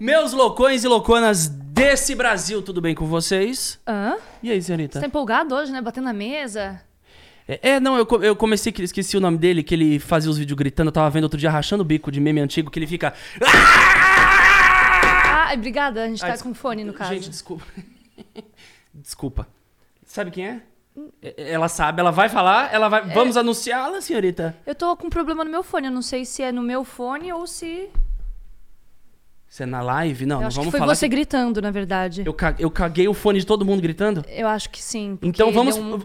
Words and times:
Meus 0.00 0.32
loucões 0.32 0.82
e 0.82 0.88
louconas 0.88 1.46
desse 1.46 2.14
Brasil, 2.14 2.62
tudo 2.62 2.80
bem 2.80 2.94
com 2.94 3.04
vocês? 3.04 3.78
Hã? 3.86 4.16
E 4.42 4.50
aí, 4.50 4.62
senhorita? 4.62 4.94
Você 4.94 5.00
tá 5.00 5.06
empolgado 5.06 5.54
hoje, 5.54 5.70
né? 5.70 5.82
Batendo 5.82 6.04
na 6.04 6.14
mesa. 6.14 6.80
É, 7.46 7.72
é, 7.72 7.80
não, 7.80 7.98
eu, 7.98 8.06
eu 8.22 8.34
comecei, 8.34 8.72
que 8.72 8.82
esqueci 8.82 9.18
o 9.18 9.20
nome 9.20 9.36
dele, 9.36 9.62
que 9.62 9.74
ele 9.74 9.98
fazia 9.98 10.30
os 10.30 10.38
vídeos 10.38 10.56
gritando, 10.56 10.88
eu 10.88 10.92
tava 10.92 11.10
vendo 11.10 11.24
outro 11.24 11.38
dia 11.38 11.50
rachando 11.50 11.82
o 11.82 11.84
bico 11.84 12.10
de 12.10 12.18
meme 12.18 12.40
antigo, 12.40 12.70
que 12.70 12.78
ele 12.78 12.86
fica... 12.86 13.12
Ah, 15.22 15.52
obrigada. 15.52 16.04
A 16.04 16.08
gente 16.08 16.20
tá 16.20 16.28
Ai, 16.28 16.38
com 16.38 16.54
fone, 16.54 16.82
no 16.82 16.94
caso. 16.94 17.12
Gente, 17.12 17.28
desculpa. 17.28 17.66
desculpa. 18.94 19.46
Sabe 20.06 20.30
quem 20.30 20.46
é? 20.46 20.62
É- 21.20 21.52
Ela 21.52 21.68
sabe, 21.68 22.00
ela 22.00 22.10
vai 22.10 22.30
falar, 22.30 22.72
ela 22.72 22.88
vai... 22.88 23.06
Vamos 23.12 23.36
anunciá-la, 23.36 24.00
senhorita? 24.00 24.56
Eu 24.64 24.74
tô 24.74 24.96
com 24.96 25.08
um 25.08 25.10
problema 25.10 25.44
no 25.44 25.50
meu 25.50 25.62
fone. 25.62 25.88
Eu 25.88 25.92
não 25.92 26.00
sei 26.00 26.24
se 26.24 26.42
é 26.42 26.50
no 26.50 26.62
meu 26.62 26.84
fone 26.84 27.30
ou 27.34 27.46
se... 27.46 27.90
Você 29.50 29.64
é 29.64 29.66
na 29.66 29.82
live? 29.82 30.26
Não, 30.26 30.36
eu 30.36 30.40
não 30.42 30.46
acho 30.46 30.54
vamos 30.58 30.68
que 30.68 30.70
foi 30.70 30.78
falar 30.78 30.94
você 30.94 31.08
que 31.08 31.16
gritando, 31.16 31.60
na 31.60 31.72
verdade. 31.72 32.22
eu, 32.24 32.32
ca- 32.32 32.54
eu 32.56 32.70
caguei 32.70 33.08
o 33.08 33.12
fone 33.14 33.40
de 33.40 33.44
todo 33.46 33.64
mundo 33.64 33.82
gritando? 33.82 34.24
Eu 34.28 34.46
acho 34.46 34.70
que 34.70 34.80
sim. 34.80 35.18
Então 35.20 35.50
vamos- 35.50 35.74
deu 35.74 35.84
um-. 35.84 35.98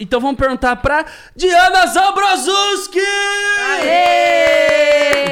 Então 0.00 0.20
vamos 0.20 0.36
perguntar 0.36 0.74
pra 0.74 1.06
Diana 1.36 1.86
Zambrosuski! 1.86 2.98
Aê! 3.70 5.22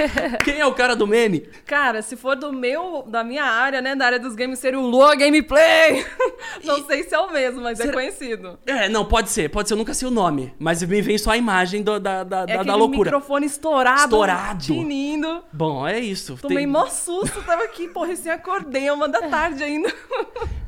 Quem 0.44 0.58
é 0.58 0.66
o 0.66 0.72
cara 0.72 0.96
do 0.96 1.06
meme? 1.06 1.40
Cara, 1.66 2.00
se 2.02 2.16
for 2.16 2.34
do 2.34 2.50
meu, 2.52 3.04
da 3.06 3.22
minha 3.22 3.44
área, 3.44 3.80
né, 3.82 3.94
da 3.94 4.06
área 4.06 4.18
dos 4.18 4.34
games, 4.34 4.58
seria 4.58 4.80
o 4.80 4.86
Lua 4.86 5.14
Gameplay. 5.14 6.04
Não 6.64 6.84
sei 6.86 7.04
se 7.04 7.14
é 7.14 7.18
o 7.18 7.30
mesmo, 7.32 7.60
mas 7.60 7.78
é 7.78 7.82
Será- 7.84 7.94
conhecido. 7.94 8.58
É, 8.66 8.88
não, 8.88 9.04
pode 9.04 9.28
ser, 9.30 9.48
pode 9.50 9.68
ser, 9.68 9.74
eu 9.74 9.78
nunca 9.78 9.92
sei 9.94 10.08
o 10.08 10.10
nome, 10.10 10.52
mas 10.58 10.82
me 10.82 11.00
vem 11.02 11.16
só 11.18 11.30
a 11.32 11.36
imagem 11.36 11.82
do- 11.82 12.00
da, 12.00 12.24
da, 12.24 12.40
É 12.40 12.46
da, 12.46 12.52
aquele 12.54 12.64
da 12.64 12.74
loucura. 12.74 13.10
microfone 13.10 13.46
estourado, 13.46 14.00
Estourado. 14.04 14.64
tinindo. 14.64 15.44
Bom, 15.52 15.86
é 15.86 15.98
isso. 16.00 16.36
Tomei 16.40 16.58
Tem- 16.58 16.66
mó 16.66 16.86
susto, 16.86 17.42
tava 17.42 17.64
aqui, 17.64 17.86
pô, 17.88 18.02
recém 18.04 18.32
acordei, 18.32 18.90
uma 18.90 19.08
da 19.08 19.28
tarde 19.28 19.62
ainda. 19.62 19.92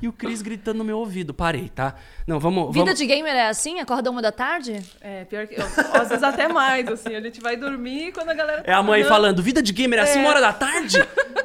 E 0.02 0.08
o 0.08 0.12
Cris 0.12 0.42
gritando 0.42 0.78
no 0.78 0.84
meu 0.84 0.98
ouvido, 0.98 1.32
parei, 1.32 1.68
tá? 1.68 1.94
Não, 2.26 2.38
vamos... 2.40 2.66
Vida 2.72 2.84
vamos... 2.86 2.98
de 2.98 3.06
gamer 3.06 3.34
é 3.34 3.48
assim? 3.48 3.78
Acorda 3.80 4.10
uma 4.10 4.20
da 4.20 4.32
tarde? 4.32 4.82
É, 5.00 5.24
pior 5.24 5.46
que. 5.46 5.54
eu- 5.54 5.64
às 5.94 6.08
vezes 6.08 6.22
até 6.22 6.48
mais, 6.48 6.86
assim, 6.88 7.14
a 7.14 7.20
gente 7.20 7.40
vai 7.40 7.56
dormir 7.56 8.12
quando 8.12 8.28
a 8.30 8.34
galera. 8.34 8.62
É 8.66 8.72
a 8.72 8.82
mãe 8.82 9.02
tá- 9.02 9.08
falando, 9.08 9.42
vida 9.42 9.62
de 9.62 9.72
gamer 9.72 9.98
é 10.00 10.02
assim, 10.02 10.18
É. 10.18 10.22
uma 10.22 10.30
hora 10.30 10.40
da 10.40 10.52
tarde? 10.52 10.98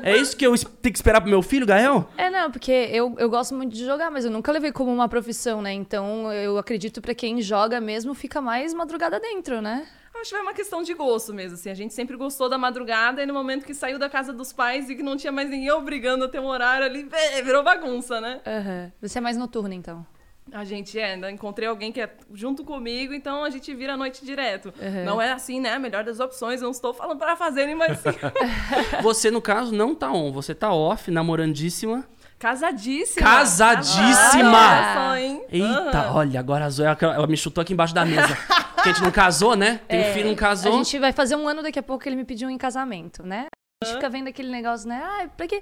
É 0.03 0.15
isso 0.17 0.35
que 0.35 0.45
eu 0.45 0.53
tenho 0.57 0.91
que 0.93 0.97
esperar 0.97 1.21
pro 1.21 1.29
meu 1.29 1.41
filho, 1.41 1.65
Gael? 1.65 2.09
É, 2.17 2.29
não, 2.29 2.51
porque 2.51 2.71
eu, 2.91 3.15
eu 3.19 3.29
gosto 3.29 3.53
muito 3.55 3.73
de 3.73 3.85
jogar, 3.85 4.09
mas 4.11 4.25
eu 4.25 4.31
nunca 4.31 4.51
levei 4.51 4.71
como 4.71 4.91
uma 4.91 5.07
profissão, 5.07 5.61
né? 5.61 5.71
Então 5.73 6.31
eu 6.33 6.57
acredito 6.57 7.01
pra 7.01 7.13
quem 7.15 7.41
joga 7.41 7.79
mesmo 7.79 8.13
fica 8.13 8.41
mais 8.41 8.73
madrugada 8.73 9.19
dentro, 9.19 9.61
né? 9.61 9.85
Acho 10.19 10.31
que 10.31 10.35
é 10.35 10.41
uma 10.41 10.53
questão 10.53 10.83
de 10.83 10.93
gosto 10.93 11.33
mesmo, 11.33 11.55
assim. 11.55 11.69
A 11.69 11.73
gente 11.73 11.93
sempre 11.93 12.17
gostou 12.17 12.49
da 12.49 12.57
madrugada 12.57 13.21
e 13.21 13.25
no 13.25 13.33
momento 13.33 13.65
que 13.65 13.73
saiu 13.73 13.99
da 13.99 14.09
casa 14.09 14.33
dos 14.33 14.51
pais 14.51 14.89
e 14.89 14.95
que 14.95 15.03
não 15.03 15.15
tinha 15.15 15.31
mais 15.31 15.49
ninguém 15.49 15.71
obrigando 15.71 16.25
a 16.25 16.27
ter 16.27 16.39
um 16.39 16.47
horário 16.47 16.85
ali, 16.85 17.07
virou 17.43 17.63
bagunça, 17.63 18.19
né? 18.19 18.41
Aham. 18.45 18.91
Você 19.01 19.17
é 19.17 19.21
mais 19.21 19.37
noturna, 19.37 19.75
então. 19.75 20.05
A 20.51 20.63
gente 20.63 20.97
é, 20.97 21.13
ainda 21.13 21.29
encontrei 21.29 21.67
alguém 21.67 21.91
que 21.91 21.99
é 21.99 22.09
junto 22.33 22.63
comigo, 22.63 23.13
então 23.13 23.43
a 23.43 23.49
gente 23.49 23.73
vira 23.75 23.93
a 23.93 23.97
noite 23.97 24.25
direto. 24.25 24.73
Uhum. 24.79 25.05
Não 25.05 25.21
é 25.21 25.31
assim, 25.31 25.59
né? 25.59 25.73
A 25.73 25.79
melhor 25.79 26.03
das 26.03 26.19
opções, 26.19 26.61
eu 26.61 26.65
não 26.65 26.71
estou 26.71 26.93
falando 26.93 27.17
para 27.17 27.35
fazerem, 27.35 27.75
mas 27.75 27.99
sim. 27.99 28.09
Você, 29.03 29.29
no 29.29 29.41
caso, 29.41 29.73
não 29.73 29.93
tá 29.93 30.11
on, 30.11 30.31
você 30.31 30.55
tá 30.55 30.73
off, 30.73 31.11
namorandíssima. 31.11 32.07
Casadíssima. 32.39 33.27
Casadíssima! 33.27 34.49
Olha 34.49 34.93
só, 34.93 35.15
hein? 35.17 35.43
Eita, 35.49 36.11
olha, 36.13 36.39
agora 36.39 36.65
a 36.65 36.69
Zoe, 36.69 36.85
ela 36.85 37.27
me 37.27 37.35
chutou 37.35 37.61
aqui 37.61 37.73
embaixo 37.73 37.95
da 37.95 38.05
mesa. 38.05 38.27
Porque 38.75 38.89
a 38.89 38.93
gente 38.93 39.03
não 39.03 39.11
casou, 39.11 39.55
né? 39.55 39.81
Tem 39.87 39.99
um 39.99 40.13
filho, 40.13 40.27
não 40.29 40.35
casou. 40.35 40.73
A 40.73 40.77
gente 40.77 40.99
vai 40.99 41.11
fazer 41.11 41.35
um 41.35 41.47
ano 41.47 41.63
daqui 41.63 41.79
a 41.79 41.83
pouco 41.83 42.03
que 42.03 42.09
ele 42.09 42.15
me 42.15 42.23
pediu 42.25 42.49
em 42.49 42.57
casamento, 42.57 43.23
né? 43.23 43.47
A 43.83 43.85
gente 43.85 43.95
fica 43.95 44.09
vendo 44.09 44.27
aquele 44.27 44.49
negócio, 44.51 44.87
né? 44.87 45.03
Ah, 45.03 45.27
pra 45.35 45.47
que. 45.47 45.55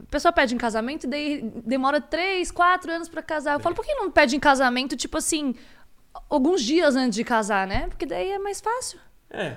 A 0.00 0.06
pessoa 0.10 0.32
pede 0.32 0.54
em 0.54 0.58
casamento 0.58 1.04
e 1.04 1.06
daí 1.06 1.52
demora 1.66 2.00
três, 2.00 2.50
quatro 2.50 2.90
anos 2.90 3.08
pra 3.08 3.22
casar. 3.22 3.54
Eu 3.54 3.60
falo, 3.60 3.74
por 3.74 3.84
que 3.84 3.94
não 3.94 4.10
pede 4.10 4.34
em 4.36 4.40
casamento, 4.40 4.96
tipo 4.96 5.18
assim, 5.18 5.54
alguns 6.28 6.62
dias 6.62 6.96
antes 6.96 7.14
de 7.14 7.24
casar, 7.24 7.66
né? 7.66 7.88
Porque 7.88 8.06
daí 8.06 8.30
é 8.30 8.38
mais 8.38 8.60
fácil. 8.60 8.98
É. 9.32 9.56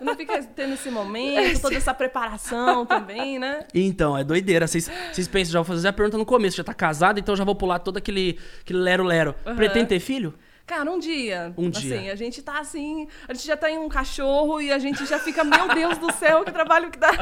Não 0.00 0.14
fica 0.14 0.40
tendo 0.42 0.74
esse 0.74 0.88
momento, 0.88 1.60
toda 1.60 1.74
essa 1.74 1.92
preparação 1.92 2.86
também, 2.86 3.38
né? 3.38 3.66
Então, 3.74 4.16
é 4.16 4.22
doideira. 4.22 4.66
Vocês 4.68 4.88
vocês 5.12 5.26
pensam, 5.26 5.52
já 5.52 5.58
vou 5.58 5.64
fazer 5.64 5.88
a 5.88 5.92
pergunta 5.92 6.16
no 6.16 6.24
começo. 6.24 6.56
Já 6.56 6.64
tá 6.64 6.72
casado, 6.72 7.18
então 7.18 7.34
já 7.34 7.42
vou 7.42 7.56
pular 7.56 7.80
todo 7.80 7.96
aquele 7.96 8.38
aquele 8.60 8.78
lero-lero. 8.78 9.34
Aham. 9.44 9.56
Pretende 9.56 9.86
ter 9.86 10.00
filho? 10.00 10.32
Cara, 10.66 10.90
um 10.90 10.98
dia. 10.98 11.54
Um 11.56 11.68
assim, 11.68 12.00
dia. 12.00 12.12
a 12.12 12.16
gente 12.16 12.42
tá 12.42 12.58
assim, 12.58 13.06
a 13.28 13.32
gente 13.32 13.46
já 13.46 13.56
tá 13.56 13.70
em 13.70 13.78
um 13.78 13.88
cachorro 13.88 14.60
e 14.60 14.72
a 14.72 14.78
gente 14.80 15.06
já 15.06 15.16
fica, 15.16 15.44
meu 15.44 15.68
Deus 15.72 15.96
do 15.96 16.12
céu, 16.12 16.44
que 16.44 16.50
trabalho 16.50 16.90
que 16.90 16.98
dá. 16.98 17.12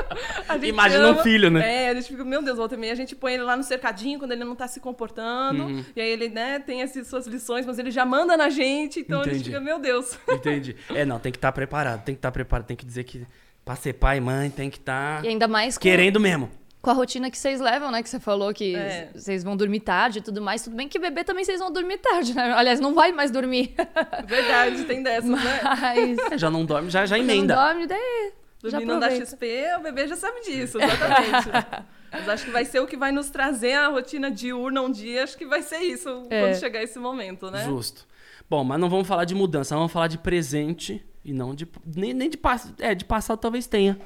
A 0.48 0.56
Imagina 0.56 1.08
um 1.08 1.10
ama. 1.10 1.22
filho, 1.22 1.50
né? 1.50 1.84
É, 1.84 1.88
a 1.90 1.94
gente 1.94 2.08
fica, 2.08 2.24
meu 2.24 2.42
Deus, 2.42 2.56
volta 2.56 2.76
e 2.76 2.78
meia, 2.78 2.92
a 2.94 2.96
gente 2.96 3.14
põe 3.14 3.34
ele 3.34 3.42
lá 3.42 3.56
no 3.56 3.62
cercadinho 3.62 4.18
quando 4.18 4.32
ele 4.32 4.42
não 4.42 4.56
tá 4.56 4.66
se 4.66 4.80
comportando. 4.80 5.64
Uhum. 5.64 5.84
E 5.94 6.00
aí 6.00 6.08
ele, 6.08 6.30
né, 6.30 6.58
tem 6.60 6.80
essas 6.80 7.06
suas 7.06 7.26
lições, 7.26 7.66
mas 7.66 7.78
ele 7.78 7.90
já 7.90 8.06
manda 8.06 8.38
na 8.38 8.48
gente, 8.48 9.00
então 9.00 9.18
a 9.18 9.22
Entendi. 9.22 9.36
gente 9.36 9.46
fica, 9.48 9.60
meu 9.60 9.78
Deus. 9.78 10.18
Entendi. 10.26 10.74
É, 10.88 11.04
não, 11.04 11.18
tem 11.18 11.30
que 11.30 11.36
estar 11.38 11.52
preparado. 11.52 12.04
Tem 12.04 12.14
que 12.14 12.20
estar 12.20 12.32
preparado. 12.32 12.66
Tem 12.66 12.76
que 12.76 12.86
dizer 12.86 13.04
que 13.04 13.26
pra 13.64 13.76
ser 13.76 13.92
pai 13.94 14.16
e 14.16 14.20
mãe 14.20 14.50
tem 14.50 14.70
que 14.70 14.78
estar 14.78 15.24
E 15.24 15.28
ainda 15.28 15.46
mais 15.46 15.76
com, 15.76 15.82
querendo 15.82 16.18
mesmo. 16.18 16.50
Com 16.84 16.90
a 16.90 16.92
rotina 16.92 17.30
que 17.30 17.38
vocês 17.38 17.60
levam, 17.60 17.90
né? 17.90 18.02
Que 18.02 18.08
você 18.08 18.20
falou 18.20 18.52
que 18.52 18.76
É. 18.76 19.10
vocês 19.14 19.42
vão 19.42 19.56
dormir 19.56 19.80
tarde 19.80 20.18
e 20.18 20.22
tudo 20.22 20.40
mais. 20.42 20.62
Tudo 20.62 20.76
bem 20.76 20.86
que 20.88 20.98
bebê 20.98 21.24
também 21.24 21.44
vocês 21.44 21.58
vão 21.58 21.72
dormir 21.72 21.98
tarde, 21.98 22.34
né? 22.34 22.52
Aliás, 22.52 22.78
não 22.78 22.94
vai 22.94 23.10
mais 23.10 23.30
dormir. 23.30 23.74
Verdade, 24.26 24.84
tem 24.84 25.02
dessas, 25.02 25.30
né? 25.30 25.60
Mas. 25.62 26.18
É, 26.32 26.38
já 26.38 26.50
não 26.50 26.64
dorme, 26.64 26.90
já, 26.90 27.06
já 27.06 27.18
emenda. 27.18 27.54
Não 27.56 27.62
dorme, 27.64 27.86
daí. 27.86 28.32
Já 28.62 28.70
Dormir 28.78 28.86
não 28.86 29.00
dá. 29.00 29.10
XP, 29.10 29.46
o 29.78 29.82
bebê 29.82 30.06
já 30.08 30.16
sabe 30.16 30.40
disso, 30.40 30.78
exatamente. 30.80 31.48
Mas 32.12 32.28
acho 32.28 32.44
que 32.44 32.50
vai 32.50 32.64
ser 32.64 32.80
o 32.80 32.86
que 32.86 32.96
vai 32.96 33.10
nos 33.12 33.28
trazer 33.28 33.72
a 33.74 33.88
rotina 33.88 34.30
diurna 34.30 34.80
um 34.82 34.90
dia, 34.90 35.24
acho 35.24 35.36
que 35.36 35.44
vai 35.44 35.60
ser 35.62 35.78
isso, 35.80 36.26
É. 36.30 36.40
quando 36.40 36.54
chegar 36.60 36.82
esse 36.82 36.98
momento, 36.98 37.50
né? 37.50 37.64
Justo. 37.64 38.06
Bom, 38.48 38.62
mas 38.62 38.78
não 38.78 38.88
vamos 38.88 39.08
falar 39.08 39.24
de 39.24 39.34
mudança, 39.34 39.74
vamos 39.74 39.90
falar 39.90 40.06
de 40.06 40.16
presente 40.18 41.04
e 41.24 41.32
não 41.32 41.54
de. 41.54 41.66
Nem, 41.96 42.14
nem 42.14 42.30
de 42.30 42.36
passado. 42.36 42.74
É, 42.78 42.94
de 42.94 43.04
passado 43.04 43.38
talvez 43.38 43.66
tenha. 43.66 43.98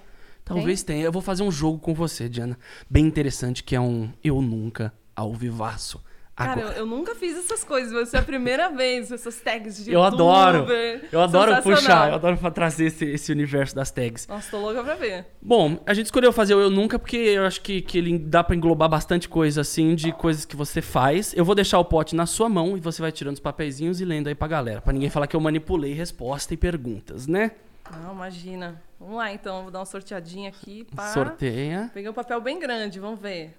Talvez 0.48 0.82
tenha. 0.82 1.04
Eu 1.04 1.12
vou 1.12 1.22
fazer 1.22 1.42
um 1.42 1.50
jogo 1.50 1.78
com 1.78 1.94
você, 1.94 2.28
Diana. 2.28 2.58
Bem 2.88 3.04
interessante, 3.04 3.62
que 3.62 3.76
é 3.76 3.80
um 3.80 4.10
Eu 4.24 4.40
Nunca 4.40 4.92
ao 5.14 5.34
vivaço. 5.34 6.02
Cara, 6.38 6.52
Agora. 6.52 6.68
eu, 6.68 6.78
eu 6.78 6.86
nunca 6.86 7.16
fiz 7.16 7.36
essas 7.36 7.64
coisas, 7.64 7.92
vai 7.92 8.06
ser 8.06 8.18
a 8.18 8.22
primeira 8.22 8.70
vez, 8.70 9.10
essas 9.10 9.40
tags 9.40 9.84
de 9.84 9.92
Eu 9.92 10.04
adoro. 10.04 10.66
Eu 11.10 11.20
adoro 11.20 11.60
puxar, 11.62 12.10
eu 12.10 12.14
adoro 12.14 12.38
trazer 12.52 12.86
esse, 12.86 13.04
esse 13.06 13.32
universo 13.32 13.74
das 13.74 13.90
tags. 13.90 14.24
Nossa, 14.28 14.48
tô 14.48 14.60
louca 14.60 14.84
pra 14.84 14.94
ver. 14.94 15.26
Bom, 15.42 15.82
a 15.84 15.92
gente 15.92 16.06
escolheu 16.06 16.32
fazer 16.32 16.54
o 16.54 16.60
Eu 16.60 16.70
Nunca 16.70 16.96
porque 16.96 17.16
eu 17.16 17.44
acho 17.44 17.60
que, 17.60 17.82
que 17.82 17.98
ele 17.98 18.16
dá 18.16 18.44
pra 18.44 18.54
englobar 18.54 18.88
bastante 18.88 19.28
coisa, 19.28 19.62
assim, 19.62 19.96
de 19.96 20.12
coisas 20.12 20.44
que 20.44 20.54
você 20.54 20.80
faz. 20.80 21.34
Eu 21.36 21.44
vou 21.44 21.56
deixar 21.56 21.80
o 21.80 21.84
pote 21.84 22.14
na 22.14 22.24
sua 22.24 22.48
mão 22.48 22.76
e 22.76 22.80
você 22.80 23.02
vai 23.02 23.10
tirando 23.10 23.34
os 23.34 23.40
papeizinhos 23.40 24.00
e 24.00 24.04
lendo 24.04 24.28
aí 24.28 24.34
pra 24.36 24.46
galera. 24.46 24.80
Pra 24.80 24.92
ninguém 24.92 25.10
falar 25.10 25.26
que 25.26 25.34
eu 25.34 25.40
manipulei 25.40 25.92
resposta 25.92 26.54
e 26.54 26.56
perguntas, 26.56 27.26
né? 27.26 27.50
Não, 27.96 28.12
imagina. 28.12 28.82
Vamos 28.98 29.16
lá, 29.16 29.32
então, 29.32 29.62
vou 29.62 29.70
dar 29.70 29.80
uma 29.80 29.86
sorteadinha 29.86 30.48
aqui. 30.48 30.84
Pá. 30.94 31.12
Sorteia. 31.12 31.90
Peguei 31.94 32.10
um 32.10 32.14
papel 32.14 32.40
bem 32.40 32.58
grande, 32.58 32.98
vamos 32.98 33.20
ver. 33.20 33.54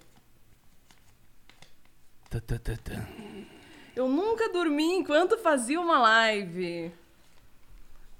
Tá, 2.28 2.40
tá, 2.40 2.58
tá, 2.58 2.74
tá. 2.76 3.06
Eu 3.96 4.08
nunca 4.08 4.52
dormi 4.52 4.94
enquanto 4.94 5.36
fazia 5.38 5.80
uma 5.80 5.98
live. 5.98 6.92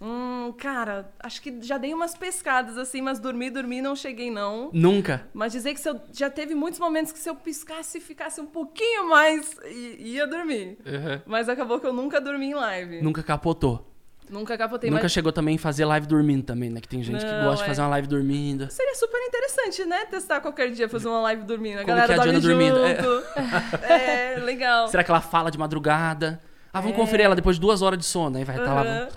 Hum, 0.01 0.53
cara, 0.57 1.13
acho 1.19 1.43
que 1.43 1.61
já 1.61 1.77
dei 1.77 1.93
umas 1.93 2.15
pescadas 2.15 2.79
assim, 2.79 3.03
mas 3.03 3.21
dormi, 3.21 3.51
dormi, 3.51 3.83
não 3.83 3.95
cheguei 3.95 4.31
não. 4.31 4.71
Nunca. 4.73 5.29
Mas 5.35 5.53
dizer 5.53 5.75
que 5.75 5.87
eu, 5.87 6.01
já 6.11 6.31
teve 6.31 6.55
muitos 6.55 6.81
momentos 6.81 7.13
que 7.13 7.19
se 7.19 7.29
eu 7.29 7.37
piscasse 7.37 7.99
e 7.99 8.01
ficasse 8.01 8.41
um 8.41 8.47
pouquinho 8.47 9.11
mais, 9.11 9.57
ia 9.99 10.27
dormir. 10.27 10.79
Mas 11.27 11.51
acabou 11.51 11.79
que 11.79 11.87
eu 11.87 11.93
nunca 11.93 12.19
dormi 12.19 12.47
em 12.47 12.55
live. 12.55 13.03
Nunca 13.03 13.23
capotou. 13.23 13.90
Nunca 14.31 14.57
capotei, 14.57 14.89
Nunca 14.91 15.03
mas 15.03 15.13
chegou 15.13 15.33
também 15.33 15.57
em 15.57 15.59
fazer 15.59 15.85
live 15.85 16.07
dormindo 16.07 16.45
também, 16.45 16.71
né? 16.71 16.81
Que 16.81 16.87
tem 16.89 17.03
gente 17.03 17.19
que 17.25 17.31
Não, 17.31 17.43
gosta 17.45 17.57
de 17.59 17.63
é. 17.65 17.67
fazer 17.67 17.81
uma 17.83 17.89
live 17.89 18.07
dormindo. 18.07 18.71
seria 18.71 18.95
super 18.95 19.19
interessante, 19.27 19.85
né? 19.85 20.05
Testar 20.07 20.41
qualquer 20.41 20.71
dia, 20.71 20.89
fazer 20.89 21.09
uma 21.09 21.21
live 21.23 21.43
dormindo. 21.43 21.79
A 21.81 21.85
Como 21.85 21.89
galera 21.89 22.07
que 22.07 22.13
é 22.13 22.15
a 22.15 22.25
dorme 22.25 22.41
Diana 22.41 22.73
dormindo? 22.73 23.03
junto. 23.03 23.83
É, 23.93 24.37
legal. 24.39 24.89
Será 24.89 25.03
que 25.03 25.11
ela 25.11 25.21
fala 25.21 25.51
de 25.51 25.59
madrugada? 25.59 26.41
Ah, 26.73 26.81
vamos 26.81 26.97
É. 26.97 27.01
conferir 27.01 27.27
ela 27.27 27.35
depois 27.35 27.57
de 27.57 27.61
duas 27.61 27.83
horas 27.83 27.99
de 27.99 28.05
sono. 28.05 28.37
Aí 28.39 28.45
vai 28.45 28.57
estar 28.57 28.73
lá. 28.73 28.83
Aham. 28.83 29.09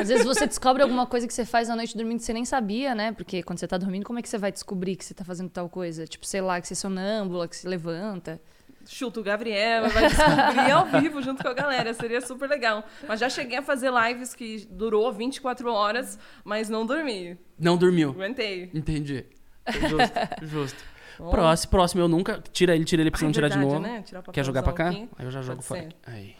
Às 0.00 0.08
vezes 0.08 0.24
você 0.24 0.46
descobre 0.46 0.82
alguma 0.82 1.06
coisa 1.06 1.26
que 1.28 1.32
você 1.34 1.44
faz 1.44 1.70
à 1.70 1.76
noite 1.76 1.96
dormindo 1.96 2.18
que 2.18 2.24
você 2.24 2.32
nem 2.32 2.44
sabia, 2.44 2.94
né? 2.94 3.12
Porque 3.12 3.42
quando 3.44 3.60
você 3.60 3.68
tá 3.68 3.78
dormindo, 3.78 4.04
como 4.04 4.18
é 4.18 4.22
que 4.22 4.28
você 4.28 4.38
vai 4.38 4.50
descobrir 4.50 4.96
que 4.96 5.04
você 5.04 5.14
tá 5.14 5.24
fazendo 5.24 5.48
tal 5.50 5.68
coisa? 5.68 6.04
Tipo, 6.06 6.26
sei 6.26 6.40
lá, 6.40 6.60
que 6.60 6.66
você 6.66 6.72
é 6.72 6.76
sonâmbula, 6.76 7.46
que 7.46 7.54
se 7.56 7.68
levanta. 7.68 8.40
Chuta 8.86 9.20
o 9.20 9.22
Gabriel, 9.22 9.88
vai 9.90 10.08
descobrir 10.08 10.70
ao 10.70 10.86
vivo 10.86 11.20
junto 11.20 11.42
com 11.42 11.48
a 11.48 11.54
galera. 11.54 11.92
Seria 11.92 12.20
super 12.20 12.48
legal. 12.48 12.84
Mas 13.08 13.18
já 13.20 13.28
cheguei 13.28 13.58
a 13.58 13.62
fazer 13.62 13.90
lives 13.92 14.32
que 14.34 14.66
durou 14.70 15.12
24 15.12 15.70
horas, 15.72 16.18
mas 16.44 16.68
não 16.68 16.86
dormi. 16.86 17.36
Não 17.58 17.76
dormiu. 17.76 18.10
Aguentei. 18.10 18.70
Entendi. 18.72 19.24
Justo, 19.68 20.12
justo. 20.46 20.84
Próximo, 21.30 21.70
próximo, 21.70 22.02
eu 22.02 22.08
nunca. 22.08 22.42
Tira 22.52 22.74
ele, 22.76 22.84
tira 22.84 23.02
ele 23.02 23.10
pra 23.10 23.18
você 23.18 23.24
Ah, 23.24 23.28
não 23.28 23.32
tirar 23.32 23.48
de 23.48 23.58
novo. 23.58 23.80
né? 23.80 24.02
Tirar 24.02 24.22
Quer 24.22 24.44
jogar 24.44 24.62
pra 24.62 24.72
cá? 24.72 24.88
aqui. 24.90 25.08
Aí 25.18 25.24
eu 25.26 25.30
já 25.30 25.40
jogo 25.42 25.62
Pode 25.62 25.82
fora. 25.82 25.88
Aí. 26.06 26.36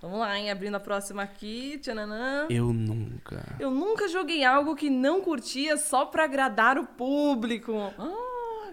Vamos 0.00 0.18
lá, 0.20 0.38
hein? 0.38 0.50
Abrindo 0.50 0.76
a 0.76 0.80
próxima 0.80 1.22
aqui. 1.22 1.78
Tchananã. 1.80 2.46
Eu 2.50 2.72
nunca. 2.72 3.42
Eu 3.58 3.70
nunca 3.70 4.06
joguei 4.08 4.44
algo 4.44 4.76
que 4.76 4.88
não 4.90 5.20
curtia 5.22 5.76
só 5.76 6.04
pra 6.06 6.24
agradar 6.24 6.78
o 6.78 6.86
público. 6.86 7.72
Ah, 7.98 8.12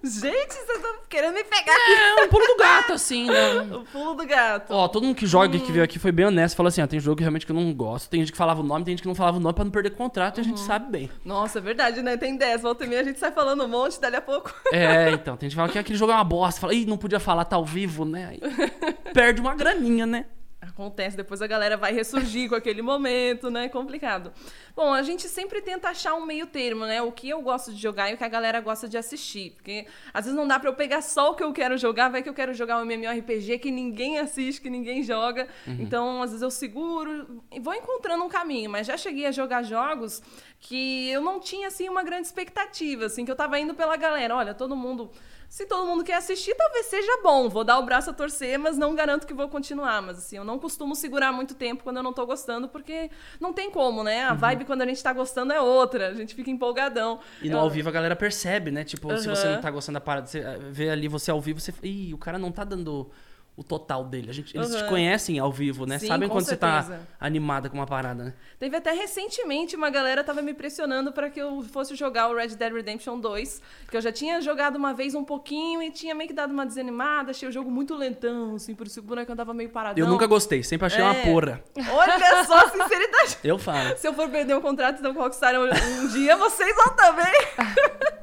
gente, 0.03 0.53
vocês 0.53 0.69
estão 0.69 0.95
querendo 1.09 1.33
me 1.33 1.44
pegar 1.44 1.74
aqui. 1.74 1.92
É 1.92 2.25
um 2.25 2.27
pulo 2.27 2.45
do 2.45 2.57
gato, 2.57 2.94
assim, 2.94 3.27
né? 3.27 3.62
O 3.62 3.83
pulo 3.92 4.15
do 4.15 4.25
gato. 4.25 4.71
Ó, 4.71 4.88
todo 4.88 5.03
mundo 5.03 5.15
que 5.15 5.27
joga 5.27 5.57
que 5.59 5.71
veio 5.71 5.83
aqui 5.83 6.00
foi 6.00 6.12
bem 6.12 6.25
honesto. 6.25 6.56
Falou 6.56 6.68
assim, 6.68 6.81
ó, 6.81 6.88
tem 6.88 7.00
jogo 7.00 7.18
que 7.18 7.24
realmente 7.24 7.45
que 7.45 7.51
eu 7.51 7.56
não 7.56 7.74
gosto. 7.74 8.09
Tem 8.09 8.19
gente 8.19 8.31
que 8.31 8.38
falava 8.38 8.62
o 8.62 8.63
nome, 8.63 8.86
tem 8.86 8.94
gente 8.94 9.01
que 9.01 9.07
não 9.07 9.15
falava 9.15 9.38
o 9.38 9.39
nome 9.39 9.53
pra 9.53 9.63
não 9.63 9.71
perder 9.71 9.92
contrato. 9.92 10.39
E 10.39 10.42
a 10.42 10.44
gente 10.44 10.59
sabe 10.59 10.92
bem. 10.92 11.09
Nossa, 11.24 11.59
é 11.59 11.62
verdade, 11.62 12.01
né? 12.01 12.18
Tem 12.18 12.36
10. 12.36 12.62
Volta 12.62 12.86
e 12.86 12.88
meia 12.88 13.01
a 13.01 13.03
gente 13.03 13.19
sai 13.19 13.31
falando 13.31 13.63
um 13.63 13.68
monte, 13.68 14.00
dali 14.00 14.15
a 14.15 14.21
pouco. 14.21 14.53
É, 14.74 15.12
então, 15.12 15.36
tem 15.36 15.50
gente 15.50 15.56
que 15.56 15.62
fala 15.62 15.71
que 15.71 15.77
aquele 15.77 16.00
jogo 16.00 16.12
é 16.13 16.15
uma 16.15 16.24
bosta. 16.24 16.62
Fala, 16.62 16.74
ih, 16.74 16.86
não 16.86 16.98
podia 16.98 17.19
falar, 17.19 17.44
tá 17.44 17.57
ao 17.57 17.65
vivo, 17.65 18.06
né? 18.06 18.30
Aí 18.31 18.39
perde 19.13 19.42
uma 19.42 19.53
graninha, 19.53 20.06
né? 20.06 20.25
Acontece, 20.62 21.18
depois 21.18 21.42
a 21.42 21.48
galera 21.48 21.75
vai 21.75 21.92
ressurgir 21.92 22.48
com 22.48 22.54
aquele 22.54 22.84
momento, 22.84 23.50
né? 23.50 23.68
Complicado. 23.68 24.31
Bom, 24.75 24.94
a 24.94 25.02
gente 25.02 25.28
sempre 25.28 25.60
tenta 25.60 25.90
achar 25.90 26.13
um 26.13 26.24
meio 26.24 26.46
termo, 26.46 26.86
né? 26.86 27.02
O 27.02 27.12
que 27.12 27.28
eu 27.28 27.42
gosto 27.42 27.74
de 27.74 27.81
jogar 27.81 28.12
e 28.12 28.13
o 28.13 28.18
que 28.18 28.24
a 28.24 28.28
galera 28.28 28.62
gosta 28.62 28.88
de 28.88 28.96
assistir. 28.96 29.54
Porque 29.56 29.88
às 30.13 30.25
vezes 30.25 30.38
não 30.38 30.48
dá 30.48 30.60
pra 30.60 30.69
eu 30.69 30.75
pegar 30.75 31.02
só 31.02 31.31
o 31.31 31.36
que 31.36 31.44
eu 31.44 31.52
quero 31.52 31.80
jogar, 31.80 32.10
vai 32.10 32.22
que 32.22 32.30
eu 32.30 32.34
quero 32.34 32.54
jogar 32.54 32.78
um 32.78 32.86
MMORPG 32.86 33.58
que 33.58 33.72
ninguém 33.72 34.19
assiste, 34.19 34.62
que 34.62 34.69
ninguém 34.69 35.02
joga. 35.02 35.48
Então, 35.66 36.22
às 36.22 36.30
vezes 36.30 36.44
eu 36.44 36.52
seguro 36.52 37.42
e 37.52 37.60
vou 37.60 37.74
encontrando 37.74 38.24
um 38.24 38.30
caminho. 38.30 38.69
Mas 38.69 38.86
já 38.86 38.96
cheguei 38.98 39.25
a 39.25 39.31
jogar 39.31 39.63
jogos 39.63 40.22
que 40.62 41.10
eu 41.10 41.19
não 41.22 41.40
tinha, 41.40 41.68
assim, 41.68 41.90
uma 41.90 42.04
grande 42.04 42.28
expectativa, 42.28 43.06
assim, 43.08 43.25
que 43.25 43.31
eu 43.31 43.36
tava 43.36 43.60
indo 43.60 43.74
pela 43.74 43.98
galera. 43.98 44.36
Olha, 44.36 44.54
todo 44.54 44.75
mundo 44.75 45.12
se 45.52 45.66
todo 45.66 45.86
mundo 45.86 46.02
quer 46.02 46.13
assistir, 46.13 46.56
talvez 46.56 46.86
seja 46.86 47.19
bom. 47.22 47.50
Vou 47.50 47.66
dar 47.66 47.78
o 47.78 47.84
braço 47.84 48.10
a 48.10 48.13
torcer, 48.13 48.58
mas 48.58 48.78
não 48.78 48.96
garanto 48.96 49.28
que 49.28 49.34
vou 49.34 49.50
continuar. 49.50 50.02
Mas 50.02 50.18
assim, 50.19 50.38
eu 50.38 50.46
não 50.46 50.58
costumo 50.58 50.96
segurar 50.96 51.34
muito 51.34 51.54
tempo 51.56 51.84
quando 51.84 51.98
eu 51.98 52.04
não 52.04 52.13
tô 52.13 52.25
gostando, 52.25 52.69
porque 52.69 53.12
não 53.38 53.52
tem 53.52 53.69
como, 53.69 54.02
né? 54.02 54.24
A 54.24 54.34
vibe 54.34 54.63
quando 54.63 54.81
a 54.84 54.86
gente 54.86 55.04
tá 55.04 55.12
gostando 55.12 55.52
é 55.52 55.60
outra. 55.60 56.08
A 56.08 56.13
gente 56.13 56.34
fica 56.36 56.50
empolgadão. 56.50 57.19
E 57.42 57.50
no 57.50 57.58
Eu- 57.58 57.60
ao 57.63 57.69
vivo 57.69 57.90
a 57.90 57.92
galera 57.92 58.16
percebe, 58.16 58.72
né? 58.72 58.86
Tipo, 58.86 59.13
se 59.18 59.28
você 59.28 59.46
não 59.50 59.60
tá 59.60 59.69
gostando 59.69 59.96
da 59.96 60.02
parada, 60.02 60.25
você 60.25 60.40
eh, 60.40 60.58
vê 60.69 60.90
ali 60.90 61.10
você 61.10 61.30
ao 61.30 61.42
vivo, 61.42 61.60
você. 61.60 61.74
Ih, 61.84 62.13
o 62.13 62.18
cara 62.18 62.40
não 62.40 62.50
tá 62.50 62.63
dando 62.63 63.12
o 63.56 63.63
total 63.63 64.06
dele. 64.06 64.30
A 64.30 64.33
gente, 64.33 64.56
eles 64.56 64.69
te 64.69 64.77
Aham. 64.77 64.88
conhecem 64.88 65.38
ao 65.38 65.51
vivo, 65.51 65.86
né? 65.86 66.00
Sim, 66.00 66.07
Sabem 66.07 66.27
quando 66.30 66.45
você 66.45 66.56
tá 66.56 66.81
certeza. 66.83 67.07
animada 67.19 67.69
com 67.69 67.75
uma 67.77 67.86
parada, 67.86 68.24
né? 68.24 68.33
Teve 68.57 68.77
até 68.77 68.92
recentemente 68.92 69.75
uma 69.75 69.89
galera 69.89 70.24
tava 70.24 70.42
me 70.42 70.53
pressionando 70.53 71.12
para 71.12 71.30
que 71.30 71.39
eu 71.39 71.62
fosse 71.63 71.94
jogar 71.95 72.30
o 72.30 72.36
Red 72.36 72.50
Dead 72.56 72.74
Redemption 72.74 73.19
2, 73.19 73.62
que 73.89 73.98
eu 73.98 74.01
já 74.01 74.12
tinha 74.12 74.42
jogado 74.42 74.77
uma 74.77 74.94
vez 74.94 75.13
um 75.13 75.24
pouquinho 75.24 75.81
e 75.81 75.92
tinha 75.92 76.15
meio 76.15 76.27
que 76.30 76.33
dado 76.33 76.51
uma 76.51 76.65
desanimada, 76.65 77.31
achei 77.31 77.48
o 77.48 77.51
jogo 77.51 77.69
muito 77.69 77.94
lentão, 77.95 78.56
assim, 78.56 78.74
por 78.74 78.88
isso 78.88 79.00
que 79.01 79.06
o 79.06 79.09
boneco 79.09 79.31
andava 79.31 79.53
meio 79.53 79.69
paradão. 79.69 80.03
Eu 80.03 80.09
nunca 80.09 80.25
gostei, 80.27 80.63
sempre 80.63 80.88
achei 80.88 81.01
uma 81.03 81.15
É. 81.15 81.25
porra. 81.25 81.63
Olha 81.92 82.45
só 82.45 82.57
a 82.65 82.69
sinceridade. 82.69 83.38
Eu 83.44 83.59
falo. 83.59 83.98
Se 83.98 84.07
eu 84.07 84.13
for 84.13 84.30
perder 84.30 84.56
um 84.56 84.62
contrato 84.62 85.00
então, 85.00 85.13
com 85.13 85.19
o 85.19 85.24
Rockstar 85.24 85.53
um, 85.56 85.65
um 85.65 86.07
dia, 86.07 86.36
vocês 86.38 86.75
vão 86.75 86.95
também. 86.95 87.33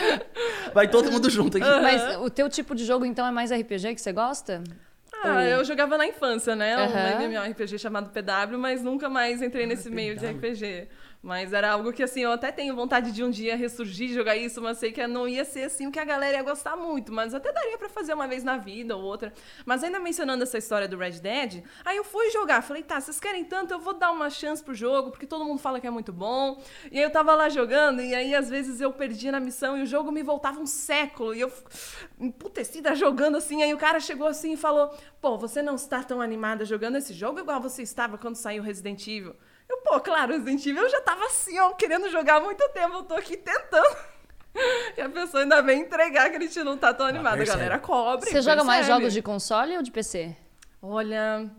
Vai 0.74 0.88
todo 0.88 1.10
mundo 1.10 1.28
junto 1.30 1.58
aqui. 1.58 1.66
Mas 1.66 2.16
o 2.18 2.30
teu 2.30 2.48
tipo 2.48 2.74
de 2.74 2.84
jogo, 2.84 3.04
então, 3.04 3.26
é 3.26 3.30
mais 3.30 3.50
RPG 3.50 3.94
que 3.94 4.00
você 4.00 4.12
gosta? 4.12 4.62
Ah, 5.24 5.44
eu 5.44 5.64
jogava 5.64 5.96
na 5.96 6.06
infância, 6.06 6.56
né? 6.56 6.76
Um 6.76 6.80
Aham. 6.80 7.22
MMORPG 7.28 7.78
chamado 7.78 8.10
PW, 8.10 8.58
mas 8.58 8.82
nunca 8.82 9.08
mais 9.08 9.40
entrei 9.40 9.66
nesse 9.66 9.88
meio 9.88 10.16
de 10.16 10.26
RPG. 10.26 10.88
Mas 11.22 11.52
era 11.52 11.70
algo 11.70 11.92
que, 11.92 12.02
assim, 12.02 12.22
eu 12.22 12.32
até 12.32 12.50
tenho 12.50 12.74
vontade 12.74 13.12
de 13.12 13.22
um 13.22 13.30
dia 13.30 13.56
ressurgir 13.56 14.12
jogar 14.12 14.36
isso, 14.36 14.60
mas 14.60 14.78
sei 14.78 14.90
que 14.90 15.06
não 15.06 15.28
ia 15.28 15.44
ser, 15.44 15.62
assim, 15.62 15.86
o 15.86 15.92
que 15.92 16.00
a 16.00 16.04
galera 16.04 16.38
ia 16.38 16.42
gostar 16.42 16.76
muito. 16.76 17.12
Mas 17.12 17.32
até 17.32 17.52
daria 17.52 17.78
pra 17.78 17.88
fazer 17.88 18.12
uma 18.12 18.26
vez 18.26 18.42
na 18.42 18.56
vida 18.56 18.96
ou 18.96 19.04
outra. 19.04 19.32
Mas 19.64 19.84
ainda 19.84 20.00
mencionando 20.00 20.42
essa 20.42 20.58
história 20.58 20.88
do 20.88 20.96
Red 20.96 21.20
Dead, 21.20 21.62
aí 21.84 21.96
eu 21.96 22.02
fui 22.02 22.28
jogar. 22.30 22.60
Falei, 22.60 22.82
tá, 22.82 23.00
vocês 23.00 23.20
querem 23.20 23.44
tanto, 23.44 23.72
eu 23.72 23.78
vou 23.78 23.94
dar 23.94 24.10
uma 24.10 24.28
chance 24.30 24.60
pro 24.64 24.74
jogo, 24.74 25.12
porque 25.12 25.24
todo 25.24 25.44
mundo 25.44 25.60
fala 25.60 25.78
que 25.78 25.86
é 25.86 25.90
muito 25.90 26.12
bom. 26.12 26.60
E 26.90 26.98
aí 26.98 27.04
eu 27.04 27.10
tava 27.10 27.36
lá 27.36 27.48
jogando, 27.48 28.02
e 28.02 28.12
aí 28.16 28.34
às 28.34 28.50
vezes 28.50 28.80
eu 28.80 28.92
perdia 28.92 29.30
na 29.30 29.38
missão 29.38 29.78
e 29.78 29.82
o 29.82 29.86
jogo 29.86 30.10
me 30.10 30.24
voltava 30.24 30.58
um 30.58 30.66
século. 30.66 31.32
E 31.32 31.40
eu, 31.40 31.52
emputecida, 32.18 32.96
jogando 32.96 33.36
assim. 33.36 33.62
Aí 33.62 33.72
o 33.72 33.78
cara 33.78 34.00
chegou 34.00 34.26
assim 34.26 34.54
e 34.54 34.56
falou: 34.56 34.92
Pô, 35.20 35.38
você 35.38 35.62
não 35.62 35.76
está 35.76 36.02
tão 36.02 36.20
animada 36.20 36.64
jogando 36.64 36.96
esse 36.96 37.14
jogo 37.14 37.38
igual 37.38 37.60
você 37.60 37.82
estava 37.82 38.18
quando 38.18 38.34
saiu 38.34 38.60
Resident 38.60 39.06
Evil. 39.06 39.36
Eu, 39.72 39.78
pô, 39.78 39.98
claro, 40.00 40.32
Resident 40.32 40.66
Evil 40.66 40.82
eu 40.82 40.90
já 40.90 41.00
tava 41.00 41.24
assim, 41.24 41.58
ó, 41.58 41.70
querendo 41.70 42.10
jogar 42.10 42.36
há 42.36 42.40
muito 42.40 42.68
tempo. 42.68 42.96
Eu 42.96 43.02
tô 43.04 43.14
aqui 43.14 43.36
tentando. 43.36 43.96
E 44.94 45.00
a 45.00 45.08
pessoa 45.08 45.44
ainda 45.44 45.62
vem 45.62 45.80
entregar 45.80 46.28
que 46.28 46.36
a 46.36 46.40
gente 46.40 46.62
não 46.62 46.76
tá 46.76 46.92
tão 46.92 47.06
animada. 47.06 47.36
A 47.36 47.38
percebe. 47.38 47.56
galera 47.58 47.78
cobre. 47.78 48.28
Você 48.28 48.42
joga 48.42 48.62
mais 48.62 48.80
percebe. 48.80 48.98
jogos 49.00 49.14
de 49.14 49.22
console 49.22 49.78
ou 49.78 49.82
de 49.82 49.90
PC? 49.90 50.36
Olha, 50.82 51.50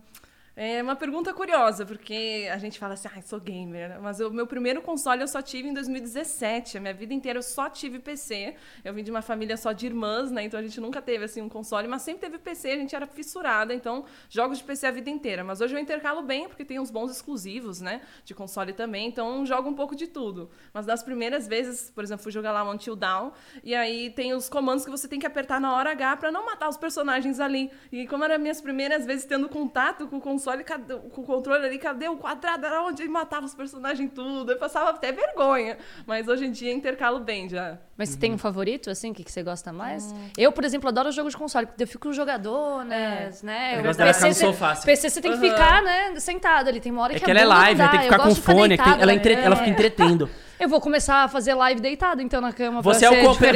é 0.56 0.84
uma 0.84 0.96
pergunta 0.96 1.34
curiosa, 1.34 1.84
porque 1.84 2.48
a 2.52 2.58
gente 2.60 2.78
fala 2.78 2.94
assim, 2.94 3.10
ai, 3.12 3.24
sou 3.24 3.40
gamer, 3.40 4.00
mas 4.00 4.20
o 4.20 4.30
meu 4.30 4.46
primeiro 4.46 4.84
console 4.84 5.22
eu 5.22 5.28
só 5.28 5.42
tive 5.42 5.68
em 5.68 5.74
2017. 5.74 6.78
A 6.78 6.82
minha 6.82 6.94
vida 6.94 7.12
inteira 7.12 7.40
eu 7.40 7.44
só 7.44 7.70
tive 7.70 7.98
PC. 7.98 8.56
Eu 8.86 8.94
vim 8.94 9.04
de 9.04 9.10
uma 9.10 9.24
família 9.24 9.58
só 9.58 9.72
de 9.72 9.88
irmãs, 9.88 10.30
né? 10.30 10.44
Então 10.44 10.60
a 10.60 10.64
gente 10.64 10.80
nunca 10.80 11.02
teve 11.02 11.26
assim 11.26 11.42
um 11.42 11.50
console, 11.50 11.88
mas 11.88 12.04
sempre 12.04 12.22
teve 12.22 12.38
PC, 12.38 12.70
a 12.70 12.78
gente 12.78 12.96
era 12.96 13.08
fissurada, 13.08 13.74
então 13.74 14.06
jogos 14.30 14.60
de 14.60 14.64
PC 14.64 14.86
a 14.86 14.92
vida 14.92 15.10
inteira. 15.10 15.44
Mas 15.44 15.60
hoje 15.60 15.76
eu 15.76 15.80
intercalo 15.80 16.22
bem, 16.22 16.48
porque 16.48 16.64
tem 16.64 16.80
uns 16.80 16.92
bons 16.92 17.12
exclusivos, 17.12 17.82
né? 17.82 18.02
De 18.24 18.36
console 18.36 18.74
também, 18.74 19.08
então 19.08 19.44
jogo 19.48 19.68
um 19.68 19.74
pouco 19.74 19.96
de 19.96 20.06
tudo. 20.06 20.52
Mas 20.72 20.86
das 20.86 21.02
primeiras 21.02 21.48
vezes, 21.48 21.90
por 21.90 22.04
exemplo, 22.04 22.22
fui 22.22 22.32
jogar 22.32 22.52
lá 22.52 22.64
o 22.64 22.72
Until 22.72 22.96
Down, 22.96 23.32
e 23.64 23.74
aí 23.74 24.12
tem 24.12 24.34
os 24.34 24.50
comandos 24.50 24.86
que 24.86 24.92
você 24.92 25.08
tem 25.08 25.20
que 25.20 25.26
apertar 25.26 25.60
na 25.60 25.76
hora 25.76 25.92
H 25.92 26.18
pra 26.18 26.32
não 26.32 26.46
matar 26.46 26.70
os 26.70 26.78
personagens 26.78 27.40
ali. 27.40 27.72
E 27.92 28.08
como 28.08 28.24
eram 28.24 28.38
minhas 28.38 28.62
primeiras 28.62 29.04
vezes 29.04 29.26
tendo 29.26 29.50
contato 29.50 30.08
com 30.08 30.18
o 30.18 30.22
console, 30.22 30.43
cadê- 30.64 30.96
com 30.96 31.22
o 31.22 31.24
controle 31.24 31.66
ali, 31.66 31.78
cadê 31.78 32.08
o 32.08 32.18
quadrado? 32.18 32.66
Era 32.66 32.82
onde 32.84 33.08
matava 33.08 33.46
os 33.46 33.54
personagens 33.54 34.12
tudo. 34.14 34.52
Eu 34.52 34.58
passava 34.58 34.90
até 34.90 35.12
vergonha. 35.12 35.78
Mas 36.06 36.28
hoje 36.28 36.46
em 36.46 36.52
dia 36.52 36.72
intercalo 36.74 37.20
bem 37.20 37.48
já. 37.50 37.78
Mas 37.98 38.10
você 38.10 38.18
tem 38.18 38.34
um 38.34 38.38
favorito, 38.38 38.90
assim, 38.90 39.14
que, 39.14 39.24
que 39.24 39.32
você 39.32 39.44
gosta 39.44 39.72
mais? 39.72 40.14
Eu, 40.38 40.52
por 40.52 40.64
exemplo, 40.64 40.90
adoro 40.90 41.12
jogo 41.12 41.30
de 41.30 41.38
console, 41.38 41.66
porque 41.68 41.84
eu 41.84 41.88
fico 41.88 42.12
jogador, 42.12 42.84
né? 42.86 43.30
né? 43.44 43.76
Eu 43.76 43.80
O 43.80 43.84
gosto 43.84 43.98
dela 44.00 44.14
ficar 44.14 44.28
no 44.28 44.34
você- 44.34 44.46
sofá, 44.46 44.72
assim. 44.72 44.86
PC 44.86 45.10
você 45.10 45.22
tem 45.22 45.32
que 45.32 45.40
ficar, 45.40 45.82
né, 45.84 46.20
sentado 46.20 46.68
ali. 46.68 46.80
Tem 46.80 46.92
uma 46.92 47.02
hora 47.04 47.14
É 47.14 47.20
que, 47.20 47.26
que 47.26 47.32
ela 47.32 47.40
é 47.40 47.46
live, 47.46 47.80
tem 47.82 47.90
que 47.90 47.96
Eu 47.96 48.02
ficar 48.04 48.20
com 48.20 48.30
de 48.30 48.36
ficar 48.36 48.52
fone, 48.54 48.74
é 48.74 48.78
que 48.78 48.84
tem- 48.84 48.94
ela, 48.94 48.98
deitada, 49.06 49.14
entre- 49.14 49.36
né? 49.36 49.44
ela 49.46 49.56
fica 49.56 49.70
entretendo. 49.70 50.30
Eu 50.60 50.70
vou 50.70 50.80
começar 50.80 51.24
a 51.24 51.28
fazer 51.28 51.54
live 51.56 51.82
deitado, 51.82 52.22
então, 52.22 52.40
na 52.40 52.54
cama, 52.54 52.82
Você 52.82 53.00
pra 53.00 53.08
é 53.08 53.10
o 53.10 53.14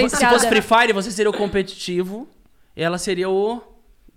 Se 0.10 0.26
fosse 0.26 0.48
Free 0.48 0.62
Fire, 0.62 0.94
você 0.94 1.10
seria 1.12 1.30
o 1.30 1.34
competitivo. 1.34 2.28
Ela 2.76 2.98
seria 2.98 3.30
o. 3.30 3.62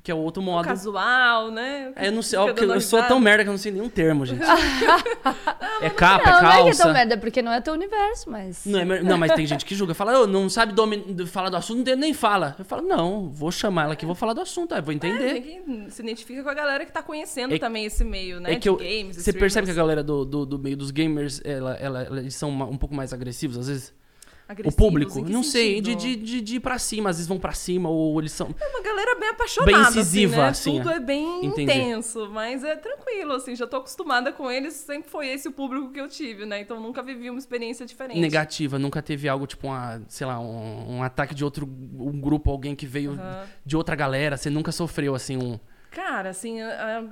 Que 0.02 0.10
é 0.10 0.14
o 0.14 0.18
outro 0.18 0.42
modo. 0.42 0.64
Casual, 0.66 1.50
né? 1.50 1.92
É, 1.94 2.08
eu 2.08 2.12
não 2.12 2.22
sei, 2.22 2.38
ó, 2.38 2.48
eu 2.48 2.54
dando 2.54 2.80
sou 2.80 3.02
tão 3.02 3.20
merda 3.20 3.42
que 3.44 3.48
eu 3.50 3.52
não 3.52 3.58
sei 3.58 3.70
nenhum 3.70 3.88
termo, 3.88 4.24
gente. 4.24 4.40
é 5.82 5.90
capa, 5.90 6.28
é 6.28 6.32
Não, 6.32 6.42
não 6.42 6.48
é 6.50 6.52
que 6.52 6.58
é 6.60 6.64
calça. 6.64 6.82
tão 6.84 6.92
merda, 6.92 7.18
porque 7.18 7.42
não 7.42 7.52
é 7.52 7.60
teu 7.60 7.74
universo, 7.74 8.30
mas... 8.30 8.64
Não, 8.64 8.80
é 8.80 9.02
não, 9.02 9.18
mas 9.18 9.32
tem 9.32 9.46
gente 9.46 9.64
que 9.64 9.74
julga. 9.74 9.92
Fala, 9.94 10.20
"Ô, 10.20 10.26
não 10.26 10.48
sabe 10.48 10.72
falar 11.26 11.50
do 11.50 11.56
assunto, 11.56 11.94
nem 11.96 12.14
fala. 12.14 12.56
Eu 12.58 12.64
falo, 12.64 12.82
não, 12.82 13.28
vou 13.30 13.50
chamar 13.52 13.84
ela 13.84 13.92
aqui, 13.92 14.06
vou 14.06 14.14
falar 14.14 14.32
do 14.32 14.40
assunto, 14.40 14.74
aí 14.74 14.80
vou 14.80 14.92
É, 14.92 14.96
entender. 14.96 15.32
tem 15.34 15.42
que 15.42 15.90
se 15.90 16.02
identifica 16.02 16.42
com 16.42 16.48
a 16.48 16.54
galera 16.54 16.84
que 16.86 16.92
tá 16.92 17.02
conhecendo 17.02 17.54
É- 17.54 17.58
também 17.58 17.84
esse 17.84 18.02
meio, 18.04 18.40
né? 18.40 18.52
É 18.52 18.54
que 18.54 18.60
de 18.60 18.68
eu, 18.68 18.76
games, 18.76 19.16
você 19.16 19.32
percebe 19.32 19.66
que 19.66 19.70
a 19.70 19.72
streamers. 19.72 19.76
galera 19.76 20.02
do, 20.02 20.24
do, 20.24 20.46
do 20.46 20.58
meio 20.58 20.76
dos 20.76 20.90
gamers, 20.90 21.40
ela, 21.44 21.74
ela- 21.74 22.18
eles 22.18 22.34
são 22.34 22.50
um 22.50 22.76
pouco 22.76 22.94
mais 22.94 23.12
agressivos, 23.12 23.58
às 23.58 23.68
vezes. 23.68 23.99
O 24.50 24.52
Agressivos, 24.52 24.74
público, 24.74 25.18
em 25.20 25.24
que 25.24 25.32
não 25.32 25.44
sei, 25.44 25.80
de, 25.80 25.94
de, 25.94 26.40
de, 26.40 26.56
ir 26.56 26.60
pra 26.60 26.76
cima, 26.78 27.10
às 27.10 27.16
vezes 27.16 27.28
vão 27.28 27.38
pra 27.38 27.52
cima, 27.52 27.88
ou 27.88 28.18
eles 28.18 28.32
são. 28.32 28.52
É 28.60 28.66
uma 28.66 28.82
galera 28.82 29.16
bem 29.18 29.28
apaixonada, 29.28 29.72
Bem 29.72 29.80
incisiva, 29.82 30.46
assim, 30.48 30.72
né? 30.72 30.80
assim, 30.80 30.82
Tudo 30.82 30.90
é. 30.90 30.96
é 30.96 31.00
bem 31.00 31.44
Entendi. 31.46 31.62
intenso, 31.72 32.28
mas 32.32 32.64
é 32.64 32.74
tranquilo, 32.74 33.32
assim, 33.34 33.54
já 33.54 33.66
tô 33.66 33.76
acostumada 33.76 34.32
com 34.32 34.50
eles, 34.50 34.74
sempre 34.74 35.08
foi 35.08 35.28
esse 35.28 35.46
o 35.48 35.52
público 35.52 35.92
que 35.92 36.00
eu 36.00 36.08
tive, 36.08 36.44
né? 36.46 36.60
Então 36.60 36.80
nunca 36.80 37.00
vivi 37.02 37.30
uma 37.30 37.38
experiência 37.38 37.86
diferente. 37.86 38.18
Negativa, 38.20 38.76
nunca 38.78 39.00
teve 39.00 39.28
algo 39.28 39.46
tipo 39.46 39.68
uma, 39.68 40.02
sei 40.08 40.26
lá, 40.26 40.40
um, 40.40 40.96
um 40.96 41.02
ataque 41.02 41.32
de 41.34 41.44
outro 41.44 41.64
um 41.66 42.20
grupo, 42.20 42.50
alguém 42.50 42.74
que 42.74 42.86
veio 42.86 43.12
Aham. 43.12 43.44
de 43.64 43.76
outra 43.76 43.94
galera, 43.94 44.36
você 44.36 44.50
nunca 44.50 44.72
sofreu 44.72 45.14
assim 45.14 45.36
um. 45.36 45.60
Cara, 45.92 46.30
assim, 46.30 46.60
a- 46.60 46.98
a- 47.00 47.04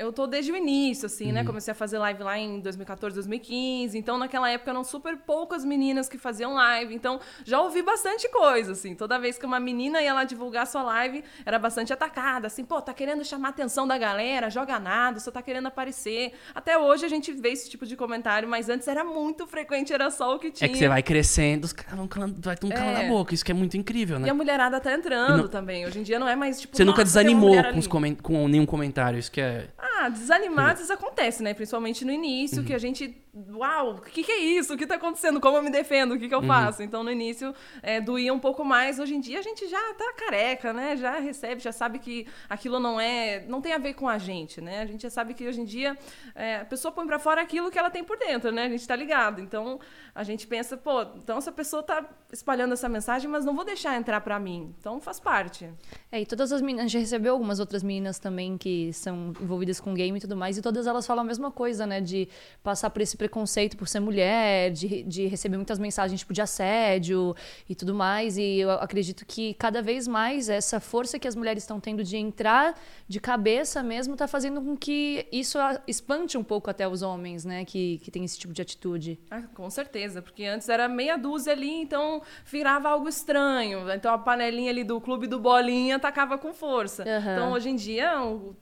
eu 0.00 0.12
tô 0.12 0.26
desde 0.26 0.50
o 0.50 0.56
início, 0.56 1.06
assim, 1.06 1.26
Uhum. 1.26 1.32
né? 1.32 1.44
Comecei 1.44 1.72
a 1.72 1.74
fazer 1.74 1.98
live 1.98 2.22
lá 2.22 2.38
em 2.38 2.60
2014, 2.60 3.14
2015. 3.14 3.96
Então, 3.98 4.16
naquela 4.18 4.50
época, 4.50 4.70
eram 4.70 4.82
super 4.82 5.16
poucas 5.16 5.64
meninas 5.64 6.08
que 6.08 6.18
faziam 6.18 6.54
live. 6.54 6.94
Então, 6.94 7.20
já 7.44 7.60
ouvi 7.60 7.82
bastante 7.82 8.28
coisa, 8.30 8.72
assim. 8.72 8.94
Toda 8.94 9.18
vez 9.18 9.38
que 9.38 9.46
uma 9.46 9.60
menina 9.60 10.02
ia 10.02 10.12
lá 10.14 10.24
divulgar 10.24 10.66
sua 10.66 10.82
live, 10.82 11.22
era 11.44 11.58
bastante 11.58 11.92
atacada. 11.92 12.46
Assim, 12.46 12.64
pô, 12.64 12.80
tá 12.80 12.92
querendo 12.94 13.24
chamar 13.24 13.48
a 13.48 13.50
atenção 13.50 13.86
da 13.86 13.98
galera, 13.98 14.48
joga 14.50 14.78
nada, 14.78 15.20
só 15.20 15.30
tá 15.30 15.42
querendo 15.42 15.66
aparecer. 15.66 16.32
Até 16.54 16.78
hoje 16.78 17.04
a 17.04 17.08
gente 17.08 17.32
vê 17.32 17.50
esse 17.50 17.68
tipo 17.68 17.84
de 17.86 17.96
comentário, 17.96 18.48
mas 18.48 18.68
antes 18.68 18.88
era 18.88 19.04
muito 19.04 19.46
frequente, 19.46 19.92
era 19.92 20.10
só 20.10 20.34
o 20.34 20.38
que 20.38 20.50
tinha. 20.50 20.66
É 20.66 20.72
que 20.72 20.78
você 20.78 20.88
vai 20.88 21.02
crescendo, 21.02 21.64
os 21.64 21.72
caras 21.72 21.94
vão 21.96 22.08
calando, 22.08 22.36
vai 22.40 22.56
um 22.62 22.68
calando 22.68 22.98
É. 23.00 23.06
a 23.06 23.08
boca, 23.08 23.34
isso 23.34 23.44
que 23.44 23.50
é 23.50 23.54
muito 23.54 23.76
incrível, 23.76 24.18
né? 24.18 24.26
E 24.28 24.30
a 24.30 24.34
mulherada 24.34 24.80
tá 24.80 24.92
entrando 24.92 25.42
não- 25.42 25.48
também. 25.48 25.84
Hoje 25.86 25.98
em 25.98 26.02
dia 26.02 26.18
não 26.18 26.28
é 26.28 26.36
mais 26.36 26.60
tipo. 26.60 26.76
Você 26.76 26.84
nunca 26.84 27.02
"Nossa, 27.02 27.18
tem 27.20 27.28
uma 27.28 27.34
desanimou 27.40 27.62
com, 27.62 27.68
ali." 27.68 27.78
os 27.78 27.86
comen- 27.86 28.14
com 28.14 28.48
nenhum 28.48 28.66
comentário, 28.66 29.18
isso 29.18 29.30
que 29.30 29.40
é. 29.40 29.68
Ah, 29.78 29.89
às 29.98 30.78
vezes 30.78 30.90
acontece, 30.90 31.42
né? 31.42 31.54
Principalmente 31.54 32.04
no 32.04 32.12
início, 32.12 32.64
que 32.64 32.74
a 32.74 32.78
gente 32.78 33.14
uau, 33.32 33.96
o 33.96 34.00
que, 34.00 34.22
que, 34.24 34.32
é 34.32 34.38
isso? 34.38 34.74
O 34.74 34.76
que 34.76 34.84
está 34.84 34.96
acontecendo? 34.96 35.40
Como 35.40 35.56
eu 35.56 35.62
me 35.62 35.70
defendo? 35.70 36.14
O 36.14 36.18
que, 36.18 36.28
que 36.28 36.34
eu 36.34 36.40
uhum. 36.40 36.46
faço? 36.46 36.82
Então, 36.82 37.02
no 37.02 37.10
início, 37.10 37.54
é, 37.82 38.00
doía 38.00 38.34
um 38.34 38.40
pouco 38.40 38.64
mais. 38.64 38.98
Hoje 38.98 39.14
em 39.14 39.20
dia, 39.20 39.38
a 39.38 39.42
gente 39.42 39.68
já 39.68 39.94
tá 39.94 40.12
careca, 40.16 40.72
né? 40.72 40.96
Já 40.96 41.18
recebe, 41.18 41.60
já 41.60 41.72
sabe 41.72 41.98
que 41.98 42.26
aquilo 42.48 42.80
não 42.80 43.00
é... 43.00 43.44
Não 43.46 43.60
tem 43.60 43.72
a 43.72 43.78
ver 43.78 43.94
com 43.94 44.08
a 44.08 44.18
gente, 44.18 44.60
né? 44.60 44.82
A 44.82 44.86
gente 44.86 45.02
já 45.02 45.10
sabe 45.10 45.34
que, 45.34 45.46
hoje 45.46 45.60
em 45.60 45.64
dia, 45.64 45.96
é, 46.34 46.56
a 46.56 46.64
pessoa 46.64 46.90
põe 46.90 47.06
para 47.06 47.18
fora 47.18 47.40
aquilo 47.40 47.70
que 47.70 47.78
ela 47.78 47.90
tem 47.90 48.02
por 48.02 48.18
dentro, 48.18 48.50
né? 48.50 48.64
A 48.64 48.68
gente 48.68 48.86
tá 48.86 48.96
ligado. 48.96 49.40
Então, 49.40 49.78
a 50.14 50.24
gente 50.24 50.46
pensa, 50.46 50.76
pô, 50.76 51.02
então 51.16 51.38
essa 51.38 51.52
pessoa 51.52 51.82
tá 51.82 52.04
espalhando 52.32 52.72
essa 52.72 52.88
mensagem, 52.88 53.30
mas 53.30 53.44
não 53.44 53.54
vou 53.54 53.64
deixar 53.64 53.96
entrar 53.96 54.20
para 54.22 54.38
mim. 54.40 54.74
Então, 54.78 55.00
faz 55.00 55.20
parte. 55.20 55.70
É, 56.10 56.20
e 56.20 56.26
todas 56.26 56.52
as 56.52 56.60
meninas... 56.60 56.86
A 56.86 56.88
gente 56.88 57.00
recebeu 57.00 57.34
algumas 57.34 57.60
outras 57.60 57.82
meninas 57.82 58.18
também 58.18 58.58
que 58.58 58.92
são 58.92 59.32
envolvidas 59.40 59.78
com 59.78 59.94
game 59.94 60.18
e 60.18 60.20
tudo 60.20 60.36
mais, 60.36 60.58
e 60.58 60.62
todas 60.62 60.86
elas 60.86 61.06
falam 61.06 61.22
a 61.22 61.26
mesma 61.26 61.50
coisa, 61.50 61.86
né? 61.86 62.00
De 62.00 62.28
passar 62.62 62.90
por 62.90 63.00
esse 63.00 63.19
preconceito 63.20 63.76
por 63.76 63.86
ser 63.86 64.00
mulher, 64.00 64.70
de, 64.70 65.02
de 65.02 65.26
receber 65.26 65.58
muitas 65.58 65.78
mensagens 65.78 66.20
tipo, 66.20 66.32
de 66.32 66.40
assédio 66.40 67.36
e 67.68 67.74
tudo 67.74 67.94
mais. 67.94 68.38
E 68.38 68.60
eu 68.60 68.70
acredito 68.70 69.26
que 69.26 69.52
cada 69.54 69.82
vez 69.82 70.08
mais 70.08 70.48
essa 70.48 70.80
força 70.80 71.18
que 71.18 71.28
as 71.28 71.36
mulheres 71.36 71.62
estão 71.62 71.78
tendo 71.78 72.02
de 72.02 72.16
entrar 72.16 72.74
de 73.06 73.20
cabeça 73.20 73.82
mesmo 73.82 74.14
está 74.14 74.26
fazendo 74.26 74.62
com 74.62 74.74
que 74.74 75.26
isso 75.30 75.58
espante 75.86 76.38
um 76.38 76.42
pouco 76.42 76.70
até 76.70 76.88
os 76.88 77.02
homens, 77.02 77.44
né? 77.44 77.62
Que, 77.66 77.98
que 77.98 78.10
tem 78.10 78.24
esse 78.24 78.38
tipo 78.38 78.54
de 78.54 78.62
atitude. 78.62 79.20
Ah, 79.30 79.42
com 79.54 79.68
certeza, 79.68 80.22
porque 80.22 80.46
antes 80.46 80.66
era 80.70 80.88
meia 80.88 81.18
dúzia 81.18 81.52
ali, 81.52 81.82
então 81.82 82.22
virava 82.46 82.88
algo 82.88 83.06
estranho. 83.06 83.90
Então 83.92 84.14
a 84.14 84.18
panelinha 84.18 84.70
ali 84.70 84.82
do 84.82 84.98
clube 84.98 85.26
do 85.26 85.38
Bolinha 85.38 85.96
atacava 85.96 86.38
com 86.38 86.54
força. 86.54 87.04
Uhum. 87.04 87.32
Então 87.32 87.52
hoje 87.52 87.68
em 87.68 87.76
dia 87.76 88.12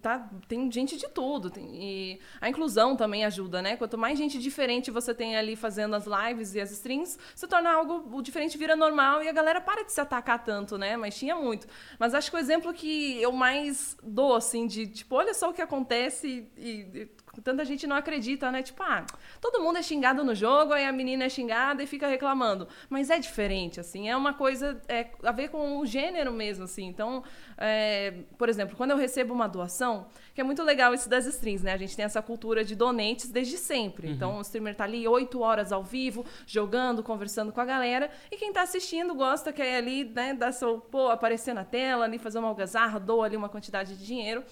tá, 0.03 0.29
tem 0.49 0.69
gente 0.73 0.97
de 0.97 1.07
tudo. 1.09 1.49
Tem, 1.49 1.65
e 1.81 2.21
a 2.41 2.49
inclusão 2.49 2.97
também 2.97 3.25
ajuda, 3.25 3.63
né? 3.63 3.77
Quanto 3.77 3.97
mais 3.97 4.19
gente 4.19 4.37
diferente 4.37 4.48
diferente 4.49 4.91
você 4.91 5.15
tem 5.15 5.37
ali 5.37 5.55
fazendo 5.57 5.95
as 5.95 6.07
lives 6.07 6.55
e 6.55 6.61
as 6.61 6.71
streams, 6.71 7.19
se 7.35 7.47
torna 7.47 7.71
algo, 7.73 8.17
o 8.17 8.23
diferente 8.23 8.57
vira 8.57 8.75
normal 8.75 9.23
e 9.23 9.29
a 9.29 9.33
galera 9.33 9.61
para 9.61 9.85
de 9.85 9.93
se 9.93 10.01
atacar 10.01 10.43
tanto, 10.45 10.77
né? 10.77 10.97
Mas 10.97 11.19
tinha 11.19 11.37
muito. 11.37 11.67
Mas 11.99 12.15
acho 12.15 12.31
que 12.31 12.37
o 12.37 12.41
exemplo 12.41 12.73
que 12.73 13.21
eu 13.23 13.33
mais 13.33 13.97
dou, 14.03 14.35
assim, 14.35 14.67
de 14.67 14.87
tipo, 14.87 15.15
olha 15.15 15.35
só 15.35 15.51
o 15.51 15.55
que 15.55 15.63
acontece 15.63 16.49
e, 16.57 16.71
e 16.71 17.09
tanta 17.43 17.65
gente 17.65 17.87
não 17.87 17.97
acredita, 17.97 18.51
né? 18.51 18.63
Tipo, 18.63 18.83
ah, 18.83 19.05
todo 19.41 19.61
mundo 19.61 19.79
é 19.79 19.83
xingado 19.83 20.25
no 20.25 20.35
jogo, 20.35 20.73
aí 20.73 20.85
a 20.85 20.93
menina 20.93 21.25
é 21.25 21.29
xingada 21.29 21.83
e 21.83 21.87
fica 21.87 22.07
reclamando. 22.07 22.69
Mas 22.89 23.11
é 23.11 23.19
diferente, 23.19 23.81
assim, 23.81 24.09
é 24.09 24.17
uma 24.17 24.35
coisa 24.35 24.81
é, 24.89 25.09
a 25.23 25.33
ver 25.33 25.49
com 25.49 25.79
o 25.79 25.87
gênero 25.87 26.33
mesmo, 26.33 26.65
assim. 26.65 26.87
Então, 26.87 27.23
é, 27.57 28.15
por 28.37 28.49
exemplo, 28.49 28.77
quando 28.77 28.93
eu 28.93 28.97
recebo 28.97 29.33
uma 29.33 29.49
doação, 29.49 30.07
que 30.35 30.41
é 30.41 30.45
muito 30.45 30.63
legal 30.63 30.95
isso 30.95 31.09
das 31.09 31.27
streams, 31.27 31.65
né? 31.65 31.73
A 31.73 31.77
gente 31.77 31.97
tem 31.97 32.05
essa 32.05 32.23
cultura 32.23 32.65
de 32.65 32.75
donantes 32.75 33.29
desde 33.29 33.57
sempre. 33.57 34.09
Uhum. 34.09 34.13
Então, 34.15 34.39
o 34.39 34.41
streamer 34.43 34.75
tá 34.75 34.85
ali 34.85 35.07
oito 35.07 35.41
horas 35.41 35.73
ao 35.73 35.83
vivo, 35.83 36.25
jogando, 36.47 37.03
conversando 37.03 37.53
com 37.53 37.61
a 37.61 37.65
galera, 37.65 38.11
e 38.31 38.37
quem 38.37 38.53
tá 38.53 38.63
assistindo 38.63 39.15
gosta, 39.15 39.53
quer 39.53 39.77
ali, 39.77 40.05
né, 40.05 40.35
dar 40.35 40.53
seu, 40.53 40.79
pô, 40.79 41.09
aparecer 41.09 41.55
na 41.55 41.65
tela, 41.65 42.05
ali, 42.05 42.19
fazer 42.19 42.39
uma 42.39 42.49
algazarra, 42.49 42.99
doa 42.99 43.27
ali 43.27 43.37
uma 43.37 43.49
quantidade 43.49 43.97
de 43.97 44.07
dinheiro. 44.07 44.45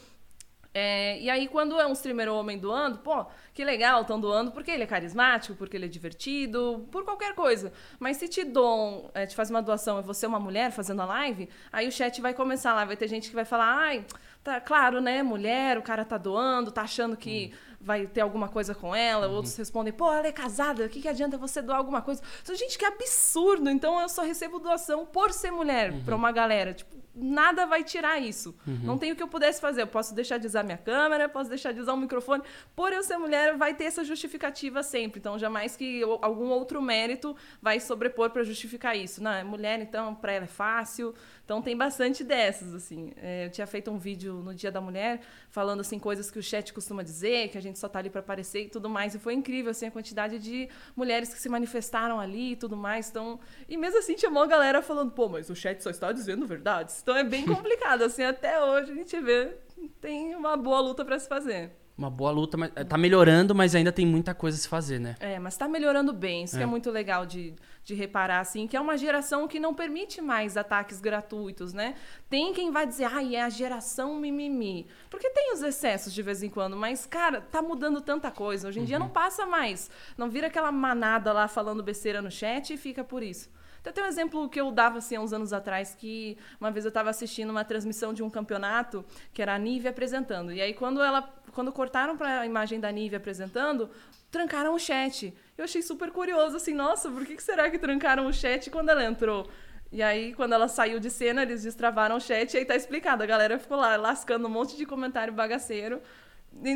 É, 0.78 1.18
e 1.20 1.30
aí, 1.30 1.48
quando 1.48 1.80
é 1.80 1.86
um 1.86 1.92
streamer 1.92 2.30
homem 2.30 2.58
doando, 2.58 2.98
pô, 2.98 3.24
que 3.54 3.64
legal, 3.64 4.02
estão 4.02 4.20
doando 4.20 4.52
porque 4.52 4.70
ele 4.70 4.82
é 4.82 4.86
carismático, 4.86 5.54
porque 5.54 5.74
ele 5.74 5.86
é 5.86 5.88
divertido, 5.88 6.86
por 6.92 7.02
qualquer 7.02 7.34
coisa. 7.34 7.72
Mas 7.98 8.18
se 8.18 8.28
te 8.28 8.44
dão, 8.44 9.10
é, 9.14 9.24
te 9.24 9.34
faz 9.34 9.48
uma 9.48 9.62
doação 9.62 9.98
e 9.98 10.02
você 10.02 10.26
é 10.26 10.28
uma 10.28 10.38
mulher 10.38 10.70
fazendo 10.70 11.00
a 11.00 11.06
live, 11.06 11.48
aí 11.72 11.88
o 11.88 11.90
chat 11.90 12.20
vai 12.20 12.34
começar 12.34 12.74
lá, 12.74 12.84
vai 12.84 12.94
ter 12.94 13.08
gente 13.08 13.30
que 13.30 13.34
vai 13.34 13.46
falar, 13.46 13.74
ai, 13.74 14.04
tá 14.44 14.60
claro, 14.60 15.00
né, 15.00 15.22
mulher, 15.22 15.78
o 15.78 15.82
cara 15.82 16.04
tá 16.04 16.18
doando, 16.18 16.70
tá 16.70 16.82
achando 16.82 17.16
que 17.16 17.54
vai 17.80 18.06
ter 18.06 18.20
alguma 18.20 18.50
coisa 18.50 18.74
com 18.74 18.94
ela. 18.94 19.28
Uhum. 19.28 19.36
Outros 19.36 19.56
respondem, 19.56 19.94
pô, 19.94 20.12
ela 20.12 20.26
é 20.26 20.32
casada, 20.32 20.84
o 20.84 20.88
que, 20.90 21.00
que 21.00 21.08
adianta 21.08 21.38
você 21.38 21.62
doar 21.62 21.78
alguma 21.78 22.02
coisa? 22.02 22.20
Então, 22.42 22.54
gente, 22.54 22.76
que 22.76 22.84
absurdo! 22.84 23.70
Então 23.70 23.98
eu 23.98 24.10
só 24.10 24.20
recebo 24.20 24.58
doação 24.58 25.06
por 25.06 25.32
ser 25.32 25.50
mulher 25.50 25.90
uhum. 25.90 26.04
pra 26.04 26.14
uma 26.14 26.30
galera. 26.32 26.74
Tipo, 26.74 27.05
nada 27.16 27.66
vai 27.66 27.82
tirar 27.82 28.20
isso. 28.20 28.54
Uhum. 28.66 28.80
Não 28.82 28.98
tem 28.98 29.12
o 29.12 29.16
que 29.16 29.22
eu 29.22 29.28
pudesse 29.28 29.60
fazer. 29.60 29.82
Eu 29.82 29.86
posso 29.86 30.14
deixar 30.14 30.38
de 30.38 30.46
usar 30.46 30.62
minha 30.62 30.76
câmera, 30.76 31.28
posso 31.28 31.48
deixar 31.48 31.72
de 31.72 31.80
usar 31.80 31.94
o 31.94 31.96
microfone. 31.96 32.42
Por 32.74 32.92
eu 32.92 33.02
ser 33.02 33.16
mulher, 33.16 33.56
vai 33.56 33.74
ter 33.74 33.84
essa 33.84 34.04
justificativa 34.04 34.82
sempre. 34.82 35.18
Então, 35.18 35.38
jamais 35.38 35.76
que 35.76 36.00
eu, 36.00 36.18
algum 36.20 36.48
outro 36.48 36.82
mérito 36.82 37.34
vai 37.60 37.80
sobrepor 37.80 38.30
para 38.30 38.44
justificar 38.44 38.96
isso. 38.96 39.22
Não, 39.22 39.32
é 39.32 39.42
mulher, 39.42 39.80
então, 39.80 40.14
para 40.14 40.32
ela 40.32 40.44
é 40.44 40.48
fácil. 40.48 41.14
Então, 41.44 41.62
tem 41.62 41.76
bastante 41.76 42.22
dessas, 42.22 42.74
assim. 42.74 43.12
É, 43.16 43.46
eu 43.46 43.50
tinha 43.50 43.66
feito 43.66 43.90
um 43.90 43.98
vídeo 43.98 44.34
no 44.34 44.54
Dia 44.54 44.70
da 44.70 44.80
Mulher 44.80 45.20
falando, 45.48 45.80
assim, 45.80 45.98
coisas 45.98 46.30
que 46.30 46.38
o 46.38 46.42
chat 46.42 46.72
costuma 46.72 47.02
dizer, 47.02 47.48
que 47.48 47.56
a 47.56 47.62
gente 47.62 47.78
só 47.78 47.88
tá 47.88 47.98
ali 47.98 48.10
para 48.10 48.20
aparecer 48.20 48.64
e 48.64 48.68
tudo 48.68 48.90
mais. 48.90 49.14
E 49.14 49.18
foi 49.18 49.32
incrível, 49.32 49.70
assim, 49.70 49.86
a 49.86 49.90
quantidade 49.90 50.38
de 50.38 50.68
mulheres 50.94 51.32
que 51.32 51.40
se 51.40 51.48
manifestaram 51.48 52.20
ali 52.20 52.52
e 52.52 52.56
tudo 52.56 52.76
mais. 52.76 53.08
Então, 53.08 53.38
e 53.68 53.76
mesmo 53.76 53.98
assim, 53.98 54.14
tinha 54.14 54.30
uma 54.30 54.46
galera 54.46 54.82
falando, 54.82 55.12
pô, 55.12 55.28
mas 55.28 55.48
o 55.48 55.54
chat 55.54 55.80
só 55.80 55.90
está 55.90 56.12
dizendo 56.12 56.46
verdades. 56.46 57.02
Então 57.06 57.16
é 57.16 57.22
bem 57.22 57.46
complicado, 57.46 58.02
assim, 58.02 58.24
até 58.24 58.60
hoje 58.60 58.90
a 58.90 58.94
gente 58.96 59.20
vê, 59.20 59.56
tem 60.00 60.34
uma 60.34 60.56
boa 60.56 60.80
luta 60.80 61.04
para 61.04 61.16
se 61.20 61.28
fazer. 61.28 61.70
Uma 61.96 62.10
boa 62.10 62.32
luta, 62.32 62.56
mas 62.56 62.72
tá 62.88 62.98
melhorando, 62.98 63.54
mas 63.54 63.76
ainda 63.76 63.92
tem 63.92 64.04
muita 64.04 64.34
coisa 64.34 64.58
a 64.58 64.60
se 64.60 64.66
fazer, 64.66 64.98
né? 64.98 65.14
É, 65.20 65.38
mas 65.38 65.56
tá 65.56 65.68
melhorando 65.68 66.12
bem. 66.12 66.42
Isso 66.42 66.56
é. 66.56 66.58
que 66.58 66.62
é 66.64 66.66
muito 66.66 66.90
legal 66.90 67.24
de, 67.24 67.54
de 67.84 67.94
reparar, 67.94 68.40
assim, 68.40 68.66
que 68.66 68.76
é 68.76 68.80
uma 68.80 68.98
geração 68.98 69.46
que 69.46 69.60
não 69.60 69.72
permite 69.72 70.20
mais 70.20 70.56
ataques 70.56 71.00
gratuitos, 71.00 71.72
né? 71.72 71.94
Tem 72.28 72.52
quem 72.52 72.72
vai 72.72 72.84
dizer, 72.84 73.04
ai, 73.04 73.36
ah, 73.36 73.38
é 73.38 73.42
a 73.42 73.50
geração 73.50 74.16
mimimi. 74.16 74.88
Porque 75.08 75.30
tem 75.30 75.52
os 75.52 75.62
excessos 75.62 76.12
de 76.12 76.22
vez 76.22 76.42
em 76.42 76.50
quando, 76.50 76.76
mas, 76.76 77.06
cara, 77.06 77.40
tá 77.40 77.62
mudando 77.62 78.00
tanta 78.00 78.32
coisa. 78.32 78.66
Hoje 78.66 78.80
em 78.80 78.82
uhum. 78.82 78.86
dia 78.88 78.98
não 78.98 79.08
passa 79.08 79.46
mais. 79.46 79.88
Não 80.18 80.28
vira 80.28 80.48
aquela 80.48 80.72
manada 80.72 81.32
lá 81.32 81.46
falando 81.46 81.84
besteira 81.84 82.20
no 82.20 82.32
chat 82.32 82.74
e 82.74 82.76
fica 82.76 83.04
por 83.04 83.22
isso. 83.22 83.48
Então, 83.86 83.94
tem 83.94 84.02
um 84.02 84.08
exemplo 84.08 84.48
que 84.48 84.60
eu 84.60 84.72
dava 84.72 84.98
assim, 84.98 85.14
há 85.14 85.20
uns 85.20 85.32
anos 85.32 85.52
atrás, 85.52 85.94
que 85.94 86.36
uma 86.60 86.72
vez 86.72 86.84
eu 86.84 86.88
estava 86.88 87.08
assistindo 87.08 87.50
uma 87.50 87.64
transmissão 87.64 88.12
de 88.12 88.20
um 88.20 88.28
campeonato, 88.28 89.04
que 89.32 89.40
era 89.40 89.54
a 89.54 89.58
Nive 89.58 89.86
apresentando. 89.86 90.52
E 90.52 90.60
aí, 90.60 90.74
quando 90.74 91.00
ela 91.00 91.22
quando 91.52 91.70
cortaram 91.70 92.16
para 92.16 92.40
a 92.40 92.46
imagem 92.46 92.80
da 92.80 92.90
Nive 92.90 93.14
apresentando, 93.14 93.88
trancaram 94.28 94.74
o 94.74 94.78
chat. 94.78 95.32
Eu 95.56 95.64
achei 95.64 95.82
super 95.82 96.10
curioso, 96.10 96.56
assim, 96.56 96.74
nossa, 96.74 97.08
por 97.08 97.24
que 97.24 97.40
será 97.40 97.70
que 97.70 97.78
trancaram 97.78 98.26
o 98.26 98.32
chat 98.32 98.68
quando 98.72 98.88
ela 98.88 99.04
entrou? 99.04 99.48
E 99.92 100.02
aí, 100.02 100.34
quando 100.34 100.52
ela 100.52 100.66
saiu 100.66 100.98
de 100.98 101.08
cena, 101.08 101.42
eles 101.42 101.62
destravaram 101.62 102.16
o 102.16 102.20
chat 102.20 102.52
e 102.54 102.56
aí 102.58 102.64
tá 102.64 102.74
explicado. 102.74 103.22
A 103.22 103.26
galera 103.26 103.56
ficou 103.56 103.76
lá 103.76 103.94
lascando 103.94 104.48
um 104.48 104.50
monte 104.50 104.76
de 104.76 104.84
comentário 104.84 105.32
bagaceiro, 105.32 106.02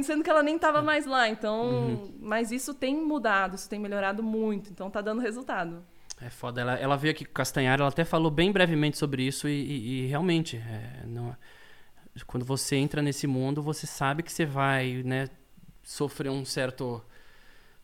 sendo 0.04 0.22
que 0.22 0.30
ela 0.30 0.44
nem 0.44 0.56
tava 0.56 0.80
mais 0.80 1.06
lá. 1.06 1.28
Então, 1.28 1.70
uhum. 1.70 2.14
mas 2.20 2.52
isso 2.52 2.72
tem 2.72 2.94
mudado, 2.94 3.56
isso 3.56 3.68
tem 3.68 3.80
melhorado 3.80 4.22
muito. 4.22 4.70
Então 4.70 4.88
tá 4.88 5.00
dando 5.00 5.20
resultado. 5.20 5.84
É 6.20 6.28
foda. 6.28 6.60
Ela, 6.60 6.74
ela 6.74 6.96
veio 6.96 7.12
aqui 7.12 7.24
com 7.24 7.30
o 7.30 7.34
Castanhar, 7.34 7.78
ela 7.80 7.88
até 7.88 8.04
falou 8.04 8.30
bem 8.30 8.52
brevemente 8.52 8.98
sobre 8.98 9.22
isso 9.22 9.48
e, 9.48 9.52
e, 9.52 10.04
e 10.04 10.06
realmente, 10.06 10.56
é, 10.56 11.06
não, 11.06 11.34
quando 12.26 12.44
você 12.44 12.76
entra 12.76 13.00
nesse 13.00 13.26
mundo, 13.26 13.62
você 13.62 13.86
sabe 13.86 14.22
que 14.22 14.32
você 14.32 14.44
vai 14.44 15.02
né, 15.04 15.28
sofrer 15.82 16.30
um 16.30 16.44
certo 16.44 17.02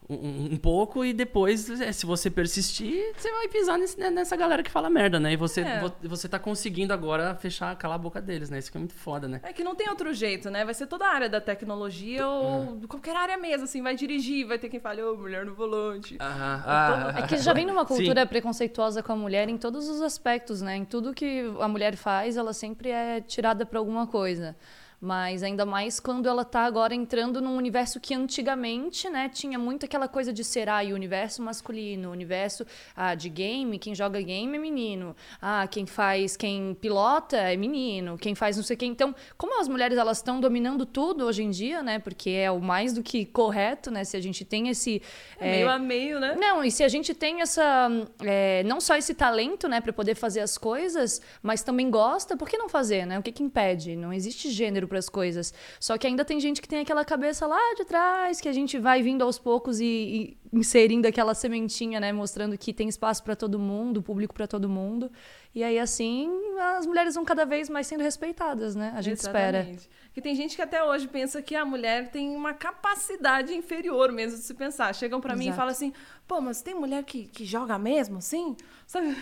um, 0.08 0.54
um, 0.54 0.56
pouco 0.56 1.04
e 1.04 1.12
depois, 1.12 1.68
é, 1.80 1.90
se 1.90 2.06
você 2.06 2.30
persistir, 2.30 3.12
você 3.16 3.30
vai 3.30 3.48
pisar 3.48 3.76
nesse, 3.76 3.98
né, 3.98 4.08
nessa 4.08 4.36
galera 4.36 4.62
que 4.62 4.70
fala 4.70 4.88
merda, 4.88 5.18
né? 5.18 5.32
E 5.32 5.36
você, 5.36 5.62
é. 5.62 5.82
você 6.04 6.28
tá 6.28 6.38
conseguindo 6.38 6.92
agora 6.92 7.34
fechar, 7.34 7.74
calar 7.76 7.96
a 7.96 7.98
boca 7.98 8.20
deles, 8.20 8.48
né? 8.48 8.58
Isso 8.58 8.70
que 8.70 8.76
é 8.76 8.80
muito 8.80 8.94
foda, 8.94 9.26
né? 9.26 9.40
É 9.42 9.52
que 9.52 9.64
não 9.64 9.74
tem 9.74 9.88
outro 9.88 10.14
jeito, 10.14 10.48
né? 10.48 10.64
Vai 10.64 10.74
ser 10.74 10.86
toda 10.86 11.06
a 11.06 11.12
área 11.12 11.28
da 11.28 11.40
tecnologia 11.40 12.26
ou 12.26 12.78
é. 12.82 12.86
qualquer 12.86 13.16
área 13.16 13.36
mesmo, 13.36 13.64
assim, 13.64 13.82
vai 13.82 13.96
dirigir, 13.96 14.46
vai 14.46 14.58
ter 14.58 14.68
quem 14.68 14.78
fale, 14.78 15.02
ô, 15.02 15.14
oh, 15.14 15.16
mulher 15.16 15.44
no 15.44 15.54
volante. 15.54 16.16
Ah, 16.20 17.12
ah, 17.16 17.18
é 17.18 17.26
que 17.26 17.36
já 17.38 17.52
vem 17.52 17.66
numa 17.66 17.84
cultura 17.84 18.22
Sim. 18.22 18.28
preconceituosa 18.28 19.02
com 19.02 19.12
a 19.12 19.16
mulher 19.16 19.48
em 19.48 19.58
todos 19.58 19.88
os 19.88 20.00
aspectos, 20.00 20.62
né? 20.62 20.76
Em 20.76 20.84
tudo 20.84 21.12
que 21.12 21.52
a 21.60 21.66
mulher 21.66 21.96
faz, 21.96 22.36
ela 22.36 22.52
sempre 22.52 22.90
é 22.90 23.20
tirada 23.20 23.66
para 23.66 23.80
alguma 23.80 24.06
coisa. 24.06 24.56
Mas 25.00 25.42
ainda 25.42 25.66
mais 25.66 26.00
quando 26.00 26.28
ela 26.28 26.42
está 26.42 26.64
agora 26.64 26.94
entrando 26.94 27.40
num 27.40 27.56
universo 27.56 28.00
que 28.00 28.14
antigamente, 28.14 29.08
né, 29.10 29.28
tinha 29.28 29.58
muito 29.58 29.84
aquela 29.84 30.08
coisa 30.08 30.32
de 30.32 30.42
ser 30.42 30.68
ah, 30.68 30.82
o 30.82 30.94
universo 30.94 31.42
masculino, 31.42 32.08
o 32.08 32.12
universo 32.12 32.66
ah, 32.94 33.14
de 33.14 33.28
game, 33.28 33.78
quem 33.78 33.94
joga 33.94 34.20
game 34.22 34.56
é 34.56 34.60
menino. 34.60 35.14
Ah, 35.40 35.66
quem 35.70 35.86
faz, 35.86 36.36
quem 36.36 36.74
pilota 36.74 37.36
é 37.36 37.56
menino, 37.56 38.16
quem 38.16 38.34
faz 38.34 38.56
não 38.56 38.64
sei 38.64 38.74
o 38.74 38.78
quê. 38.78 38.86
Então, 38.86 39.14
como 39.36 39.60
as 39.60 39.68
mulheres 39.68 39.98
elas 39.98 40.18
estão 40.18 40.40
dominando 40.40 40.86
tudo 40.86 41.24
hoje 41.26 41.42
em 41.42 41.50
dia, 41.50 41.82
né? 41.82 41.98
Porque 41.98 42.30
é 42.30 42.50
o 42.50 42.60
mais 42.60 42.92
do 42.92 43.02
que 43.02 43.26
correto, 43.26 43.90
né? 43.90 44.04
Se 44.04 44.16
a 44.16 44.20
gente 44.20 44.44
tem 44.44 44.68
esse 44.68 45.02
é, 45.38 45.50
meio 45.50 45.70
a 45.70 45.78
meio, 45.78 46.18
né? 46.18 46.36
Não, 46.38 46.64
e 46.64 46.70
se 46.70 46.82
a 46.82 46.88
gente 46.88 47.12
tem 47.14 47.42
essa 47.42 47.88
é, 48.20 48.62
não 48.64 48.80
só 48.80 48.96
esse 48.96 49.14
talento, 49.14 49.68
né, 49.68 49.80
para 49.80 49.92
poder 49.92 50.14
fazer 50.14 50.40
as 50.40 50.56
coisas, 50.56 51.20
mas 51.42 51.62
também 51.62 51.90
gosta, 51.90 52.36
por 52.36 52.48
que 52.48 52.56
não 52.56 52.68
fazer, 52.68 53.06
né? 53.06 53.18
O 53.18 53.22
que 53.22 53.32
que 53.32 53.42
impede? 53.42 53.96
Não 53.96 54.12
existe 54.12 54.50
gênero 54.50 54.85
para 54.86 54.98
as 54.98 55.08
coisas. 55.08 55.52
Só 55.80 55.96
que 55.98 56.06
ainda 56.06 56.24
tem 56.24 56.38
gente 56.40 56.60
que 56.60 56.68
tem 56.68 56.80
aquela 56.80 57.04
cabeça 57.04 57.46
lá 57.46 57.74
de 57.76 57.84
trás, 57.84 58.40
que 58.40 58.48
a 58.48 58.52
gente 58.52 58.78
vai 58.78 59.02
vindo 59.02 59.22
aos 59.22 59.38
poucos 59.38 59.80
e, 59.80 59.84
e 59.84 60.36
inserindo 60.56 61.06
aquela 61.06 61.34
sementinha, 61.34 62.00
né? 62.00 62.12
Mostrando 62.12 62.56
que 62.56 62.72
tem 62.72 62.88
espaço 62.88 63.22
para 63.22 63.36
todo 63.36 63.58
mundo, 63.58 64.02
público 64.02 64.34
para 64.34 64.46
todo 64.46 64.68
mundo. 64.68 65.10
E 65.54 65.62
aí, 65.64 65.78
assim, 65.78 66.30
as 66.76 66.84
mulheres 66.86 67.14
vão 67.14 67.24
cada 67.24 67.44
vez 67.46 67.70
mais 67.70 67.86
sendo 67.86 68.02
respeitadas, 68.02 68.74
né? 68.74 68.92
A 68.94 69.00
gente 69.00 69.18
espera. 69.18 69.58
Exatamente. 69.58 69.88
Porque 70.06 70.20
tem 70.20 70.34
gente 70.34 70.54
que 70.56 70.62
até 70.62 70.82
hoje 70.82 71.08
pensa 71.08 71.40
que 71.42 71.54
a 71.54 71.64
mulher 71.64 72.10
tem 72.10 72.34
uma 72.34 72.52
capacidade 72.54 73.54
inferior 73.54 74.12
mesmo 74.12 74.38
de 74.38 74.44
se 74.44 74.54
pensar. 74.54 74.94
Chegam 74.94 75.20
pra 75.20 75.34
mim 75.36 75.48
e 75.48 75.52
falam 75.52 75.70
assim, 75.72 75.92
pô, 76.26 76.40
mas 76.40 76.60
tem 76.62 76.74
mulher 76.74 77.02
que, 77.04 77.24
que 77.24 77.44
joga 77.44 77.78
mesmo, 77.78 78.18
assim? 78.18 78.56
Sabe? 78.86 79.14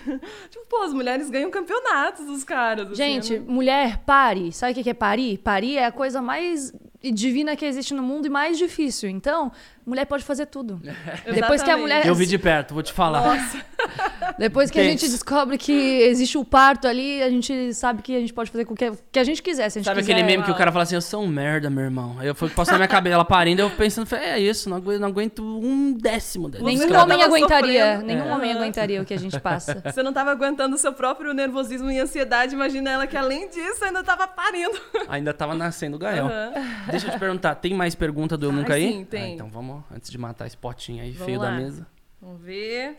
tipo, 0.50 0.66
pô, 0.68 0.82
as 0.82 0.92
mulheres 0.92 1.30
ganham 1.30 1.50
campeonatos 1.50 2.26
dos 2.26 2.44
caras. 2.44 2.86
assim, 2.86 2.94
Gente, 2.96 3.34
é 3.36 3.40
mu- 3.40 3.52
mulher, 3.54 3.98
pare. 4.04 4.52
Sabe 4.52 4.72
o 4.72 4.74
que 4.74 4.82
que 4.84 4.90
é 4.90 4.94
parir? 4.94 5.38
Parir 5.38 5.76
é 5.78 5.86
a 5.86 5.92
coisa 5.92 6.20
mais 6.20 6.72
divina 7.02 7.54
que 7.56 7.64
existe 7.64 7.92
no 7.94 8.02
mundo 8.02 8.26
e 8.26 8.30
mais 8.30 8.56
difícil. 8.58 9.08
Então, 9.08 9.50
mulher 9.86 10.04
pode 10.06 10.24
fazer 10.24 10.46
tudo. 10.46 10.80
Depois 11.32 11.62
que 11.62 11.70
a 11.70 11.76
mulher. 11.76 12.06
Eu 12.06 12.14
vi 12.14 12.26
de 12.26 12.38
perto, 12.38 12.74
vou 12.74 12.82
te 12.82 12.92
falar. 12.92 13.38
Depois 14.38 14.70
que 14.70 14.80
a 14.80 14.84
gente 14.84 15.08
descobre 15.08 15.56
que 15.58 15.72
existe 15.72 16.36
o 16.36 16.44
parto 16.44 16.88
ali, 16.88 17.22
a 17.22 17.30
gente 17.30 17.72
sabe 17.74 18.02
que 18.02 18.16
a 18.16 18.20
gente 18.20 18.32
pode 18.32 18.50
fazer 18.50 18.64
com 18.64 18.74
que, 18.74 18.90
que 19.12 19.18
a 19.18 19.24
gente 19.24 19.42
quiser. 19.42 19.68
Se 19.70 19.78
a 19.78 19.80
gente 19.80 19.86
Sabe 19.86 20.00
quiser. 20.00 20.12
aquele 20.12 20.26
meme 20.26 20.42
que 20.42 20.50
o 20.50 20.54
cara 20.54 20.72
fala 20.72 20.82
assim, 20.82 20.94
eu 20.94 21.00
sou 21.02 21.22
um 21.22 21.28
merda, 21.28 21.70
meu 21.70 21.84
irmão. 21.84 22.16
Aí 22.18 22.26
eu 22.26 22.32
o 22.32 22.50
passou 22.50 22.72
na 22.72 22.78
minha 22.78 22.88
cabeça, 22.88 23.14
ela 23.14 23.24
parindo, 23.24 23.62
eu 23.62 23.70
pensando, 23.70 24.12
é 24.16 24.38
isso, 24.40 24.68
não 24.68 24.76
aguento, 24.78 25.00
não 25.00 25.08
aguento 25.08 25.42
um 25.44 25.92
décimo 25.92 26.48
desse. 26.48 26.64
Nenhum 26.64 26.88
Você 26.88 26.96
homem 26.96 27.22
aguentaria. 27.22 27.84
sofrendo. 27.84 28.06
Nenhum 28.06 28.28
É. 28.28 28.34
homem 28.34 28.52
aguentaria 28.52 29.02
o 29.02 29.04
que 29.04 29.14
a 29.14 29.18
gente 29.18 29.38
passa. 29.38 29.80
Você 29.84 30.02
não 30.02 30.12
tava 30.12 30.30
aguentando 30.32 30.74
o 30.74 30.78
seu 30.78 30.92
próprio 30.92 31.32
nervosismo 31.32 31.90
e 31.90 31.98
ansiedade. 32.00 32.54
Imagina 32.54 32.90
ela 32.90 33.06
que, 33.06 33.16
além 33.16 33.48
disso, 33.48 33.84
ainda 33.84 34.02
tava 34.02 34.26
parindo. 34.26 34.78
Ainda 35.08 35.32
tava 35.32 35.54
nascendo 35.54 35.96
o 35.96 35.98
Gael. 35.98 36.26
Aham. 36.26 36.52
Deixa 36.90 37.06
eu 37.06 37.12
te 37.12 37.18
perguntar, 37.18 37.54
tem 37.56 37.74
mais 37.74 37.94
pergunta 37.94 38.36
do 38.36 38.46
Eu 38.46 38.50
Ai, 38.50 38.56
Nunca 38.56 38.74
aí? 38.74 38.92
sim, 38.92 39.04
tem. 39.04 39.22
Ah, 39.22 39.28
então 39.34 39.48
vamos, 39.48 39.73
antes 39.90 40.10
de 40.10 40.18
matar 40.18 40.46
esse 40.46 40.56
potinho 40.56 41.02
aí, 41.02 41.12
Vamos 41.12 41.26
feio 41.26 41.38
da 41.40 41.46
lá. 41.50 41.56
mesa. 41.56 41.86
Vamos 42.20 42.40
ver. 42.40 42.98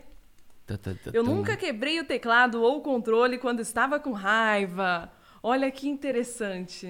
Tá, 0.66 0.76
tá, 0.76 0.92
tá, 0.92 1.10
Eu 1.12 1.22
nunca 1.22 1.56
quebrei 1.56 2.00
o 2.00 2.04
teclado 2.04 2.60
ou 2.60 2.78
o 2.78 2.80
controle 2.80 3.38
quando 3.38 3.60
estava 3.60 4.00
com 4.00 4.12
raiva. 4.12 5.10
Olha 5.48 5.70
que 5.70 5.88
interessante. 5.88 6.88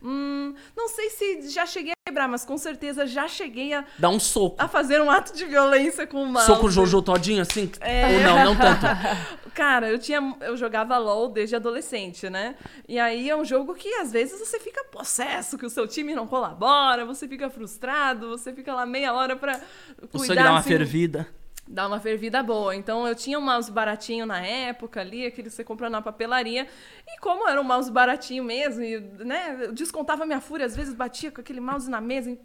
Hum, 0.00 0.54
não 0.76 0.88
sei 0.88 1.10
se 1.10 1.48
já 1.50 1.66
cheguei 1.66 1.90
a 1.90 2.08
quebrar, 2.08 2.28
mas 2.28 2.44
com 2.44 2.56
certeza 2.56 3.04
já 3.04 3.26
cheguei 3.26 3.72
a, 3.74 3.84
Dá 3.98 4.08
um 4.08 4.20
soco. 4.20 4.54
a 4.62 4.68
fazer 4.68 5.02
um 5.02 5.10
ato 5.10 5.36
de 5.36 5.44
violência 5.44 6.06
com 6.06 6.22
o 6.22 6.26
mouse. 6.26 6.46
Soco 6.46 6.70
Jojo 6.70 7.02
todinho 7.02 7.42
assim? 7.42 7.68
É. 7.80 8.06
Ou 8.06 8.20
não, 8.20 8.44
não 8.44 8.56
tanto. 8.56 8.86
Cara, 9.52 9.88
eu 9.88 9.98
tinha. 9.98 10.36
Eu 10.40 10.56
jogava 10.56 10.96
LOL 10.98 11.30
desde 11.30 11.56
adolescente, 11.56 12.30
né? 12.30 12.54
E 12.88 12.96
aí 12.96 13.28
é 13.28 13.34
um 13.36 13.44
jogo 13.44 13.74
que 13.74 13.92
às 13.94 14.12
vezes 14.12 14.38
você 14.38 14.60
fica 14.60 14.84
possesso, 14.84 15.58
que 15.58 15.66
o 15.66 15.70
seu 15.70 15.88
time 15.88 16.14
não 16.14 16.28
colabora, 16.28 17.04
você 17.04 17.26
fica 17.26 17.50
frustrado, 17.50 18.28
você 18.28 18.52
fica 18.52 18.72
lá 18.72 18.86
meia 18.86 19.12
hora 19.14 19.34
pra 19.34 19.54
cuidar. 19.54 20.08
O 20.12 20.18
sangue 20.20 20.42
dá 20.44 20.50
uma 20.52 20.60
assim, 20.60 20.68
fervida. 20.68 21.26
Dá 21.68 21.86
uma 21.88 21.98
fervida 21.98 22.42
boa. 22.44 22.76
Então 22.76 23.08
eu 23.08 23.14
tinha 23.14 23.38
um 23.38 23.42
mouse 23.42 23.70
baratinho 23.72 24.24
na 24.24 24.40
época 24.40 25.00
ali, 25.00 25.26
aquele 25.26 25.48
que 25.48 25.54
você 25.54 25.64
compra 25.64 25.90
na 25.90 26.00
papelaria. 26.00 26.66
E 27.06 27.18
como 27.20 27.48
era 27.48 27.60
um 27.60 27.64
mouse 27.64 27.90
baratinho 27.90 28.44
mesmo, 28.44 28.82
e, 28.84 29.00
né, 29.00 29.56
eu 29.62 29.72
descontava 29.72 30.24
minha 30.24 30.40
fúria, 30.40 30.64
às 30.64 30.76
vezes 30.76 30.94
batia 30.94 31.30
com 31.32 31.40
aquele 31.40 31.58
mouse 31.60 31.90
na 31.90 32.00
mesa, 32.00 32.30
em- 32.30 32.38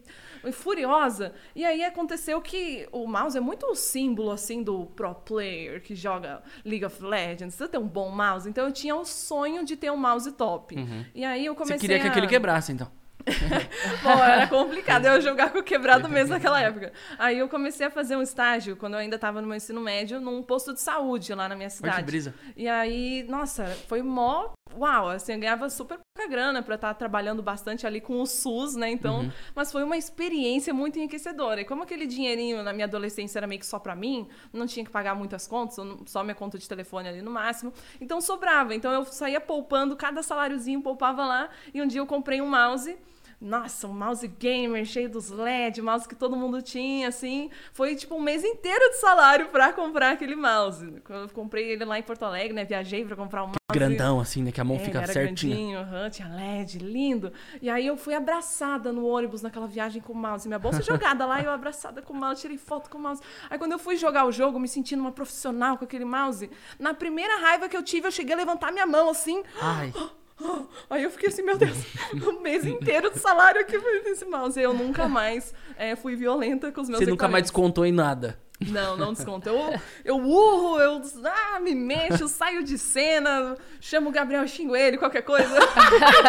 em 0.43 0.51
furiosa. 0.51 1.33
E 1.55 1.63
aí 1.63 1.83
aconteceu 1.83 2.41
que 2.41 2.87
o 2.91 3.05
mouse 3.05 3.37
é 3.37 3.41
muito 3.41 3.67
o 3.67 3.75
símbolo 3.75 4.31
assim 4.31 4.63
do 4.63 4.87
pro 4.87 5.13
player 5.13 5.81
que 5.83 5.93
joga 5.93 6.41
League 6.65 6.83
of 6.83 7.03
Legends. 7.03 7.53
Você 7.53 7.67
tem 7.67 7.79
um 7.79 7.87
bom 7.87 8.09
mouse. 8.09 8.49
Então 8.49 8.65
eu 8.65 8.71
tinha 8.71 8.95
o 8.95 9.05
sonho 9.05 9.63
de 9.63 9.75
ter 9.75 9.91
um 9.91 9.97
mouse 9.97 10.31
top. 10.31 10.75
E 11.13 11.23
aí 11.23 11.45
eu 11.45 11.53
comecei 11.53 11.75
Uhum. 11.75 11.79
Você 11.79 11.87
queria 11.87 11.99
que 11.99 12.07
a... 12.07 12.09
aquele 12.11 12.27
quebrasse, 12.27 12.71
então. 12.71 12.91
Bom, 14.03 14.23
era 14.23 14.47
complicado 14.47 15.05
eu 15.05 15.21
jogar 15.21 15.51
com 15.51 15.59
o 15.59 15.63
quebrado 15.63 16.07
mesmo 16.09 16.33
naquela 16.33 16.61
época. 16.61 16.91
Aí 17.17 17.37
eu 17.37 17.47
comecei 17.49 17.85
a 17.87 17.91
fazer 17.91 18.15
um 18.15 18.21
estágio, 18.21 18.75
quando 18.75 18.93
eu 18.93 18.99
ainda 18.99 19.15
estava 19.15 19.41
no 19.41 19.47
meu 19.47 19.57
ensino 19.57 19.81
médio, 19.81 20.19
num 20.19 20.41
posto 20.41 20.73
de 20.73 20.81
saúde 20.81 21.33
lá 21.33 21.47
na 21.47 21.55
minha 21.55 21.67
Olha 21.67 21.71
que 21.71 21.77
cidade. 21.77 22.03
brisa. 22.03 22.33
E 22.55 22.67
aí, 22.67 23.25
nossa, 23.29 23.65
foi 23.87 24.01
mó. 24.01 24.51
Uau, 24.75 25.09
assim, 25.09 25.33
eu 25.33 25.39
ganhava 25.39 25.69
super 25.69 25.97
pouca 25.97 26.29
grana 26.29 26.61
pra 26.61 26.75
estar 26.75 26.93
trabalhando 26.93 27.41
bastante 27.41 27.85
ali 27.87 27.99
com 28.01 28.21
o 28.21 28.25
SUS, 28.25 28.75
né? 28.75 28.89
Então, 28.89 29.31
mas 29.55 29.71
foi 29.71 29.83
uma 29.83 29.97
experiência 29.97 30.73
muito 30.73 30.97
enriquecedora. 30.97 31.61
E 31.61 31.65
como 31.65 31.83
aquele 31.83 32.05
dinheirinho 32.05 32.63
na 32.63 32.73
minha 32.73 32.85
adolescência 32.85 33.39
era 33.39 33.47
meio 33.47 33.59
que 33.59 33.65
só 33.65 33.79
pra 33.79 33.95
mim, 33.95 34.27
não 34.51 34.67
tinha 34.67 34.85
que 34.85 34.91
pagar 34.91 35.15
muitas 35.15 35.47
contas, 35.47 35.77
só 36.05 36.23
minha 36.23 36.35
conta 36.35 36.57
de 36.57 36.67
telefone 36.67 37.07
ali 37.09 37.21
no 37.21 37.31
máximo, 37.31 37.73
então 37.99 38.21
sobrava. 38.21 38.73
Então 38.75 38.91
eu 38.91 39.05
saía 39.05 39.41
poupando, 39.41 39.95
cada 39.95 40.21
saláriozinho 40.23 40.81
poupava 40.81 41.25
lá, 41.25 41.49
e 41.73 41.81
um 41.81 41.87
dia 41.87 41.99
eu 41.99 42.07
comprei 42.07 42.41
um 42.41 42.49
mouse. 42.49 42.97
Nossa, 43.41 43.87
um 43.87 43.93
mouse 43.93 44.27
gamer 44.27 44.85
cheio 44.85 45.09
dos 45.09 45.31
LED, 45.31 45.81
mouse 45.81 46.07
que 46.07 46.13
todo 46.13 46.37
mundo 46.37 46.61
tinha, 46.61 47.07
assim. 47.07 47.49
Foi 47.73 47.95
tipo 47.95 48.13
um 48.15 48.21
mês 48.21 48.43
inteiro 48.43 48.89
de 48.91 48.97
salário 48.97 49.47
pra 49.49 49.73
comprar 49.73 50.11
aquele 50.11 50.35
mouse. 50.35 51.01
Eu 51.09 51.27
comprei 51.29 51.71
ele 51.71 51.83
lá 51.83 51.97
em 51.97 52.03
Porto 52.03 52.23
Alegre, 52.23 52.53
né? 52.53 52.63
Viajei 52.63 53.03
pra 53.03 53.15
comprar 53.15 53.41
um 53.43 53.47
mouse. 53.47 53.57
Grandão, 53.73 54.19
assim, 54.19 54.43
né? 54.43 54.51
Que 54.51 54.61
a 54.61 54.63
mão 54.63 54.75
É, 54.75 54.79
fica 54.79 54.99
era 54.99 55.11
certinha. 55.11 55.55
grandinho, 55.55 55.79
aham, 55.79 56.09
tinha 56.11 56.27
LED, 56.27 56.77
lindo. 56.77 57.33
E 57.61 57.67
aí 57.69 57.87
eu 57.87 57.97
fui 57.97 58.13
abraçada 58.13 58.91
no 58.93 59.07
ônibus 59.07 59.41
naquela 59.41 59.65
viagem 59.65 60.01
com 60.03 60.13
o 60.13 60.15
mouse. 60.15 60.47
Minha 60.47 60.59
bolsa 60.59 60.83
jogada 60.83 61.25
lá, 61.25 61.41
eu 61.41 61.49
abraçada 61.49 62.01
com 62.01 62.13
o 62.13 62.15
mouse, 62.15 62.41
tirei 62.41 62.57
foto 62.59 62.89
com 62.91 62.99
o 62.99 63.01
mouse. 63.01 63.21
Aí 63.49 63.57
quando 63.57 63.71
eu 63.71 63.79
fui 63.79 63.95
jogar 63.95 64.25
o 64.25 64.31
jogo, 64.31 64.59
me 64.59 64.67
sentindo 64.67 64.99
uma 64.99 65.11
profissional 65.11 65.77
com 65.79 65.85
aquele 65.85 66.05
mouse, 66.05 66.47
na 66.77 66.93
primeira 66.93 67.37
raiva 67.39 67.67
que 67.67 67.75
eu 67.75 67.81
tive, 67.81 68.05
eu 68.07 68.11
cheguei 68.11 68.33
a 68.35 68.37
levantar 68.37 68.71
minha 68.71 68.85
mão 68.85 69.09
assim. 69.09 69.41
Ai, 69.59 69.91
Aí 70.89 71.03
eu 71.03 71.11
fiquei 71.11 71.29
assim, 71.29 71.41
meu 71.41 71.57
Deus, 71.57 71.77
um 72.13 72.41
mês 72.41 72.65
inteiro 72.65 73.11
de 73.11 73.19
salário 73.19 73.61
aqui 73.61 73.79
foi 73.79 74.01
nesse 74.01 74.25
mouse. 74.25 74.59
E 74.59 74.63
eu 74.63 74.73
nunca 74.73 75.07
mais 75.07 75.53
é, 75.77 75.95
fui 75.95 76.15
violenta 76.15 76.71
com 76.71 76.81
os 76.81 76.89
meus 76.89 76.99
você 76.99 77.09
nunca 77.09 77.27
mais 77.27 77.43
descontou 77.43 77.85
em 77.85 77.91
nada. 77.91 78.39
Não, 78.67 78.95
não 78.95 79.11
desconto. 79.11 79.49
Eu, 79.49 79.79
eu 80.05 80.17
urro, 80.17 80.79
eu 80.79 81.01
ah, 81.25 81.59
me 81.59 81.73
mexo, 81.73 82.27
saio 82.27 82.63
de 82.63 82.77
cena, 82.77 83.57
chamo 83.79 84.09
o 84.09 84.11
Gabriel, 84.11 84.47
xingo 84.47 84.75
ele, 84.75 84.97
qualquer 84.97 85.23
coisa. 85.23 85.49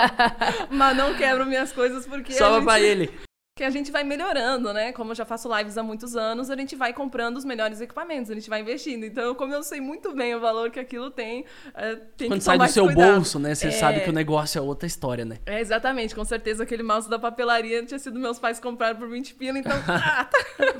Mas 0.71 0.97
não 0.97 1.15
quebro 1.15 1.45
minhas 1.45 1.73
coisas 1.73 2.07
porque 2.07 2.33
Salva 2.33 2.57
gente, 2.57 2.65
pra 2.65 2.81
ele. 2.81 3.13
Que 3.55 3.63
a 3.65 3.69
gente 3.71 3.93
vai 3.93 4.03
melhorando, 4.03 4.73
né? 4.73 4.93
Como 4.93 5.11
eu 5.11 5.15
já 5.15 5.27
faço 5.27 5.55
lives 5.55 5.77
há 5.77 5.83
muitos 5.83 6.17
anos, 6.17 6.49
a 6.49 6.57
gente 6.57 6.75
vai 6.75 6.95
comprando 6.95 7.37
os 7.37 7.45
melhores 7.45 7.83
equipamentos, 7.83 8.31
a 8.31 8.35
gente 8.35 8.49
vai 8.49 8.63
investindo. 8.63 9.05
Então, 9.05 9.35
como 9.35 9.53
eu 9.53 9.63
sei 9.63 9.79
muito 9.79 10.15
bem 10.15 10.35
o 10.35 10.41
valor 10.41 10.71
que 10.71 10.81
aquilo 10.81 11.11
tem, 11.11 11.45
é, 11.75 11.97
tem 12.17 12.29
Quando 12.29 12.39
que 12.41 12.45
sai 12.45 12.57
do 12.57 12.67
seu 12.69 12.87
cuidado. 12.87 13.13
bolso, 13.15 13.39
né? 13.39 13.55
Você 13.55 13.67
É. 13.69 13.71
sabe 13.71 14.01
que 14.01 14.09
o 14.09 14.13
negócio 14.13 14.59
é 14.59 14.63
outra 14.63 14.87
história, 14.87 15.27
né? 15.27 15.37
É, 15.45 15.61
exatamente. 15.61 16.15
Com 16.15 16.25
certeza 16.25 16.63
aquele 16.63 16.83
mouse 16.83 17.11
da 17.11 17.19
papelaria 17.19 17.85
tinha 17.85 17.99
sido 17.99 18.19
meus 18.19 18.39
pais 18.39 18.59
compraram 18.59 18.99
por 18.99 19.09
20 19.11 19.35
pila, 19.35 19.59
então... 19.59 19.73
ah, 19.87 20.29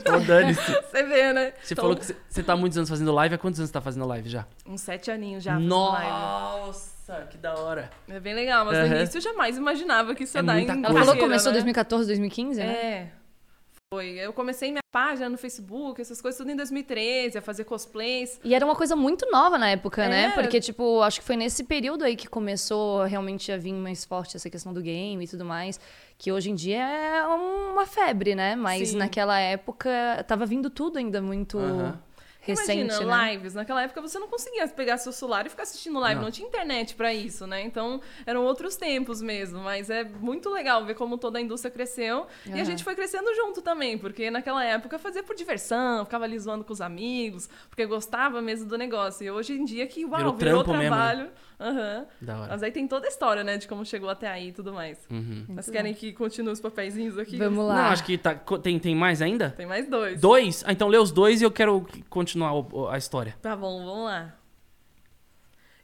tá, 0.03 0.19
dane-se. 0.21 0.63
você 0.91 1.03
vê, 1.03 1.31
né? 1.35 1.53
Você 1.63 1.75
Então, 1.75 1.83
falou 1.83 1.97
que 1.99 2.07
você- 2.07 2.43
tá 2.43 2.55
há 2.55 2.57
muitos 2.57 2.79
anos 2.79 2.89
fazendo 2.89 3.13
live. 3.13 3.35
Há 3.35 3.39
quantos 3.39 3.61
anos 3.61 3.69
você 3.69 3.75
tá 3.75 3.83
fazendo 3.83 4.07
live 4.07 4.31
já? 4.31 4.47
Uns 4.67 4.81
sete 4.81 5.11
aninhos 5.11 5.45
já 5.45 5.59
live. 5.59 6.92
Nossa, 7.09 7.27
que 7.27 7.37
da 7.37 7.55
hora. 7.55 7.91
É 8.09 8.21
bem 8.21 8.35
legal, 8.35 8.65
mas 8.65 8.79
no 8.79 8.85
Aham. 8.85 8.97
início 8.97 9.19
eu 9.19 9.23
jamais 9.23 9.57
imaginava 9.57 10.15
que 10.15 10.23
isso 10.25 10.37
ia 10.37 10.41
É 10.41 10.45
dar 10.45 10.55
muita 10.55 10.73
em 10.73 10.83
coisa. 10.83 10.89
Ela 10.89 10.99
falou 10.99 11.15
que 11.15 11.21
carreira, 11.21 11.27
começou 11.27 11.51
em 11.51 11.55
né? 11.55 11.59
2014, 11.59 12.07
2015, 12.07 12.61
né? 12.61 12.67
É. 12.67 13.09
Foi. 13.93 14.09
Eu 14.11 14.33
comecei 14.33 14.71
minha 14.71 14.81
página 14.91 15.29
no 15.29 15.37
Facebook, 15.37 16.01
essas 16.01 16.23
coisas 16.23 16.39
tudo 16.39 16.51
em 16.51 16.57
2013, 16.57 17.37
a 17.37 17.43
fazer 17.43 17.65
cosplays. 17.65 18.41
E 18.45 18.55
era 18.55 18.65
uma 18.65 18.77
coisa 18.77 18.95
muito 18.95 19.29
nova 19.31 19.59
na 19.59 19.69
época, 19.71 20.09
né? 20.09 20.31
Porque, 20.31 20.61
tipo, 20.61 21.03
acho 21.03 21.21
que 21.21 21.27
foi 21.27 21.37
nesse 21.37 21.65
período 21.65 22.05
aí 22.05 22.17
que 22.17 22.29
começou 22.29 23.03
realmente 23.03 23.51
a 23.51 23.59
vir 23.59 23.75
mais 23.75 24.05
forte 24.05 24.37
essa 24.37 24.49
questão 24.49 24.73
do 24.73 24.81
game 24.81 25.23
e 25.25 25.29
tudo 25.29 25.45
mais. 25.45 25.81
Que 26.17 26.31
hoje 26.31 26.51
em 26.51 26.55
dia 26.55 26.83
é 26.83 27.27
uma 27.27 27.85
febre, 27.85 28.35
né? 28.35 28.55
Mas 28.55 28.91
Sim. 28.91 28.99
naquela 28.99 29.39
época 29.39 29.91
tava 30.27 30.47
vindo 30.47 30.71
tudo 30.71 30.99
ainda 30.99 31.21
muito 31.21 31.59
Aham. 31.59 31.99
Recente, 32.43 32.81
Imagina, 32.95 33.17
né? 33.17 33.33
lives. 33.33 33.55
Naquela 33.55 33.83
época 33.83 34.01
você 34.01 34.19
não 34.19 34.29
conseguia 34.29 34.67
pegar 34.69 34.99
seu 34.99 35.13
celular 35.13 35.47
e 35.47 35.49
ficar 35.49 35.63
assistindo 35.63 35.99
live, 36.01 36.17
Não. 36.17 36.25
não, 36.25 36.31
tinha 36.31 36.47
internet 36.47 36.95
pra 36.95 37.15
isso, 37.15 37.47
né? 37.47 37.63
Então 37.63 38.01
eram 38.27 38.45
outros 38.45 38.77
tempos 38.77 39.23
mesmo. 39.23 39.61
Mas 39.61 39.89
é 39.89 40.05
muito 40.05 40.51
legal 40.51 40.85
ver 40.85 40.95
como 40.95 41.17
toda 41.17 41.39
a 41.39 41.41
indústria 41.41 41.71
cresceu. 41.71 42.27
E 42.47 42.61
a 42.61 42.65
gente 42.65 42.83
foi 42.83 42.95
crescendo 42.95 43.33
junto 43.35 43.63
também, 43.63 43.97
porque 43.97 44.31
naquela 44.31 44.65
época 44.65 44.97
eu 44.97 45.01
fazia 45.01 45.23
por 45.23 45.37
diversão, 45.37 46.05
ficava 46.05 46.25
ali 46.25 46.39
zoando 46.39 46.65
com 46.65 46.73
os 46.73 46.81
amigos, 46.81 47.49
porque 47.71 47.87
gostava 47.87 48.43
mesmo 48.43 48.67
do 48.69 48.77
negócio. 48.77 49.25
E 49.25 49.31
hoje 49.31 49.55
em 49.55 49.65
dia 49.65 49.87
que, 49.87 50.05
uau, 50.05 50.17
Virou 50.19 50.33
virou, 50.35 50.65
trampo 50.65 50.79
mesmo, 50.79 50.83
né? 50.83 50.89
trabalho. 50.89 51.31
Aham. 51.61 52.07
Da 52.21 52.39
hora. 52.39 52.49
Mas 52.51 52.63
aí 52.65 52.73
tem 52.73 52.89
toda 52.89 53.07
a 53.07 53.09
história, 53.09 53.45
né, 53.45 53.57
de 53.57 53.69
como 53.69 53.85
chegou 53.87 54.11
até 54.11 54.27
aí 54.27 54.49
e 54.49 54.53
tudo 54.53 54.73
mais. 54.73 54.99
Uhum. 55.09 55.45
Mas 55.49 55.71
querem 55.71 55.95
que 55.95 56.13
continue 56.13 56.53
os 56.53 56.61
papeizinhos 56.61 57.17
aqui? 57.17 57.37
Vamos 57.37 57.65
lá. 57.65 57.75
Não, 57.75 57.85
acho 57.85 58.03
que 58.05 58.19
tá, 58.19 58.35
tem, 58.35 58.81
tem 58.81 58.97
mais 58.97 59.23
ainda? 59.23 59.51
Tem 59.51 59.65
mais 59.67 59.89
dois. 59.89 60.21
Dois? 60.21 60.65
Ah, 60.67 60.73
então 60.73 60.89
lê 60.89 60.99
os 60.99 61.13
dois 61.13 61.41
e 61.41 61.45
eu 61.45 61.53
quero 61.53 61.87
continuar 62.11 62.32
o- 62.41 62.89
a 62.89 62.97
história. 62.99 63.37
Tá 63.43 63.55
bom, 63.57 63.85
vamos 63.85 64.05
lá. 64.05 64.39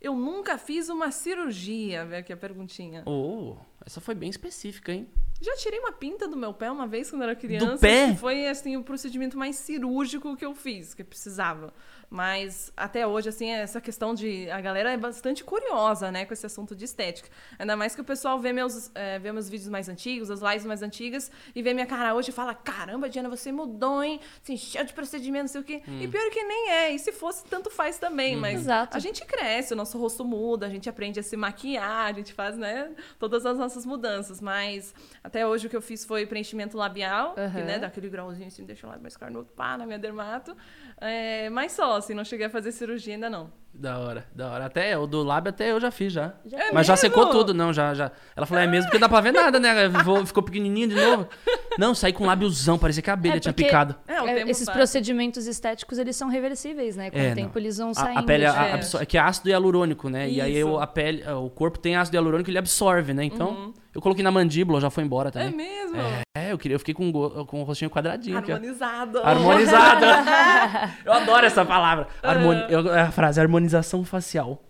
Eu 0.01 0.15
nunca 0.15 0.57
fiz 0.57 0.89
uma 0.89 1.11
cirurgia, 1.11 2.05
vê 2.07 2.17
aqui 2.19 2.33
a 2.33 2.37
perguntinha. 2.37 3.03
Oh, 3.05 3.57
essa 3.85 4.01
foi 4.01 4.15
bem 4.15 4.31
específica, 4.31 4.93
hein? 4.93 5.09
Já 5.41 5.55
tirei 5.57 5.79
uma 5.81 5.93
pinta 5.93 6.27
do 6.29 6.37
meu 6.37 6.53
pé 6.55 6.71
uma 6.71 6.87
vez 6.87 7.11
quando 7.11 7.23
eu 7.23 7.29
era 7.29 7.37
criança. 7.37 7.79
pé? 7.79 8.11
que 8.13 8.17
Foi, 8.19 8.47
assim, 8.49 8.77
o 8.77 8.83
procedimento 8.85 9.37
mais 9.37 9.57
cirúrgico 9.57 10.37
que 10.37 10.45
eu 10.45 10.55
fiz, 10.55 10.95
que 10.95 11.03
precisava. 11.05 11.73
Mas 12.11 12.73
até 12.77 13.07
hoje, 13.07 13.29
assim, 13.29 13.51
essa 13.51 13.81
questão 13.81 14.15
de. 14.15 14.51
A 14.51 14.61
galera 14.61 14.91
é 14.91 14.97
bastante 14.97 15.45
curiosa, 15.45 16.11
né, 16.11 16.25
com 16.25 16.33
esse 16.33 16.47
assunto 16.47 16.75
de 16.75 16.85
estética. 16.87 17.29
Ainda 17.59 17.77
mais 17.77 17.95
que 17.95 18.01
o 18.01 18.05
pessoal 18.05 18.39
vê 18.39 18.51
meus, 18.53 18.91
é, 18.95 19.19
vê 19.19 19.31
meus 19.31 19.49
vídeos 19.49 19.69
mais 19.69 19.89
antigos, 19.91 20.31
as 20.31 20.41
lives 20.41 20.65
mais 20.65 20.83
antigas, 20.83 21.31
e 21.55 21.63
vê 21.63 21.75
minha 21.75 21.87
cara 21.87 22.15
hoje 22.15 22.31
e 22.31 22.33
fala: 22.33 22.55
caramba, 22.55 23.11
Diana, 23.11 23.29
você 23.29 23.53
mudou, 23.53 24.03
hein? 24.03 24.21
Se 24.43 24.55
encheu 24.55 24.85
de 24.85 24.95
procedimento, 24.95 25.43
não 25.43 25.49
sei 25.49 25.61
o 25.61 25.65
quê. 25.65 25.83
E 25.87 26.09
pior 26.09 26.31
que 26.31 26.43
nem 26.43 26.71
é. 26.71 26.91
E 26.93 26.99
se 26.99 27.13
fosse, 27.13 27.45
tanto 27.45 27.71
faz 27.71 27.99
também. 27.99 28.37
Mas 28.37 28.61
Exato. 28.61 28.97
a 28.97 29.01
gente 29.01 29.25
cresce, 29.27 29.75
o 29.75 29.77
nosso 29.77 29.99
rosto 29.99 30.25
muda, 30.25 30.67
a 30.67 30.71
gente 30.71 30.89
aprende 30.89 31.21
a 31.21 31.23
se 31.23 31.37
maquiar, 31.37 32.07
a 32.07 32.13
gente 32.13 32.33
faz, 32.33 32.57
né, 32.57 32.91
todas 33.19 33.45
as 33.45 33.59
nossas 33.59 33.85
mudanças. 33.85 34.41
Mas 34.41 34.95
até 35.23 35.47
hoje 35.47 35.67
o 35.67 35.71
que 35.71 35.77
eu 35.77 35.83
fiz 35.83 36.05
foi 36.07 36.27
preenchimento 36.27 36.77
labial, 36.77 37.35
que, 37.35 37.41
Aham. 37.41 37.65
né, 37.65 37.79
dá 37.79 37.89
aquele 37.89 38.09
grauzinho 38.09 38.49
assim, 38.49 38.65
deixa 38.65 38.87
o 38.87 38.89
lábio 38.89 39.03
mais 39.03 39.17
carnudo, 39.17 39.51
pá, 39.55 39.77
na 39.77 39.85
minha 39.85 39.99
dermato. 39.99 40.57
É, 41.01 41.51
mas 41.51 41.73
só, 41.73 41.98
assim, 41.99 42.15
não 42.15 42.25
cheguei 42.25 42.47
a 42.47 42.51
fazer 42.51 42.73
cirurgia 42.73 43.15
ainda 43.15 43.29
não. 43.29 43.53
Da 43.73 43.97
hora, 43.99 44.25
da 44.35 44.51
hora. 44.51 44.65
Até 44.67 44.99
o 44.99 45.07
do 45.07 45.23
lábio 45.23 45.51
até 45.51 45.71
eu 45.71 45.79
já 45.79 45.89
fiz 45.93 46.13
já. 46.13 46.33
É 46.53 46.73
Mas 46.73 46.85
já 46.85 46.95
mesmo? 46.95 46.97
secou 46.97 47.27
tudo, 47.31 47.55
não, 47.55 47.73
já, 47.73 47.95
já. 47.95 48.11
Ela 48.35 48.45
falou, 48.45 48.65
é 48.65 48.67
mesmo, 48.67 48.87
porque 48.87 48.97
não 48.99 49.03
dá 49.03 49.09
pra 49.09 49.21
ver 49.21 49.33
nada, 49.33 49.61
né? 49.61 49.73
Ficou- 50.27 50.43
pequenininho 50.43 50.89
de 50.89 50.97
novo. 50.97 51.29
Não, 51.79 51.95
saí 51.95 52.13
com 52.13 52.27
lábiozão, 52.27 52.77
parecia 52.77 53.01
que 53.03 53.09
a 53.11 53.13
abelha 53.13 53.37
É, 53.37 53.41
tinha 53.41 53.53
picado. 53.53 53.95
É, 54.09 54.21
o 54.21 54.27
É, 54.27 54.35
tempo 54.35 54.51
esses 54.51 54.67
passa. 54.67 54.77
procedimentos 54.77 55.47
estéticos, 55.47 55.97
eles 55.97 56.17
são 56.17 56.29
reversíveis, 56.29 56.97
né? 56.97 57.09
Com 57.11 57.19
É, 57.19 57.31
o 57.31 57.35
tempo 57.37 57.53
não. 57.55 57.63
eles 57.63 57.79
vão 57.79 57.95
saindo. 57.95 58.19
A, 58.19 58.23
pele 58.25 58.47
a- 58.47 58.67
É. 58.67 58.73
absor- 58.75 59.01
é 59.03 59.07
que 59.07 59.17
é 59.17 59.21
ácido 59.21 59.49
hialurônico, 59.49 60.09
né? 60.09 60.29
E 60.29 60.41
aí 60.41 60.51
Isso. 60.59 60.61
eu- 60.61 60.81
a 60.81 60.87
pele, 60.87 61.23
o 61.31 61.49
corpo 61.49 61.79
tem 61.79 61.95
ácido 61.95 62.17
hialurônico, 62.17 62.51
ele 62.51 62.59
absorve, 62.59 63.15
né? 63.15 63.23
Então, 63.23 63.73
eu 63.95 64.01
coloquei 64.01 64.25
na 64.25 64.33
mandíbula, 64.33 64.81
já 64.81 64.91
foi 64.91 65.05
embora 65.05 65.29
É 65.29 65.33
também. 65.33 65.53
mesmo? 65.57 65.97
É, 66.37 66.51
eu 66.53 66.59
queria, 66.59 66.75
eu 66.75 66.79
fiquei 66.81 66.95
com, 66.95 67.13
go- 67.13 67.45
com 67.47 67.61
o 67.61 67.65
rostinho 67.65 67.91
quadradinho 67.91 68.39
aqui, 68.39 68.51
ó. 68.51 68.55
Harmonizado. 68.57 69.19
Harmonizado. 69.21 70.05
eu 71.05 71.13
adoro 71.13 71.47
essa 71.47 71.65
palavra. 71.65 72.09
Harmoni- 72.23 72.65
eu- 72.69 72.93
é 72.93 73.03
a 73.03 73.11
frase, 73.13 73.41
harmonização 73.59 74.05
facial. 74.05 74.63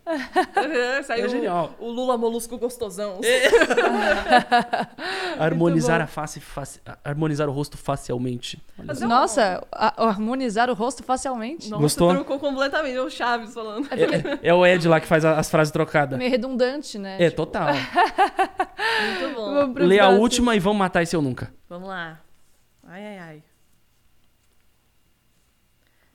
Saiu 1.05 1.27
É 1.27 1.29
genial. 1.29 1.74
o, 1.79 1.87
o 1.87 1.90
Lula 1.90 2.16
molusco 2.16 2.57
gostosão. 2.59 3.20
Harmonizar 5.38 5.98
bom. 5.98 6.05
a 6.05 6.07
face, 6.07 6.40
face- 6.40 6.81
harmonizar 7.05 7.48
o 7.48 7.53
rosto 7.53 7.77
facialmente. 7.77 8.62
Eu- 8.79 9.09
Nossa, 9.09 9.64
a- 9.70 10.05
harmonizar 10.09 10.70
o 10.70 10.74
rosto 10.74 11.03
facialmente. 11.03 11.68
Nossa, 11.70 11.83
Gostou? 11.83 12.14
trocou 12.14 12.38
completamente. 12.38 12.96
É 12.96 13.03
o 13.03 13.11
Chaves 13.11 13.53
falando. 13.55 13.88
É, 13.92 14.48
é 14.48 14.55
o 14.55 14.66
Ed 14.66 14.88
lá 14.88 15.01
que 15.01 15.07
faz 15.07 15.24
a- 15.24 15.38
as 15.38 15.51
frases 15.51 15.72
trocadas. 15.72 16.18
Meio 16.18 16.31
redundante, 16.31 16.98
né? 16.98 17.16
É, 17.22 17.31
total. 17.31 17.68
Muito 17.74 19.35
bom. 19.35 19.74
Lê 19.85 20.01
a 20.01 20.09
última 20.09 20.57
e 20.57 20.59
vamos 20.59 20.79
matar 20.79 21.03
esse 21.03 21.14
eu 21.14 21.22
nunca. 21.22 21.53
Vamos 21.68 21.88
lá. 21.88 22.20
Ai, 22.87 23.05
ai, 23.07 23.18
ai. 23.18 23.42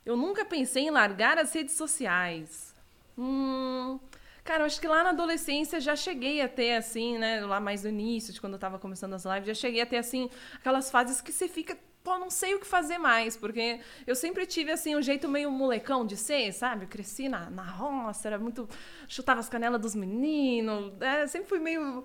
Eu 0.05 0.17
nunca 0.17 0.43
pensei 0.43 0.83
em 0.83 0.91
largar 0.91 1.37
as 1.37 1.53
redes 1.53 1.75
sociais. 1.75 2.73
Hum, 3.17 3.99
cara, 4.43 4.63
eu 4.63 4.65
acho 4.65 4.79
que 4.81 4.87
lá 4.87 5.03
na 5.03 5.11
adolescência 5.11 5.79
já 5.79 5.95
cheguei 5.95 6.41
a 6.41 6.47
ter, 6.47 6.73
assim, 6.75 7.17
né? 7.17 7.45
Lá 7.45 7.59
mais 7.59 7.83
no 7.83 7.89
início, 7.89 8.33
de 8.33 8.41
quando 8.41 8.53
eu 8.53 8.59
tava 8.59 8.77
começando 8.77 9.13
as 9.13 9.23
lives, 9.23 9.47
já 9.47 9.53
cheguei 9.53 9.81
a 9.81 9.85
ter, 9.85 9.97
assim, 9.97 10.29
aquelas 10.55 10.91
fases 10.91 11.21
que 11.21 11.31
você 11.31 11.47
fica. 11.47 11.77
Pô, 12.03 12.19
não 12.19 12.29
sei 12.29 12.53
o 12.53 12.59
que 12.59 12.67
fazer 12.67 12.97
mais, 12.97 13.37
porque 13.37 13.79
eu 14.05 14.13
sempre 14.13 14.45
tive, 14.45 14.71
assim, 14.71 14.93
um 14.93 15.01
jeito 15.01 15.29
meio 15.29 15.49
molecão 15.49 16.05
de 16.05 16.17
ser, 16.17 16.51
sabe? 16.51 16.83
Eu 16.83 16.89
cresci 16.89 17.29
na, 17.29 17.49
na 17.49 17.63
roça, 17.63 18.27
era 18.27 18.37
muito. 18.37 18.67
chutava 19.07 19.39
as 19.39 19.47
canelas 19.47 19.79
dos 19.79 19.95
meninos, 19.95 20.91
é, 21.01 21.25
sempre 21.27 21.47
fui 21.47 21.59
meio. 21.59 22.03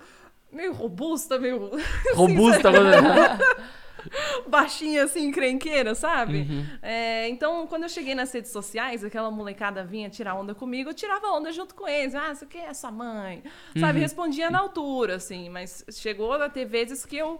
meio 0.53 0.73
robusta, 0.73 1.37
meio. 1.37 1.73
Robusta. 2.15 2.71
baixinha, 4.49 5.05
assim, 5.05 5.27
encrenqueira, 5.27 5.95
sabe? 5.95 6.41
Uhum. 6.41 6.67
É, 6.83 7.29
então, 7.29 7.67
quando 7.67 7.85
eu 7.85 7.89
cheguei 7.89 8.15
nas 8.15 8.33
redes 8.33 8.51
sociais, 8.51 9.05
aquela 9.05 9.31
molecada 9.31 9.85
vinha 9.85 10.09
tirar 10.09 10.35
onda 10.35 10.55
comigo, 10.55 10.91
eu 10.91 10.95
tirava 10.95 11.29
onda 11.29 11.53
junto 11.53 11.75
com 11.75 11.87
eles. 11.87 12.15
Ah, 12.15 12.33
isso 12.33 12.45
aqui 12.45 12.59
é 12.59 12.73
sua 12.75 12.91
mãe. 12.91 13.43
Uhum. 13.75 13.81
Sabe? 13.81 14.01
Respondia 14.01 14.51
na 14.51 14.61
altura, 14.61 15.17
assim. 15.17 15.49
Mas 15.49 15.85
chegou 15.93 16.33
a 16.33 16.49
ter 16.49 16.65
vezes 16.65 17.05
que 17.05 17.17
eu... 17.17 17.39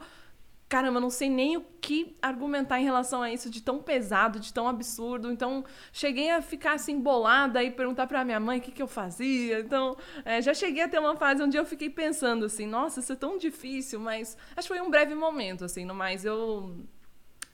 Caramba, 0.69 1.01
não 1.01 1.09
sei 1.09 1.31
nem 1.31 1.57
o 1.57 1.63
que 1.81 2.15
argumentar 2.21 2.79
em 2.79 2.85
relação 2.85 3.23
a 3.23 3.33
isso 3.33 3.49
de 3.49 3.63
tão 3.63 3.79
pesado, 3.83 4.39
de 4.39 4.53
tão 4.53 4.69
absurdo. 4.69 5.33
Então, 5.33 5.65
cheguei 5.91 6.31
a 6.31 6.43
ficar 6.43 6.75
assim, 6.75 7.01
bolada 7.01 7.63
e 7.65 7.71
perguntar 7.71 8.07
pra 8.07 8.23
minha 8.23 8.39
mãe 8.39 8.59
o 8.59 8.61
que, 8.61 8.71
que 8.71 8.83
eu 8.83 8.87
fazia. 8.87 9.61
Então, 9.61 9.97
é, 10.27 10.43
já 10.43 10.53
cheguei 10.53 10.83
a 10.83 10.89
ter 10.89 10.99
uma 10.99 11.17
fase 11.17 11.43
onde 11.43 11.57
eu 11.57 11.65
fiquei 11.65 11.89
pensando 11.89 12.45
assim, 12.45 12.67
nossa, 12.67 13.01
isso 13.01 13.13
é 13.15 13.17
tão 13.17 13.39
difícil, 13.39 13.99
mas 13.99 14.37
acho 14.55 14.69
que 14.69 14.75
foi 14.75 14.87
um 14.87 14.91
breve 14.91 15.15
momento, 15.15 15.65
assim, 15.65 15.87
no 15.87 15.95
mais 15.95 16.27
eu. 16.27 16.77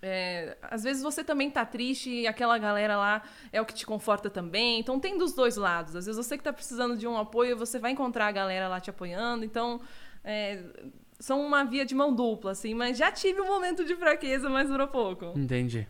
é, 0.02 0.56
às 0.62 0.82
vezes 0.82 1.02
você 1.02 1.22
também 1.24 1.50
tá 1.50 1.64
triste 1.64 2.10
e 2.10 2.26
aquela 2.26 2.58
galera 2.58 2.96
lá 2.96 3.22
é 3.52 3.60
o 3.60 3.64
que 3.64 3.74
te 3.74 3.86
conforta 3.86 4.28
também. 4.28 4.80
Então 4.80 4.98
tem 5.00 5.16
dos 5.16 5.32
dois 5.32 5.56
lados. 5.56 5.94
Às 5.96 6.06
vezes 6.06 6.24
você 6.26 6.36
que 6.36 6.44
tá 6.44 6.52
precisando 6.52 6.96
de 6.96 7.06
um 7.06 7.16
apoio, 7.16 7.56
você 7.56 7.78
vai 7.78 7.92
encontrar 7.92 8.26
a 8.26 8.32
galera 8.32 8.68
lá 8.68 8.80
te 8.80 8.90
apoiando. 8.90 9.44
Então, 9.44 9.80
é, 10.24 10.62
são 11.18 11.40
uma 11.44 11.64
via 11.64 11.84
de 11.84 11.94
mão 11.94 12.14
dupla, 12.14 12.52
assim. 12.52 12.74
Mas 12.74 12.96
já 12.98 13.10
tive 13.12 13.40
um 13.40 13.46
momento 13.46 13.84
de 13.84 13.94
fraqueza, 13.96 14.48
mas 14.48 14.68
durou 14.68 14.88
pouco. 14.88 15.32
Entendi. 15.36 15.86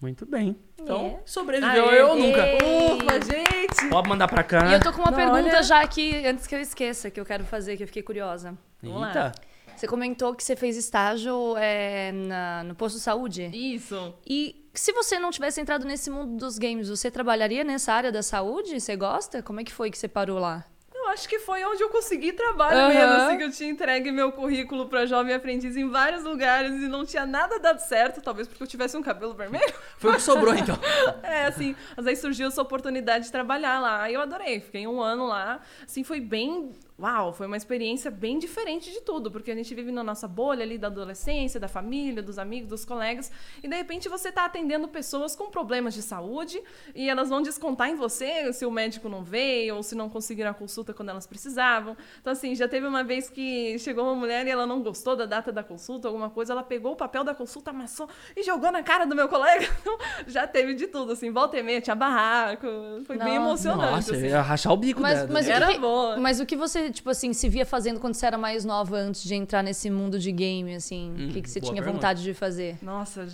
Muito 0.00 0.26
bem. 0.26 0.56
Então, 0.80 1.06
É. 1.06 1.20
sobreviveu 1.24 1.88
Aê, 1.88 2.00
eu 2.00 2.16
nunca. 2.16 2.42
Ufa, 2.44 3.20
gente! 3.24 3.88
Pode 3.88 4.08
mandar 4.08 4.26
pra 4.26 4.42
cá. 4.42 4.68
E 4.70 4.74
eu 4.74 4.80
tô 4.80 4.92
com 4.92 5.00
uma 5.00 5.10
Não, 5.12 5.16
pergunta 5.16 5.38
olha- 5.56 5.62
já 5.62 5.80
aqui, 5.80 6.26
antes 6.26 6.46
que 6.46 6.54
eu 6.56 6.60
esqueça, 6.60 7.08
que 7.10 7.20
eu 7.20 7.24
quero 7.24 7.44
fazer, 7.44 7.76
que 7.76 7.84
eu 7.84 7.86
fiquei 7.86 8.02
curiosa. 8.02 8.58
Vamos 8.82 9.00
lá. 9.00 9.08
Eita. 9.08 9.32
Você 9.76 9.86
comentou 9.86 10.34
que 10.34 10.42
você 10.44 10.54
fez 10.56 10.76
estágio 10.76 11.56
é, 11.56 12.10
na- 12.12 12.64
no 12.64 12.74
posto 12.74 12.96
de 12.96 13.02
saúde. 13.02 13.44
Isso. 13.54 14.12
E 14.28 14.68
se 14.74 14.92
você 14.92 15.18
não 15.20 15.30
tivesse 15.30 15.60
entrado 15.60 15.84
nesse 15.84 16.10
mundo 16.10 16.36
dos 16.36 16.58
games, 16.58 16.88
você 16.88 17.10
trabalharia 17.10 17.62
nessa 17.64 17.92
área 17.92 18.10
da 18.12 18.22
saúde? 18.22 18.80
Você 18.80 18.96
gosta? 18.96 19.40
Como 19.42 19.60
é 19.60 19.64
que 19.64 19.72
foi 19.72 19.88
que 19.90 19.96
você 19.98 20.08
parou 20.08 20.38
lá? 20.38 20.64
Acho 21.12 21.28
que 21.28 21.38
foi 21.38 21.62
onde 21.64 21.82
eu 21.82 21.90
consegui 21.90 22.32
trabalho 22.32 22.78
Aham. 22.78 22.88
mesmo, 22.88 23.12
assim, 23.14 23.36
que 23.36 23.44
eu 23.44 23.50
tinha 23.50 23.70
entregue 23.70 24.10
meu 24.10 24.32
currículo 24.32 24.88
pra 24.88 25.04
jovem 25.04 25.34
aprendiz 25.34 25.76
em 25.76 25.88
vários 25.88 26.24
lugares 26.24 26.72
e 26.72 26.88
não 26.88 27.04
tinha 27.04 27.26
nada 27.26 27.58
dado 27.58 27.80
certo, 27.80 28.22
talvez 28.22 28.48
porque 28.48 28.62
eu 28.62 28.66
tivesse 28.66 28.96
um 28.96 29.02
cabelo 29.02 29.34
vermelho. 29.34 29.72
Foi 29.98 30.12
o 30.12 30.14
que 30.14 30.22
sobrou, 30.22 30.54
então. 30.54 30.78
É, 31.22 31.46
assim, 31.46 31.76
mas 31.96 32.06
aí 32.06 32.16
surgiu 32.16 32.48
essa 32.48 32.60
oportunidade 32.60 33.26
de 33.26 33.32
trabalhar 33.32 33.80
lá. 33.80 34.02
Aí 34.02 34.14
eu 34.14 34.20
adorei, 34.20 34.60
fiquei 34.60 34.86
um 34.86 35.00
ano 35.00 35.26
lá. 35.26 35.60
Assim, 35.84 36.02
foi 36.02 36.20
bem. 36.20 36.72
Uau, 37.00 37.32
foi 37.32 37.46
uma 37.46 37.56
experiência 37.56 38.10
bem 38.10 38.38
diferente 38.38 38.92
de 38.92 39.00
tudo, 39.00 39.30
porque 39.30 39.50
a 39.50 39.54
gente 39.54 39.74
vive 39.74 39.90
na 39.90 40.04
nossa 40.04 40.28
bolha 40.28 40.62
ali 40.62 40.78
da 40.78 40.86
adolescência, 40.86 41.58
da 41.58 41.66
família, 41.66 42.22
dos 42.22 42.38
amigos, 42.38 42.68
dos 42.68 42.84
colegas, 42.84 43.32
e 43.62 43.66
de 43.66 43.74
repente 43.74 44.08
você 44.08 44.30
tá 44.30 44.44
atendendo 44.44 44.86
pessoas 44.86 45.34
com 45.34 45.50
problemas 45.50 45.94
de 45.94 46.02
saúde 46.02 46.62
e 46.94 47.08
elas 47.08 47.28
vão 47.28 47.42
descontar 47.42 47.88
em 47.88 47.96
você 47.96 48.52
se 48.52 48.64
o 48.64 48.70
médico 48.70 49.08
não 49.08 49.24
veio 49.24 49.76
ou 49.76 49.82
se 49.82 49.94
não 49.94 50.08
conseguiram 50.08 50.50
a 50.50 50.54
consulta 50.54 50.92
quando 50.94 51.08
elas 51.08 51.26
precisavam. 51.26 51.96
Então, 52.20 52.32
assim, 52.32 52.54
já 52.54 52.68
teve 52.68 52.86
uma 52.86 53.02
vez 53.02 53.28
que 53.28 53.76
chegou 53.78 54.04
uma 54.04 54.14
mulher 54.14 54.46
e 54.46 54.50
ela 54.50 54.66
não 54.66 54.80
gostou 54.82 55.16
da 55.16 55.26
data 55.26 55.50
da 55.50 55.64
consulta, 55.64 56.06
alguma 56.08 56.30
coisa, 56.30 56.52
ela 56.52 56.62
pegou 56.62 56.92
o 56.92 56.96
papel 56.96 57.24
da 57.24 57.34
consulta, 57.34 57.70
amassou 57.70 58.08
e 58.36 58.42
jogou 58.44 58.70
na 58.70 58.82
cara 58.82 59.06
do 59.06 59.16
meu 59.16 59.28
colega. 59.28 59.66
Então, 59.82 59.98
já 60.28 60.46
teve 60.46 60.74
de 60.74 60.86
tudo, 60.86 61.12
assim, 61.12 61.30
volta 61.32 61.58
e 61.58 61.62
meia, 61.62 61.80
tinha 61.80 61.96
barraco, 61.96 62.66
foi 63.04 63.16
bem 63.18 63.38
Nossa. 63.38 63.68
emocionante. 63.68 63.90
Nossa, 63.92 64.10
eu 64.12 64.16
assim. 64.18 64.26
ia 64.28 64.40
rachar 64.40 64.72
o 64.72 64.76
bico 64.76 65.00
Mas- 65.00 65.18
dela. 65.20 65.28
mas 65.32 65.44
o 65.44 65.48
que 65.48 65.52
Era 65.52 65.72
que- 65.72 65.78
boa. 65.78 66.16
Mas 66.18 66.38
o 66.40 66.46
que 66.46 66.56
você, 66.56 66.91
tipo 66.92 67.10
assim, 67.10 67.32
se 67.32 67.48
via 67.48 67.66
fazendo 67.66 67.98
quando 67.98 68.14
você 68.14 68.26
era 68.26 68.38
mais 68.38 68.64
nova, 68.64 68.96
antes 68.96 69.24
de 69.24 69.34
entrar 69.34 69.62
nesse 69.62 69.90
mundo 69.90 70.18
de 70.18 70.30
game, 70.30 70.74
assim? 70.74 71.14
Hum, 71.18 71.28
o 71.28 71.32
que, 71.32 71.42
que 71.42 71.50
você 71.50 71.60
tinha 71.60 71.74
pergunta. 71.74 71.92
vontade 71.92 72.22
de 72.22 72.34
fazer? 72.34 72.78
Nossa, 72.82 73.26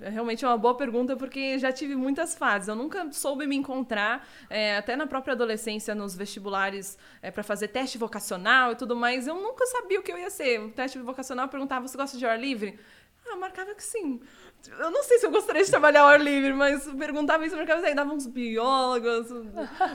é 0.00 0.08
realmente 0.08 0.44
uma 0.44 0.56
boa 0.56 0.76
pergunta, 0.76 1.16
porque 1.16 1.58
já 1.58 1.72
tive 1.72 1.96
muitas 1.96 2.34
fases. 2.34 2.68
Eu 2.68 2.76
nunca 2.76 3.10
soube 3.12 3.46
me 3.46 3.56
encontrar, 3.56 4.26
é, 4.48 4.76
até 4.76 4.94
na 4.96 5.06
própria 5.06 5.32
adolescência, 5.32 5.94
nos 5.94 6.14
vestibulares, 6.14 6.98
é, 7.22 7.30
para 7.30 7.42
fazer 7.42 7.68
teste 7.68 7.98
vocacional 7.98 8.72
e 8.72 8.76
tudo 8.76 8.94
mais. 8.94 9.26
Eu 9.26 9.34
nunca 9.34 9.66
sabia 9.66 9.98
o 9.98 10.02
que 10.02 10.12
eu 10.12 10.18
ia 10.18 10.30
ser. 10.30 10.60
O 10.60 10.70
teste 10.70 10.98
vocacional 10.98 11.48
perguntava: 11.48 11.86
você 11.86 11.96
gosta 11.96 12.16
de 12.16 12.26
ar 12.26 12.38
livre? 12.38 12.78
Ah, 13.28 13.34
eu 13.34 13.40
marcava 13.40 13.74
que 13.74 13.82
sim. 13.82 14.20
Eu 14.78 14.90
não 14.90 15.02
sei 15.02 15.18
se 15.18 15.26
eu 15.26 15.30
gostaria 15.30 15.64
de 15.64 15.70
trabalhar 15.70 16.02
ao 16.02 16.08
ar 16.08 16.20
livre, 16.20 16.52
mas 16.52 16.86
perguntava 16.92 17.44
isso, 17.46 17.56
marcava 17.56 17.84
aí, 17.86 17.94
dava 17.94 18.12
uns 18.12 18.26
biólogos, 18.26 19.28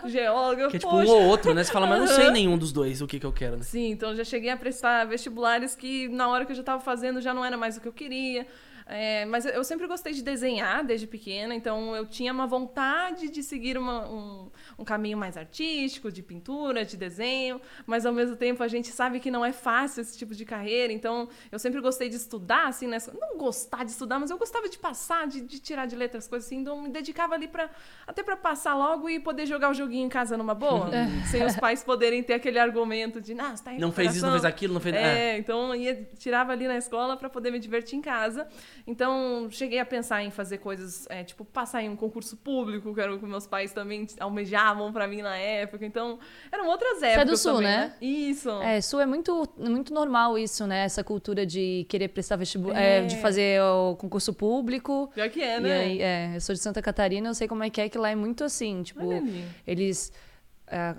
geólogos. 0.06 0.68
Que 0.68 0.78
é 0.78 0.80
tipo 0.80 0.92
poxa. 0.92 1.12
um 1.12 1.16
ou 1.16 1.24
outro, 1.24 1.54
né? 1.54 1.64
Você 1.64 1.72
fala, 1.72 1.88
mas 1.88 2.00
não 2.00 2.08
sei 2.08 2.30
nenhum 2.32 2.58
dos 2.58 2.72
dois 2.72 3.02
o 3.02 3.08
que, 3.08 3.20
que 3.20 3.26
eu 3.26 3.34
quero, 3.34 3.58
né? 3.58 3.64
Sim, 3.64 3.92
então 3.92 4.12
eu 4.12 4.16
já 4.16 4.24
cheguei 4.24 4.50
a 4.50 4.58
prestar 4.58 5.06
vestibulares 5.06 5.76
que 5.76 6.08
na 6.10 6.28
hora 6.28 6.46
que 6.46 6.52
eu 6.52 6.56
já 6.56 6.62
estava 6.62 6.82
fazendo 6.82 7.22
já 7.22 7.34
não 7.34 7.44
era 7.44 7.58
mais 7.58 7.78
o 7.78 7.82
que 7.82 7.88
eu 7.88 7.94
queria. 7.94 8.48
É, 8.86 9.26
mas 9.26 9.46
eu 9.46 9.64
sempre 9.64 9.88
gostei 9.88 10.14
de 10.14 10.22
desenhar 10.22 10.84
desde 10.84 11.08
pequena, 11.08 11.54
então 11.54 11.96
eu 11.96 12.06
tinha 12.06 12.32
uma 12.32 12.48
vontade 12.48 13.30
de 13.30 13.44
seguir 13.44 13.78
uma, 13.78 14.08
um, 14.10 14.50
um 14.80 14.84
caminho 14.84 15.18
mais 15.18 15.38
artístico, 15.38 16.12
de 16.12 16.22
pintura, 16.22 16.84
de 16.84 16.98
desenho, 16.98 17.62
mas 17.86 18.06
ao 18.06 18.14
mesmo 18.14 18.36
tempo 18.36 18.64
a 18.64 18.68
gente 18.68 18.90
sabe 18.90 19.20
que 19.20 19.32
não 19.32 19.46
é 19.46 19.52
fácil 19.52 20.02
esse 20.02 20.18
tipo 20.18 20.34
de 20.36 20.46
carreira, 20.46 20.92
então 20.92 21.30
eu 21.52 21.60
sempre 21.60 21.80
gostei 21.82 22.10
de 22.10 22.16
estudar, 22.16 22.68
assim, 22.68 22.88
né? 22.88 22.98
não 23.20 23.38
gostar 23.38 23.84
de 23.84 23.92
estudar, 23.92 24.20
mas 24.20 24.30
eu 24.30 24.38
gostava 24.38 24.68
de 24.70 24.78
passar, 24.78 25.28
de, 25.28 25.42
de 25.42 25.60
tirar 25.60 25.86
de 25.86 25.96
letras, 25.96 26.28
coisas 26.28 26.48
assim, 26.48 26.58
então 26.58 26.82
me 26.82 26.90
dedicava 26.90 27.36
ali 27.36 27.48
para 27.48 27.70
até 28.06 28.24
para 28.24 28.36
passar 28.36 28.76
logo 28.76 29.10
e 29.10 29.20
poder 29.20 29.46
jogar 29.46 29.70
o 29.70 29.74
joguinho 29.74 30.06
em 30.06 30.10
casa 30.10 30.38
numa 30.38 30.54
boa, 30.54 30.90
sem 31.30 31.44
os 31.46 31.56
pais 31.56 31.84
poderem 31.84 32.22
ter 32.24 32.34
aquele 32.34 32.60
argumento 32.60 33.22
de, 33.22 33.34
ah, 33.40 33.56
você 33.56 33.64
tá 33.64 33.74
em 33.74 33.80
Não 33.80 33.92
fez 33.92 34.16
isso, 34.16 34.26
não 34.26 34.34
fez 34.34 34.46
aquilo, 34.46 34.74
não 34.74 34.82
fez... 34.82 34.96
É, 34.96 35.36
é. 35.36 35.38
então 35.38 35.76
ia, 35.76 36.08
tirava 36.18 36.52
ali 36.52 36.68
na 36.68 36.78
escola 36.78 37.16
para 37.16 37.30
poder 37.30 37.52
me 37.52 37.60
divertir 37.60 37.98
em 37.98 38.02
casa. 38.02 38.48
Então, 38.86 39.48
cheguei 39.52 39.80
a 39.80 39.86
pensar 39.86 40.24
em 40.24 40.32
fazer 40.32 40.58
coisas, 40.58 41.06
é, 41.10 41.24
tipo, 41.24 41.46
passar 41.46 41.82
em 41.82 41.90
um 41.90 41.96
concurso 41.96 42.38
público, 42.38 42.94
que 42.94 43.02
era 43.02 43.14
o 43.14 43.20
que 43.20 43.26
meus 43.26 43.48
pais 43.48 43.72
também 43.72 44.08
almejavam 44.20 44.92
para 44.92 45.08
mim 45.08 45.22
na 45.22 45.36
época. 45.38 45.86
Então, 45.86 46.20
eram 46.52 46.68
outras 46.68 47.02
épocas. 47.02 47.14
Você 47.14 47.20
é 47.20 47.26
do 47.26 47.38
Sul, 47.38 47.54
também, 47.56 47.68
né? 47.68 47.78
né? 47.78 47.96
Isso. 48.02 48.50
É, 48.62 48.82
Sul 48.82 49.00
é 49.00 49.06
muito, 49.06 49.48
muito 49.58 49.94
normal 49.94 50.38
isso, 50.38 50.66
né? 50.68 50.86
Essa 50.86 51.04
cultura 51.04 51.46
de 51.46 51.86
querer 51.90 52.10
prestar 52.10 52.36
vestibular, 52.36 52.80
é. 52.80 53.00
é, 53.00 53.06
de 53.06 53.18
fazer 53.18 53.62
o 53.62 53.96
concurso 53.96 54.34
público. 54.34 55.12
Pior 55.14 55.30
que 55.30 55.42
é, 55.42 55.60
né? 55.60 55.80
Aí, 55.80 56.02
é, 56.02 56.36
eu 56.36 56.42
sou 56.42 56.54
de 56.54 56.62
Santa 56.62 56.82
Catarina, 56.82 57.30
eu 57.30 57.34
sei 57.34 57.48
como 57.48 57.64
é 57.64 57.70
que 57.70 57.82
é, 57.82 57.90
que 57.90 57.98
lá 57.98 58.10
é 58.10 58.16
muito 58.16 58.44
assim, 58.44 58.84
tipo, 58.84 59.02
eles 59.66 60.12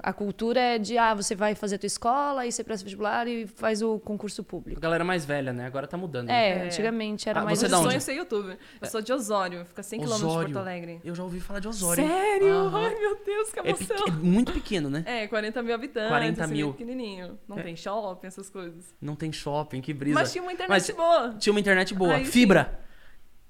a 0.03 0.13
cultura 0.13 0.61
é 0.61 0.79
de, 0.79 0.99
ah, 0.99 1.15
você 1.15 1.35
vai 1.35 1.55
fazer 1.55 1.77
a 1.77 1.79
tua 1.79 1.87
escola, 1.87 2.47
e 2.47 2.53
você 2.53 2.63
presta 2.63 2.85
vestibular 2.85 3.27
e 3.27 3.47
faz 3.47 3.83
o 3.83 3.99
concurso 3.99 4.45
público. 4.45 4.79
A 4.79 4.83
galera 4.83 5.05
mais 5.05 5.25
velha, 5.25 5.53
né? 5.53 5.67
Agora 5.67 5.87
tá 5.87 5.97
mudando. 5.97 6.29
Né? 6.29 6.51
É, 6.51 6.65
antigamente 6.67 7.29
era 7.29 7.41
ah, 7.41 7.45
mais... 7.45 7.59
Você 7.59 7.67
onde? 7.67 7.89
sonho 7.89 8.01
ser 8.01 8.15
youtuber. 8.15 8.59
Eu 8.81 8.87
sou 8.89 9.01
de 9.01 9.13
Osório, 9.13 9.65
fica 9.65 9.83
100 9.83 10.01
km 10.01 10.15
de 10.15 10.21
Porto 10.21 10.59
Alegre. 10.59 11.01
Eu 11.05 11.15
já 11.15 11.23
ouvi 11.23 11.41
falar 11.41 11.61
de 11.61 11.69
Osório. 11.69 12.07
Sério? 12.07 12.55
Uhum. 12.55 12.77
Ai, 12.77 12.95
meu 12.95 13.19
Deus, 13.25 13.53
que 13.53 13.61
emoção. 13.61 13.97
É, 14.07 14.09
é, 14.09 14.13
muito 14.13 14.53
pequeno, 14.53 14.91
né? 14.91 15.05
É, 15.07 15.27
40 15.27 15.63
mil 15.63 15.75
habitantes. 15.75 16.09
40 16.09 16.45
assim, 16.45 16.53
mil. 16.53 16.73
pequenininho. 16.73 17.39
Não 17.49 17.59
é. 17.59 17.63
tem 17.63 17.77
shopping, 17.77 18.27
essas 18.27 18.51
coisas. 18.51 18.95
Não 19.01 19.17
tem 19.17 19.33
shopping, 19.33 19.81
que 19.81 19.93
brisa. 19.93 20.19
Mas 20.19 20.33
tinha 20.33 20.43
uma 20.43 20.53
internet 20.53 20.71
Mas, 20.71 20.91
boa. 20.91 21.35
Tinha 21.39 21.53
uma 21.53 21.61
internet 21.61 21.95
boa. 21.95 22.15
Aí, 22.15 22.25
Fibra. 22.25 22.65
Sim. 22.65 22.92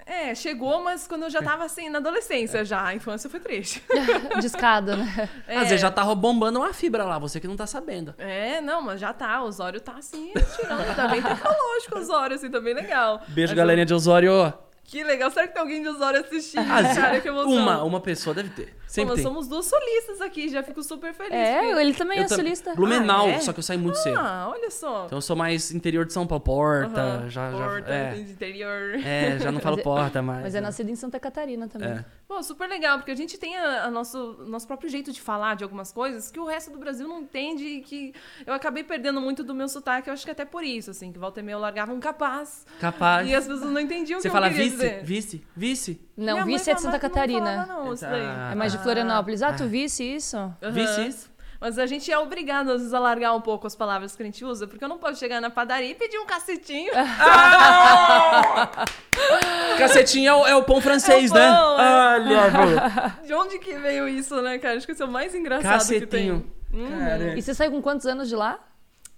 É, 0.05 0.35
chegou, 0.35 0.83
mas 0.83 1.07
quando 1.07 1.23
eu 1.23 1.29
já 1.29 1.41
tava 1.41 1.63
assim, 1.63 1.89
na 1.89 1.99
adolescência 1.99 2.59
é. 2.59 2.65
já. 2.65 2.83
A 2.85 2.95
infância 2.95 3.29
foi 3.29 3.39
triste. 3.39 3.83
Discada, 4.41 4.97
né? 4.97 5.29
É. 5.47 5.57
Às 5.57 5.69
vezes 5.69 5.81
já 5.81 5.91
tava 5.91 6.13
bombando 6.13 6.59
uma 6.59 6.73
fibra 6.73 7.03
lá, 7.05 7.17
você 7.17 7.39
que 7.39 7.47
não 7.47 7.55
tá 7.55 7.65
sabendo. 7.65 8.13
É, 8.17 8.61
não, 8.61 8.81
mas 8.81 8.99
já 8.99 9.13
tá. 9.13 9.41
O 9.41 9.47
Osório 9.47 9.79
tá 9.79 9.93
assim, 9.97 10.31
tirando. 10.55 10.95
Tá 10.95 11.07
bem 11.07 11.21
tecnológico 11.21 11.95
o 11.95 11.99
Osório, 11.99 12.35
assim, 12.35 12.49
tá 12.49 12.59
bem 12.59 12.73
legal. 12.73 13.21
Beijo, 13.29 13.51
mas 13.51 13.57
galerinha 13.57 13.83
eu... 13.83 13.87
de 13.87 13.93
Osório. 13.93 14.53
Que 14.83 15.03
legal. 15.03 15.31
Será 15.31 15.47
que 15.47 15.53
tem 15.53 15.61
alguém 15.61 15.81
de 15.81 15.87
Osório 15.87 16.19
assistindo? 16.19 16.69
Ah, 16.69 16.93
cara, 16.93 17.21
que 17.21 17.27
emoção. 17.27 17.51
Uma, 17.51 17.83
uma 17.83 18.01
pessoa 18.01 18.33
deve 18.33 18.49
ter. 18.49 18.75
Sempre 18.93 19.09
Pô, 19.09 19.15
nós 19.15 19.23
somos 19.23 19.47
duas 19.47 19.65
solistas 19.65 20.21
aqui, 20.21 20.47
já 20.49 20.61
fico 20.61 20.83
super 20.83 21.15
feliz. 21.15 21.33
É, 21.33 21.63
porque... 21.63 21.81
ele 21.81 21.93
também 21.95 22.19
eu 22.19 22.25
é 22.25 22.27
solista. 22.27 22.75
Blumenau, 22.75 23.25
ah, 23.25 23.31
é? 23.31 23.39
só 23.39 23.51
que 23.51 23.57
eu 23.57 23.63
saí 23.63 23.75
muito 23.75 23.97
ah, 23.97 24.01
cedo. 24.03 24.19
Ah, 24.19 24.51
olha 24.51 24.69
só. 24.69 25.05
Então 25.07 25.17
eu 25.17 25.21
sou 25.21 25.35
mais 25.35 25.71
interior 25.71 26.05
de 26.05 26.13
São 26.13 26.27
Paulo, 26.27 26.43
Porta, 26.43 27.25
já, 27.27 27.49
porta, 27.49 27.87
já... 27.87 27.95
É. 27.95 28.19
interior. 28.19 28.99
É, 29.03 29.39
já 29.39 29.51
não 29.51 29.57
falo 29.61 29.77
mas, 29.77 29.83
Porta 29.83 30.21
mais. 30.21 30.43
Mas 30.43 30.53
é 30.53 30.61
né? 30.61 30.67
nascido 30.67 30.91
em 30.91 30.95
Santa 30.95 31.19
Catarina 31.19 31.67
também. 31.67 31.89
É. 31.89 32.05
Pô, 32.27 32.43
super 32.43 32.69
legal, 32.69 32.99
porque 32.99 33.09
a 33.09 33.15
gente 33.15 33.35
tem 33.35 33.57
a, 33.57 33.85
a 33.85 33.89
nosso, 33.89 34.45
nosso 34.45 34.67
próprio 34.67 34.87
jeito 34.87 35.11
de 35.11 35.19
falar 35.19 35.55
de 35.55 35.63
algumas 35.63 35.91
coisas 35.91 36.29
que 36.29 36.39
o 36.39 36.45
resto 36.45 36.69
do 36.69 36.77
Brasil 36.77 37.07
não 37.07 37.21
entende 37.21 37.63
e 37.63 37.81
que 37.81 38.13
eu 38.45 38.53
acabei 38.53 38.83
perdendo 38.83 39.19
muito 39.19 39.43
do 39.43 39.55
meu 39.55 39.67
sotaque, 39.67 40.07
eu 40.07 40.13
acho 40.13 40.23
que 40.23 40.29
até 40.29 40.45
por 40.45 40.63
isso, 40.63 40.91
assim, 40.91 41.11
que 41.11 41.17
volta 41.17 41.39
e 41.39 41.43
meia 41.43 41.55
eu 41.55 41.59
largava 41.59 41.91
um 41.91 41.99
capaz. 41.99 42.63
Capaz. 42.79 43.27
E 43.27 43.33
as 43.33 43.47
pessoas 43.47 43.71
não 43.71 43.81
entendiam 43.81 44.19
o 44.19 44.21
Você 44.21 44.29
que 44.29 44.31
fala 44.31 44.49
eu 44.49 44.51
queria 44.51 44.65
vice? 44.65 44.75
dizer. 44.75 45.03
Vice? 45.03 45.47
Vice? 45.55 46.01
Não, 46.15 46.33
Minha 46.33 46.45
vice 46.45 46.69
é 46.69 46.75
de 46.75 46.81
Santa 46.81 46.99
Catarina. 46.99 47.39
Não, 47.39 47.65
falava, 47.65 47.85
não, 47.85 47.93
isso 47.93 48.03
daí. 48.03 48.51
É 48.51 48.55
mais 48.55 48.71
de 48.71 48.82
Florianópolis. 48.83 49.41
Ah, 49.41 49.53
tu 49.53 49.65
vice 49.65 50.03
isso? 50.03 50.37
Uhum. 50.37 50.71
Vice 50.71 51.07
isso? 51.07 51.33
Mas 51.63 51.79
a 51.79 51.85
gente 51.85 52.11
é 52.11 52.19
obrigado, 52.19 52.71
às 52.71 52.79
vezes, 52.79 52.93
a 52.93 52.99
largar 52.99 53.33
um 53.33 53.39
pouco 53.39 53.65
as 53.65 53.73
palavras 53.73 54.13
que 54.17 54.21
a 54.21 54.25
gente 54.25 54.43
usa, 54.43 54.67
porque 54.67 54.83
eu 54.83 54.89
não 54.89 54.97
posso 54.97 55.17
chegar 55.17 55.39
na 55.39 55.49
padaria 55.49 55.91
e 55.91 55.95
pedir 55.95 56.17
um 56.17 56.25
cacetinho. 56.25 56.91
ah! 56.93 58.85
cacetinho 59.79 60.27
é 60.27 60.33
o, 60.33 60.47
é 60.47 60.55
o, 60.57 60.63
pão 60.63 60.81
francês, 60.81 61.31
é 61.31 61.33
o 61.33 61.37
né? 61.37 61.55
pão, 61.55 61.77
né? 61.77 62.35
Olha, 62.35 63.17
De 63.25 63.33
onde 63.33 63.59
que 63.59 63.75
veio 63.75 64.09
isso, 64.09 64.41
né, 64.41 64.57
cara? 64.57 64.75
Acho 64.75 64.85
que 64.85 64.91
isso 64.91 65.03
é 65.03 65.05
o 65.05 65.09
mais 65.09 65.33
engraçado 65.33 65.71
cacetinho. 65.71 66.01
que 66.01 66.07
tem. 66.07 66.31
Hum. 66.73 67.37
E 67.37 67.41
você 67.41 67.53
saiu 67.53 67.71
com 67.71 67.81
quantos 67.81 68.05
anos 68.07 68.27
de 68.27 68.35
lá? 68.35 68.59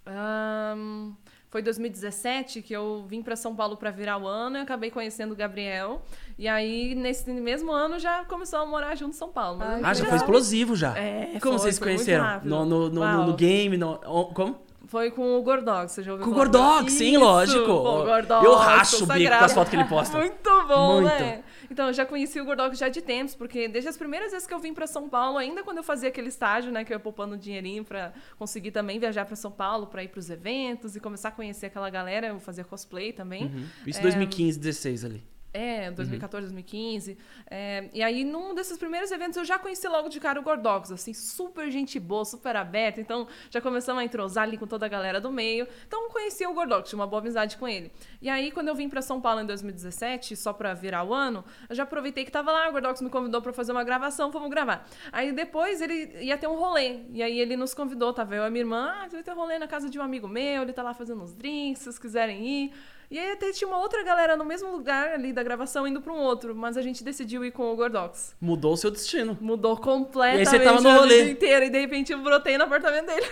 Um, 0.07 1.15
foi 1.55 1.61
2017 1.61 2.61
que 2.61 2.73
eu 2.73 3.05
vim 3.07 3.21
para 3.21 3.33
São 3.37 3.55
Paulo 3.55 3.77
para 3.77 3.89
virar 3.89 4.17
o 4.17 4.27
ano 4.27 4.57
e 4.57 4.59
acabei 4.59 4.91
conhecendo 4.91 5.31
o 5.31 5.35
Gabriel. 5.37 6.01
E 6.37 6.49
aí, 6.49 6.93
nesse 6.93 7.31
mesmo 7.31 7.71
ano, 7.71 7.97
já 7.97 8.25
começou 8.25 8.59
a 8.59 8.65
morar 8.65 8.93
junto 8.95 9.15
em 9.15 9.17
São 9.17 9.29
Paulo. 9.29 9.61
ah, 9.81 9.93
já 9.93 10.03
foi 10.03 10.17
explosivo 10.17 10.75
já. 10.75 10.97
É, 10.97 11.39
como 11.39 11.53
foi, 11.53 11.59
vocês 11.59 11.75
se 11.75 11.81
conheceram? 11.81 12.41
No, 12.43 12.65
no, 12.65 12.89
no, 12.89 13.25
no, 13.27 13.33
game? 13.37 13.77
No, 13.77 13.97
como? 14.33 14.64
Foi 14.87 15.09
com 15.09 15.37
o 15.37 15.41
Gordog, 15.41 15.89
você 15.89 16.03
já 16.03 16.11
ouviu 16.11 16.25
Com 16.25 16.31
o 16.31 16.35
Gordog, 16.35 16.91
sim, 16.91 17.17
lógico. 17.17 17.65
Pô, 17.65 18.03
Gordog, 18.03 18.45
eu 18.45 18.55
racho 18.55 19.03
o 19.03 19.07
bico 19.07 19.29
com 19.29 19.43
as 19.43 19.53
fotos 19.53 19.69
que 19.69 19.75
ele 19.75 19.85
posta. 19.85 20.17
Muito 20.19 20.67
bom, 20.67 21.01
Muito. 21.01 21.05
né? 21.07 21.43
Então, 21.69 21.87
eu 21.87 21.93
já 21.93 22.05
conheci 22.05 22.39
o 22.39 22.45
Gordog 22.45 22.75
já 22.75 22.89
de 22.89 23.01
tempos, 23.01 23.33
porque 23.33 23.67
desde 23.67 23.89
as 23.89 23.97
primeiras 23.97 24.31
vezes 24.31 24.47
que 24.47 24.53
eu 24.53 24.59
vim 24.59 24.73
para 24.73 24.85
São 24.85 25.09
Paulo, 25.09 25.37
ainda 25.37 25.63
quando 25.63 25.77
eu 25.77 25.83
fazia 25.83 26.09
aquele 26.09 26.27
estágio, 26.27 26.71
né, 26.71 26.83
que 26.83 26.93
eu 26.93 26.95
ia 26.95 26.99
poupando 26.99 27.35
dinheirinho 27.37 27.83
para 27.83 28.13
conseguir 28.37 28.71
também 28.71 28.99
viajar 28.99 29.25
para 29.25 29.35
São 29.35 29.51
Paulo, 29.51 29.87
para 29.87 30.03
ir 30.03 30.09
para 30.09 30.19
os 30.19 30.29
eventos 30.29 30.95
e 30.95 30.99
começar 30.99 31.29
a 31.29 31.31
conhecer 31.31 31.67
aquela 31.67 31.89
galera, 31.89 32.27
eu 32.27 32.39
fazia 32.39 32.63
cosplay 32.63 33.11
também. 33.11 33.45
Uhum. 33.45 33.65
Isso 33.87 33.99
em 33.99 34.01
é... 34.01 34.03
2015, 34.03 34.59
16 34.59 35.05
ali. 35.05 35.34
É, 35.55 35.89
2014, 35.89 36.47
uhum. 36.47 36.53
2015. 36.53 37.17
É, 37.49 37.89
e 37.93 38.03
aí, 38.03 38.25
num 38.25 38.53
desses 38.53 38.77
primeiros 38.77 39.09
eventos, 39.09 39.37
eu 39.37 39.45
já 39.45 39.57
conheci 39.57 39.87
logo 39.87 40.09
de 40.09 40.19
cara 40.19 40.37
o 40.37 40.43
Gordox, 40.43 40.91
assim, 40.91 41.13
super 41.13 41.71
gente 41.71 41.97
boa, 41.97 42.25
super 42.25 42.57
aberta. 42.57 42.99
Então, 42.99 43.25
já 43.49 43.61
começamos 43.61 44.01
a 44.01 44.03
entrosar 44.03 44.43
ali 44.43 44.57
com 44.57 44.67
toda 44.67 44.85
a 44.85 44.89
galera 44.89 45.21
do 45.21 45.31
meio. 45.31 45.65
Então, 45.87 46.09
conheci 46.09 46.45
o 46.45 46.53
Gordox, 46.53 46.89
tinha 46.89 46.99
uma 46.99 47.07
boa 47.07 47.21
amizade 47.21 47.55
com 47.55 47.65
ele. 47.65 47.89
E 48.21 48.29
aí, 48.29 48.51
quando 48.51 48.67
eu 48.67 48.75
vim 48.75 48.89
para 48.89 49.01
São 49.01 49.21
Paulo 49.21 49.39
em 49.39 49.45
2017, 49.45 50.35
só 50.35 50.51
para 50.51 50.73
virar 50.73 51.05
o 51.05 51.13
ano, 51.13 51.41
eu 51.69 51.75
já 51.75 51.83
aproveitei 51.83 52.25
que 52.25 52.31
tava 52.31 52.51
lá, 52.51 52.67
o 52.67 52.73
Gordox 52.73 53.01
me 53.01 53.09
convidou 53.09 53.41
para 53.41 53.53
fazer 53.53 53.71
uma 53.71 53.85
gravação, 53.85 54.31
vamos 54.31 54.49
gravar. 54.49 54.85
Aí, 55.09 55.31
depois, 55.31 55.79
ele 55.79 56.17
ia 56.19 56.37
ter 56.37 56.47
um 56.47 56.57
rolê. 56.57 56.99
E 57.13 57.23
aí, 57.23 57.39
ele 57.39 57.55
nos 57.55 57.73
convidou, 57.73 58.11
tava 58.11 58.35
eu 58.35 58.43
e 58.43 58.47
a 58.47 58.49
minha 58.49 58.63
irmã, 58.63 58.93
ah, 58.93 59.07
vai 59.09 59.23
ter 59.23 59.31
um 59.31 59.35
rolê 59.35 59.57
na 59.57 59.67
casa 59.67 59.89
de 59.89 59.97
um 59.97 60.01
amigo 60.01 60.27
meu, 60.27 60.63
ele 60.63 60.73
tá 60.73 60.83
lá 60.83 60.93
fazendo 60.93 61.23
uns 61.23 61.33
drinks, 61.33 61.79
se 61.79 61.85
vocês 61.85 61.97
quiserem 61.97 62.45
ir. 62.45 62.73
E 63.15 63.17
aí 63.17 63.31
até 63.31 63.49
tinha 63.53 63.65
uma 63.65 63.77
outra 63.77 64.03
galera 64.03 64.35
no 64.35 64.43
mesmo 64.43 64.69
lugar 64.69 65.13
ali 65.13 65.31
da 65.31 65.41
gravação 65.41 65.87
indo 65.87 66.01
para 66.01 66.11
um 66.11 66.17
outro, 66.17 66.53
mas 66.53 66.75
a 66.75 66.81
gente 66.81 67.01
decidiu 67.01 67.45
ir 67.45 67.51
com 67.51 67.71
o 67.71 67.73
Gordox. 67.73 68.35
Mudou 68.41 68.73
o 68.73 68.75
seu 68.75 68.91
destino. 68.91 69.37
Mudou 69.39 69.77
completamente 69.77 70.35
e 70.35 70.39
aí 70.39 70.45
você 70.45 70.59
tava 70.59 70.81
no 70.81 70.91
rolê. 70.99 71.31
inteiro 71.31 71.63
e 71.63 71.69
de 71.69 71.79
repente 71.79 72.11
eu 72.11 72.19
brotei 72.19 72.57
no 72.57 72.65
apartamento 72.65 73.05
dele. 73.05 73.25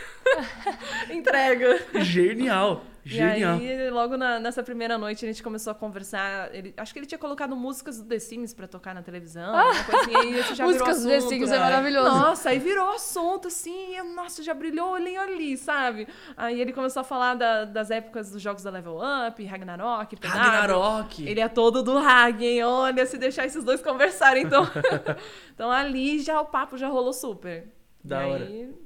Entrega. 1.11 1.85
Genial. 1.95 2.81
Genial. 3.05 3.59
E 3.59 3.69
aí, 3.69 3.89
logo 3.89 4.15
na, 4.15 4.39
nessa 4.39 4.63
primeira 4.63 4.97
noite, 4.97 5.25
a 5.25 5.27
gente 5.27 5.43
começou 5.43 5.71
a 5.71 5.75
conversar. 5.75 6.53
Ele, 6.55 6.73
acho 6.77 6.93
que 6.93 6.99
ele 6.99 7.05
tinha 7.05 7.17
colocado 7.19 7.55
músicas 7.55 7.97
do 7.99 8.05
The 8.05 8.17
Sims 8.19 8.53
pra 8.53 8.67
tocar 8.67 8.95
na 8.95 9.01
televisão. 9.01 9.53
Ah, 9.53 9.83
coisa 9.83 10.01
assim, 10.01 10.39
isso 10.39 10.55
já 10.55 10.65
músicas 10.65 11.03
virou 11.03 11.19
do 11.19 11.27
The 11.27 11.35
Sims 11.35 11.51
é 11.51 11.59
maravilhoso. 11.59 12.09
Nossa, 12.09 12.49
aí 12.49 12.59
virou 12.59 12.91
assunto, 12.91 13.49
assim. 13.49 13.95
Eu, 13.95 14.05
nossa, 14.05 14.41
já 14.41 14.53
brilhou 14.53 14.95
ali, 14.95 15.17
ali, 15.17 15.57
sabe? 15.57 16.07
Aí 16.37 16.61
ele 16.61 16.71
começou 16.71 17.01
a 17.01 17.03
falar 17.03 17.35
da, 17.35 17.65
das 17.65 17.91
épocas 17.91 18.31
dos 18.31 18.41
jogos 18.41 18.63
da 18.63 18.69
Level 18.69 18.99
Up, 19.27 19.43
Ragnarok, 19.43 20.15
PW. 20.15 20.27
Ragnarok! 20.27 21.27
Ele 21.27 21.41
é 21.41 21.49
todo 21.49 21.83
do 21.83 21.97
Rag, 21.97 22.43
hein? 22.43 22.63
Olha, 22.63 23.05
se 23.05 23.17
deixar 23.17 23.45
esses 23.45 23.63
dois 23.63 23.81
conversarem, 23.81 24.43
então. 24.43 24.65
então 25.53 25.69
ali 25.69 26.19
já 26.19 26.39
o 26.39 26.45
papo 26.45 26.77
já 26.77 26.87
rolou 26.87 27.11
super. 27.11 27.67
Da 28.03 28.25
e 28.25 28.31
hora. 28.31 28.45
Aí, 28.45 28.82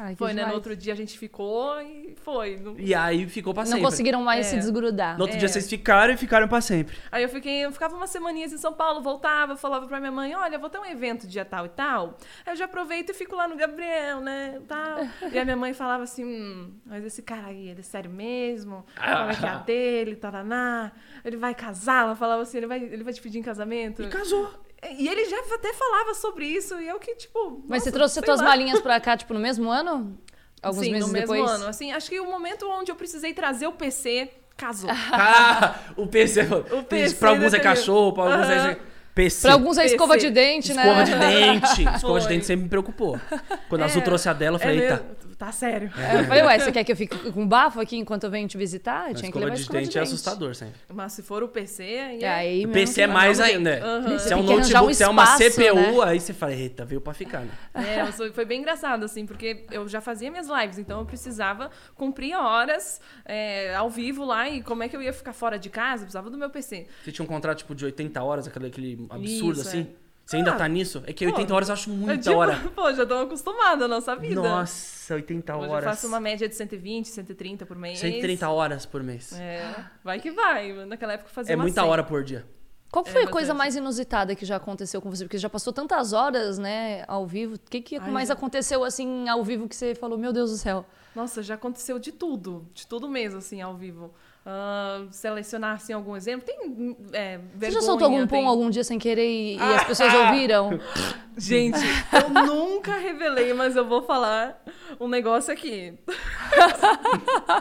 Ai, 0.00 0.14
foi, 0.14 0.32
né? 0.32 0.46
No 0.46 0.54
outro 0.54 0.76
dia 0.76 0.92
a 0.92 0.96
gente 0.96 1.18
ficou 1.18 1.80
e 1.80 2.14
foi. 2.22 2.60
E 2.78 2.94
aí 2.94 3.26
ficou 3.26 3.52
pra 3.52 3.64
sempre. 3.64 3.82
Não 3.82 3.90
conseguiram 3.90 4.22
mais 4.22 4.46
é. 4.46 4.50
se 4.50 4.56
desgrudar. 4.56 5.16
No 5.16 5.22
outro 5.22 5.36
é. 5.36 5.38
dia 5.40 5.48
vocês 5.48 5.68
ficaram 5.68 6.14
e 6.14 6.16
ficaram 6.16 6.46
pra 6.46 6.60
sempre. 6.60 6.96
Aí 7.10 7.22
eu 7.22 7.28
fiquei, 7.28 7.64
eu 7.64 7.72
ficava 7.72 7.96
umas 7.96 8.10
semaninhas 8.10 8.52
em 8.52 8.58
São 8.58 8.72
Paulo, 8.72 9.00
voltava, 9.02 9.56
falava 9.56 9.86
pra 9.86 9.98
minha 9.98 10.12
mãe, 10.12 10.34
olha, 10.34 10.58
vou 10.58 10.70
ter 10.70 10.78
um 10.78 10.84
evento 10.84 11.26
dia 11.26 11.44
tal 11.44 11.66
e 11.66 11.70
tal. 11.70 12.16
Aí 12.46 12.52
eu 12.52 12.56
já 12.56 12.66
aproveito 12.66 13.10
e 13.10 13.14
fico 13.14 13.34
lá 13.34 13.48
no 13.48 13.56
Gabriel, 13.56 14.20
né? 14.20 14.60
Tal. 14.68 14.98
e 15.32 15.38
a 15.38 15.44
minha 15.44 15.56
mãe 15.56 15.72
falava 15.72 16.04
assim, 16.04 16.24
hum, 16.24 16.72
mas 16.86 17.04
esse 17.04 17.22
cara 17.22 17.48
aí, 17.48 17.68
ele 17.68 17.80
é 17.80 17.82
sério 17.82 18.10
mesmo? 18.10 18.84
Como 18.96 19.30
é 19.30 19.34
que 19.34 19.44
é 19.44 19.48
a 19.48 19.56
dele, 19.56 20.16
taraná? 20.16 20.92
Ele 21.24 21.36
vai 21.36 21.54
casar? 21.54 22.04
Ela 22.04 22.16
falava 22.16 22.42
assim, 22.42 22.58
ele 22.58 22.66
vai, 22.66 22.82
ele 22.82 23.02
vai 23.02 23.12
te 23.12 23.20
pedir 23.20 23.38
em 23.38 23.42
casamento? 23.42 24.02
E 24.02 24.08
casou. 24.08 24.67
E 24.96 25.08
ele 25.08 25.24
já 25.28 25.38
até 25.54 25.72
falava 25.74 26.14
sobre 26.14 26.46
isso, 26.46 26.78
e 26.80 26.86
eu 26.88 26.98
que, 26.98 27.14
tipo. 27.16 27.62
Mas 27.68 27.80
nossa, 27.80 27.84
você 27.84 27.92
trouxe 27.92 28.18
as 28.20 28.24
tuas 28.24 28.40
lá. 28.40 28.46
malinhas 28.46 28.80
pra 28.80 29.00
cá, 29.00 29.16
tipo, 29.16 29.34
no 29.34 29.40
mesmo 29.40 29.70
ano? 29.70 30.16
Alguns 30.62 30.84
Sim, 30.84 30.92
meses 30.92 31.06
no 31.06 31.12
mesmo 31.12 31.34
depois? 31.34 31.50
ano. 31.50 31.66
Assim, 31.66 31.92
acho 31.92 32.08
que 32.08 32.20
o 32.20 32.26
momento 32.26 32.68
onde 32.68 32.90
eu 32.90 32.96
precisei 32.96 33.32
trazer 33.34 33.66
o 33.66 33.72
PC 33.72 34.30
casou. 34.56 34.90
Ah, 35.12 35.74
o 35.96 36.06
PC. 36.06 36.42
O 36.72 36.82
PC 36.84 37.14
pra 37.16 37.30
alguns 37.30 37.54
é 37.54 37.58
cachorro, 37.60 38.12
pra 38.12 38.24
alguns 38.24 38.48
é. 38.50 38.78
PC. 39.14 39.42
Pra 39.42 39.52
alguns 39.54 39.78
é 39.78 39.82
PC. 39.82 39.94
escova 39.94 40.16
de 40.18 40.30
dente, 40.30 40.70
Escova 40.70 40.94
né? 40.94 41.04
de 41.04 41.14
dente. 41.16 41.82
Escova 41.96 42.20
de 42.20 42.26
Foi. 42.26 42.34
dente 42.34 42.46
sempre 42.46 42.64
me 42.64 42.68
preocupou. 42.68 43.20
Quando 43.68 43.82
a 43.82 43.84
É, 43.84 43.88
Azul 43.88 44.02
trouxe 44.02 44.28
a 44.28 44.32
dela, 44.32 44.56
eu 44.56 44.60
É 44.60 44.62
falei, 44.64 44.80
eita. 44.82 45.04
Tá 45.38 45.52
sério. 45.52 45.90
Eu 46.18 46.24
falei, 46.24 46.42
ué, 46.42 46.58
você 46.58 46.72
quer 46.72 46.82
que 46.84 46.90
eu 46.92 46.96
fique 46.96 47.16
com 47.30 47.46
bafo 47.46 47.80
aqui 47.80 47.96
enquanto 47.96 48.24
eu 48.24 48.30
venho 48.30 48.48
te 48.48 48.58
visitar? 48.58 49.04
Eu 49.06 49.12
Mas 49.12 49.20
tinha 49.20 49.30
que 49.32 49.38
levar 49.38 49.54
de 49.54 49.60
escova 49.60 49.78
de 49.78 49.84
dente 49.86 49.96
é 49.98 50.00
dente. 50.00 50.12
assustador 50.12 50.54
sempre. 50.54 50.74
Mas 50.92 51.12
se 51.12 51.22
for 51.22 51.42
o 51.42 51.48
PC, 51.48 51.82
aí 51.82 52.18
E 52.20 52.24
é... 52.24 52.28
aí, 52.28 52.66
O 52.66 52.70
PC 52.70 53.02
é 53.02 53.06
mais 53.06 53.40
ainda. 53.40 53.78
Aham. 53.82 54.18
Se 54.18 54.32
é 54.32 54.36
um 54.36 54.42
notebook, 54.42 54.90
um 54.90 54.94
se 54.94 55.02
é 55.04 55.08
uma 55.08 55.22
espaço, 55.22 55.50
CPU, 55.52 55.74
né? 56.04 56.10
aí 56.10 56.20
você 56.20 56.32
fala, 56.32 56.52
eita, 56.52 56.84
veio 56.84 57.00
pra 57.00 57.14
ficar, 57.14 57.40
né? 57.40 57.50
É, 57.74 58.02
mas 58.02 58.16
foi, 58.16 58.32
foi 58.32 58.44
bem 58.44 58.60
engraçado, 58.60 59.04
assim, 59.04 59.24
porque 59.24 59.64
eu 59.70 59.86
já 59.88 60.00
fazia 60.00 60.30
minhas 60.30 60.48
lives, 60.48 60.78
então 60.78 60.98
eu 61.00 61.06
precisava 61.06 61.70
cumprir 61.94 62.34
horas 62.34 63.00
é, 63.24 63.74
ao 63.76 63.88
vivo 63.88 64.24
lá 64.24 64.48
e 64.48 64.62
como 64.62 64.82
é 64.82 64.88
que 64.88 64.96
eu 64.96 65.02
ia 65.02 65.12
ficar 65.12 65.32
fora 65.32 65.58
de 65.58 65.70
casa? 65.70 66.02
Eu 66.02 66.06
precisava 66.06 66.28
do 66.30 66.36
meu 66.36 66.50
PC. 66.50 66.86
Você 67.04 67.12
tinha 67.12 67.24
um 67.24 67.28
contrato, 67.28 67.58
tipo, 67.58 67.74
de 67.74 67.84
80 67.84 68.22
horas, 68.22 68.46
aquele, 68.48 68.66
aquele 68.66 69.06
absurdo, 69.08 69.60
Isso, 69.60 69.68
assim? 69.68 69.86
É. 70.28 70.30
Você 70.30 70.36
ainda 70.36 70.52
Ah, 70.52 70.56
tá 70.56 70.68
nisso? 70.68 71.02
É 71.06 71.12
que 71.12 71.24
pô, 71.26 71.32
80 71.32 71.54
horas 71.54 71.68
eu 71.68 71.72
acho 71.72 71.90
Eu, 71.90 71.94
muita 71.94 72.18
tipo, 72.22 72.36
hora. 72.36 72.56
Pô, 72.76 72.92
já 72.92 73.06
tô 73.06 73.14
acostumada 73.14 73.86
à 73.86 73.88
nossa 73.88 74.14
vida. 74.14 74.40
Nossa, 74.40 75.14
80 75.14 75.56
Hoje 75.56 75.68
horas. 75.70 75.84
eu 75.84 75.90
faço 75.90 76.06
uma 76.06 76.20
média 76.20 76.48
de 76.48 76.54
120, 76.54 77.08
130 77.08 77.64
por 77.66 77.76
mês. 77.76 77.98
130 77.98 78.48
horas 78.48 78.84
por 78.86 79.02
mês. 79.02 79.32
É, 79.32 79.74
vai 80.04 80.20
que 80.20 80.30
vai. 80.30 80.72
Naquela 80.86 81.14
época 81.14 81.30
eu 81.30 81.34
fazia 81.34 81.52
É 81.52 81.56
uma 81.56 81.62
muita 81.64 81.80
100. 81.80 81.90
hora 81.90 82.04
por 82.04 82.22
dia. 82.22 82.44
Qual 82.90 83.04
que 83.04 83.10
foi 83.10 83.22
É, 83.22 83.24
a 83.24 83.28
coisa 83.28 83.52
mais 83.52 83.76
inusitada 83.76 84.34
que 84.34 84.46
já 84.46 84.56
aconteceu 84.56 85.00
com 85.02 85.10
você? 85.10 85.24
Porque 85.24 85.36
já 85.36 85.50
passou 85.50 85.72
tantas 85.74 86.12
horas, 86.14 86.56
né, 86.58 87.04
ao 87.06 87.26
vivo. 87.26 87.56
O 87.56 87.58
que, 87.58 87.82
que 87.82 87.96
Ai, 87.96 88.10
mais 88.10 88.28
já. 88.28 88.34
aconteceu, 88.34 88.82
assim, 88.82 89.28
ao 89.28 89.44
vivo 89.44 89.68
que 89.68 89.76
você 89.76 89.94
falou, 89.94 90.16
meu 90.16 90.32
Deus 90.32 90.50
do 90.50 90.56
céu? 90.56 90.86
Nossa, 91.14 91.42
já 91.42 91.54
aconteceu 91.54 91.98
de 91.98 92.12
tudo. 92.12 92.66
De 92.72 92.86
tudo 92.86 93.06
mesmo, 93.08 93.38
assim, 93.38 93.60
ao 93.60 93.76
vivo. 93.76 94.14
Ah, 94.50 95.04
selecionar, 95.10 95.74
assim, 95.74 95.92
algum 95.92 96.16
exemplo. 96.16 96.46
Tem 96.46 96.96
é, 97.12 97.36
Você 97.36 97.44
vergonha, 97.54 97.70
já 97.70 97.82
soltou 97.82 98.06
algum 98.06 98.26
tem... 98.26 98.28
pom 98.28 98.48
algum 98.48 98.70
dia 98.70 98.82
sem 98.82 98.98
querer 98.98 99.28
e, 99.28 99.56
e 99.58 99.60
as 99.60 99.84
pessoas 99.84 100.14
ouviram? 100.14 100.80
Gente, 101.36 101.78
eu 102.10 102.30
nunca 102.46 102.96
revelei, 102.96 103.52
mas 103.52 103.76
eu 103.76 103.86
vou 103.86 104.00
falar 104.00 104.58
um 104.98 105.06
negócio 105.06 105.52
aqui. 105.52 105.92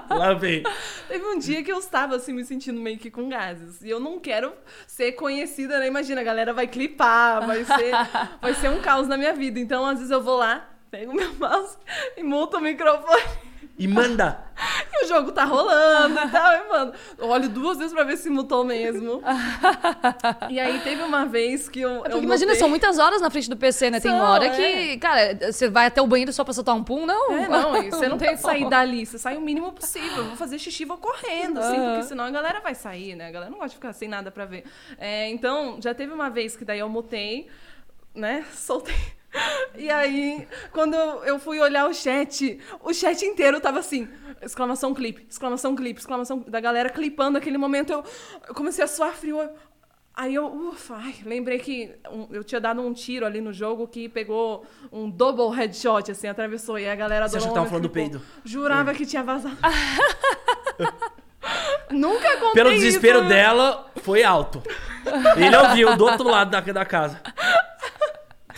Lá 0.09 0.33
vem. 0.33 0.63
Teve 1.09 1.25
um 1.25 1.37
dia 1.37 1.61
que 1.61 1.69
eu 1.69 1.77
estava 1.77 2.15
assim 2.15 2.31
me 2.31 2.45
sentindo 2.45 2.79
meio 2.79 2.97
que 2.97 3.11
com 3.11 3.27
gases. 3.27 3.81
E 3.81 3.89
eu 3.89 3.99
não 3.99 4.17
quero 4.17 4.53
ser 4.87 5.11
conhecida, 5.11 5.79
né? 5.79 5.87
Imagina, 5.87 6.21
a 6.21 6.23
galera 6.23 6.53
vai 6.53 6.67
clipar, 6.67 7.45
vai 7.45 7.65
ser, 7.65 7.91
vai 8.41 8.53
ser 8.53 8.69
um 8.69 8.79
caos 8.79 9.09
na 9.09 9.17
minha 9.17 9.33
vida. 9.33 9.59
Então, 9.59 9.85
às 9.85 9.97
vezes 9.97 10.11
eu 10.11 10.23
vou 10.23 10.37
lá, 10.37 10.69
pego 10.89 11.13
meu 11.13 11.33
mouse 11.35 11.75
e 12.15 12.23
multo 12.23 12.55
o 12.55 12.61
microfone. 12.61 13.46
E 13.77 13.87
manda. 13.87 14.45
E 14.99 15.05
o 15.05 15.07
jogo 15.07 15.31
tá 15.31 15.43
rolando 15.43 16.19
e 16.19 16.27
tal, 16.31 16.51
e, 16.53 16.67
mano, 16.69 16.93
eu 17.19 17.27
olho 17.29 17.47
duas 17.47 17.77
vezes 17.77 17.93
pra 17.93 18.03
ver 18.03 18.17
se 18.17 18.27
mutou 18.31 18.63
mesmo. 18.63 19.21
E 20.49 20.59
aí 20.59 20.79
teve 20.79 21.03
uma 21.03 21.25
vez 21.25 21.69
que 21.69 21.79
eu. 21.81 22.03
eu 22.05 22.17
É 22.17 22.23
imagina, 22.23 22.47
mutei- 22.47 22.55
são 22.55 22.67
muitas 22.69 22.97
horas 22.97 23.21
na 23.21 23.29
frente 23.29 23.47
do 23.49 23.55
PC, 23.55 23.91
né? 23.91 23.99
Tem 23.99 24.09
São, 24.11 24.19
hora 24.19 24.45
é. 24.47 24.49
que, 24.49 24.97
cara, 24.97 25.51
você 25.51 25.69
vai 25.69 25.85
até 25.85 26.01
o 26.01 26.07
banheiro 26.07 26.33
só 26.33 26.43
pra 26.43 26.53
soltar 26.53 26.73
um 26.75 26.83
pum, 26.83 27.05
não? 27.05 27.33
É, 27.37 27.47
não, 27.47 27.83
e 27.83 27.91
você 27.91 28.07
não 28.09 28.17
tem 28.17 28.29
pode 28.29 28.41
sair 28.41 28.67
dali, 28.67 29.05
você 29.05 29.19
sai 29.19 29.37
o 29.37 29.41
mínimo 29.41 29.71
possível. 29.71 30.17
Eu 30.17 30.25
vou 30.25 30.35
fazer 30.35 30.57
xixi, 30.57 30.83
vou 30.85 30.97
correndo, 30.97 31.59
assim, 31.59 31.77
Aham. 31.77 31.89
porque 31.93 32.07
senão 32.07 32.23
a 32.23 32.31
galera 32.31 32.59
vai 32.59 32.73
sair, 32.73 33.15
né? 33.15 33.27
A 33.27 33.31
galera 33.31 33.51
não 33.51 33.57
gosta 33.59 33.69
de 33.69 33.75
ficar 33.75 33.93
sem 33.93 34.07
nada 34.09 34.31
pra 34.31 34.45
ver. 34.45 34.63
É, 34.97 35.29
então, 35.29 35.77
já 35.79 35.93
teve 35.93 36.11
uma 36.13 36.29
vez 36.31 36.55
que 36.55 36.65
daí 36.65 36.79
eu 36.79 36.89
mutei, 36.89 37.47
né? 38.15 38.43
Soltei. 38.55 38.95
E 39.75 39.91
aí, 39.91 40.47
quando 40.71 40.95
eu 40.95 41.37
fui 41.37 41.59
olhar 41.59 41.87
o 41.87 41.93
chat, 41.93 42.59
o 42.81 42.91
chat 42.93 43.23
inteiro 43.23 43.59
tava 43.61 43.77
assim, 43.79 44.07
exclamação 44.41 44.91
clipe, 44.93 45.27
exclamação 45.29 45.75
clipe, 45.75 45.99
exclamação 45.99 46.39
da 46.47 46.59
galera 46.59 46.89
clipando 46.89 47.37
aquele 47.37 47.57
momento. 47.59 47.91
Eu, 47.93 48.03
eu 48.47 48.55
comecei 48.55 48.83
a 48.83 48.87
suar 48.87 49.13
frio. 49.13 49.47
Aí 50.15 50.33
eu, 50.33 50.47
ufa, 50.47 50.95
ai, 50.95 51.13
lembrei 51.23 51.59
que 51.59 51.93
um- 52.09 52.27
eu 52.31 52.43
tinha 52.43 52.59
dado 52.59 52.81
um 52.81 52.91
tiro 52.91 53.23
ali 53.23 53.39
no 53.39 53.53
jogo 53.53 53.87
que 53.87 54.09
pegou 54.09 54.65
um 54.91 55.07
double 55.07 55.55
headshot, 55.55 56.09
assim, 56.09 56.27
atravessou. 56.27 56.79
E 56.79 56.89
a 56.89 56.95
galera 56.95 57.27
Você 57.27 57.37
adorou 57.37 57.43
achou 57.45 57.53
que 57.53 57.55
tava 57.59 57.69
falando 57.69 57.83
do 57.83 57.89
clipou. 57.91 58.19
peido? 58.19 58.25
Jurava 58.43 58.95
que 58.95 59.05
tinha 59.05 59.21
vazado. 59.21 59.57
Nunca 61.91 62.37
contei 62.37 62.53
Pelo 62.53 62.71
desespero 62.71 63.19
isso. 63.19 63.29
dela, 63.29 63.89
foi 63.97 64.23
alto. 64.23 64.61
Ele 65.37 65.55
ouviu 65.55 65.95
do 65.95 66.05
outro 66.05 66.27
lado 66.27 66.49
da, 66.51 66.59
da 66.59 66.85
casa. 66.85 67.21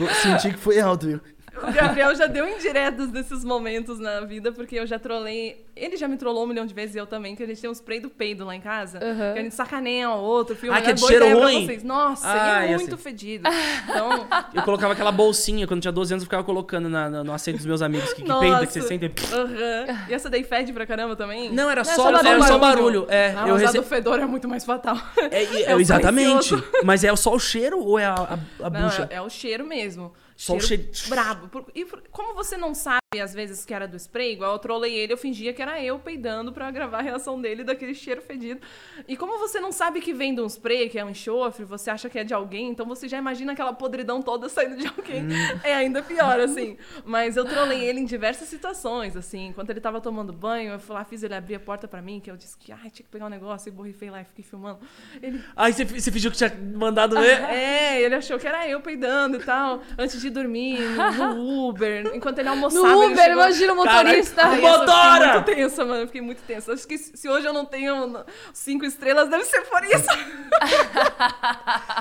Senti 0.08 0.52
que 0.52 0.58
foi 0.60 0.80
alto, 0.80 1.08
viu? 1.08 1.22
O 1.68 1.72
Gabriel 1.72 2.16
já 2.16 2.26
deu 2.28 2.48
indiretas 2.48 3.10
desses 3.10 3.44
momentos 3.44 4.00
na 4.00 4.22
vida, 4.22 4.52
porque 4.52 4.76
eu 4.76 4.86
já 4.88 4.98
trolei. 5.00 5.66
Ele 5.76 5.96
já 5.96 6.08
me 6.08 6.18
trollou 6.18 6.44
um 6.44 6.48
milhão 6.48 6.66
de 6.66 6.74
vezes 6.74 6.96
e 6.96 6.98
eu 7.00 7.08
também, 7.08 7.36
que 7.36 7.44
a 7.44 7.46
gente 7.46 7.62
tem 7.62 7.70
um 7.70 7.74
spray 7.74 8.00
do 8.00 8.10
peido 8.10 8.46
lá 8.46 8.54
em 8.56 8.60
casa. 8.62 9.00
Uhum. 9.02 9.34
Que 9.34 9.40
a 9.40 9.44
gente 9.44 9.56
sacaneia 9.56 10.10
um 10.10 10.14
ao 10.14 10.24
outro, 10.24 10.56
filma. 10.56 10.78
Ah, 10.78 10.82
que 10.82 10.90
é 10.90 10.94
de 10.94 11.00
boa 11.00 11.10
cheiro 11.12 11.26
ideia 11.26 11.38
pra 11.40 11.46
ruim? 11.50 11.66
Vocês. 11.66 11.84
Nossa, 11.84 12.28
Ah, 12.30 12.66
e 12.68 12.74
é 12.74 12.78
muito 12.78 12.96
sei. 12.96 12.98
fedido. 12.98 13.48
Então, 13.84 14.28
Eu 14.54 14.62
colocava 14.64 14.94
aquela 14.94 15.12
bolsinha, 15.12 15.66
quando 15.68 15.82
tinha 15.82 15.92
12 15.92 16.14
anos, 16.14 16.24
eu 16.24 16.26
ficava 16.26 16.44
colocando 16.44 16.90
na, 16.90 17.10
na- 17.10 17.24
no 17.24 17.32
assento 17.34 17.58
dos 17.58 17.66
meus 17.66 17.82
amigos. 17.82 18.12
Que, 18.14 18.24
que 18.24 18.40
peida, 18.40 18.66
que 18.66 18.74
você 18.74 18.82
sente. 18.82 19.12
aham. 19.34 20.06
E 20.10 20.14
essa 20.14 20.30
daí 20.30 20.44
fede 20.44 20.74
pra 20.74 20.86
caramba 20.86 21.16
também? 21.16 21.52
Não, 21.52 21.70
era 21.70 21.84
Não, 21.84 21.92
é 21.92 21.96
só, 21.96 22.04
só 22.04 22.10
era 22.10 22.24
barulho. 22.24 22.44
só 22.48 22.58
barulho. 22.58 23.06
É, 23.10 23.34
Ah, 23.38 23.48
eu 23.48 23.54
mas 23.54 23.64
a 23.64 23.66
rece... 23.68 23.78
do 23.78 23.84
fedor 23.84 24.20
é 24.20 24.26
muito 24.26 24.48
mais 24.48 24.66
fatal. 24.66 24.98
é, 25.32 25.44
é, 25.44 25.64
é 25.72 25.76
o 25.76 25.80
exatamente. 25.80 26.44
silencioso. 26.48 26.64
Mas 26.84 27.04
é 27.04 27.16
só 27.16 27.34
o 27.34 27.40
cheiro 27.40 27.80
ou 27.80 27.98
é 27.98 28.06
a, 28.06 28.14
a, 28.14 28.66
a 28.66 28.70
Não, 28.70 28.82
bucha? 28.84 29.08
é, 29.10 29.16
é 29.16 29.22
o 29.22 29.30
cheiro 29.30 29.66
mesmo. 29.66 30.12
Só 30.40 30.56
o 30.56 30.62
cheiro. 30.62 30.90
Brabo. 31.10 31.66
E 31.76 31.84
como 32.12 32.34
você 32.34 32.56
não 32.56 32.74
sabe, 32.74 32.99
às 33.18 33.34
vezes, 33.34 33.66
que 33.66 33.74
era 33.74 33.88
do 33.88 33.96
spray, 33.98 34.34
igual 34.34 34.54
eu 34.54 34.60
trolei 34.60 34.94
ele, 34.94 35.12
eu 35.12 35.18
fingia 35.18 35.52
que 35.52 35.64
era 35.64 35.84
eu 35.84 35.98
peidando 35.98 36.54
pra 36.54 36.70
gravar 36.70 37.00
a 37.00 37.02
reação 37.02 37.42
dele 37.42 37.64
daquele 37.64 37.96
cheiro 37.96 38.22
fedido. 38.22 38.62
E 39.08 39.18
como 39.18 39.40
você 39.40 39.60
não 39.60 39.72
sabe 39.72 40.00
que 40.00 40.14
vem 40.14 40.36
de 40.36 40.42
um 40.42 40.46
spray, 40.46 40.88
que 40.90 41.00
é 41.00 41.04
um 41.04 41.10
enxofre, 41.10 41.66
você 41.66 41.90
acha 41.90 42.08
que 42.08 42.20
é 42.20 42.24
de 42.24 42.36
alguém, 42.36 42.70
então 42.70 42.86
você 42.86 43.08
já 43.08 43.18
imagina 43.18 43.54
aquela 43.54 43.74
podridão 43.74 44.22
toda 44.22 44.46
saindo 44.48 44.78
de 44.78 44.86
alguém. 44.86 45.24
Hum. 45.24 45.60
É 45.64 45.74
ainda 45.74 46.04
pior, 46.04 46.40
assim. 46.40 46.78
Mas 47.04 47.36
eu 47.36 47.46
trolei 47.46 47.84
ele 47.84 48.00
em 48.00 48.06
diversas 48.06 48.48
situações, 48.48 49.18
assim. 49.18 49.48
Enquanto 49.48 49.72
ele 49.72 49.82
tava 49.82 50.00
tomando 50.00 50.32
banho, 50.32 50.74
eu 50.74 50.80
fui 50.80 50.94
lá, 50.94 51.04
fiz 51.04 51.24
ele 51.24 51.34
abrir 51.34 51.56
a 51.56 51.60
porta 51.60 51.88
pra 51.88 52.04
mim, 52.04 52.20
que 52.20 52.30
eu 52.30 52.38
disse 52.38 52.56
que, 52.60 52.72
ai, 52.72 52.92
tinha 52.92 53.04
que 53.04 53.10
pegar 53.10 53.26
um 53.26 53.30
negócio, 53.30 53.70
e 53.70 53.72
borrifei 53.72 54.12
lá 54.12 54.22
e 54.22 54.26
fiquei 54.26 54.46
filmando. 54.46 54.82
Ele, 55.20 55.44
Aí 55.56 55.74
você, 55.74 55.84
você 55.84 56.12
fingiu 56.12 56.30
que 56.30 56.38
tinha 56.38 56.54
mandado 56.76 57.20
ver. 57.20 57.42
é, 57.50 58.04
ele 58.04 58.14
achou 58.14 58.38
que 58.38 58.48
era 58.48 58.68
eu 58.68 58.82
peidando 58.82 59.38
e 59.38 59.44
tal, 59.44 59.82
antes 59.98 60.22
de 60.22 60.30
dormir, 60.30 60.78
no, 61.18 61.34
no 61.34 61.70
Uber, 61.70 62.12
enquanto 62.16 62.38
ele 62.38 62.50
No 62.50 62.54
almoçava. 62.56 62.99
ele 62.99 62.99
Uber, 63.06 63.18
chegou... 63.18 63.34
imagina 63.44 63.74
o 63.74 63.76
motorista. 63.76 64.36
Caraca, 64.42 64.58
essa 64.58 64.66
eu 64.68 64.80
Motora! 64.80 65.20
fiquei 65.20 65.34
muito 65.34 65.46
tensa, 65.70 65.86
mano. 65.86 66.02
Eu 66.02 66.08
fiquei 66.08 66.22
muito 66.22 66.42
tensa. 66.44 66.74
Acho 66.74 66.88
que 66.88 66.98
se 66.98 67.28
hoje 67.30 67.46
eu 67.48 67.54
não 67.54 67.66
tenho 67.66 68.24
cinco 68.54 68.86
estrelas, 68.86 69.30
deve 69.30 69.46
ser 69.46 69.62
por 69.62 69.84
isso. 69.84 70.08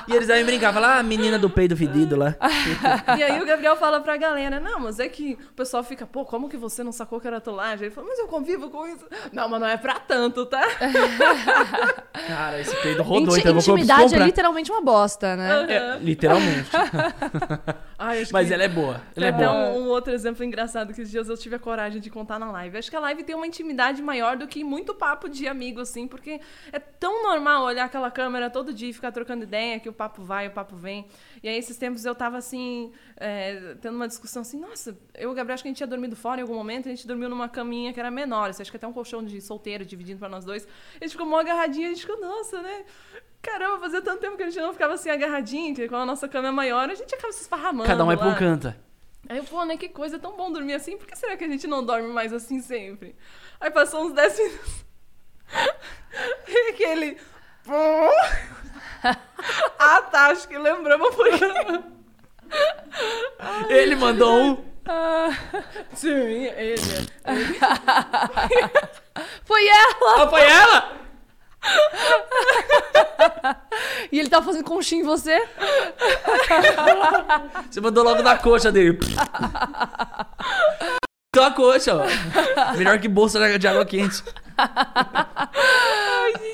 E 0.09 0.13
eles 0.15 0.27
devem 0.29 0.45
brincar, 0.45 0.73
falar, 0.73 0.99
ah, 0.99 1.03
menina 1.03 1.39
do 1.39 1.49
peido 1.51 1.77
fedido 1.77 2.17
lá. 2.17 2.35
e 3.19 3.23
aí 3.23 3.41
o 3.41 3.47
Gabriel 3.47 3.77
fala 3.77 4.01
pra 4.01 4.17
galera: 4.17 4.59
Não, 4.61 4.81
mas 4.81 4.99
é 4.99 5.09
que 5.09 5.39
o 5.51 5.55
pessoal 5.55 5.83
fica, 5.85 6.07
pô, 6.07 6.25
como 6.25 6.49
que 6.49 6.57
você 6.57 6.83
não 6.83 6.93
sacou 6.93 7.21
que 7.21 7.27
era 7.27 7.41
trollagem? 7.41 7.87
Ele 7.87 7.95
falou, 7.95 8.09
mas 8.11 8.19
eu 8.19 8.27
convivo 8.29 8.71
com 8.71 8.87
isso. 8.87 9.05
Não, 9.33 9.49
mas 9.49 9.61
não 9.61 9.67
é 9.69 9.77
pra 9.77 9.95
tanto, 9.95 10.47
tá? 10.47 10.63
Cara, 12.29 12.61
esse 12.61 12.75
peido 12.83 13.03
rodou, 13.03 13.37
Inti- 13.37 13.41
então 13.41 13.55
eu 13.55 13.61
vou 13.61 13.75
intimidade 13.77 14.15
é 14.15 14.19
literalmente 14.19 14.71
uma 14.71 14.81
bosta, 14.81 15.37
né? 15.37 15.67
É, 15.69 15.99
literalmente. 16.01 16.71
Ai, 17.99 18.23
acho 18.23 18.33
Mas 18.33 18.47
que- 18.49 18.55
ela 18.55 18.63
é 18.63 18.69
boa. 18.69 19.01
Ela 19.17 19.27
é 19.27 19.29
até 19.31 19.45
boa. 19.47 19.57
um, 19.57 19.83
um 19.85 19.89
outro 19.89 20.13
exemplo 20.13 20.45
engraçado 20.45 20.88
que 20.95 21.01
esses 21.01 21.11
dias 21.11 21.29
eu 21.29 21.37
tive 21.37 21.57
a 21.57 21.59
coragem 21.59 22.01
de 22.01 22.11
contar 22.11 22.39
na 22.39 22.51
live. 22.51 22.79
Acho 22.79 22.91
que 22.91 22.97
a 22.97 23.01
live 23.01 23.23
tem 23.23 23.35
uma 23.35 23.47
intimidade 23.47 24.03
maior 24.03 24.37
do 24.37 24.47
que 24.47 24.63
muito 24.65 24.95
papo 24.95 25.29
de 25.29 25.47
amigo, 25.47 25.81
assim, 25.81 26.07
porque 26.07 26.41
é 26.73 26.79
tão 26.79 27.23
normal 27.23 27.65
olhar 27.65 27.85
aquela 27.85 28.11
câmera 28.11 28.51
todo 28.51 28.73
dia 28.73 28.91
e 28.91 28.93
ficar 28.93 29.13
trocando 29.13 29.45
ideia, 29.45 29.79
que 29.81 29.89
o 29.89 29.93
papo 29.93 30.23
vai, 30.23 30.49
o 30.49 30.51
papo 30.51 30.77
vem. 30.77 31.07
E 31.43 31.49
aí, 31.49 31.57
esses 31.57 31.77
tempos 31.77 32.05
eu 32.05 32.15
tava 32.15 32.37
assim, 32.37 32.93
é, 33.17 33.77
tendo 33.81 33.97
uma 33.97 34.09
discussão 34.09 34.43
assim, 34.43 34.59
nossa, 34.59 34.97
eu 35.15 35.31
e 35.31 35.33
o 35.33 35.35
Gabriel 35.35 35.55
acho 35.55 35.63
que 35.63 35.69
a 35.69 35.71
gente 35.71 35.79
tinha 35.79 35.87
dormido 35.87 36.17
fora 36.17 36.41
em 36.41 36.43
algum 36.43 36.55
momento, 36.55 36.87
a 36.87 36.91
gente 36.91 37.07
dormiu 37.07 37.29
numa 37.29 37.49
caminha 37.49 37.93
que 37.93 38.01
era 38.01 38.11
menor, 38.11 38.51
assim, 38.51 38.63
acho 38.63 38.71
que 38.71 38.77
até 38.77 38.87
um 38.87 38.93
colchão 38.93 39.25
de 39.25 39.41
solteiro 39.41 39.85
dividindo 39.85 40.19
pra 40.19 40.29
nós 40.29 40.45
dois. 40.45 40.67
A 41.01 41.05
gente 41.05 41.13
ficou 41.13 41.27
mó 41.27 41.39
agarradinho, 41.39 41.87
a 41.87 41.91
gente 41.91 42.07
ficou, 42.07 42.21
nossa, 42.21 42.61
né? 42.63 42.85
Caramba, 43.41 43.79
fazia 43.79 44.03
tanto 44.03 44.21
tempo 44.21 44.37
que 44.37 44.43
a 44.43 44.51
gente 44.51 44.61
não 44.61 44.73
ficava 44.73 44.95
assim 44.95 45.11
agarradinho, 45.11 45.75
que 45.75 45.89
com 45.89 45.97
a 45.97 46.05
nossa 46.05 46.29
cama 46.29 46.49
é 46.49 46.51
maior, 46.51 46.91
a 46.91 46.95
gente 46.95 47.15
acaba 47.15 47.33
se 47.33 47.43
esparramando. 47.43 47.89
Cada 47.89 48.05
um 48.05 48.11
é 48.11 48.17
lá. 48.17 48.21
pra 48.21 48.29
um 48.31 48.35
canto. 48.35 48.88
Aí 49.29 49.39
eu, 49.39 49.45
pô, 49.45 49.65
né, 49.65 49.77
que 49.77 49.89
coisa 49.89 50.19
tão 50.19 50.37
bom 50.37 50.53
dormir 50.53 50.75
assim, 50.75 50.97
por 50.97 51.07
que 51.07 51.17
será 51.17 51.37
que 51.37 51.45
a 51.45 51.49
gente 51.49 51.67
não 51.67 51.85
dorme 51.85 52.09
mais 52.09 52.33
assim 52.33 52.61
sempre? 52.61 53.17
Aí 53.61 53.71
passou 53.71 54.05
uns 54.05 54.13
10 54.13 54.39
minutos. 54.39 54.85
E 56.49 56.71
aquele. 56.71 57.19
ah, 59.79 60.03
tá, 60.03 60.27
acho 60.29 60.49
que 60.49 60.59
lembramos 60.59 61.15
por. 61.15 61.27
Ele 63.69 63.95
mandou 63.95 64.35
um. 64.35 64.65
Sim, 65.93 66.47
ele. 66.47 66.81
Foi 69.45 69.67
ela! 69.67 70.17
Ah, 70.17 70.29
foi 70.29 70.41
ela? 70.41 70.97
E 74.11 74.19
ele 74.19 74.29
tava 74.29 74.47
fazendo 74.47 74.65
conchinha 74.65 75.03
em 75.03 75.05
você? 75.05 75.39
Você 77.71 77.81
mandou 77.81 78.03
logo 78.05 78.23
na 78.23 78.37
coxa 78.39 78.73
dele. 78.73 78.99
Então 81.31 81.45
a 81.47 81.51
coxa, 81.51 81.95
ó. 81.95 82.07
Melhor 82.77 82.99
que 82.99 83.07
bolsa 83.07 83.59
de 83.59 83.69
água 83.69 83.85
quente. 83.85 84.25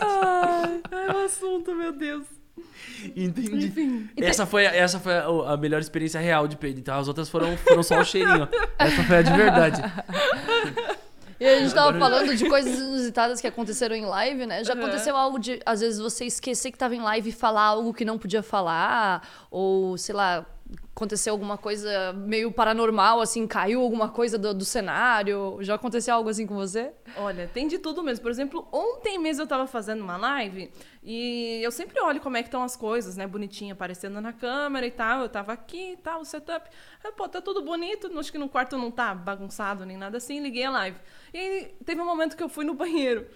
Ai, 0.02 0.82
o 1.14 1.24
assunto, 1.24 1.72
meu 1.76 1.92
Deus. 1.92 2.24
Entendi. 3.14 3.66
Enfim. 3.66 4.10
Essa 4.16 4.44
foi, 4.44 4.66
a- 4.66 4.74
essa 4.74 4.98
foi 4.98 5.14
a, 5.14 5.26
a 5.52 5.56
melhor 5.56 5.80
experiência 5.80 6.20
real 6.20 6.48
de 6.48 6.56
peido. 6.56 6.80
Então 6.80 6.98
as 6.98 7.06
outras 7.06 7.28
foram, 7.30 7.56
foram 7.58 7.84
só 7.84 8.00
o 8.00 8.04
cheirinho. 8.04 8.48
Essa 8.76 9.04
foi 9.04 9.18
a 9.18 9.22
de 9.22 9.32
verdade. 9.32 9.80
E 11.44 11.46
a 11.46 11.59
gente 11.59 11.74
tava 11.74 11.98
falando 11.98 12.35
de 12.35 12.44
coisas 12.48 12.78
inusitadas 12.78 13.38
que 13.38 13.46
aconteceram 13.46 13.94
em 13.94 14.07
live, 14.07 14.46
né? 14.46 14.64
Já 14.64 14.72
aconteceu 14.72 15.14
algo 15.14 15.38
de, 15.38 15.61
às 15.66 15.80
vezes, 15.80 16.00
você 16.00 16.24
esquecer 16.24 16.72
que 16.72 16.78
tava 16.78 16.94
em 16.94 17.02
live 17.02 17.28
e 17.28 17.33
falar 17.33 17.64
algo 17.64 17.92
que 17.92 18.02
não 18.02 18.16
podia 18.16 18.42
falar, 18.42 19.28
ou, 19.50 19.98
sei 19.98 20.14
lá, 20.14 20.46
aconteceu 20.94 21.33
alguma 21.33 21.59
coisa 21.59 22.12
meio 22.12 22.52
paranormal, 22.52 23.20
assim, 23.20 23.48
caiu 23.48 23.80
alguma 23.80 24.09
coisa 24.09 24.38
do, 24.38 24.54
do 24.54 24.64
cenário. 24.64 25.59
Já 25.61 25.74
aconteceu 25.74 26.14
algo 26.14 26.28
assim 26.28 26.46
com 26.46 26.54
você? 26.54 26.92
Olha, 27.16 27.50
tem 27.52 27.66
de 27.66 27.78
tudo 27.78 28.00
mesmo. 28.00 28.22
Por 28.22 28.30
exemplo, 28.30 28.68
ontem 28.70 29.18
mesmo 29.18 29.42
eu 29.42 29.46
tava 29.46 29.66
fazendo 29.66 30.02
uma 30.02 30.16
live 30.16 30.70
e 31.02 31.59
eu 31.62 31.72
sempre 31.72 32.00
olho 32.00 32.20
como 32.20 32.37
é 32.37 32.42
que 32.42 32.48
estão 32.48 32.62
as 32.62 32.76
coisas, 32.76 33.16
né? 33.16 33.26
Bonitinha 33.26 33.72
aparecendo 33.72 34.20
na 34.20 34.33
câmera 34.33 34.87
e 34.87 34.90
tal. 34.92 35.22
Eu 35.22 35.28
tava 35.28 35.52
aqui 35.52 35.94
e 35.94 35.96
tal, 35.96 36.20
o 36.20 36.24
setup. 36.24 36.70
Aí, 37.02 37.11
pô, 37.11 37.28
tá 37.28 37.40
tudo 37.40 37.61
bonito. 37.61 38.16
Acho 38.16 38.30
que 38.30 38.38
no 38.38 38.48
quarto 38.48 38.78
não 38.78 38.92
tá 38.92 39.12
bagunçado 39.12 39.84
nem 39.84 39.97
nada 39.97 40.18
assim. 40.18 40.38
Liguei 40.38 40.64
a 40.64 40.70
live. 40.70 40.97
E 41.32 41.38
aí 41.38 41.74
teve 41.84 42.01
um 42.01 42.07
momento 42.07 42.36
que 42.36 42.42
eu 42.42 42.49
fui 42.49 42.64
no 42.64 42.72
banheiro. 42.72 43.26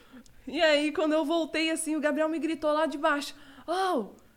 E 0.46 0.62
aí, 0.62 0.92
quando 0.92 1.12
eu 1.12 1.24
voltei 1.24 1.72
assim, 1.72 1.96
o 1.96 2.00
Gabriel 2.00 2.28
me 2.28 2.38
gritou 2.38 2.72
lá 2.72 2.86
de 2.86 2.96
baixo. 2.96 3.34
Oh! 3.66 4.27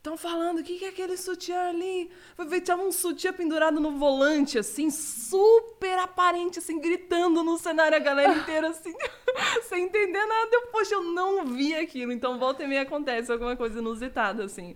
Estão 0.00 0.16
falando, 0.16 0.60
o 0.60 0.62
que, 0.62 0.78
que 0.78 0.86
é 0.86 0.88
aquele 0.88 1.14
sutiã 1.14 1.68
ali? 1.68 2.10
Foi 2.34 2.46
ver, 2.46 2.62
tinha 2.62 2.74
um 2.74 2.90
sutiã 2.90 3.34
pendurado 3.34 3.78
no 3.78 3.98
volante, 3.98 4.58
assim, 4.58 4.88
super 4.90 5.98
aparente, 5.98 6.58
assim, 6.58 6.80
gritando 6.80 7.42
no 7.44 7.58
cenário, 7.58 7.98
a 7.98 8.00
galera 8.00 8.32
inteira, 8.32 8.68
assim, 8.68 8.94
sem 9.68 9.84
entender 9.84 10.24
nada. 10.24 10.48
Eu, 10.52 10.68
poxa, 10.68 10.94
eu 10.94 11.02
não 11.02 11.44
vi 11.44 11.74
aquilo. 11.74 12.12
Então, 12.12 12.38
volta 12.38 12.64
e 12.64 12.66
meia 12.66 12.80
acontece 12.80 13.30
alguma 13.30 13.54
coisa 13.56 13.78
inusitada, 13.78 14.42
assim. 14.42 14.74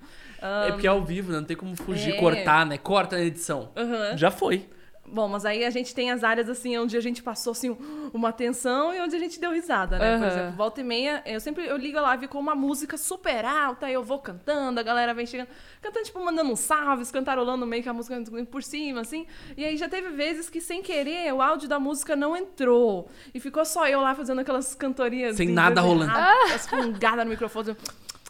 É 0.67 0.73
porque 0.73 0.87
é 0.87 0.91
ao 0.91 1.03
vivo, 1.03 1.33
né? 1.33 1.39
Não 1.39 1.47
tem 1.47 1.57
como 1.57 1.75
fugir, 1.75 2.13
É. 2.17 2.21
cortar, 2.21 2.67
né? 2.67 2.77
Corta 2.77 3.17
na 3.17 3.23
edição. 3.25 3.73
Aham. 3.75 4.19
Já 4.19 4.31
foi. 4.31 4.69
Bom, 5.15 5.29
mas 5.29 5.45
aí 5.45 5.65
a 5.65 5.71
gente 5.71 5.95
tem 5.95 6.11
as 6.11 6.25
áreas 6.25 6.51
assim 6.51 6.77
onde 6.77 6.97
a 6.97 7.01
gente 7.01 7.23
passou 7.23 7.53
assim 7.53 7.77
uma 8.13 8.33
tensão 8.33 8.93
e 8.93 9.01
onde 9.01 9.15
a 9.15 9.19
gente 9.21 9.39
deu 9.39 9.53
risada, 9.53 9.97
né? 9.97 10.19
Por 10.19 10.25
Aham. 10.25 10.33
exemplo, 10.33 10.57
volta 10.57 10.81
e 10.81 10.85
meia, 10.85 11.23
eu 11.25 11.39
sempre 11.39 11.65
eu 11.65 11.77
ligo 11.77 11.97
a 11.99 12.01
live 12.01 12.27
com 12.27 12.41
uma 12.41 12.57
música 12.57 12.99
super 12.99 13.45
alta, 13.45 13.87
aí 13.87 13.93
eu 13.93 14.03
vou 14.03 14.19
cantando, 14.19 14.81
a 14.81 14.83
galera 14.83 15.15
vem 15.15 15.25
chegando, 15.25 15.47
cantando 15.81 16.05
tipo 16.05 16.19
mandando 16.19 16.51
uns 16.51 16.59
salves, 16.59 17.13
cantarolando 17.13 17.65
meio 17.65 17.81
que 17.81 17.89
a 17.89 17.93
música 17.93 18.21
por 18.51 18.65
cima 18.65 19.03
assim. 19.03 19.25
E 19.57 19.65
aí 19.65 19.77
já 19.77 19.89
teve 19.89 20.09
vezes 20.09 20.51
que 20.51 20.61
sem 20.61 20.83
querer 20.83 21.33
o 21.33 21.41
áudio 21.41 21.69
da 21.69 21.79
música 21.79 22.17
não 22.17 22.37
entrou 22.37 23.09
e 23.33 23.39
ficou 23.39 23.65
só 23.65 23.87
eu 23.87 24.01
lá 24.01 24.17
fazendo 24.17 24.41
aquelas 24.41 24.75
cantorias 24.75 25.37
Sem 25.37 25.47
assim, 25.47 25.55
nada 25.55 25.81
rolando. 25.81 26.11
As 26.53 26.67
fungadas 26.67 27.25
no 27.25 27.31
microfone. 27.31 27.77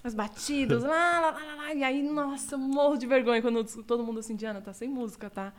As 0.05 0.15
batidas, 0.15 0.83
lá, 0.83 1.21
lá, 1.21 1.31
lá, 1.31 1.55
lá. 1.57 1.75
E 1.75 1.83
aí, 1.83 2.03
nossa, 2.03 2.57
eu 2.57 2.59
morro 2.59 2.97
de 2.99 3.07
vergonha 3.07 3.41
quando 3.41 3.57
eu- 3.61 3.83
todo 3.85 4.05
mundo 4.05 4.21
assim, 4.21 4.37
Diana, 4.37 4.61
tá 4.61 4.71
sem 4.73 4.87
música, 4.87 5.31
tá? 5.31 5.51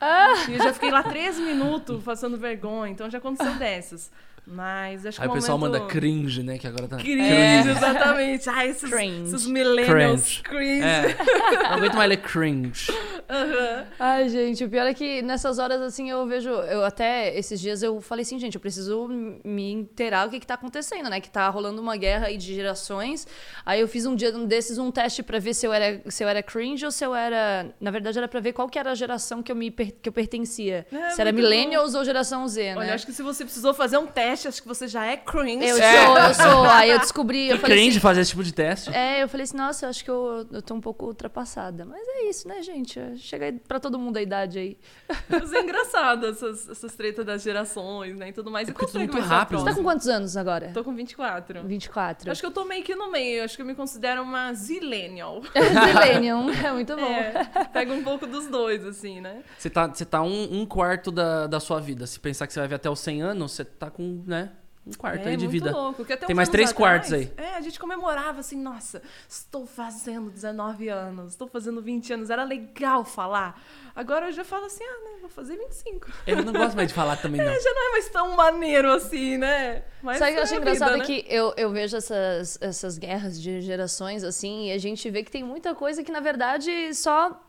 E 0.51 0.53
eu 0.53 0.59
já 0.63 0.71
fiquei 0.71 0.91
lá 0.91 1.01
três 1.01 1.39
minutos 1.39 2.03
passando 2.03 2.37
vergonha, 2.37 2.91
então 2.91 3.09
já 3.09 3.17
aconteceu 3.17 3.55
dessas. 3.55 4.11
Mas 4.47 5.05
acho 5.05 5.17
que 5.17 5.23
Aí 5.23 5.29
o 5.29 5.33
pessoal 5.33 5.57
momento... 5.57 5.81
manda 5.81 5.91
cringe, 5.91 6.43
né? 6.43 6.57
Que 6.57 6.67
agora 6.67 6.87
tá. 6.87 6.97
Cringe, 6.97 7.69
exatamente. 7.69 8.49
Ai, 8.49 8.69
esses, 8.69 8.89
Cringe. 8.89 9.23
esses 9.23 9.47
millennials 9.47 10.41
cringe. 10.43 10.83
É. 10.83 11.15
Não 11.63 11.73
aguento 11.77 11.95
mais 11.95 12.09
ler 12.09 12.17
cringe. 12.17 12.91
Aham. 13.27 13.85
Ai, 13.99 14.29
gente, 14.29 14.63
o 14.63 14.69
pior 14.69 14.85
é 14.85 14.93
que 14.93 15.21
nessas 15.23 15.57
horas, 15.57 15.81
assim, 15.81 16.09
eu 16.09 16.25
vejo. 16.27 16.49
Eu 16.49 16.85
até 16.85 17.35
esses 17.37 17.59
dias 17.59 17.81
eu 17.81 17.99
falei 18.01 18.21
assim, 18.21 18.37
gente, 18.37 18.55
eu 18.55 18.61
preciso 18.61 19.07
me 19.43 19.71
inteirar 19.71 20.27
o 20.27 20.29
que, 20.29 20.39
que 20.39 20.45
tá 20.47 20.53
acontecendo, 20.53 21.09
né? 21.09 21.19
Que 21.19 21.29
tá 21.29 21.49
rolando 21.49 21.81
uma 21.81 21.97
guerra 21.97 22.27
aí 22.27 22.37
de 22.37 22.53
gerações. 22.53 23.27
Aí 23.65 23.81
eu 23.81 23.87
fiz 23.87 24.05
um 24.05 24.15
dia 24.15 24.31
desses 24.31 24.77
um 24.77 24.91
teste 24.91 25.23
pra 25.23 25.39
ver 25.39 25.55
se 25.55 25.65
eu 25.65 25.73
era, 25.73 26.01
se 26.07 26.23
eu 26.23 26.27
era 26.27 26.43
cringe 26.43 26.85
ou 26.85 26.91
se 26.91 27.03
eu 27.03 27.15
era. 27.15 27.67
Na 27.79 27.89
verdade, 27.89 28.17
era 28.17 28.27
pra 28.27 28.39
ver 28.39 28.53
qual 28.53 28.69
que 28.69 28.77
era 28.77 28.91
a 28.91 28.95
geração 28.95 29.41
que 29.41 29.51
eu, 29.51 29.55
me, 29.55 29.71
que 29.71 30.07
eu 30.07 30.13
pertencia. 30.13 30.85
É, 30.91 31.09
se 31.11 31.21
era 31.21 31.31
millennials 31.31 31.95
ou 31.95 32.05
geração 32.05 32.47
Z, 32.47 32.75
né? 32.75 32.77
Olha, 32.77 32.93
acho 32.93 33.05
que 33.05 33.13
se 33.13 33.23
você 33.23 33.43
precisou 33.43 33.73
fazer 33.73 33.97
um 33.97 34.05
teste, 34.05 34.34
acho 34.47 34.61
que 34.61 34.67
você 34.67 34.87
já 34.87 35.05
é 35.05 35.17
cringe. 35.17 35.65
Eu 35.67 35.77
sou, 35.77 36.17
eu 36.17 36.33
sou. 36.33 36.63
Aí 36.65 36.89
eu 36.91 36.99
descobri. 36.99 37.49
Eu 37.49 37.57
falei 37.57 37.77
Cringe 37.77 37.91
assim, 37.91 37.99
fazer 37.99 38.21
esse 38.21 38.31
tipo 38.31 38.43
de 38.43 38.53
teste. 38.53 38.89
é, 38.93 39.23
eu 39.23 39.29
falei 39.29 39.43
assim, 39.43 39.57
nossa, 39.57 39.85
eu 39.85 39.89
acho 39.89 40.03
que 40.03 40.09
eu, 40.09 40.47
eu 40.51 40.61
tô 40.61 40.73
um 40.73 40.81
pouco 40.81 41.05
ultrapassada. 41.05 41.85
Mas 41.85 42.01
é 42.07 42.29
isso, 42.29 42.47
né, 42.47 42.61
gente? 42.61 42.99
Chega 43.17 43.53
pra 43.67 43.79
todo 43.79 43.97
mundo 43.97 44.17
a 44.17 44.21
idade 44.21 44.59
aí. 44.59 44.77
Mas 45.29 45.53
é 45.53 45.61
engraçado 45.61 46.27
essas, 46.27 46.69
essas 46.69 46.95
tretas 46.95 47.25
das 47.25 47.41
gerações, 47.41 48.17
né? 48.17 48.29
E 48.29 48.33
tudo 48.33 48.51
mais. 48.51 48.67
É 48.67 48.71
E 48.71 48.73
tudo 48.73 48.99
muito 48.99 49.19
rápido, 49.19 49.59
Você 49.59 49.65
tá 49.65 49.75
com 49.75 49.83
quantos 49.83 50.07
anos 50.07 50.35
agora? 50.35 50.71
Tô 50.73 50.83
com 50.83 50.93
24. 50.93 51.63
24. 51.63 52.31
Acho 52.31 52.41
que 52.41 52.47
eu 52.47 52.51
tô 52.51 52.65
meio 52.65 52.83
que 52.83 52.95
no 52.95 53.11
meio. 53.11 53.43
Acho 53.43 53.55
que 53.55 53.61
eu 53.61 53.65
me 53.65 53.75
considero 53.75 54.21
uma 54.21 54.53
zillennial. 54.53 55.41
Zillennium, 55.53 56.49
é 56.49 56.71
muito 56.71 56.95
bom. 56.95 57.05
É, 57.05 57.45
pega 57.71 57.93
um 57.93 58.03
pouco 58.03 58.25
dos 58.25 58.47
dois, 58.47 58.85
assim, 58.85 59.21
né? 59.21 59.43
Você 59.57 59.69
tá, 59.69 59.87
você 59.87 60.05
tá 60.05 60.21
um, 60.21 60.61
um 60.61 60.65
quarto 60.65 61.11
da, 61.11 61.47
da 61.47 61.59
sua 61.59 61.79
vida. 61.79 62.05
Se 62.07 62.19
pensar 62.19 62.47
que 62.47 62.53
você 62.53 62.59
vai 62.59 62.67
ver 62.67 62.75
até 62.75 62.89
os 62.89 62.99
100 62.99 63.21
anos, 63.21 63.51
você 63.51 63.65
tá 63.65 63.89
com, 63.89 64.23
né? 64.25 64.51
Um 64.85 64.93
quarto 64.93 65.25
é, 65.25 65.31
aí 65.31 65.37
de 65.37 65.47
vida. 65.47 65.71
louco. 65.71 66.05
Tem 66.05 66.35
mais 66.35 66.47
três 66.47 66.69
atrás, 66.69 66.91
quartos 66.91 67.11
aí. 67.11 67.31
É, 67.37 67.55
a 67.55 67.61
gente 67.61 67.79
comemorava 67.79 68.39
assim, 68.39 68.55
nossa, 68.55 69.01
estou 69.27 69.65
fazendo 69.65 70.29
19 70.29 70.89
anos, 70.89 71.31
estou 71.31 71.47
fazendo 71.47 71.81
20 71.81 72.13
anos, 72.13 72.29
era 72.29 72.43
legal 72.43 73.03
falar. 73.03 73.59
Agora 73.95 74.27
eu 74.27 74.31
já 74.31 74.43
falo 74.43 74.65
assim, 74.65 74.83
ah, 74.83 75.03
né, 75.05 75.17
vou 75.21 75.29
fazer 75.29 75.57
25. 75.57 76.07
Eu 76.27 76.43
não 76.43 76.53
gosto 76.53 76.75
mais 76.75 76.89
de 76.89 76.93
falar 76.93 77.17
também, 77.17 77.41
não. 77.43 77.51
É, 77.51 77.59
já 77.59 77.73
não 77.73 77.87
é 77.87 77.91
mais 77.93 78.09
tão 78.09 78.35
maneiro 78.35 78.91
assim, 78.91 79.39
né? 79.39 79.83
Mas 80.03 80.19
Sabe 80.19 80.31
o 80.31 80.33
que 80.35 80.39
eu 80.39 80.41
é 80.41 80.43
acho 80.43 80.55
engraçado 80.55 80.91
vida, 80.91 81.03
é 81.03 81.07
que 81.07 81.25
eu, 81.27 81.53
eu 81.57 81.71
vejo 81.71 81.97
essas, 81.97 82.59
essas 82.61 82.99
guerras 82.99 83.41
de 83.41 83.61
gerações, 83.61 84.23
assim, 84.23 84.67
e 84.67 84.71
a 84.71 84.77
gente 84.77 85.09
vê 85.09 85.23
que 85.23 85.31
tem 85.31 85.43
muita 85.43 85.73
coisa 85.73 86.03
que, 86.03 86.11
na 86.11 86.19
verdade, 86.19 86.93
só. 86.93 87.41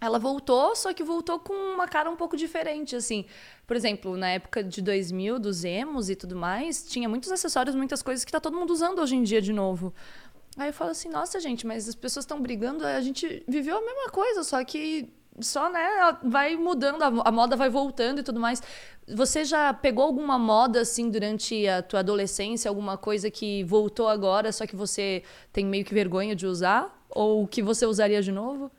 Ela 0.00 0.18
voltou, 0.18 0.76
só 0.76 0.92
que 0.92 1.02
voltou 1.02 1.40
com 1.40 1.52
uma 1.52 1.88
cara 1.88 2.08
um 2.08 2.14
pouco 2.14 2.36
diferente, 2.36 2.94
assim. 2.94 3.24
Por 3.66 3.76
exemplo, 3.76 4.16
na 4.16 4.28
época 4.30 4.62
de 4.62 4.80
2000, 4.80 5.38
dos 5.38 5.64
emos 5.64 6.08
e 6.08 6.14
tudo 6.14 6.36
mais, 6.36 6.84
tinha 6.84 7.08
muitos 7.08 7.32
acessórios, 7.32 7.74
muitas 7.74 8.00
coisas 8.00 8.24
que 8.24 8.30
tá 8.30 8.38
todo 8.38 8.56
mundo 8.56 8.70
usando 8.70 9.00
hoje 9.00 9.16
em 9.16 9.22
dia 9.24 9.42
de 9.42 9.52
novo. 9.52 9.92
Aí 10.56 10.68
eu 10.68 10.72
falo 10.72 10.92
assim, 10.92 11.08
nossa, 11.08 11.40
gente, 11.40 11.66
mas 11.66 11.88
as 11.88 11.94
pessoas 11.94 12.24
estão 12.24 12.40
brigando, 12.40 12.84
a 12.86 13.00
gente 13.00 13.44
viveu 13.48 13.78
a 13.78 13.80
mesma 13.80 14.10
coisa, 14.10 14.44
só 14.44 14.62
que 14.64 15.12
só, 15.40 15.70
né, 15.70 15.86
vai 16.22 16.56
mudando, 16.56 17.02
a 17.02 17.32
moda 17.32 17.56
vai 17.56 17.68
voltando 17.68 18.20
e 18.20 18.22
tudo 18.22 18.40
mais. 18.40 18.62
Você 19.06 19.44
já 19.44 19.72
pegou 19.72 20.04
alguma 20.04 20.38
moda, 20.38 20.80
assim, 20.80 21.10
durante 21.10 21.66
a 21.66 21.82
tua 21.82 22.00
adolescência, 22.00 22.68
alguma 22.68 22.96
coisa 22.96 23.30
que 23.30 23.64
voltou 23.64 24.08
agora, 24.08 24.52
só 24.52 24.66
que 24.66 24.76
você 24.76 25.22
tem 25.52 25.64
meio 25.64 25.84
que 25.84 25.94
vergonha 25.94 26.34
de 26.34 26.46
usar? 26.46 26.94
Ou 27.10 27.46
que 27.46 27.62
você 27.62 27.86
usaria 27.86 28.20
de 28.22 28.32
novo? 28.32 28.70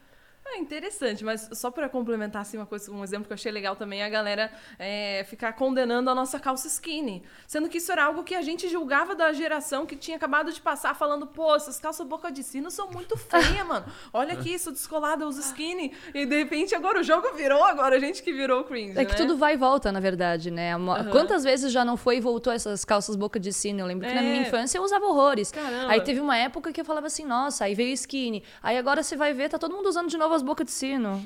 É 0.51 0.57
interessante, 0.57 1.23
mas 1.23 1.49
só 1.53 1.69
pra 1.71 1.87
complementar 1.87 2.41
assim, 2.41 2.57
uma 2.57 2.65
coisa, 2.65 2.91
um 2.91 3.03
exemplo 3.03 3.25
que 3.25 3.31
eu 3.31 3.35
achei 3.35 3.51
legal 3.51 3.75
também 3.75 4.01
é 4.01 4.05
a 4.05 4.09
galera 4.09 4.51
é, 4.77 5.23
ficar 5.29 5.53
condenando 5.53 6.09
a 6.09 6.15
nossa 6.15 6.39
calça 6.39 6.67
skinny. 6.67 7.23
Sendo 7.47 7.69
que 7.69 7.77
isso 7.77 7.91
era 7.91 8.05
algo 8.05 8.23
que 8.23 8.35
a 8.35 8.41
gente 8.41 8.67
julgava 8.67 9.15
da 9.15 9.31
geração 9.31 9.85
que 9.85 9.95
tinha 9.95 10.17
acabado 10.17 10.51
de 10.51 10.59
passar, 10.59 10.95
falando, 10.95 11.27
pô, 11.27 11.55
essas 11.55 11.79
calças 11.79 12.05
boca 12.05 12.31
de 12.31 12.43
sino 12.43 12.71
são 12.71 12.89
muito 12.89 13.15
feias, 13.17 13.65
mano. 13.65 13.85
Olha 14.11 14.33
aqui, 14.33 14.53
isso 14.53 14.71
descolada, 14.71 15.27
os 15.27 15.37
skinny. 15.37 15.93
E 16.13 16.25
de 16.25 16.37
repente 16.37 16.73
agora 16.75 16.99
o 16.99 17.03
jogo 17.03 17.33
virou, 17.35 17.63
agora 17.63 17.95
a 17.95 17.99
gente 17.99 18.21
que 18.23 18.33
virou 18.33 18.61
o 18.61 18.63
cringe. 18.63 18.97
É 18.99 19.05
que 19.05 19.11
né? 19.11 19.17
tudo 19.17 19.37
vai 19.37 19.53
e 19.53 19.57
volta, 19.57 19.91
na 19.91 19.99
verdade, 19.99 20.49
né? 20.51 20.73
Aham. 20.73 21.09
Quantas 21.11 21.43
vezes 21.43 21.71
já 21.71 21.85
não 21.85 21.95
foi 21.95 22.17
e 22.17 22.21
voltou 22.21 22.51
essas 22.51 22.83
calças 22.83 23.15
boca 23.15 23.39
de 23.39 23.53
sino? 23.53 23.79
Eu 23.81 23.85
lembro 23.85 24.07
que 24.07 24.13
na 24.13 24.21
É. 24.21 24.23
minha 24.23 24.41
infância 24.41 24.77
eu 24.77 24.83
usava 24.83 25.05
horrores. 25.05 25.51
Caramba. 25.51 25.91
Aí 25.91 26.01
teve 26.01 26.19
uma 26.19 26.35
época 26.37 26.71
que 26.73 26.81
eu 26.81 26.85
falava 26.85 27.07
assim, 27.07 27.23
nossa, 27.25 27.65
aí 27.65 27.75
veio 27.75 27.93
skinny. 27.93 28.43
Aí 28.61 28.77
agora 28.77 29.03
você 29.03 29.15
vai 29.15 29.33
ver, 29.33 29.49
tá 29.49 29.57
todo 29.59 29.75
mundo 29.75 29.87
usando 29.87 30.09
de 30.09 30.17
novo 30.17 30.38
as 30.39 30.43
bocas 30.43 30.65
de 30.65 30.71
sino. 30.71 31.21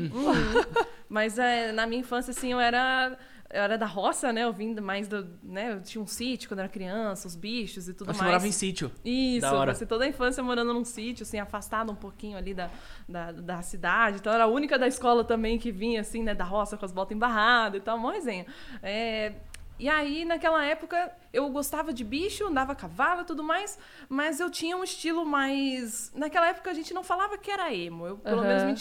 Mas 1.09 1.37
é, 1.37 1.71
na 1.71 1.85
minha 1.85 2.01
infância, 2.01 2.31
assim, 2.31 2.51
eu 2.51 2.59
era. 2.59 3.17
Eu 3.49 3.61
era 3.61 3.77
da 3.77 3.85
roça, 3.85 4.33
né? 4.33 4.43
Eu 4.45 4.51
vim 4.51 4.73
mais 4.79 5.07
do. 5.07 5.29
Né? 5.43 5.73
Eu 5.73 5.81
tinha 5.83 6.03
um 6.03 6.07
sítio 6.07 6.49
quando 6.49 6.61
era 6.61 6.67
criança, 6.69 7.27
os 7.27 7.35
bichos 7.35 7.87
e 7.87 7.93
tudo 7.93 8.07
Você 8.07 8.17
mais. 8.17 8.23
morava 8.23 8.47
em 8.47 8.51
sítio. 8.51 8.91
Isso, 9.05 9.41
Da 9.41 9.53
hora. 9.53 9.71
passei 9.73 9.85
toda 9.85 10.05
a 10.05 10.07
infância 10.07 10.41
morando 10.41 10.73
num 10.73 10.83
sítio, 10.83 11.21
assim, 11.21 11.37
afastado 11.37 11.91
um 11.91 11.95
pouquinho 11.95 12.35
ali 12.35 12.55
da, 12.55 12.71
da, 13.07 13.31
da 13.31 13.61
cidade. 13.61 14.17
Então, 14.17 14.31
eu 14.31 14.35
era 14.35 14.43
a 14.45 14.47
única 14.47 14.79
da 14.79 14.87
escola 14.87 15.23
também 15.23 15.59
que 15.59 15.71
vinha, 15.71 16.01
assim, 16.01 16.23
né, 16.23 16.33
da 16.33 16.43
roça, 16.43 16.75
com 16.77 16.83
as 16.85 16.91
botas 16.91 17.15
embarradas 17.15 17.79
e 17.79 17.83
tal, 17.83 17.99
mó 17.99 18.09
resenha. 18.09 18.47
É, 18.81 19.33
e 19.79 19.89
aí, 19.89 20.23
naquela 20.23 20.63
época, 20.63 21.11
eu 21.31 21.49
gostava 21.49 21.91
de 21.91 22.03
bicho, 22.03 22.47
andava 22.47 22.71
a 22.73 22.75
cavalo 22.75 23.21
e 23.21 23.25
tudo 23.25 23.43
mais, 23.43 23.77
mas 24.07 24.39
eu 24.39 24.49
tinha 24.49 24.77
um 24.77 24.83
estilo 24.83 25.25
mais... 25.25 26.11
Naquela 26.15 26.47
época, 26.47 26.69
a 26.69 26.73
gente 26.73 26.93
não 26.93 27.03
falava 27.03 27.37
que 27.37 27.51
era 27.51 27.73
emo. 27.73 28.05
Eu, 28.05 28.17
pelo 28.17 28.41
Aham. 28.41 28.47
menos, 28.47 28.63
me 28.63 28.73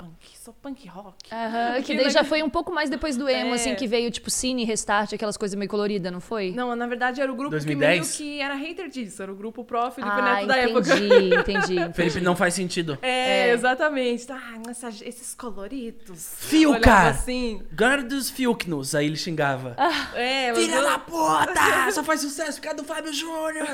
punk, 0.00 0.38
sou 0.42 0.54
punk 0.54 0.88
rock. 0.88 1.16
Aham, 1.30 1.82
que 1.84 1.94
daí 1.94 2.08
já 2.10 2.24
foi 2.24 2.42
um 2.42 2.48
pouco 2.48 2.72
mais 2.72 2.88
depois 2.88 3.16
do 3.18 3.28
emo, 3.28 3.50
É. 3.50 3.54
assim, 3.54 3.74
que 3.74 3.86
veio, 3.86 4.10
tipo, 4.10 4.30
Cine, 4.30 4.64
Restart, 4.64 5.12
aquelas 5.12 5.36
coisas 5.36 5.54
meio 5.58 5.68
coloridas, 5.70 6.10
não 6.10 6.20
foi? 6.20 6.52
Não, 6.52 6.74
na 6.74 6.86
verdade 6.86 7.20
era 7.20 7.30
o 7.30 7.36
grupo 7.36 7.50
2010? 7.50 8.16
que 8.16 8.22
meio 8.24 8.38
que 8.38 8.40
era 8.42 8.54
hater 8.54 8.88
disso. 8.88 9.22
Era 9.22 9.30
o 9.30 9.34
grupo 9.36 9.62
Pro 9.62 9.90
Felipe 9.90 10.10
ah, 10.12 10.22
Neto 10.22 10.46
da 10.46 10.56
época. 10.56 10.80
entendi, 10.96 11.34
entendi. 11.36 11.92
Felipe, 11.92 12.20
não 12.20 12.34
faz 12.34 12.54
sentido. 12.54 12.98
É, 13.02 13.48
É. 13.48 13.52
exatamente. 13.52 14.26
Ah, 14.32 14.62
essa- 14.70 14.88
esses 14.88 15.34
coloridos. 15.34 16.34
Cara. 16.82 17.10
assim. 17.10 17.62
Galera 17.72 18.02
dos 18.02 18.30
Fiuknos, 18.30 18.94
aí 18.94 19.06
ele 19.06 19.16
xingava. 19.16 19.76
É, 20.14 20.52
mas 20.52 20.58
Filha 20.64 20.76
eu- 20.76 20.82
da 20.82 20.98
puta! 20.98 21.52
Só 21.92 22.02
faz 22.02 22.20
sucesso 22.20 22.58
por 22.60 22.64
causa 22.68 22.76
do 22.78 22.84
Fábio 22.84 23.12
Júnior! 23.12 23.66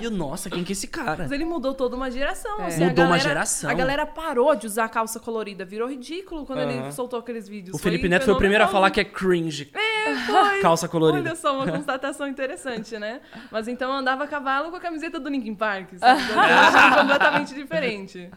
E 0.00 0.04
eu, 0.04 0.10
nossa, 0.10 0.48
quem 0.48 0.64
que 0.64 0.72
é 0.72 0.74
esse 0.74 0.86
cara? 0.86 1.24
Mas 1.24 1.32
ele 1.32 1.44
mudou 1.44 1.74
toda 1.74 1.96
uma 1.96 2.10
geração. 2.10 2.60
É. 2.60 2.66
assim, 2.66 2.84
Mudou 2.84 3.04
uma 3.04 3.16
galera- 3.16 3.28
geração. 3.28 3.70
A 3.70 3.74
galera 3.74 4.06
parou 4.06 4.54
de 4.54 4.66
usar 4.66 4.88
calça 4.88 5.18
colorida. 5.20 5.49
Virou 5.64 5.88
ridículo 5.88 6.44
quando 6.46 6.60
ele 6.60 6.92
soltou 6.92 7.18
aqueles 7.18 7.48
vídeos. 7.48 7.74
O 7.74 7.78
Felipe 7.78 8.08
Neto 8.08 8.24
foi 8.24 8.34
o 8.34 8.38
primeiro 8.38 8.64
a 8.64 8.68
falar 8.68 8.90
que 8.90 9.00
é 9.00 9.04
cringe. 9.04 9.70
foi. 10.26 10.60
Calça 10.60 10.88
colorida. 10.88 11.28
Olha 11.30 11.36
só, 11.36 11.54
uma 11.56 11.70
constatação 11.70 12.26
interessante, 12.26 12.98
né? 12.98 13.20
Mas 13.50 13.68
então 13.68 13.90
eu 13.90 13.96
andava 13.96 14.24
a 14.24 14.26
cavalo 14.26 14.70
com 14.70 14.76
a 14.76 14.80
camiseta 14.80 15.18
do 15.20 15.28
Linkin 15.28 15.54
Park, 15.54 15.94
sabe? 15.98 16.20
Eu 16.32 16.38
achei 16.40 16.98
completamente 16.98 17.54
diferente. 17.54 18.30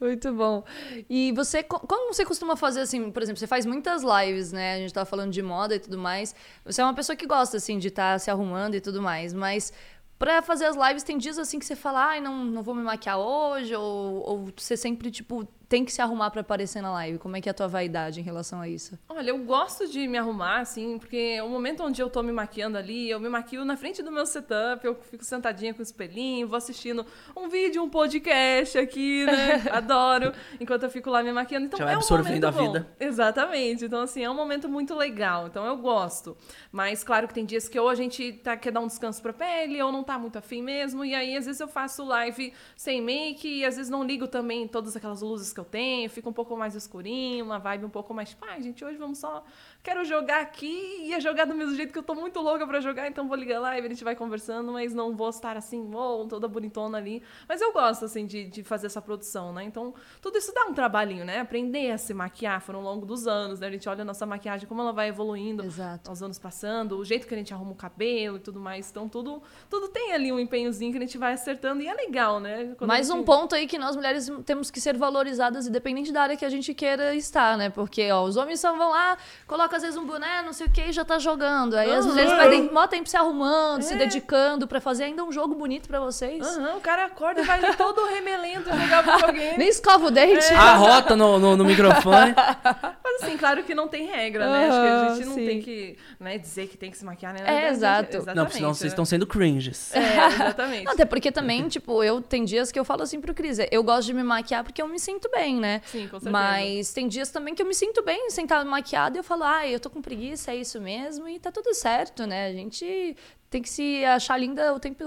Muito 0.00 0.32
bom. 0.32 0.64
E 1.10 1.32
você, 1.32 1.62
co- 1.62 1.80
como 1.80 2.12
você 2.12 2.24
costuma 2.24 2.56
fazer 2.56 2.80
assim, 2.80 3.10
por 3.10 3.22
exemplo, 3.22 3.38
você 3.38 3.46
faz 3.46 3.66
muitas 3.66 4.02
lives, 4.02 4.52
né? 4.52 4.74
A 4.74 4.78
gente 4.78 4.94
tava 4.94 5.06
falando 5.06 5.30
de 5.32 5.42
moda 5.42 5.74
e 5.74 5.78
tudo 5.78 5.98
mais. 5.98 6.34
Você 6.64 6.80
é 6.80 6.84
uma 6.84 6.94
pessoa 6.94 7.16
que 7.16 7.26
gosta, 7.26 7.56
assim, 7.56 7.78
de 7.78 7.88
estar 7.88 8.18
se 8.20 8.30
arrumando 8.30 8.74
e 8.74 8.80
tudo 8.80 9.02
mais, 9.02 9.32
mas 9.34 9.72
pra 10.18 10.42
fazer 10.42 10.66
as 10.66 10.76
lives 10.76 11.02
tem 11.02 11.16
dias 11.18 11.38
assim 11.38 11.58
que 11.58 11.64
você 11.64 11.76
fala, 11.76 12.04
ai, 12.06 12.20
não, 12.20 12.44
não 12.44 12.62
vou 12.62 12.74
me 12.74 12.82
maquiar 12.82 13.18
hoje, 13.18 13.74
ou, 13.74 14.22
ou 14.28 14.48
você 14.56 14.76
sempre, 14.76 15.10
tipo, 15.10 15.46
tem 15.68 15.84
que 15.84 15.92
se 15.92 16.00
arrumar 16.00 16.30
pra 16.30 16.40
aparecer 16.40 16.80
na 16.80 16.90
live. 16.92 17.18
Como 17.18 17.36
é 17.36 17.40
que 17.40 17.48
é 17.48 17.52
a 17.52 17.54
tua 17.54 17.68
vaidade 17.68 18.20
em 18.20 18.22
relação 18.22 18.60
a 18.60 18.68
isso? 18.68 18.98
Olha, 19.08 19.30
eu 19.30 19.38
gosto 19.38 19.86
de 19.86 20.08
me 20.08 20.16
arrumar, 20.16 20.60
assim, 20.60 20.98
porque 20.98 21.40
o 21.42 21.48
momento 21.48 21.82
onde 21.82 22.00
eu 22.00 22.08
tô 22.08 22.22
me 22.22 22.32
maquiando 22.32 22.78
ali, 22.78 23.10
eu 23.10 23.20
me 23.20 23.28
maquio 23.28 23.64
na 23.64 23.76
frente 23.76 24.02
do 24.02 24.10
meu 24.10 24.24
setup, 24.24 24.84
eu 24.86 24.94
fico 24.94 25.22
sentadinha 25.24 25.74
com 25.74 25.80
o 25.80 25.82
espelhinho, 25.82 26.48
vou 26.48 26.56
assistindo 26.56 27.04
um 27.36 27.48
vídeo, 27.48 27.82
um 27.82 27.88
podcast 27.90 28.78
aqui, 28.78 29.26
né? 29.26 29.62
Adoro, 29.70 30.32
enquanto 30.58 30.84
eu 30.84 30.90
fico 30.90 31.10
lá 31.10 31.22
me 31.22 31.32
maquiando. 31.32 31.66
Então 31.66 31.78
Já 31.78 31.84
vai 31.84 31.94
é 31.94 31.96
um 31.96 32.00
absorvendo 32.00 32.28
momento 32.28 32.44
a 32.46 32.50
bom. 32.50 32.72
vida. 32.72 32.88
Exatamente. 32.98 33.84
Então, 33.84 34.00
assim, 34.00 34.24
é 34.24 34.30
um 34.30 34.34
momento 34.34 34.68
muito 34.70 34.94
legal. 34.94 35.48
Então, 35.48 35.66
eu 35.66 35.76
gosto. 35.76 36.34
Mas, 36.72 37.04
claro 37.04 37.28
que 37.28 37.34
tem 37.34 37.44
dias 37.44 37.68
que 37.68 37.78
ou 37.78 37.90
a 37.90 37.94
gente 37.94 38.32
tá, 38.32 38.56
quer 38.56 38.72
dar 38.72 38.80
um 38.80 38.86
descanso 38.86 39.20
pra 39.20 39.34
pele, 39.34 39.82
ou 39.82 39.92
não 39.92 40.02
tá 40.02 40.18
muito 40.18 40.38
afim 40.38 40.62
mesmo. 40.62 41.04
E 41.04 41.14
aí, 41.14 41.36
às 41.36 41.44
vezes, 41.44 41.60
eu 41.60 41.68
faço 41.68 42.04
live 42.04 42.54
sem 42.74 43.02
make, 43.02 43.46
e 43.46 43.64
às 43.66 43.76
vezes 43.76 43.90
não 43.90 44.02
ligo 44.02 44.26
também 44.26 44.66
todas 44.66 44.96
aquelas 44.96 45.20
luzes 45.20 45.52
que 45.58 45.60
eu 45.60 45.64
tenho, 45.64 46.08
fica 46.08 46.28
um 46.28 46.32
pouco 46.32 46.56
mais 46.56 46.74
escurinho, 46.76 47.44
uma 47.44 47.58
vibe 47.58 47.84
um 47.84 47.90
pouco 47.90 48.14
mais, 48.14 48.32
pai, 48.32 48.62
gente, 48.62 48.84
hoje 48.84 48.96
vamos 48.96 49.18
só. 49.18 49.44
Quero 49.80 50.04
jogar 50.04 50.42
aqui, 50.42 50.98
ia 51.06 51.18
jogar 51.20 51.46
do 51.46 51.54
mesmo 51.54 51.74
jeito 51.74 51.92
que 51.92 51.98
eu 51.98 52.02
tô 52.02 52.14
muito 52.14 52.40
louca 52.40 52.66
pra 52.66 52.78
jogar, 52.80 53.06
então 53.08 53.26
vou 53.26 53.36
ligar 53.36 53.58
live, 53.60 53.86
a 53.86 53.90
gente 53.90 54.04
vai 54.04 54.14
conversando, 54.14 54.70
mas 54.72 54.92
não 54.92 55.16
vou 55.16 55.30
estar 55.30 55.56
assim, 55.56 55.80
uou, 55.94 56.26
toda 56.28 56.46
bonitona 56.46 56.98
ali. 56.98 57.22
Mas 57.48 57.60
eu 57.62 57.72
gosto, 57.72 58.04
assim, 58.04 58.26
de, 58.26 58.44
de 58.44 58.62
fazer 58.62 58.88
essa 58.88 59.00
produção, 59.00 59.50
né? 59.52 59.64
Então, 59.64 59.94
tudo 60.20 60.36
isso 60.36 60.52
dá 60.52 60.64
um 60.64 60.74
trabalhinho, 60.74 61.24
né? 61.24 61.38
Aprender 61.40 61.90
a 61.92 61.96
se 61.96 62.12
maquiar 62.12 62.60
foram 62.60 62.80
ao 62.80 62.84
longo 62.84 63.06
dos 63.06 63.26
anos, 63.26 63.60
né? 63.60 63.68
A 63.68 63.70
gente 63.70 63.88
olha 63.88 64.02
a 64.02 64.04
nossa 64.04 64.26
maquiagem, 64.26 64.68
como 64.68 64.82
ela 64.82 64.92
vai 64.92 65.08
evoluindo 65.08 65.64
Exato. 65.64 66.10
aos 66.10 66.22
anos 66.22 66.38
passando, 66.38 66.98
o 66.98 67.04
jeito 67.04 67.26
que 67.26 67.32
a 67.32 67.38
gente 67.38 67.54
arruma 67.54 67.70
o 67.72 67.76
cabelo 67.76 68.36
e 68.36 68.40
tudo 68.40 68.60
mais. 68.60 68.90
Então, 68.90 69.08
tudo, 69.08 69.40
tudo 69.70 69.88
tem 69.88 70.12
ali 70.12 70.30
um 70.30 70.40
empenhozinho 70.40 70.90
que 70.92 70.98
a 70.98 71.02
gente 71.02 71.16
vai 71.16 71.32
acertando 71.32 71.80
e 71.82 71.86
é 71.88 71.94
legal, 71.94 72.40
né? 72.40 72.74
Quando 72.76 72.88
Mais 72.88 73.06
gente- 73.06 73.16
um 73.16 73.24
ponto 73.24 73.54
aí 73.54 73.66
que 73.66 73.78
nós 73.78 73.96
mulheres 73.96 74.30
temos 74.44 74.70
que 74.70 74.80
ser 74.82 74.98
valorizadas, 74.98 75.66
independente 75.66 76.12
da 76.12 76.22
área 76.22 76.36
que 76.36 76.44
a 76.44 76.50
gente 76.50 76.74
queira 76.74 77.14
estar, 77.14 77.56
né? 77.56 77.70
Porque, 77.70 78.10
ó, 78.10 78.24
os 78.24 78.36
homens 78.36 78.60
só 78.60 78.76
vão 78.76 78.90
lá, 78.90 79.16
colocam 79.46 79.67
às 79.76 79.82
vezes 79.82 79.96
um 79.96 80.04
boné, 80.04 80.42
não 80.42 80.52
sei 80.52 80.66
o 80.66 80.70
que, 80.70 80.82
e 80.82 80.92
já 80.92 81.04
tá 81.04 81.18
jogando. 81.18 81.74
Aí 81.74 81.90
as 81.92 82.04
Aham. 82.04 82.08
mulheres 82.14 82.32
perdem 82.32 82.72
mó 82.72 82.86
tempo 82.86 83.08
se 83.08 83.16
arrumando, 83.16 83.82
se 83.82 83.94
É. 83.94 83.96
dedicando 83.96 84.66
pra 84.66 84.80
fazer 84.80 85.04
ainda 85.04 85.24
um 85.24 85.32
jogo 85.32 85.54
bonito 85.54 85.88
pra 85.88 86.00
vocês. 86.00 86.46
Aham, 86.46 86.76
o 86.76 86.80
cara 86.80 87.06
acorda 87.06 87.40
e 87.40 87.44
vai 87.44 87.62
ali 87.62 87.76
todo 87.76 88.04
remelento 88.06 88.70
jogar 88.70 89.02
videogame. 89.16 89.58
Nem 89.58 89.68
escova 89.68 90.06
o 90.06 90.10
dente. 90.10 90.52
É. 90.52 90.56
Arrota 90.56 91.16
no, 91.16 91.38
no, 91.38 91.56
no 91.56 91.64
microfone. 91.64 92.34
Mas 93.04 93.22
assim, 93.22 93.36
claro 93.36 93.62
que 93.64 93.74
não 93.74 93.88
tem 93.88 94.06
regra, 94.06 94.50
né? 94.50 94.68
Acho 94.68 94.80
que 94.80 94.86
a 94.86 95.14
gente 95.14 95.26
não 95.26 95.34
sim. 95.34 95.46
tem 95.46 95.62
que 95.62 95.96
né, 96.20 96.38
dizer 96.38 96.66
que 96.68 96.76
tem 96.76 96.90
que 96.90 96.96
se 96.98 97.04
maquiar, 97.04 97.32
né? 97.32 97.40
É, 97.40 97.44
verdade, 97.44 97.70
exato. 97.74 98.16
Exatamente. 98.16 98.36
Não, 98.36 98.50
senão 98.50 98.74
vocês 98.74 98.90
né? 98.90 98.94
estão 98.94 99.04
sendo 99.04 99.26
cringes. 99.26 99.94
É, 99.94 100.26
exatamente. 100.26 100.84
Não, 100.84 100.92
Até 100.92 101.04
porque 101.04 101.30
também, 101.32 101.68
tipo, 101.68 102.02
eu 102.02 102.20
tem 102.20 102.44
dias 102.44 102.70
que 102.70 102.78
eu 102.78 102.84
falo 102.84 103.02
assim 103.02 103.20
pro 103.20 103.34
Cris, 103.34 103.58
eu 103.70 103.82
gosto 103.82 104.06
de 104.06 104.14
me 104.14 104.22
maquiar 104.22 104.62
porque 104.64 104.80
eu 104.80 104.88
me 104.88 104.98
sinto 104.98 105.30
bem, 105.30 105.56
né? 105.56 105.80
Sim, 105.86 106.08
com 106.08 106.18
certeza. 106.18 106.30
Mas 106.30 106.92
tem 106.92 107.08
dias 107.08 107.30
também 107.30 107.54
que 107.54 107.62
eu 107.62 107.66
me 107.66 107.74
sinto 107.74 108.02
bem 108.02 108.30
sentada 108.30 108.64
maquiada 108.64 109.16
e 109.16 109.20
eu 109.20 109.24
falo, 109.24 109.44
ah, 109.44 109.57
eu 109.66 109.80
tô 109.80 109.90
com 109.90 110.00
preguiça, 110.02 110.52
é 110.52 110.56
isso 110.56 110.80
mesmo, 110.80 111.28
e 111.28 111.38
tá 111.38 111.50
tudo 111.50 111.74
certo, 111.74 112.26
né? 112.26 112.46
A 112.46 112.52
gente 112.52 113.16
tem 113.50 113.62
que 113.62 113.68
se 113.68 114.04
achar 114.04 114.36
linda 114.36 114.74
o 114.74 114.78
tempo. 114.78 115.04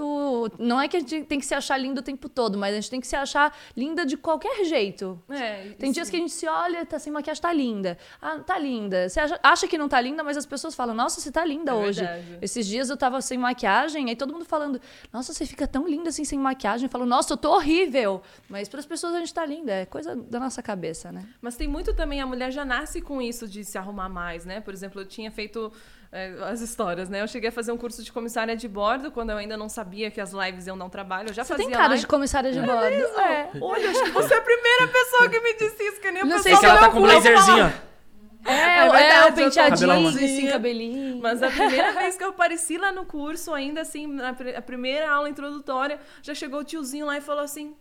Não 0.58 0.80
é 0.80 0.88
que 0.88 0.96
a 0.96 1.00
gente 1.00 1.22
tem 1.24 1.38
que 1.38 1.46
se 1.46 1.54
achar 1.54 1.76
linda 1.76 2.00
o 2.00 2.02
tempo 2.02 2.28
todo, 2.28 2.58
mas 2.58 2.72
a 2.72 2.80
gente 2.80 2.90
tem 2.90 3.00
que 3.00 3.06
se 3.06 3.14
achar 3.14 3.56
linda 3.76 4.04
de 4.04 4.16
qualquer 4.16 4.64
jeito. 4.64 5.20
É, 5.28 5.70
Tem 5.78 5.92
dias 5.92 6.10
que 6.10 6.16
a 6.16 6.18
gente 6.18 6.32
se 6.32 6.46
olha, 6.48 6.84
tá 6.84 6.98
sem 6.98 7.12
maquiagem, 7.12 7.40
tá 7.40 7.52
linda. 7.52 7.96
Ah, 8.20 8.38
tá 8.40 8.58
linda. 8.58 9.08
Você 9.08 9.20
acha, 9.20 9.38
acha 9.42 9.68
que 9.68 9.78
não 9.78 9.88
tá 9.88 10.00
linda, 10.00 10.24
mas 10.24 10.36
as 10.36 10.44
pessoas 10.46 10.74
falam, 10.74 10.94
nossa, 10.94 11.20
você 11.20 11.30
tá 11.30 11.44
linda 11.44 11.70
É 11.70 11.74
hoje. 11.74 12.00
verdade. 12.00 12.38
Esses 12.42 12.66
dias 12.66 12.90
eu 12.90 12.96
tava 12.96 13.20
sem 13.20 13.38
maquiagem, 13.38 14.08
aí 14.08 14.16
todo 14.16 14.32
mundo 14.32 14.44
falando, 14.44 14.80
nossa, 15.12 15.32
você 15.32 15.46
fica 15.46 15.66
tão 15.68 15.86
linda 15.86 16.08
assim 16.08 16.24
sem 16.24 16.38
maquiagem. 16.38 16.86
Eu 16.86 16.90
falo, 16.90 17.06
nossa, 17.06 17.32
eu 17.34 17.36
tô 17.36 17.52
horrível. 17.54 18.22
Mas 18.48 18.68
para 18.68 18.80
as 18.80 18.86
pessoas 18.86 19.14
a 19.14 19.18
gente 19.18 19.32
tá 19.32 19.46
linda, 19.46 19.72
é 19.72 19.86
coisa 19.86 20.16
da 20.16 20.40
nossa 20.40 20.62
cabeça, 20.62 21.12
né? 21.12 21.28
Mas 21.40 21.56
tem 21.56 21.68
muito 21.68 21.94
também, 21.94 22.20
a 22.20 22.26
mulher 22.26 22.50
já 22.50 22.64
nasce 22.64 23.00
com 23.00 23.22
isso 23.22 23.46
de 23.46 23.64
se 23.64 23.78
arrumar 23.78 24.08
mais, 24.08 24.44
né? 24.44 24.60
Por 24.60 24.74
exemplo, 24.74 25.00
eu 25.00 25.06
tinha 25.06 25.30
feito 25.30 25.72
as 26.50 26.60
histórias, 26.60 27.08
né? 27.08 27.22
Eu 27.22 27.26
cheguei 27.26 27.48
a 27.48 27.52
fazer 27.52 27.72
um 27.72 27.76
curso 27.78 28.02
de 28.02 28.12
comissária 28.12 28.54
de 28.54 28.68
bordo 28.68 29.10
quando 29.10 29.30
eu 29.30 29.38
ainda 29.38 29.56
não 29.56 29.68
sabia 29.68 30.10
que 30.10 30.20
as 30.20 30.32
lives 30.32 30.66
iam 30.66 30.76
dar 30.76 30.84
um 30.84 30.90
trabalho. 30.90 31.30
Eu 31.30 31.32
já 31.34 31.42
Você 31.42 31.54
fazia 31.54 31.64
tem 31.66 31.72
cara 31.74 31.88
live. 31.88 32.00
de 32.02 32.06
comissária 32.06 32.52
de 32.52 32.60
bordo. 32.60 32.82
É. 32.84 33.50
Olha, 33.60 33.90
acho 33.90 34.04
que 34.04 34.10
você 34.10 34.34
é 34.34 34.36
a 34.36 34.42
primeira 34.42 34.88
pessoa 34.88 35.28
que 35.30 35.40
me 35.40 35.54
disse 35.54 35.82
isso, 35.82 36.00
que 36.00 36.10
nem 36.10 36.22
o 36.22 36.26
Não 36.26 36.38
sei 36.42 36.52
pessoal 36.52 36.52
Sei 36.52 36.52
que 36.54 36.60
se 36.60 36.66
ela 36.66 36.78
tá 36.80 36.90
com 36.90 36.98
um 36.98 37.02
blazerzinho, 37.02 37.64
ó. 37.64 37.92
É, 38.44 38.52
É 38.52 38.78
é, 38.86 38.90
verdade, 38.90 39.14
o 39.22 39.24
eu 39.24 39.28
tô 39.28 39.34
penteadinho, 39.36 40.08
assim, 40.08 40.48
cabelinho. 40.48 41.20
Mas 41.22 41.42
a 41.42 41.48
primeira 41.48 41.92
vez 41.98 42.16
que 42.16 42.24
eu 42.24 42.30
apareci 42.30 42.76
lá 42.76 42.90
no 42.92 43.06
curso, 43.06 43.54
ainda 43.54 43.80
assim, 43.82 44.06
na 44.06 44.30
a 44.30 44.62
primeira 44.62 45.10
aula 45.10 45.30
introdutória, 45.30 45.98
já 46.22 46.34
chegou 46.34 46.60
o 46.60 46.64
tiozinho 46.64 47.06
lá 47.06 47.16
e 47.16 47.20
falou 47.20 47.44
assim: 47.44 47.74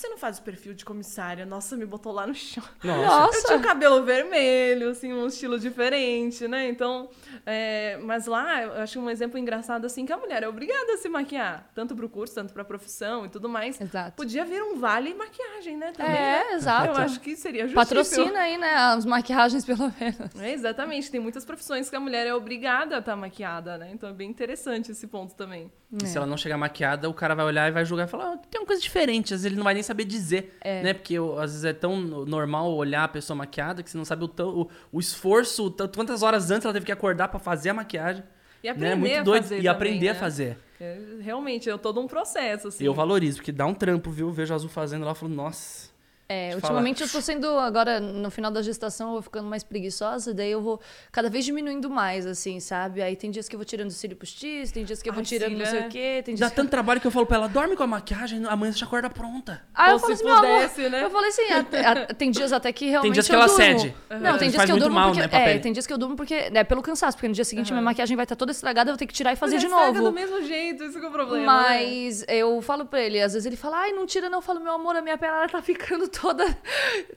Você 0.00 0.08
não 0.08 0.16
faz 0.16 0.38
o 0.38 0.42
perfil 0.42 0.72
de 0.72 0.82
comissária? 0.82 1.44
Nossa, 1.44 1.76
me 1.76 1.84
botou 1.84 2.10
lá 2.10 2.26
no 2.26 2.34
chão. 2.34 2.64
Nossa. 2.82 3.36
Eu 3.36 3.44
tinha 3.44 3.58
o 3.58 3.62
cabelo 3.62 4.02
vermelho, 4.02 4.88
assim, 4.88 5.12
um 5.12 5.26
estilo 5.26 5.58
diferente, 5.58 6.48
né? 6.48 6.70
Então, 6.70 7.10
é, 7.44 7.98
mas 8.02 8.24
lá 8.24 8.62
eu 8.62 8.72
acho 8.80 8.98
um 8.98 9.10
exemplo 9.10 9.36
engraçado 9.38 9.84
assim 9.84 10.06
que 10.06 10.12
a 10.12 10.16
mulher 10.16 10.42
é 10.42 10.48
obrigada 10.48 10.94
a 10.94 10.96
se 10.96 11.06
maquiar, 11.10 11.68
tanto 11.74 11.94
pro 11.94 12.08
curso, 12.08 12.34
tanto 12.34 12.54
pra 12.54 12.64
profissão 12.64 13.26
e 13.26 13.28
tudo 13.28 13.46
mais. 13.46 13.78
Exato. 13.78 14.16
Podia 14.16 14.42
vir 14.42 14.62
um 14.62 14.76
vale 14.78 15.12
maquiagem, 15.12 15.76
né? 15.76 15.92
Também, 15.92 16.10
né? 16.12 16.44
É, 16.50 16.54
exato. 16.54 16.86
Eu 16.86 16.96
acho 16.96 17.20
que 17.20 17.36
seria 17.36 17.68
justíssimo. 17.68 17.84
Patrocina 17.84 18.38
aí, 18.38 18.56
né? 18.56 18.72
As 18.72 19.04
maquiagens, 19.04 19.66
pelo 19.66 19.92
menos. 20.00 20.40
É, 20.40 20.50
exatamente. 20.52 21.10
Tem 21.10 21.20
muitas 21.20 21.44
profissões 21.44 21.90
que 21.90 21.96
a 21.96 22.00
mulher 22.00 22.26
é 22.26 22.34
obrigada 22.34 22.96
a 22.96 22.98
estar 23.00 23.16
maquiada, 23.16 23.76
né? 23.76 23.90
Então 23.92 24.08
é 24.08 24.14
bem 24.14 24.30
interessante 24.30 24.92
esse 24.92 25.06
ponto 25.06 25.34
também. 25.34 25.70
E 26.02 26.06
se 26.06 26.16
ela 26.16 26.26
não 26.26 26.38
chegar 26.38 26.56
maquiada, 26.56 27.10
o 27.10 27.12
cara 27.12 27.34
vai 27.34 27.44
olhar 27.44 27.68
e 27.68 27.72
vai 27.72 27.84
julgar 27.84 28.06
e 28.06 28.10
falar, 28.10 28.32
"Ah, 28.32 28.36
tem 28.48 28.60
uma 28.60 28.66
coisa 28.66 28.80
diferente. 28.80 29.34
Às 29.34 29.40
vezes 29.42 29.46
ele 29.46 29.56
não 29.56 29.64
vai 29.64 29.74
nem 29.74 29.82
saber 29.90 30.04
dizer, 30.04 30.56
né? 30.82 30.94
Porque 30.94 31.16
às 31.38 31.50
vezes 31.52 31.64
é 31.64 31.72
tão 31.72 32.00
normal 32.00 32.72
olhar 32.74 33.04
a 33.04 33.08
pessoa 33.08 33.36
maquiada 33.36 33.82
que 33.82 33.90
você 33.90 33.98
não 33.98 34.04
sabe 34.04 34.24
o, 34.24 34.28
tão- 34.28 34.48
o, 34.60 34.68
o 34.92 35.00
esforço, 35.00 35.64
o 35.66 35.70
tanto- 35.70 35.96
quantas 35.96 36.22
horas 36.22 36.50
antes 36.50 36.64
ela 36.64 36.72
teve 36.74 36.86
que 36.86 36.92
acordar 36.92 37.28
pra 37.28 37.38
fazer 37.38 37.70
a 37.70 37.74
maquiagem. 37.74 38.22
E 38.62 38.68
aprender 38.68 38.88
né? 38.90 38.94
Muito 38.96 39.18
a 39.18 39.22
doido. 39.22 39.42
fazer 39.42 39.54
e 39.54 39.58
também, 39.58 39.70
aprender 39.70 40.08
a 40.08 40.12
né? 40.12 40.18
fazer. 40.18 40.58
É, 40.80 40.98
realmente, 41.20 41.68
é 41.68 41.76
todo 41.76 42.00
um 42.00 42.06
processo, 42.06 42.68
assim. 42.68 42.84
E 42.84 42.86
eu 42.86 42.94
valorizo, 42.94 43.38
porque 43.38 43.52
dá 43.52 43.66
um 43.66 43.74
trampo, 43.74 44.10
viu? 44.10 44.28
Eu 44.28 44.32
vejo 44.32 44.52
a 44.52 44.56
Azul 44.56 44.68
fazendo 44.70 45.04
lá 45.04 45.12
e 45.12 45.14
falo, 45.14 45.32
nossa. 45.32 45.89
É, 46.32 46.50
Te 46.50 46.54
ultimamente 46.54 47.02
eu 47.02 47.08
tô 47.08 47.20
sendo, 47.20 47.58
agora, 47.58 47.98
no 47.98 48.30
final 48.30 48.52
da 48.52 48.62
gestação, 48.62 49.08
eu 49.08 49.12
vou 49.14 49.22
ficando 49.22 49.48
mais 49.48 49.64
preguiçosa, 49.64 50.32
daí 50.32 50.52
eu 50.52 50.60
vou 50.62 50.80
cada 51.10 51.28
vez 51.28 51.44
diminuindo 51.44 51.90
mais, 51.90 52.24
assim, 52.24 52.60
sabe? 52.60 53.02
Aí 53.02 53.16
tem 53.16 53.32
dias 53.32 53.48
que 53.48 53.56
eu 53.56 53.58
vou 53.58 53.64
tirando 53.64 53.88
o 53.88 53.92
cílio 53.92 54.16
postiço, 54.16 54.72
tem 54.72 54.84
dias 54.84 55.02
que 55.02 55.08
eu 55.08 55.12
vou 55.12 55.22
Ai, 55.22 55.26
tirando 55.26 55.58
não 55.58 55.66
cílio, 55.66 55.70
sei 55.70 55.80
é. 55.80 55.86
o 55.86 55.88
quê, 55.88 56.22
tem 56.24 56.34
Dá 56.36 56.38
dias 56.38 56.50
que... 56.50 56.56
tanto 56.56 56.70
trabalho 56.70 57.00
que 57.00 57.06
eu 57.08 57.10
falo 57.10 57.26
pra 57.26 57.36
ela, 57.38 57.48
dorme 57.48 57.74
com 57.74 57.82
a 57.82 57.86
maquiagem, 57.88 58.44
amanhã 58.46 58.70
você 58.72 58.78
já 58.78 58.86
acorda 58.86 59.10
pronta. 59.10 59.60
Ah, 59.74 59.88
eu 59.88 59.94
Ou 59.94 59.98
falo 59.98 60.12
assim, 60.12 60.24
meu 60.24 60.36
amor, 60.36 60.50
pudesse, 60.54 60.88
né? 60.88 61.02
eu 61.04 61.10
falei 61.10 61.28
assim, 61.30 61.52
até- 61.52 61.84
a- 61.84 62.06
tem 62.14 62.30
dias 62.30 62.52
até 62.52 62.72
que 62.72 62.86
realmente 62.86 63.14
dias 63.14 63.26
que 63.26 63.32
eu 63.32 63.36
ela 63.36 63.46
durmo. 63.46 63.60
cede. 63.80 63.96
Não, 64.20 64.38
tem 64.38 64.50
dias 64.50 64.64
que 64.64 64.70
eu 64.72 64.76
durmo 64.78 64.94
mal, 64.94 65.12
porque... 65.12 65.26
né, 65.36 65.54
é, 65.56 65.58
tem 65.58 65.72
dias 65.72 65.86
que 65.86 65.92
eu 65.92 65.98
durmo 65.98 66.14
porque... 66.14 66.34
É 66.34 66.62
pelo 66.62 66.80
cansaço, 66.80 67.16
porque 67.16 67.26
no 67.26 67.34
dia 67.34 67.44
seguinte 67.44 67.72
minha 67.72 67.78
Aham. 67.80 67.84
maquiagem 67.86 68.16
vai 68.16 68.24
estar 68.24 68.36
toda 68.36 68.52
estragada, 68.52 68.90
eu 68.90 68.94
vou 68.94 68.98
ter 68.98 69.06
que 69.08 69.14
tirar 69.14 69.32
e 69.32 69.36
fazer 69.36 69.54
Mas 69.54 69.62
de 69.62 69.66
estraga 69.68 69.92
novo. 69.98 70.04
do 70.10 70.12
mesmo 70.12 70.42
jeito, 70.44 70.84
isso 70.84 71.00
que 71.00 71.04
é 71.04 71.08
o 71.08 71.12
problema. 71.12 71.40
né? 71.40 71.46
Mas 71.80 72.24
eu 72.28 72.62
falo 72.62 72.86
pra 72.86 73.00
ele, 73.02 73.20
às 73.20 73.32
vezes 73.32 73.46
ele 73.46 73.56
fala, 73.56 73.78
ai, 73.78 73.92
não 73.92 74.06
tira 74.06 74.28
não. 74.30 74.38
Eu 74.38 74.42
falo, 74.42 74.60
meu 74.60 74.72
amor, 74.72 74.94
a 74.94 75.02
minha 75.02 75.18
pele 75.18 75.32
ela 75.32 75.48
tá 75.48 75.60
ficando 75.62 76.06
toda, 76.08 76.19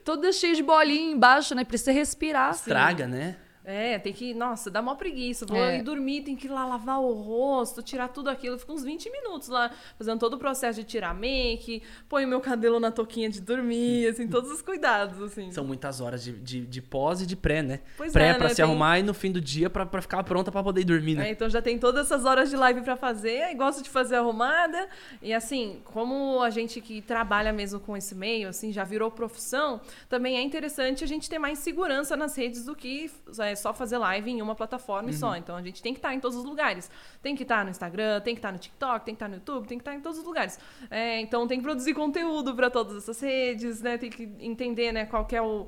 toda 0.04 0.32
cheia 0.32 0.54
de 0.54 0.62
bolinha 0.62 1.12
embaixo, 1.12 1.54
né? 1.54 1.64
Precisa 1.64 1.92
respirar. 1.92 2.50
Estraga, 2.52 3.06
né? 3.06 3.36
É, 3.66 3.98
tem 3.98 4.12
que, 4.12 4.34
nossa, 4.34 4.70
dá 4.70 4.82
mó 4.82 4.94
preguiça. 4.94 5.46
Vou 5.46 5.56
É. 5.56 5.78
ir 5.78 5.82
dormir, 5.82 6.20
tem 6.22 6.36
que 6.36 6.46
ir 6.46 6.50
lá 6.50 6.66
lavar 6.66 7.00
o 7.00 7.12
rosto, 7.14 7.82
tirar 7.82 8.08
tudo 8.08 8.28
aquilo. 8.28 8.58
Fica 8.58 8.70
uns 8.72 8.84
20 8.84 9.10
minutos 9.10 9.48
lá, 9.48 9.70
fazendo 9.96 10.18
todo 10.18 10.34
o 10.34 10.38
processo 10.38 10.78
de 10.80 10.84
tirar 10.84 11.14
make, 11.14 11.82
põe 12.08 12.26
o 12.26 12.28
meu 12.28 12.40
cabelo 12.42 12.78
na 12.78 12.90
touquinha 12.90 13.28
de 13.30 13.40
dormir, 13.40 14.06
assim, 14.08 14.28
todos 14.28 14.50
os 14.50 14.60
cuidados, 14.60 15.18
assim. 15.22 15.50
São 15.50 15.64
muitas 15.64 16.00
horas 16.02 16.22
de, 16.22 16.32
de, 16.32 16.60
de 16.66 16.82
pós 16.82 17.22
e 17.22 17.26
de 17.26 17.34
pré, 17.36 17.62
né? 17.62 17.80
Pois 17.96 18.12
pré 18.12 18.28
é, 18.28 18.34
pra 18.34 18.44
né? 18.44 18.48
se 18.50 18.56
Tem- 18.56 18.64
arrumar 18.66 18.98
e 18.98 19.02
no 19.02 19.14
fim 19.14 19.32
do 19.32 19.40
dia 19.40 19.70
pra, 19.70 19.86
pra 19.86 20.02
ficar 20.02 20.22
pronta 20.24 20.52
pra 20.52 20.62
poder 20.62 20.82
ir 20.82 20.84
dormir, 20.84 21.14
né? 21.14 21.28
É, 21.28 21.32
então 21.32 21.48
já 21.48 21.62
tem 21.62 21.78
todas 21.78 22.04
essas 22.06 22.26
horas 22.26 22.50
de 22.50 22.56
live 22.56 22.82
pra 22.82 22.96
fazer, 22.96 23.50
e 23.50 23.54
gosto 23.54 23.82
de 23.82 23.88
fazer 23.88 24.16
arrumada. 24.16 24.88
E 25.22 25.32
assim, 25.32 25.80
como 25.84 26.42
a 26.42 26.50
gente 26.50 26.80
que 26.82 27.00
trabalha 27.00 27.50
mesmo 27.52 27.80
com 27.80 27.96
esse 27.96 28.14
meio, 28.14 28.48
assim, 28.48 28.72
já 28.72 28.84
virou 28.84 29.10
profissão, 29.10 29.80
também 30.08 30.36
é 30.36 30.42
interessante 30.42 31.02
a 31.02 31.06
gente 31.06 31.30
ter 31.30 31.38
mais 31.38 31.58
segurança 31.60 32.14
nas 32.14 32.36
redes 32.36 32.66
do 32.66 32.74
que 32.76 33.10
é, 33.38 33.53
só 33.56 33.72
fazer 33.72 33.98
live 33.98 34.30
em 34.30 34.42
uma 34.42 34.54
plataforma 34.54 35.10
e 35.10 35.12
Uhum. 35.12 35.18
só. 35.18 35.36
Então 35.36 35.56
a 35.56 35.62
gente 35.62 35.82
tem 35.82 35.92
que 35.92 35.98
estar 35.98 36.14
em 36.14 36.20
todos 36.20 36.36
os 36.36 36.44
lugares. 36.44 36.90
Tem 37.22 37.34
que 37.36 37.42
estar 37.42 37.64
no 37.64 37.70
Instagram, 37.70 38.20
tem 38.20 38.34
que 38.34 38.38
estar 38.38 38.52
no 38.52 38.58
TikTok, 38.58 39.04
tem 39.04 39.14
que 39.14 39.16
estar 39.16 39.28
no 39.28 39.34
YouTube, 39.36 39.66
tem 39.66 39.78
que 39.78 39.82
estar 39.82 39.94
em 39.94 40.00
todos 40.00 40.18
os 40.18 40.24
lugares. 40.24 40.58
É, 40.90 41.20
então 41.20 41.46
tem 41.46 41.58
que 41.58 41.64
produzir 41.64 41.94
conteúdo 41.94 42.54
para 42.54 42.70
todas 42.70 42.96
essas 42.96 43.20
redes, 43.20 43.80
né? 43.82 43.96
Tem 43.98 44.10
que 44.10 44.28
entender, 44.40 44.92
né, 44.92 45.06
qual 45.06 45.24
que 45.24 45.36
é 45.36 45.42
o 45.42 45.66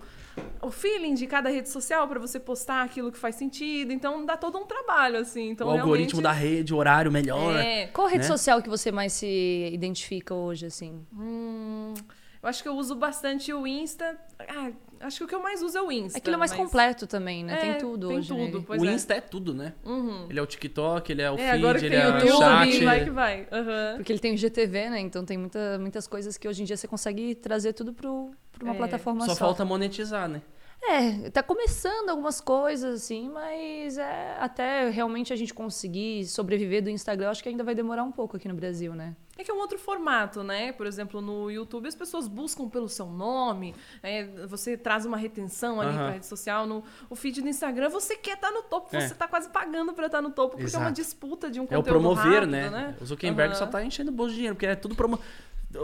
o 0.60 0.70
feeling 0.70 1.14
de 1.14 1.26
cada 1.26 1.48
rede 1.48 1.70
social 1.70 2.06
para 2.06 2.20
você 2.20 2.38
postar 2.38 2.82
aquilo 2.82 3.10
que 3.10 3.16
faz 3.18 3.36
sentido. 3.36 3.90
Então 3.90 4.22
dá 4.26 4.36
todo 4.36 4.58
um 4.58 4.66
trabalho 4.66 5.18
assim. 5.18 5.48
Então 5.48 5.66
o 5.68 5.70
algoritmo 5.70 6.20
da 6.20 6.30
realmente- 6.30 6.56
rede, 6.58 6.74
o 6.74 6.76
horário 6.76 7.10
melhor. 7.10 7.56
é, 7.56 7.86
Qual 7.86 8.06
rede 8.06 8.24
Né? 8.24 8.28
social 8.28 8.60
que 8.60 8.68
você 8.68 8.92
mais 8.92 9.14
se 9.14 9.70
identifica 9.72 10.34
hoje, 10.34 10.66
assim? 10.66 11.06
Hum, 11.10 11.94
eu 12.42 12.48
acho 12.50 12.62
que 12.62 12.68
eu 12.68 12.74
uso 12.76 12.94
bastante 12.94 13.50
o 13.50 13.66
Insta. 13.66 14.18
Ah, 14.40 14.70
acho 15.06 15.18
que 15.18 15.24
o 15.24 15.26
que 15.26 15.34
eu 15.34 15.42
mais 15.42 15.62
uso 15.62 15.76
é 15.78 15.82
o 15.82 15.90
Insta. 15.90 16.18
Aquilo 16.18 16.34
é 16.34 16.38
mais 16.38 16.50
mas- 16.50 16.60
completo 16.60 17.06
também, 17.06 17.44
né? 17.44 17.54
É, 17.54 17.56
tem 17.56 17.78
tudo 17.78 18.08
tem 18.08 18.18
hoje. 18.18 18.28
tudo, 18.28 18.38
nele. 18.40 18.64
pois 18.66 18.82
o 18.82 18.86
é. 18.86 18.92
Insta 18.92 19.14
é 19.14 19.20
tudo, 19.20 19.54
né? 19.54 19.72
Uhum. 19.84 20.26
Ele 20.28 20.38
é 20.38 20.42
o 20.42 20.46
TikTok, 20.46 21.10
ele 21.12 21.22
é 21.22 21.30
o 21.30 21.34
É, 21.34 21.52
feed, 21.52 21.64
ele 21.84 21.90
tem 21.90 21.98
é 21.98 22.06
o 22.08 22.12
YouTube, 22.14 22.28
chat. 22.38 22.84
vai 22.84 23.04
que 23.04 23.10
vai. 23.10 23.48
Aham. 23.50 23.92
Porque 23.96 24.12
ele 24.12 24.18
tem 24.20 24.34
o 24.34 24.36
GTV, 24.36 24.90
né? 24.90 25.00
Então 25.00 25.24
tem 25.24 25.38
muita, 25.38 25.78
muitas 25.78 26.06
coisas 26.06 26.36
que 26.36 26.46
hoje 26.48 26.62
em 26.62 26.64
dia 26.64 26.76
você 26.76 26.86
consegue 26.88 27.34
trazer 27.34 27.72
tudo 27.72 27.92
pro, 27.92 28.30
pra 28.52 28.64
uma 28.64 28.74
É, 28.74 28.76
plataforma 28.76 29.20
Só 29.24 29.32
só. 29.34 29.38
falta 29.38 29.64
monetizar, 29.64 30.28
né? 30.28 30.42
É, 30.82 31.30
tá 31.30 31.42
começando 31.42 32.10
algumas 32.10 32.40
coisas, 32.40 33.02
assim, 33.02 33.30
mas 33.30 33.96
é, 33.96 34.36
até 34.38 34.90
realmente 34.90 35.32
a 35.32 35.36
gente 35.36 35.52
conseguir 35.54 36.26
sobreviver 36.26 36.82
do 36.82 36.90
Instagram, 36.90 37.26
eu 37.26 37.30
acho 37.30 37.42
que 37.42 37.48
ainda 37.48 37.64
vai 37.64 37.74
demorar 37.74 38.02
um 38.04 38.12
pouco 38.12 38.36
aqui 38.36 38.46
no 38.46 38.54
Brasil, 38.54 38.94
né? 38.94 39.16
É 39.38 39.44
que 39.44 39.50
é 39.50 39.54
um 39.54 39.58
outro 39.58 39.78
formato, 39.78 40.42
né? 40.42 40.72
Por 40.72 40.86
exemplo, 40.86 41.20
no 41.20 41.50
YouTube 41.50 41.86
as 41.86 41.94
pessoas 41.94 42.26
buscam 42.26 42.68
pelo 42.68 42.88
seu 42.88 43.06
nome, 43.06 43.74
é, 44.02 44.24
você 44.46 44.76
traz 44.76 45.04
uma 45.04 45.16
retenção 45.16 45.80
ali 45.80 45.90
Aham. 45.90 45.98
pra 45.98 46.10
rede 46.12 46.26
social. 46.26 46.66
No 46.66 46.82
o 47.10 47.14
feed 47.14 47.42
do 47.42 47.48
Instagram, 47.48 47.88
você 47.90 48.16
quer 48.16 48.34
estar 48.34 48.50
no 48.50 48.62
topo, 48.62 48.94
É. 48.96 49.00
você 49.06 49.14
tá 49.14 49.28
quase 49.28 49.50
pagando 49.50 49.92
pra 49.92 50.06
estar 50.06 50.22
no 50.22 50.30
topo, 50.30 50.56
porque 50.56 50.74
é 50.74 50.78
uma 50.78 50.86
Exato. 50.86 50.94
disputa 50.96 51.50
de 51.50 51.60
um 51.60 51.64
É 51.64 51.66
o 51.66 51.68
conteúdo 51.68 51.84
promover, 51.88 52.32
rápido, 52.40 52.50
né? 52.50 52.96
O 53.00 53.04
Zuckerberg 53.04 53.50
Aham. 53.52 53.58
só 53.58 53.66
tá 53.66 53.84
enchendo 53.84 54.10
o 54.10 54.14
bolso 54.14 54.30
de 54.30 54.36
dinheiro, 54.36 54.54
porque 54.56 54.66
é 54.66 54.74
tudo 54.74 54.94
promo... 54.94 55.18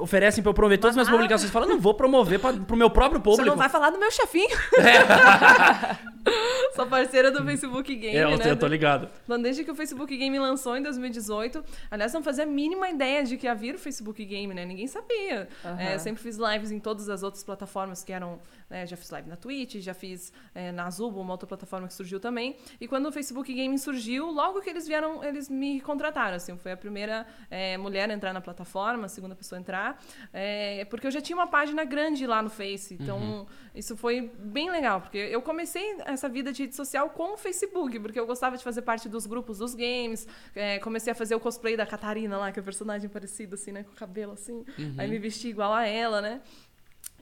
Oferecem 0.01 0.43
pra 0.43 0.51
eu 0.51 0.55
promover 0.55 0.78
todas 0.78 0.93
as 0.93 0.97
minhas 0.97 1.09
Ah. 1.09 1.12
publicações. 1.12 1.51
Fala, 1.51 1.66
não 1.66 1.78
vou 1.80 1.95
promover 1.95 2.38
pra, 2.38 2.53
pro 2.53 2.76
meu 2.76 2.90
próprio 2.90 3.18
Você 3.20 3.24
público. 3.24 3.49
não 3.51 3.57
vai 3.57 3.68
falar 3.68 3.90
do 3.90 3.99
meu 3.99 4.11
chefinho. 4.11 4.49
Sou 6.74 6.86
parceira 6.86 7.30
do 7.30 7.45
Facebook 7.45 7.95
Game, 7.95 8.16
É, 8.16 8.24
eu, 8.24 8.38
né? 8.38 8.51
eu 8.51 8.57
tô 8.57 8.66
ligado. 8.66 9.09
Desde 9.43 9.64
que 9.64 9.70
o 9.70 9.74
Facebook 9.74 10.16
Game 10.16 10.38
lançou 10.38 10.76
em 10.76 10.82
2018, 10.82 11.62
aliás, 11.90 12.12
não 12.12 12.22
fazia 12.22 12.45
a 12.45 12.47
mínima 12.47 12.88
ideia 12.88 13.24
de 13.24 13.36
que 13.36 13.47
ia 13.47 13.55
vir 13.55 13.74
o 13.74 13.78
Facebook 13.78 14.24
Game, 14.24 14.55
né? 14.55 14.64
Ninguém 14.64 14.86
sabia. 14.86 15.49
Aham. 15.64 15.80
É, 15.80 15.99
sempre 15.99 16.22
fiz 16.22 16.38
lives 16.38 16.70
em 16.70 16.78
todas 16.78 17.09
as 17.09 17.22
outras 17.22 17.43
plataformas 17.45 18.03
que 18.05 18.12
eram. 18.12 18.38
Né, 18.73 18.87
já 18.87 18.97
fiz 18.97 19.11
live 19.11 19.29
na 19.29 19.37
Twitch, 19.37 19.77
já 19.77 19.93
fiz 19.93 20.33
é, 20.55 20.73
na 20.73 20.87
Azubo, 20.87 21.20
uma 21.20 21.33
outra 21.33 21.47
plataforma 21.47 21.87
que 21.87 21.93
surgiu 21.93 22.18
também. 22.18 22.57
E 22.81 22.89
quando 22.89 23.07
o 23.07 23.12
Facebook 23.12 23.53
Game 23.53 23.79
surgiu, 23.79 24.31
logo 24.31 24.62
que 24.62 24.70
eles 24.70 24.89
vieram, 24.89 25.23
eles 25.23 25.51
me 25.51 25.79
contrataram. 25.83 26.37
Assim, 26.37 26.57
foi 26.57 26.73
a 26.73 26.77
primeira 26.77 27.27
é, 27.51 27.77
mulher 27.77 28.11
a 28.11 28.14
entrar 28.14 28.33
na 28.33 28.41
plataforma, 28.41 29.05
a 29.05 29.09
segunda 29.09 29.37
pessoa 29.37 29.59
a 29.59 29.61
entrar. 29.61 30.03
É, 30.33 30.87
porque 30.87 31.07
eu 31.07 31.11
já 31.11 31.20
tinha 31.20 31.37
uma 31.37 31.47
página 31.47 31.85
grande 31.85 32.27
lá 32.27 32.41
no 32.41 32.49
Face. 32.49 32.95
Então, 32.95 33.47
isso 33.75 33.95
foi 33.95 34.33
bem 34.39 34.70
legal, 34.70 35.03
porque 35.03 35.18
eu 35.18 35.43
comecei 35.43 35.97
essa 36.07 36.29
vida 36.29 36.51
de 36.51 36.62
rede 36.62 36.75
social 36.75 37.11
com 37.11 37.35
o 37.35 37.37
Facebook, 37.37 38.01
porque 38.01 38.18
eu 38.18 38.27
gostava 38.27 38.57
de 38.57 38.64
fazer 38.64 38.81
parte 38.83 39.07
dos 39.07 39.27
grupos 39.27 39.59
dos 39.59 39.75
games. 39.75 40.27
é, 40.57 40.79
comecei 40.79 41.12
a 41.12 41.14
fazer 41.14 41.35
o 41.35 41.41
cosplay 41.41 41.77
da 41.77 41.85
Catarina 41.85 42.39
lá, 42.39 42.51
que 42.51 42.59
é 42.59 42.62
personagem 42.62 43.11
parecido, 43.11 43.55
assim, 43.55 43.70
né? 43.70 43.83
Com 43.83 43.93
o 43.93 43.95
cabelo 43.95 44.33
assim. 44.33 44.64
Aí 44.97 45.11
me 45.11 45.18
vesti 45.18 45.49
igual 45.49 45.75
a 45.75 45.87
ela, 45.87 46.23
né? 46.23 46.41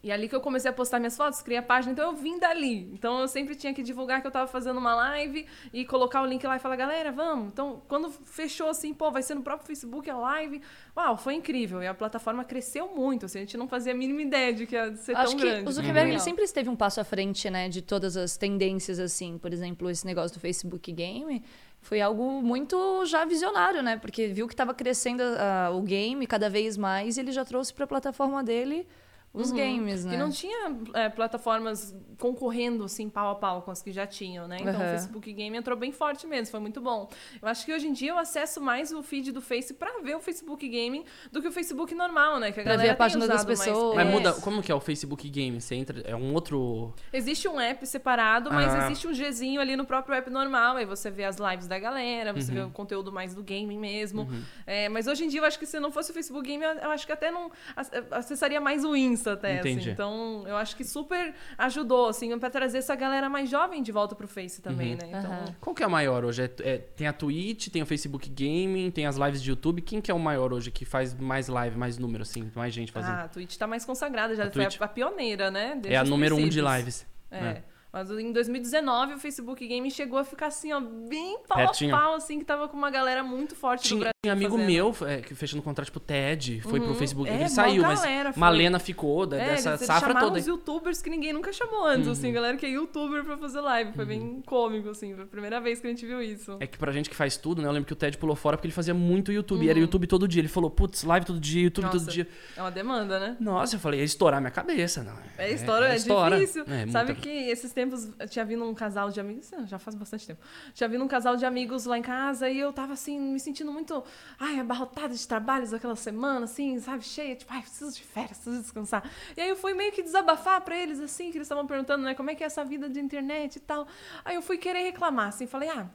E 0.02 0.10
ali 0.10 0.28
que 0.28 0.34
eu 0.34 0.40
comecei 0.40 0.70
a 0.70 0.72
postar 0.72 0.98
minhas 0.98 1.16
fotos, 1.16 1.42
criei 1.42 1.58
a 1.58 1.62
página, 1.62 1.92
então 1.92 2.10
eu 2.10 2.16
vim 2.16 2.38
dali. 2.38 2.90
Então 2.92 3.20
eu 3.20 3.28
sempre 3.28 3.54
tinha 3.54 3.74
que 3.74 3.82
divulgar 3.82 4.22
que 4.22 4.26
eu 4.26 4.30
tava 4.30 4.46
fazendo 4.46 4.78
uma 4.78 4.94
live 4.94 5.46
e 5.72 5.84
colocar 5.84 6.22
o 6.22 6.26
link 6.26 6.46
lá 6.46 6.56
e 6.56 6.58
falar, 6.58 6.76
galera, 6.76 7.12
vamos. 7.12 7.48
Então, 7.48 7.82
quando 7.86 8.10
fechou 8.10 8.68
assim, 8.68 8.94
pô, 8.94 9.10
vai 9.10 9.22
ser 9.22 9.34
no 9.34 9.42
próprio 9.42 9.66
Facebook 9.66 10.08
a 10.08 10.16
live. 10.16 10.62
Uau, 10.96 11.18
foi 11.18 11.34
incrível. 11.34 11.82
E 11.82 11.86
a 11.86 11.92
plataforma 11.92 12.44
cresceu 12.44 12.88
muito. 12.94 13.26
Assim, 13.26 13.38
a 13.38 13.40
gente 13.42 13.58
não 13.58 13.68
fazia 13.68 13.92
a 13.92 13.96
mínima 13.96 14.22
ideia 14.22 14.54
de 14.54 14.66
que 14.66 14.74
ia 14.74 14.96
ser 14.96 15.14
Acho 15.14 15.32
tão 15.32 15.38
que 15.38 15.44
grande. 15.44 15.68
o 15.68 15.72
Zuckerberg 15.72 16.00
ele 16.00 16.12
Legal. 16.12 16.24
sempre 16.24 16.44
esteve 16.44 16.70
um 16.70 16.76
passo 16.76 17.00
à 17.00 17.04
frente, 17.04 17.50
né, 17.50 17.68
de 17.68 17.82
todas 17.82 18.16
as 18.16 18.38
tendências, 18.38 18.98
assim. 18.98 19.36
Por 19.36 19.52
exemplo, 19.52 19.90
esse 19.90 20.06
negócio 20.06 20.34
do 20.38 20.40
Facebook 20.40 20.90
Game 20.92 21.42
foi 21.82 22.00
algo 22.00 22.42
muito 22.42 23.04
já 23.04 23.24
visionário, 23.26 23.82
né? 23.82 23.98
Porque 23.98 24.28
viu 24.28 24.46
que 24.46 24.54
estava 24.54 24.72
crescendo 24.72 25.22
ah, 25.22 25.70
o 25.72 25.82
game 25.82 26.26
cada 26.26 26.48
vez 26.48 26.76
mais 26.76 27.16
e 27.16 27.20
ele 27.20 27.32
já 27.32 27.44
trouxe 27.44 27.72
para 27.72 27.84
a 27.84 27.88
plataforma 27.88 28.42
dele 28.42 28.86
os 29.32 29.52
games, 29.52 30.04
né? 30.04 30.14
E 30.14 30.16
não 30.18 30.28
tinha 30.30 30.76
é, 30.94 31.08
plataformas 31.08 31.94
concorrendo 32.18 32.84
assim 32.84 33.08
pau 33.08 33.30
a 33.30 33.34
pau 33.36 33.62
com 33.62 33.70
as 33.70 33.80
que 33.80 33.92
já 33.92 34.06
tinham, 34.06 34.48
né? 34.48 34.58
Então 34.60 34.74
Aham. 34.74 34.84
o 34.86 34.88
Facebook 34.90 35.32
Game 35.32 35.56
entrou 35.56 35.76
bem 35.78 35.92
forte 35.92 36.26
mesmo, 36.26 36.50
foi 36.50 36.58
muito 36.60 36.80
bom. 36.80 37.08
Eu 37.40 37.48
acho 37.48 37.64
que 37.64 37.72
hoje 37.72 37.86
em 37.86 37.92
dia 37.92 38.10
eu 38.10 38.18
acesso 38.18 38.60
mais 38.60 38.92
o 38.92 39.02
feed 39.02 39.30
do 39.32 39.40
Face 39.40 39.72
pra 39.72 40.00
ver 40.02 40.16
o 40.16 40.20
Facebook 40.20 40.68
Gaming 40.68 41.04
do 41.30 41.40
que 41.40 41.46
o 41.48 41.52
Facebook 41.52 41.94
normal, 41.94 42.40
né? 42.40 42.50
Que 42.50 42.60
a 42.60 42.62
Pra 42.64 42.72
ver 42.72 42.76
galera 42.78 42.92
a 42.92 42.96
página 42.96 43.26
das 43.28 43.44
pessoas. 43.44 43.94
Mas 43.96 44.06
É. 44.06 44.10
muda, 44.10 44.32
como 44.34 44.60
que 44.62 44.70
é 44.72 44.74
o 44.74 44.80
Facebook 44.80 45.28
Game? 45.30 45.60
Você 45.60 45.76
entra, 45.76 46.00
é 46.00 46.16
um 46.16 46.34
outro... 46.34 46.92
Existe 47.12 47.46
um 47.46 47.58
app 47.60 47.86
separado, 47.86 48.50
mas 48.50 48.74
Ah. 48.74 48.86
existe 48.86 49.06
um 49.06 49.12
Gzinho 49.12 49.60
ali 49.60 49.76
no 49.76 49.84
próprio 49.84 50.14
app 50.16 50.28
normal. 50.28 50.76
Aí 50.76 50.84
você 50.84 51.08
vê 51.10 51.24
as 51.24 51.36
lives 51.36 51.68
da 51.68 51.78
galera, 51.78 52.32
você 52.32 52.50
Uhum. 52.50 52.56
vê 52.58 52.62
o 52.64 52.70
conteúdo 52.70 53.12
mais 53.12 53.32
do 53.34 53.42
gaming 53.44 53.78
mesmo. 53.78 54.28
É, 54.66 54.88
mas 54.88 55.06
hoje 55.06 55.24
em 55.24 55.28
dia 55.28 55.40
eu 55.40 55.44
acho 55.44 55.58
que 55.58 55.66
se 55.66 55.78
não 55.78 55.92
fosse 55.92 56.10
o 56.10 56.14
Facebook 56.14 56.46
Game, 56.46 56.64
eu 56.64 56.90
acho 56.90 57.06
que 57.06 57.12
até 57.12 57.30
não 57.30 57.50
ac- 57.76 57.90
acessaria 58.10 58.60
mais 58.60 58.84
o 58.84 58.96
Insta 58.96 59.19
até. 59.28 59.58
assim. 59.58 59.70
Entendi. 59.72 59.90
Então 59.90 60.44
eu 60.46 60.56
acho 60.56 60.74
que 60.76 60.84
super 60.84 61.34
ajudou, 61.58 62.08
assim, 62.08 62.38
pra 62.38 62.48
trazer 62.48 62.78
essa 62.78 62.94
galera 62.94 63.28
mais 63.28 63.50
jovem 63.50 63.82
de 63.82 63.92
volta 63.92 64.14
pro 64.14 64.26
Face 64.28 64.62
também, 64.62 64.92
Uhum. 64.92 64.98
né? 65.02 65.18
Então. 65.18 65.32
Aham. 65.32 65.44
Qual 65.60 65.74
que 65.74 65.82
é 65.82 65.86
a 65.86 65.88
maior 65.88 66.24
hoje? 66.24 66.42
É- 66.42 66.50
é- 66.60 66.78
tem 66.78 67.06
a 67.06 67.12
Twitch, 67.12 67.68
tem 67.68 67.82
o 67.82 67.86
Facebook 67.86 68.28
Gaming, 68.30 68.90
tem 68.90 69.06
as 69.06 69.16
lives 69.16 69.42
de 69.42 69.50
YouTube. 69.50 69.82
Quem 69.82 70.00
que 70.00 70.10
é 70.10 70.14
o 70.14 70.18
maior 70.18 70.52
hoje 70.52 70.70
que 70.70 70.84
faz 70.84 71.12
mais 71.14 71.48
live, 71.48 71.76
mais 71.76 71.98
número, 71.98 72.22
assim? 72.22 72.50
Mais 72.54 72.72
gente 72.72 72.92
fazendo? 72.92 73.10
Ah, 73.14 73.24
a 73.24 73.28
Twitch 73.28 73.56
tá 73.56 73.66
mais 73.66 73.84
consagrada, 73.84 74.34
já 74.34 74.44
A 74.46 74.50
foi 74.50 74.64
a, 74.64 74.68
a 74.80 74.88
pioneira, 74.88 75.50
né? 75.50 75.72
Desde 75.74 75.92
é 75.94 75.96
a 75.96 76.04
número 76.04 76.34
um 76.36 76.38
de 76.38 76.44
princípios. 76.60 76.76
lives. 76.78 77.06
É. 77.32 77.40
né? 77.40 77.62
Mas 77.92 78.08
em 78.10 78.32
2019 78.32 79.14
o 79.14 79.18
Facebook 79.18 79.66
Game 79.66 79.90
chegou 79.90 80.18
a 80.18 80.24
ficar 80.24 80.46
assim, 80.46 80.72
ó, 80.72 80.80
bem 80.80 81.38
pau 81.48 81.58
Pertinho. 81.58 81.94
a 81.94 81.98
pau, 81.98 82.14
assim, 82.14 82.38
que 82.38 82.44
tava 82.44 82.68
com 82.68 82.76
uma 82.76 82.90
galera 82.90 83.22
muito 83.24 83.56
forte 83.56 83.82
do 83.82 83.88
Tinha, 83.88 83.98
Brasil. 84.00 84.12
tinha 84.22 84.32
amigo 84.32 84.52
fazendo. 84.52 84.66
meu 84.66 84.96
é, 85.08 85.16
que 85.20 85.34
fechando 85.34 85.60
contrato, 85.62 85.86
tipo, 85.86 85.98
TED, 85.98 86.60
foi 86.60 86.78
pro 86.78 86.90
Uhum. 86.90 86.94
Facebook. 86.94 87.28
É, 87.28 87.34
ele 87.34 87.48
saiu, 87.48 87.82
mas 87.82 88.00
foi. 88.00 88.10
Malena 88.36 88.78
ficou 88.78 89.26
da- 89.26 89.36
É, 89.36 89.48
dessa 89.50 89.70
eles 89.70 89.80
safra 89.80 90.08
chamaram 90.08 90.28
toda. 90.28 90.38
os 90.40 90.46
youtubers 90.46 91.02
que 91.02 91.10
ninguém 91.10 91.32
nunca 91.32 91.52
chamou 91.52 91.84
antes, 91.84 92.06
Uhum. 92.06 92.12
assim, 92.12 92.32
galera 92.32 92.56
que 92.56 92.64
é 92.64 92.68
youtuber 92.70 93.24
pra 93.24 93.36
fazer 93.36 93.60
live. 93.60 93.92
Foi 93.92 94.04
bem 94.04 94.40
cômico, 94.46 94.88
assim, 94.90 95.12
foi 95.14 95.24
a 95.24 95.26
primeira 95.26 95.60
vez 95.60 95.80
que 95.80 95.86
a 95.86 95.90
gente 95.90 96.06
viu 96.06 96.22
isso. 96.22 96.56
É 96.60 96.66
que 96.68 96.78
pra 96.78 96.92
gente 96.92 97.10
que 97.10 97.16
faz 97.16 97.36
tudo, 97.36 97.60
né? 97.60 97.66
Eu 97.66 97.72
lembro 97.72 97.86
que 97.86 97.92
o 97.92 97.96
TED 97.96 98.16
pulou 98.18 98.36
fora 98.36 98.56
porque 98.56 98.66
ele 98.68 98.74
fazia 98.74 98.94
muito 98.94 99.32
YouTube. 99.32 99.68
Era 99.68 99.78
YouTube 99.78 100.06
todo 100.06 100.28
dia. 100.28 100.40
Ele 100.40 100.48
falou, 100.48 100.70
putz, 100.70 101.02
live 101.02 101.26
todo 101.26 101.40
dia, 101.40 101.62
YouTube 101.64 101.86
todo 101.86 101.94
Uhum. 101.94 102.00
Nossa. 102.00 102.10
dia. 102.12 102.28
É 102.56 102.60
uma 102.62 102.70
demanda, 102.70 103.18
né? 103.18 103.36
Nossa, 103.40 103.74
eu 103.74 103.80
falei, 103.80 103.98
ia 104.00 104.04
estourar 104.04 104.40
minha 104.40 104.50
cabeça. 104.52 105.02
Não. 105.02 105.18
É 105.36 105.50
história, 105.52 105.86
é, 105.86 105.96
estoura. 105.96 106.38
difícil. 106.38 106.64
É, 106.68 106.86
Sabe 106.88 107.12
muita- 107.12 107.22
que 107.22 107.28
esses 107.30 107.72
tempos 107.80 108.10
tinha 108.28 108.44
vindo 108.44 108.64
um 108.64 108.74
casal 108.74 109.10
de 109.10 109.18
amigos, 109.18 109.50
já 109.66 109.78
faz 109.78 109.94
bastante 109.94 110.26
tempo. 110.26 110.40
Tinha 110.74 110.88
vindo 110.88 111.02
um 111.02 111.08
casal 111.08 111.36
de 111.36 111.46
amigos 111.46 111.86
lá 111.86 111.96
em 111.96 112.02
casa 112.02 112.48
e 112.50 112.58
eu 112.58 112.72
tava 112.72 112.92
assim, 112.92 113.18
me 113.18 113.40
sentindo 113.40 113.72
muito, 113.72 114.04
ai, 114.38 114.60
abarrotada 114.60 115.14
de 115.14 115.26
trabalhos 115.26 115.72
aquela 115.72 115.96
semana, 115.96 116.44
assim, 116.44 116.78
sabe, 116.78 117.02
cheia, 117.02 117.34
tipo, 117.34 117.50
ai, 117.52 117.62
preciso 117.62 117.94
de 117.96 118.02
férias, 118.02 118.38
preciso 118.38 118.60
descansar. 118.60 119.02
E 119.36 119.40
aí 119.40 119.48
eu 119.48 119.56
fui 119.56 119.72
meio 119.72 119.92
que 119.92 120.02
desabafar 120.02 120.60
pra 120.60 120.76
eles, 120.76 121.00
assim, 121.00 121.30
que 121.30 121.38
eles 121.38 121.46
estavam 121.46 121.66
perguntando, 121.66 122.04
né, 122.04 122.14
como 122.14 122.30
é 122.30 122.34
que 122.34 122.44
é 122.44 122.46
essa 122.46 122.64
vida 122.64 122.88
de 122.88 123.00
internet 123.00 123.56
e 123.56 123.60
tal. 123.60 123.86
Aí 124.24 124.34
eu 124.34 124.42
fui 124.42 124.58
querer 124.58 124.82
reclamar, 124.82 125.28
assim, 125.28 125.46
falei, 125.46 125.70
ah. 125.70 125.86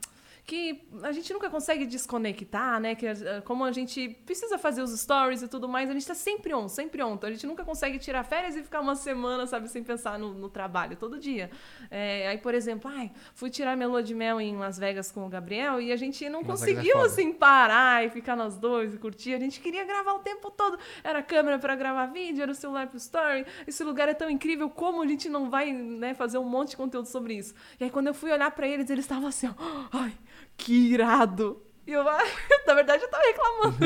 Que 0.45 0.87
a 1.01 1.11
gente 1.11 1.33
nunca 1.33 1.49
consegue 1.49 1.85
desconectar, 1.87 2.79
né? 2.79 2.93
Que 2.93 3.07
eh, 3.07 3.41
como 3.43 3.63
a 3.63 3.71
gente 3.71 4.09
precisa 4.25 4.59
fazer 4.59 4.83
os 4.83 4.91
stories 4.97 5.41
e 5.41 5.47
tudo 5.47 5.67
mais, 5.67 5.89
a 5.89 5.93
gente 5.93 6.05
tá 6.05 6.13
sempre 6.13 6.53
on, 6.53 6.67
sempre 6.69 7.01
on. 7.03 7.15
Então 7.15 7.27
a 7.27 7.31
gente 7.31 7.47
nunca 7.47 7.65
consegue 7.65 7.97
tirar 7.97 8.23
férias 8.23 8.55
e 8.55 8.61
ficar 8.61 8.79
uma 8.81 8.95
semana, 8.95 9.47
sabe, 9.47 9.67
sem 9.67 9.83
pensar 9.83 10.19
no, 10.19 10.35
no 10.35 10.47
trabalho 10.47 10.95
todo 10.95 11.19
dia. 11.19 11.49
É, 11.89 12.27
aí, 12.27 12.37
por 12.37 12.53
exemplo, 12.53 12.91
ai, 12.93 13.11
fui 13.33 13.49
tirar 13.49 13.75
minha 13.75 13.87
lua 13.87 14.03
de 14.03 14.13
mel 14.13 14.39
em 14.39 14.55
Las 14.55 14.77
Vegas 14.77 15.11
com 15.11 15.25
o 15.25 15.29
Gabriel 15.29 15.81
e 15.81 15.91
a 15.91 15.95
gente 15.95 16.29
não 16.29 16.41
Las 16.41 16.47
é 16.47 16.51
conseguiu, 16.51 16.93
foda. 16.93 17.05
assim, 17.07 17.33
parar 17.33 18.05
e 18.05 18.09
ficar 18.11 18.35
nós 18.35 18.55
dois 18.55 18.93
e 18.93 18.97
curtir. 18.99 19.33
A 19.33 19.39
gente 19.39 19.59
queria 19.59 19.83
gravar 19.83 20.13
o 20.13 20.19
tempo 20.19 20.51
todo. 20.51 20.77
Era 21.03 21.23
câmera 21.23 21.57
para 21.57 21.75
gravar 21.75 22.05
vídeo, 22.05 22.43
era 22.43 22.51
o 22.51 22.55
celular 22.55 22.85
pro 22.85 22.97
story. 22.97 23.47
Esse 23.65 23.83
lugar 23.83 24.07
é 24.09 24.13
tão 24.13 24.29
incrível, 24.29 24.69
como 24.69 25.01
a 25.01 25.07
gente 25.07 25.27
não 25.27 25.49
vai, 25.49 25.73
né, 25.73 26.13
fazer 26.13 26.37
um 26.37 26.47
monte 26.47 26.71
de 26.71 26.77
conteúdo 26.77 27.07
sobre 27.07 27.33
isso? 27.33 27.55
E 27.79 27.83
aí, 27.83 27.89
quando 27.89 28.07
eu 28.07 28.13
fui 28.13 28.31
olhar 28.31 28.51
para 28.51 28.67
eles, 28.67 28.91
eles 28.91 29.05
estavam 29.05 29.27
assim, 29.27 29.47
ó, 29.47 29.53
ai, 29.91 30.13
que 30.57 30.73
irado. 30.73 31.64
E 31.87 31.91
eu, 31.91 32.07
ai, 32.07 32.25
na 32.65 32.73
verdade, 32.73 33.03
eu 33.03 33.09
tava 33.09 33.23
reclamando. 33.23 33.77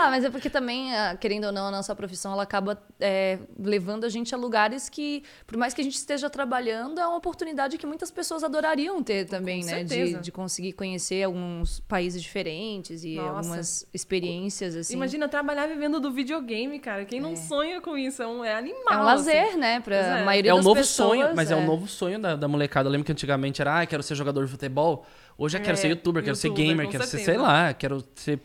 Ah, 0.00 0.10
mas 0.10 0.24
é 0.24 0.30
porque 0.30 0.48
também, 0.48 0.94
ah, 0.94 1.16
querendo 1.16 1.46
ou 1.46 1.52
não, 1.52 1.66
a 1.66 1.70
nossa 1.72 1.92
profissão 1.92 2.32
ela 2.32 2.44
acaba 2.44 2.80
é, 3.00 3.36
levando 3.58 4.04
a 4.04 4.08
gente 4.08 4.32
a 4.32 4.38
lugares 4.38 4.88
que, 4.88 5.24
por 5.44 5.56
mais 5.56 5.74
que 5.74 5.80
a 5.80 5.84
gente 5.84 5.96
esteja 5.96 6.30
trabalhando, 6.30 7.00
é 7.00 7.06
uma 7.06 7.16
oportunidade 7.16 7.76
que 7.76 7.84
muitas 7.84 8.08
pessoas 8.08 8.44
adorariam 8.44 9.02
ter 9.02 9.26
também, 9.26 9.62
Com 9.62 9.66
né? 9.66 9.82
De, 9.82 10.14
de 10.14 10.30
conseguir 10.30 10.74
conhecer 10.74 11.24
alguns 11.24 11.80
países 11.80 12.22
diferentes 12.22 13.02
e 13.02 13.16
Nossa. 13.16 13.28
algumas 13.28 13.88
experiências, 13.92 14.76
assim. 14.76 14.94
Imagina 14.94 15.28
trabalhar 15.28 15.66
vivendo 15.66 15.98
do 15.98 16.12
videogame, 16.12 16.78
cara. 16.78 17.04
Quem 17.04 17.20
não 17.20 17.34
sonha 17.34 17.80
com 17.80 17.98
isso? 17.98 18.22
É, 18.22 18.26
um, 18.28 18.44
é 18.44 18.54
animal. 18.54 18.84
é 18.92 18.96
um 18.96 19.08
assim. 19.08 19.26
lazer, 19.26 19.58
né? 19.58 19.80
Pra 19.80 19.96
Pois 19.96 20.06
é. 20.06 20.24
maioria 20.24 20.50
É 20.52 20.54
o 20.54 20.58
das 20.58 20.64
novo 20.64 20.78
pessoas, 20.78 21.08
sonho, 21.08 21.34
mas 21.34 21.50
é. 21.50 21.56
o 21.56 21.58
é. 21.58 21.66
novo 21.66 21.88
sonho 21.88 22.20
da, 22.20 22.36
da 22.36 22.46
molecada. 22.46 22.88
Eu 22.88 22.92
lembro 22.92 23.04
que 23.04 23.10
antigamente 23.10 23.60
era, 23.60 23.80
ah, 23.80 23.86
quero 23.86 24.04
ser 24.04 24.14
jogador 24.14 24.44
de 24.44 24.50
futebol. 24.52 25.04
Hoje 25.40 25.56
eu 25.56 25.62
quero 25.68 25.78
É, 25.78 25.80
ser 25.80 25.88
youtuber, 25.88 26.22
quero 26.22 26.36
ser 26.36 26.50
gamer, 26.50 26.88
quero 26.88 27.04
ser, 27.04 27.10
sei 27.16 27.24
certeza. 27.24 27.46
lá, 27.46 27.72
quero 27.74 28.04
ser 28.14 28.40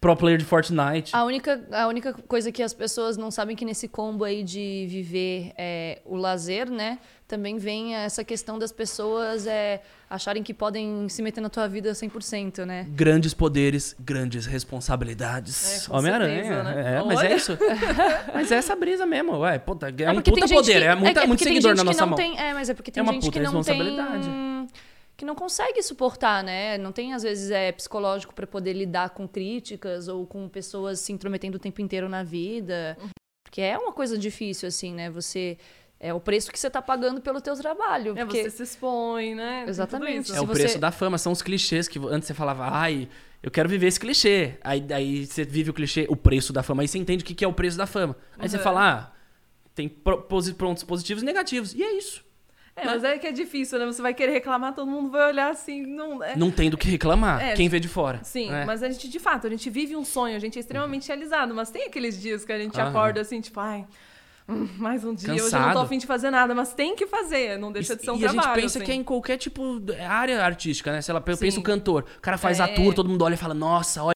pro 0.00 0.16
player 0.16 0.38
de 0.38 0.44
Fortnite. 0.44 1.14
A 1.14 1.24
única, 1.24 1.60
a 1.72 1.86
única 1.86 2.12
coisa 2.12 2.50
que 2.50 2.62
as 2.62 2.72
pessoas 2.72 3.16
não 3.16 3.30
sabem 3.30 3.54
que 3.56 3.64
nesse 3.64 3.86
combo 3.88 4.24
aí 4.24 4.42
de 4.42 4.86
viver 4.88 5.52
é, 5.58 6.00
o 6.04 6.16
lazer, 6.16 6.70
né? 6.70 6.98
Também 7.28 7.58
vem 7.58 7.94
essa 7.94 8.24
questão 8.24 8.58
das 8.58 8.72
pessoas 8.72 9.46
é, 9.46 9.82
acharem 10.08 10.42
que 10.42 10.52
podem 10.52 11.08
se 11.08 11.22
meter 11.22 11.40
na 11.40 11.48
tua 11.48 11.68
vida 11.68 11.92
100%, 11.92 12.64
né? 12.64 12.86
Grandes 12.90 13.32
poderes, 13.32 13.94
grandes 14.00 14.46
responsabilidades. 14.46 15.86
É, 15.88 15.96
Homem-Aranha. 15.96 16.42
certeza, 16.42 16.62
né? 16.64 16.96
É, 16.98 17.02
mas 17.04 17.20
é 17.22 17.36
isso. 17.36 17.58
mas 18.34 18.50
é 18.50 18.56
essa 18.56 18.74
brisa 18.74 19.06
mesmo, 19.06 19.38
ué. 19.38 19.58
Puta, 19.60 19.86
é, 19.96 20.10
um 20.10 20.14
porque 20.14 20.30
puta 20.32 20.48
poder, 20.48 20.80
que- 20.80 20.84
é, 20.88 20.94
muita, 20.96 21.20
é 21.22 21.26
muito 21.26 21.42
seguidor 21.44 21.76
na 21.76 21.84
nossa 21.84 22.04
mão. 22.04 22.16
Tem, 22.16 22.36
é, 22.38 22.52
mas 22.52 22.68
é 22.68 22.74
porque 22.74 22.90
tem 22.90 23.00
É 23.00 23.02
uma 23.04 23.12
gente 23.12 23.22
puta 23.26 23.38
que 23.38 23.44
não 23.44 23.62
tem 23.62 23.74
responsabilidade. 23.76 24.28
Que 25.20 25.24
não 25.26 25.34
consegue 25.34 25.82
suportar, 25.82 26.42
né? 26.42 26.78
Não 26.78 26.92
tem 26.92 27.12
às 27.12 27.22
vezes 27.22 27.50
é 27.50 27.70
psicológico 27.72 28.34
pra 28.34 28.46
poder 28.46 28.72
lidar 28.72 29.10
com 29.10 29.28
críticas 29.28 30.08
ou 30.08 30.26
com 30.26 30.48
pessoas 30.48 30.98
se 30.98 31.12
intrometendo 31.12 31.56
o 31.56 31.60
tempo 31.60 31.82
inteiro 31.82 32.08
na 32.08 32.22
vida, 32.22 32.96
porque 33.44 33.60
é 33.60 33.76
uma 33.76 33.92
coisa 33.92 34.16
difícil 34.16 34.66
assim, 34.66 34.94
né? 34.94 35.10
Você 35.10 35.58
é 36.00 36.14
o 36.14 36.18
preço 36.20 36.50
que 36.50 36.58
você 36.58 36.70
tá 36.70 36.80
pagando 36.80 37.20
pelo 37.20 37.38
teu 37.38 37.54
trabalho, 37.54 38.16
É, 38.16 38.24
porque 38.24 38.44
você 38.44 38.50
se 38.50 38.62
expõe, 38.62 39.34
né? 39.34 39.66
Exatamente. 39.68 40.22
isso. 40.24 40.32
É 40.32 40.36
Se 40.38 40.42
o 40.42 40.46
você- 40.46 40.62
preço 40.62 40.78
da 40.78 40.90
fama, 40.90 41.18
são 41.18 41.32
os 41.32 41.42
clichês 41.42 41.86
que 41.86 41.98
antes 41.98 42.26
você 42.26 42.32
falava, 42.32 42.66
ai, 42.70 43.06
eu 43.42 43.50
quero 43.50 43.68
viver 43.68 43.88
esse 43.88 44.00
clichê. 44.00 44.54
Aí, 44.64 44.82
aí 44.90 45.26
você 45.26 45.44
vive 45.44 45.68
o 45.68 45.74
clichê, 45.74 46.06
o 46.08 46.16
preço 46.16 46.50
da 46.50 46.62
fama, 46.62 46.82
aí 46.82 46.88
você 46.88 46.96
entende 46.96 47.22
o 47.22 47.26
que 47.26 47.34
que 47.34 47.44
é 47.44 47.48
o 47.48 47.52
preço 47.52 47.76
da 47.76 47.86
fama. 47.86 48.16
Aí 48.38 48.48
você 48.48 48.56
Uhum. 48.56 48.62
fala, 48.62 48.90
ah, 48.90 49.12
tem 49.74 49.86
pro- 49.86 50.22
posi- 50.22 50.54
pontos 50.54 50.82
positivos 50.82 51.22
e 51.22 51.26
negativos. 51.26 51.74
E 51.74 51.82
é 51.82 51.92
isso. 51.98 52.24
É, 52.80 52.86
mas 52.86 53.04
é 53.04 53.18
que 53.18 53.26
é 53.26 53.32
difícil, 53.32 53.78
né? 53.78 53.86
Você 53.86 54.00
vai 54.02 54.14
querer 54.14 54.32
reclamar, 54.32 54.74
todo 54.74 54.86
mundo 54.90 55.10
vai 55.10 55.28
olhar 55.28 55.50
assim. 55.50 55.82
Não, 55.86 56.22
é... 56.22 56.36
Não 56.36 56.50
tem 56.50 56.70
do 56.70 56.76
que 56.76 56.88
reclamar. 56.88 57.40
É, 57.42 57.54
Quem 57.54 57.68
vê 57.68 57.78
de 57.80 57.88
fora. 57.88 58.20
Sim, 58.22 58.50
né? 58.50 58.64
mas 58.64 58.82
a 58.82 58.88
gente, 58.88 59.08
de 59.08 59.18
fato, 59.18 59.46
a 59.46 59.50
gente 59.50 59.68
vive 59.70 59.94
um 59.96 60.04
sonho, 60.04 60.36
a 60.36 60.38
gente 60.38 60.56
é 60.56 60.60
extremamente 60.60 61.06
realizado, 61.08 61.54
mas 61.54 61.70
tem 61.70 61.84
aqueles 61.86 62.20
dias 62.20 62.44
que 62.44 62.52
a 62.52 62.58
gente 62.58 62.78
Aham. 62.80 62.90
acorda 62.90 63.20
assim, 63.20 63.40
tipo, 63.40 63.60
ai, 63.60 63.84
hum, 64.48 64.68
mais 64.78 65.04
um 65.04 65.14
dia, 65.14 65.30
hoje 65.32 65.38
eu 65.40 65.44
não 65.44 65.50
Cansado. 65.50 65.72
tô 65.74 65.78
afim 65.80 65.98
de 65.98 66.06
fazer 66.06 66.30
nada, 66.30 66.54
mas 66.54 66.72
tem 66.74 66.94
que 66.96 67.06
fazer, 67.06 67.58
não 67.58 67.70
deixa 67.72 67.94
de 67.96 68.02
ser 68.04 68.10
um 68.10 68.16
e 68.16 68.24
a 68.24 68.28
trabalho. 68.30 68.48
gente 68.54 68.62
pensa 68.62 68.78
assim. 68.78 68.84
que 68.86 68.92
é 68.92 68.94
em 68.94 69.04
qualquer 69.04 69.36
tipo 69.36 69.78
de 69.80 69.94
área 70.00 70.42
artística, 70.44 70.90
né? 70.92 71.00
Sei 71.02 71.12
lá, 71.12 71.20
eu 71.20 71.36
penso 71.36 71.54
Sim. 71.56 71.60
o 71.60 71.62
cantor. 71.62 72.04
O 72.18 72.20
cara 72.20 72.36
faz 72.38 72.58
É. 72.60 72.62
a 72.64 72.68
tour, 72.68 72.94
todo 72.94 73.08
mundo 73.08 73.22
olha 73.24 73.34
e 73.34 73.36
fala, 73.38 73.54
nossa, 73.54 74.02
olha, 74.02 74.14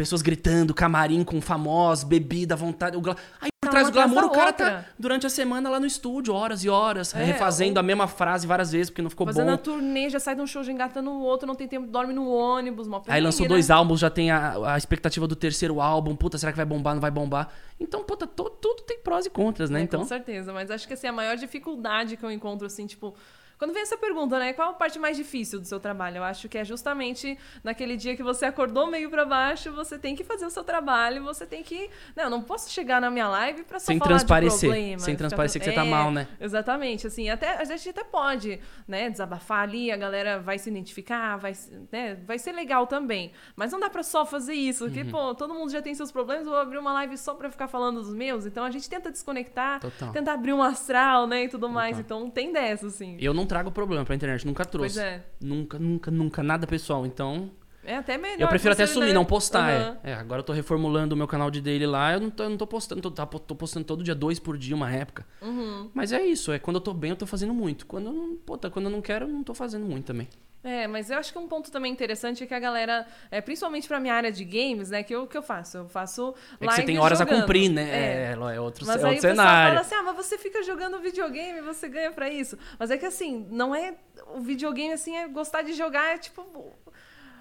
pessoas 0.00 0.22
gritando, 0.22 0.72
camarim 0.72 1.22
com 1.22 1.42
famosos, 1.42 2.04
bebida, 2.04 2.56
vontade. 2.56 2.96
O 2.96 3.02
gla... 3.02 3.14
Aí 3.38 3.50
por 3.62 3.68
trás 3.68 3.86
do 3.88 3.92
glamour, 3.92 4.24
o 4.24 4.30
cara 4.30 4.50
tá 4.50 4.64
outra. 4.64 4.86
durante 4.98 5.26
a 5.26 5.28
semana 5.28 5.68
lá 5.68 5.78
no 5.78 5.84
estúdio, 5.84 6.32
horas 6.32 6.64
e 6.64 6.70
horas, 6.70 7.14
É, 7.14 7.22
refazendo 7.22 7.76
ou- 7.76 7.80
a 7.80 7.82
mesma 7.82 8.08
frase 8.08 8.46
várias 8.46 8.72
vezes, 8.72 8.88
porque 8.88 9.02
não 9.02 9.10
ficou 9.10 9.26
Fazendo 9.26 9.48
bom. 9.48 9.52
a 9.52 9.58
turnê, 9.58 10.08
já 10.08 10.18
sai 10.18 10.34
de 10.34 10.40
um 10.40 10.46
show, 10.46 10.64
já 10.64 10.72
engata 10.72 11.02
no 11.02 11.20
outro, 11.20 11.46
não 11.46 11.54
tem 11.54 11.68
tempo, 11.68 11.86
dorme 11.86 12.14
no 12.14 12.30
ônibus, 12.32 12.88
mó 12.88 13.02
Aí 13.08 13.20
lançou 13.20 13.44
né? 13.44 13.48
dois 13.50 13.70
álbuns, 13.70 14.00
já 14.00 14.08
tem 14.08 14.30
a, 14.30 14.72
a 14.72 14.78
expectativa 14.78 15.26
do 15.28 15.36
terceiro 15.36 15.82
álbum. 15.82 16.16
Puta, 16.16 16.38
será 16.38 16.50
que 16.50 16.56
vai 16.56 16.64
bombar, 16.64 16.94
não 16.94 17.00
vai 17.02 17.10
bombar? 17.10 17.50
Então, 17.78 18.02
puta, 18.02 18.26
to- 18.26 18.48
tudo 18.48 18.82
tem 18.84 18.98
prós 19.00 19.26
e 19.26 19.30
contras, 19.30 19.68
né? 19.68 19.80
É, 19.80 19.82
então, 19.82 20.00
Com 20.00 20.06
certeza, 20.06 20.50
mas 20.54 20.70
acho 20.70 20.88
que 20.88 20.94
assim, 20.94 21.08
a 21.08 21.12
maior 21.12 21.36
dificuldade 21.36 22.16
que 22.16 22.24
eu 22.24 22.30
encontro, 22.30 22.66
assim, 22.66 22.86
tipo. 22.86 23.14
Quando 23.60 23.74
vem 23.74 23.82
essa 23.82 23.98
pergunta, 23.98 24.38
né? 24.38 24.54
Qual 24.54 24.70
a 24.70 24.72
parte 24.72 24.98
mais 24.98 25.18
difícil 25.18 25.60
do 25.60 25.66
seu 25.66 25.78
trabalho? 25.78 26.16
Eu 26.16 26.24
acho 26.24 26.48
que 26.48 26.56
é 26.56 26.64
justamente 26.64 27.38
naquele 27.62 27.94
dia 27.94 28.16
que 28.16 28.22
você 28.22 28.46
acordou 28.46 28.86
meio 28.86 29.10
pra 29.10 29.26
baixo, 29.26 29.70
você 29.70 29.98
tem 29.98 30.16
que 30.16 30.24
fazer 30.24 30.46
o 30.46 30.50
seu 30.50 30.64
trabalho, 30.64 31.22
você 31.22 31.44
tem 31.44 31.62
que. 31.62 31.90
Não, 32.16 32.24
eu 32.24 32.30
não 32.30 32.40
posso 32.40 32.70
chegar 32.70 33.02
na 33.02 33.10
minha 33.10 33.28
live 33.28 33.62
pra 33.64 33.78
só 33.78 33.84
Sem 33.88 33.98
falar 33.98 34.08
transparecer, 34.12 34.60
de 34.60 34.66
problema. 34.76 34.98
sem 35.00 35.14
transparecer 35.14 35.60
que 35.60 35.66
você 35.66 35.74
tá 35.74 35.84
É, 35.84 35.90
mal, 35.90 36.10
né? 36.10 36.26
Exatamente, 36.40 37.06
assim, 37.06 37.28
até 37.28 37.56
a 37.60 37.64
gente 37.64 37.86
até 37.90 38.02
pode, 38.02 38.58
né, 38.88 39.10
desabafar 39.10 39.60
ali, 39.64 39.92
a 39.92 39.96
galera 39.98 40.40
vai 40.40 40.58
se 40.58 40.70
identificar, 40.70 41.36
vai, 41.36 41.52
né, 41.92 42.14
vai 42.26 42.38
ser 42.38 42.52
legal 42.52 42.86
também. 42.86 43.30
Mas 43.54 43.72
não 43.72 43.78
dá 43.78 43.90
pra 43.90 44.02
só 44.02 44.24
fazer 44.24 44.54
isso, 44.54 44.86
porque, 44.86 45.02
Uhum. 45.02 45.10
pô, 45.10 45.34
todo 45.34 45.52
mundo 45.52 45.70
já 45.70 45.82
tem 45.82 45.94
seus 45.94 46.10
problemas, 46.10 46.46
eu 46.46 46.52
vou 46.52 46.60
abrir 46.60 46.78
uma 46.78 46.94
live 46.94 47.18
só 47.18 47.34
pra 47.34 47.50
ficar 47.50 47.68
falando 47.68 48.00
dos 48.00 48.14
meus, 48.14 48.46
então 48.46 48.64
a 48.64 48.70
gente 48.70 48.88
tenta 48.88 49.10
desconectar, 49.10 49.80
Total. 49.80 50.12
tentar 50.12 50.32
abrir 50.32 50.54
um 50.54 50.62
astral, 50.62 51.26
né, 51.26 51.44
e 51.44 51.48
tudo 51.50 51.68
mais, 51.68 51.98
então 51.98 52.30
tem 52.30 52.50
dessa, 52.54 52.86
assim. 52.86 53.18
eu 53.20 53.34
não 53.34 53.49
trago 53.50 53.70
problema 53.72 54.04
pra 54.04 54.14
internet, 54.14 54.46
nunca 54.46 54.64
trouxe. 54.64 54.94
Pois 54.94 55.04
é. 55.06 55.24
Nunca, 55.40 55.76
nunca, 55.78 56.10
nunca, 56.10 56.42
nada 56.42 56.66
pessoal. 56.68 57.04
Então, 57.04 57.50
É 57.84 57.96
até 57.96 58.16
melhor. 58.16 58.42
eu 58.42 58.48
prefiro 58.48 58.72
até 58.72 58.86
sumir, 58.86 59.08
né? 59.08 59.12
não 59.14 59.24
postar. 59.24 59.70
é. 59.70 59.78
Aham. 59.78 59.96
É, 60.04 60.14
agora 60.14 60.38
eu 60.40 60.44
tô 60.44 60.52
reformulando 60.52 61.14
o 61.16 61.18
meu 61.18 61.26
canal 61.26 61.50
de 61.50 61.60
daily 61.60 61.84
lá, 61.86 62.12
eu 62.12 62.20
não 62.20 62.30
tô, 62.30 62.44
eu 62.44 62.50
não 62.50 62.56
tô 62.56 62.66
postando, 62.66 63.00
tô, 63.02 63.10
tá- 63.10 63.26
tô 63.26 63.54
postando 63.56 63.84
todo 63.84 64.04
dia, 64.04 64.14
dois 64.14 64.38
por 64.38 64.56
dia, 64.56 64.76
uma 64.76 64.90
época. 64.92 65.26
Uhum. 65.42 65.90
Mas 65.92 66.12
é 66.12 66.22
isso, 66.24 66.52
é 66.52 66.58
quando 66.60 66.76
eu 66.76 66.80
tô 66.80 66.94
bem, 66.94 67.10
eu 67.10 67.16
tô 67.16 67.26
fazendo 67.26 67.52
muito. 67.52 67.86
Quando 67.86 68.06
eu 68.06 68.12
não, 68.12 68.36
puta, 68.36 68.70
quando 68.70 68.84
eu 68.84 68.90
não 68.92 69.00
quero, 69.02 69.24
eu 69.24 69.28
não 69.28 69.42
tô 69.42 69.52
fazendo 69.52 69.84
muito 69.84 70.04
também. 70.04 70.28
É, 70.62 70.86
mas 70.86 71.10
eu 71.10 71.16
acho 71.18 71.32
que 71.32 71.38
um 71.38 71.48
ponto 71.48 71.70
também 71.70 71.90
interessante 71.90 72.44
é 72.44 72.46
que 72.46 72.52
a 72.52 72.58
galera, 72.58 73.06
é, 73.30 73.40
principalmente 73.40 73.88
pra 73.88 73.98
minha 73.98 74.12
área 74.12 74.30
de 74.30 74.44
games, 74.44 74.90
né, 74.90 75.02
que 75.02 75.14
eu, 75.14 75.26
que 75.26 75.36
eu 75.36 75.42
faço? 75.42 75.78
Eu 75.78 75.88
faço 75.88 76.34
É 76.60 76.66
que 76.66 76.74
você 76.74 76.82
tem 76.82 76.98
horas 76.98 77.18
jogando. 77.18 77.36
a 77.38 77.40
cumprir, 77.40 77.70
né? 77.70 77.82
É. 77.90 78.32
É, 78.32 78.56
é 78.56 78.60
outro, 78.60 78.86
Mas 78.86 78.96
é 79.02 79.06
aí 79.06 79.14
outro 79.14 79.22
cenário. 79.22 79.68
fala 79.70 79.80
assim, 79.80 79.94
ah, 79.94 80.02
mas 80.02 80.16
você 80.16 80.36
fica 80.36 80.62
jogando 80.62 81.00
videogame, 81.00 81.62
você 81.62 81.88
ganha 81.88 82.12
pra 82.12 82.28
isso. 82.28 82.58
Mas 82.78 82.90
é 82.90 82.98
que 82.98 83.06
assim, 83.06 83.46
não 83.50 83.74
é... 83.74 83.94
O 84.34 84.40
videogame, 84.40 84.92
assim, 84.92 85.16
é 85.16 85.26
gostar 85.28 85.62
de 85.62 85.72
jogar, 85.72 86.14
é 86.14 86.18
tipo... 86.18 86.44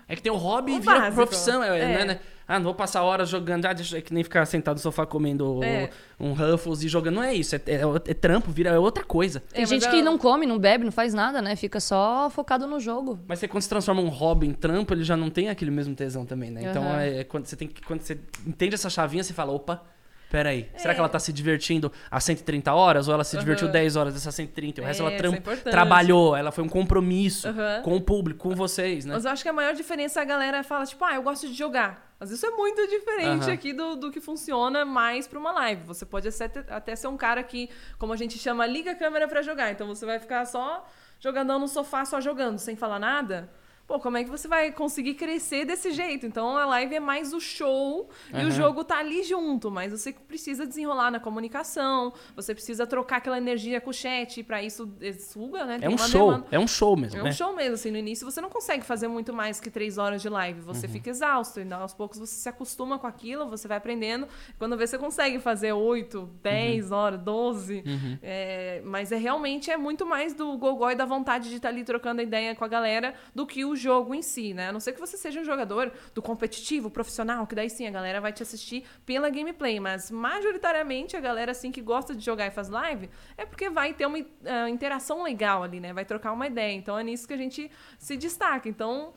É 0.09 0.15
que 0.15 0.21
tem 0.23 0.31
o 0.31 0.35
hobby 0.35 0.71
O 0.71 0.75
e 0.77 0.79
vira 0.79 0.93
básico. 1.01 1.15
profissão, 1.15 1.63
é, 1.63 1.79
É. 1.79 1.87
né, 1.99 2.05
né? 2.05 2.19
Ah, 2.47 2.57
não 2.57 2.63
vou 2.65 2.73
passar 2.73 3.03
horas 3.03 3.29
jogando, 3.29 3.65
ah, 3.67 3.73
deixa, 3.73 3.99
é 3.99 4.01
que 4.01 4.11
nem 4.11 4.23
ficar 4.23 4.43
sentado 4.47 4.77
no 4.77 4.81
sofá 4.81 5.05
comendo 5.05 5.63
É. 5.63 5.91
um 6.19 6.33
Ruffles 6.33 6.81
e 6.81 6.87
jogando. 6.87 7.13
Não 7.17 7.23
é 7.23 7.31
isso, 7.31 7.55
é, 7.55 7.61
é, 7.67 7.81
é 8.07 8.13
trampo, 8.15 8.49
vira 8.51 8.71
é 8.71 8.79
outra 8.79 9.03
coisa. 9.03 9.39
tem 9.39 9.59
É, 9.59 9.61
mas 9.61 9.69
gente 9.69 9.85
eu- 9.85 9.91
que 9.91 10.01
não 10.01 10.17
come, 10.17 10.47
não 10.47 10.57
bebe, 10.57 10.83
não 10.83 10.91
faz 10.91 11.13
nada, 11.13 11.43
né? 11.43 11.55
Fica 11.55 11.79
só 11.79 12.27
focado 12.31 12.65
no 12.65 12.79
jogo. 12.79 13.19
Mas 13.27 13.37
você, 13.37 13.47
quando 13.47 13.61
se 13.61 13.69
transforma 13.69 14.01
um 14.01 14.09
hobby 14.09 14.47
em 14.47 14.53
trampo, 14.53 14.91
ele 14.95 15.03
já 15.03 15.15
não 15.15 15.29
tem 15.29 15.47
aquele 15.47 15.69
mesmo 15.69 15.93
tesão 15.93 16.25
também, 16.25 16.49
né? 16.49 16.61
Então, 16.71 16.81
Aham. 16.81 17.01
é, 17.01 17.19
é 17.19 17.23
quando 17.23 17.45
você 17.45 17.55
tem 17.55 17.67
que, 17.67 17.83
quando 17.83 18.01
você 18.01 18.17
entende 18.47 18.73
essa 18.73 18.89
chavinha, 18.89 19.23
você 19.23 19.31
fala, 19.31 19.51
opa, 19.51 19.83
peraí, 20.29 20.69
será 20.77 20.91
É. 20.91 20.93
que 20.93 20.99
ela 20.99 21.09
tá 21.09 21.19
se 21.19 21.33
divertindo 21.33 21.91
a 22.09 22.19
130 22.19 22.73
horas 22.73 23.07
ou 23.07 23.13
ela 23.13 23.23
se 23.23 23.37
divertiu 23.37 23.65
Aham. 23.67 23.73
10 23.73 23.95
horas 23.95 24.13
dessas 24.13 24.33
130? 24.35 24.81
O 24.81 24.85
resto 24.85 25.03
É, 25.03 25.05
ela 25.07 25.17
tram- 25.17 25.33
é 25.33 25.37
importante. 25.37 25.71
trabalhou, 25.71 26.35
ela 26.35 26.51
foi 26.51 26.63
um 26.63 26.69
compromisso 26.69 27.47
Aham. 27.47 27.81
com 27.83 27.95
o 27.95 28.01
público, 28.01 28.49
com 28.49 28.55
vocês, 28.55 29.05
né? 29.05 29.13
Mas 29.15 29.25
eu 29.25 29.31
acho 29.31 29.43
que 29.43 29.49
a 29.49 29.53
maior 29.53 29.73
diferença 29.73 30.19
é 30.19 30.21
a 30.21 30.25
galera 30.25 30.63
fala, 30.63 30.85
tipo, 30.85 31.03
ah, 31.03 31.15
eu 31.15 31.23
gosto 31.23 31.47
de 31.47 31.53
jogar. 31.53 32.07
Mas 32.19 32.31
isso 32.31 32.45
é 32.45 32.51
muito 32.51 32.85
diferente 32.87 33.43
Aham. 33.45 33.53
aqui 33.53 33.71
do, 33.71 33.95
do 33.95 34.11
que 34.11 34.19
funciona 34.19 34.83
mais 34.83 35.25
pra 35.27 35.39
uma 35.39 35.51
live. 35.53 35.83
Você 35.85 36.05
pode 36.05 36.27
até, 36.27 36.65
até 36.69 36.95
ser 36.95 37.07
um 37.07 37.15
cara 37.15 37.41
que, 37.41 37.69
como 37.97 38.11
a 38.11 38.17
gente 38.17 38.37
chama, 38.37 38.65
liga 38.65 38.91
a 38.91 38.95
câmera 38.95 39.25
pra 39.27 39.41
jogar. 39.41 39.71
Então 39.71 39.87
você 39.87 40.05
vai 40.05 40.19
ficar 40.19 40.45
só 40.45 40.85
jogadão 41.19 41.57
no 41.59 41.67
sofá, 41.67 42.03
só 42.05 42.19
jogando, 42.19 42.57
sem 42.59 42.75
falar 42.75 42.99
nada. 42.99 43.49
Pô, 43.89 43.99
como 43.99 44.17
é 44.17 44.23
que 44.23 44.29
você 44.29 44.47
vai 44.47 44.71
conseguir 44.71 45.15
crescer 45.15 45.65
desse 45.65 45.91
jeito? 45.91 46.23
Então 46.27 46.55
a 46.55 46.63
live 46.67 46.93
é 46.93 46.99
mais 46.99 47.33
o 47.33 47.39
show 47.39 48.07
e 48.31 48.35
Aham. 48.35 48.47
o 48.47 48.51
jogo 48.51 48.83
tá 48.83 48.99
ali 48.99 49.23
junto, 49.23 49.71
mas 49.71 49.91
você 49.91 50.13
precisa 50.13 50.63
desenrolar 50.67 51.09
na 51.09 51.19
comunicação, 51.19 52.13
você 52.35 52.53
precisa 52.53 52.85
trocar 52.85 53.17
aquela 53.17 53.39
energia 53.39 53.81
com 53.81 53.89
o 53.89 53.93
chat, 53.93 54.39
e 54.39 54.43
pra 54.43 54.61
isso 54.61 54.93
eh, 55.01 55.11
suga, 55.13 55.65
né? 55.65 55.75
É 55.77 55.79
Tem 55.79 55.89
um 55.89 55.93
uma 55.93 56.07
show, 56.07 56.27
demanda. 56.27 56.47
é 56.51 56.59
um 56.59 56.67
show 56.67 56.95
mesmo, 56.95 57.17
É 57.17 57.21
um 57.23 57.25
né? 57.25 57.31
show 57.31 57.55
mesmo, 57.55 57.73
assim, 57.73 57.89
no 57.89 57.97
início 57.97 58.29
você 58.29 58.39
não 58.39 58.49
consegue 58.49 58.85
fazer 58.85 59.07
muito 59.07 59.33
mais 59.33 59.59
que 59.59 59.71
três 59.71 59.97
horas 59.97 60.21
de 60.21 60.29
live, 60.29 60.61
você 60.61 60.85
Uhum. 60.85 60.93
fica 60.93 61.09
exausto, 61.09 61.59
e 61.59 61.73
aos 61.73 61.95
poucos 61.95 62.19
você 62.19 62.35
se 62.35 62.47
acostuma 62.47 62.99
com 62.99 63.07
aquilo, 63.07 63.49
você 63.49 63.67
vai 63.67 63.77
aprendendo, 63.77 64.27
quando 64.59 64.77
vê 64.77 64.85
você 64.85 64.99
consegue 64.99 65.39
fazer 65.39 65.73
oito, 65.73 66.29
dez 66.43 66.91
Uhum. 66.91 66.97
horas, 66.97 67.19
doze, 67.21 67.83
é, 68.21 68.81
mas 68.85 69.11
é 69.11 69.15
realmente 69.17 69.71
é 69.71 69.77
muito 69.77 70.05
mais 70.05 70.35
do 70.35 70.55
gogó 70.59 70.91
e 70.91 70.95
da 70.95 71.05
vontade 71.05 71.49
de 71.49 71.55
estar 71.55 71.69
ali 71.69 71.83
trocando 71.83 72.21
ideia 72.21 72.53
com 72.53 72.63
a 72.63 72.67
galera 72.67 73.15
do 73.33 73.47
que 73.47 73.65
o 73.65 73.78
jogo 73.79 74.13
em 74.13 74.21
si, 74.21 74.53
né? 74.53 74.69
A 74.69 74.71
não 74.71 74.79
ser 74.79 74.93
que 74.93 74.99
você 74.99 75.17
seja 75.17 75.39
um 75.39 75.43
jogador 75.43 75.91
do 76.13 76.21
competitivo, 76.21 76.89
profissional, 76.89 77.47
que 77.47 77.55
daí 77.55 77.69
sim 77.69 77.87
a 77.87 77.91
galera 77.91 78.21
vai 78.21 78.31
te 78.31 78.43
assistir 78.43 78.83
pela 79.05 79.29
gameplay, 79.29 79.79
mas 79.79 80.11
majoritariamente 80.11 81.15
a 81.17 81.19
galera 81.19 81.51
assim 81.51 81.71
que 81.71 81.81
gosta 81.81 82.13
de 82.13 82.23
jogar 82.23 82.47
e 82.47 82.51
faz 82.51 82.69
live 82.69 83.09
é 83.37 83.45
porque 83.45 83.69
vai 83.69 83.93
ter 83.93 84.05
uma 84.05 84.19
ah, 84.45 84.69
interação 84.69 85.23
legal 85.23 85.63
ali, 85.63 85.79
né? 85.79 85.93
Vai 85.93 86.05
trocar 86.05 86.31
uma 86.31 86.47
ideia. 86.47 86.73
Então 86.73 86.97
é 86.97 87.03
nisso 87.03 87.27
que 87.27 87.33
a 87.33 87.37
gente 87.37 87.71
se 87.97 88.15
destaca. 88.17 88.67
Então, 88.69 89.13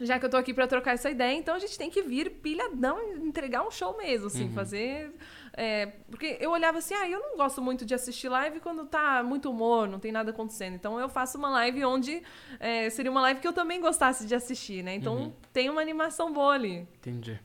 já 0.00 0.18
que 0.18 0.24
eu 0.24 0.30
tô 0.30 0.36
aqui 0.36 0.54
pra 0.54 0.66
trocar 0.66 0.92
essa 0.92 1.10
ideia, 1.10 1.36
então 1.36 1.54
a 1.54 1.58
gente 1.58 1.76
tem 1.76 1.90
que 1.90 2.02
vir 2.02 2.30
pilhadão 2.30 2.98
e 3.02 3.28
entregar 3.28 3.66
um 3.66 3.70
show 3.70 3.96
mesmo, 3.96 4.28
assim, 4.28 4.50
fazer. 4.52 5.12
É, 5.52 5.86
porque 6.10 6.36
eu 6.40 6.50
olhava 6.50 6.78
assim, 6.78 6.94
ah, 6.94 7.08
eu 7.08 7.18
não 7.18 7.36
gosto 7.36 7.60
muito 7.60 7.84
de 7.84 7.94
assistir 7.94 8.28
live 8.28 8.60
quando 8.60 8.86
tá 8.86 9.22
muito 9.22 9.50
humor, 9.50 9.88
não 9.88 9.98
tem 9.98 10.12
nada 10.12 10.30
acontecendo. 10.30 10.74
Então 10.74 10.98
eu 10.98 11.08
faço 11.08 11.38
uma 11.38 11.50
live 11.50 11.84
onde 11.84 12.22
é, 12.58 12.88
seria 12.90 13.10
uma 13.10 13.20
live 13.22 13.40
que 13.40 13.48
eu 13.48 13.52
também 13.52 13.80
gostasse 13.80 14.26
de 14.26 14.34
assistir, 14.34 14.82
né? 14.82 14.94
Então 14.94 15.34
tem 15.52 15.68
uma 15.68 15.80
animação 15.80 16.32
boa 16.32 16.54
ali. 16.54 16.86
Entendi. 16.98 17.38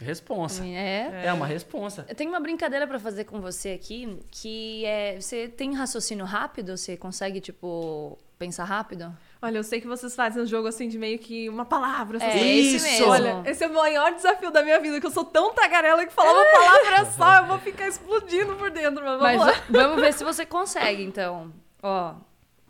Responsa. 0.00 0.66
É. 0.66 1.26
É, 1.26 1.32
uma 1.32 1.46
responsa. 1.46 2.04
Eu 2.08 2.14
tenho 2.14 2.30
uma 2.30 2.40
brincadeira 2.40 2.86
pra 2.86 2.98
fazer 2.98 3.24
com 3.24 3.40
você 3.40 3.70
aqui, 3.70 4.18
que 4.30 4.84
é. 4.84 5.20
Você 5.20 5.48
tem 5.48 5.74
raciocínio 5.74 6.24
rápido? 6.24 6.76
Você 6.76 6.96
consegue, 6.96 7.40
tipo, 7.40 8.18
pensar 8.38 8.64
rápido? 8.64 9.16
Olha, 9.44 9.58
eu 9.58 9.64
sei 9.64 9.80
que 9.80 9.88
vocês 9.88 10.14
fazem 10.14 10.40
um 10.40 10.46
jogo 10.46 10.68
assim 10.68 10.86
de 10.88 10.96
meio 10.96 11.18
que 11.18 11.48
uma 11.48 11.64
palavra. 11.64 12.16
essas 12.18 12.28
É, 12.28 12.46
esse 12.46 12.76
Isso! 12.76 12.86
mesmo. 12.86 13.08
Olha, 13.08 13.42
esse 13.44 13.64
é 13.64 13.66
o 13.66 13.74
maior 13.74 14.14
desafio 14.14 14.52
da 14.52 14.62
minha 14.62 14.78
vida, 14.78 15.00
que 15.00 15.06
eu 15.06 15.10
sou 15.10 15.24
tão 15.24 15.52
tagarela 15.52 16.06
que 16.06 16.12
falar 16.12 16.32
uma 16.32 16.44
palavra 16.52 17.10
só, 17.10 17.38
eu 17.38 17.46
vou 17.46 17.58
ficar 17.58 17.88
explodindo 17.88 18.54
por 18.54 18.70
dentro, 18.70 19.04
mas 19.04 19.18
vamos 19.18 19.22
Mas 19.22 19.40
lá. 19.40 19.46
va- 19.52 19.62
vamos 19.68 20.00
ver 20.00 20.12
se 20.12 20.22
você 20.22 20.46
consegue, 20.46 21.02
então. 21.02 21.52
Ó, 21.82 22.14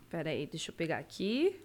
peraí, 0.08 0.46
deixa 0.46 0.70
eu 0.70 0.74
pegar 0.74 0.96
aqui. 0.96 1.60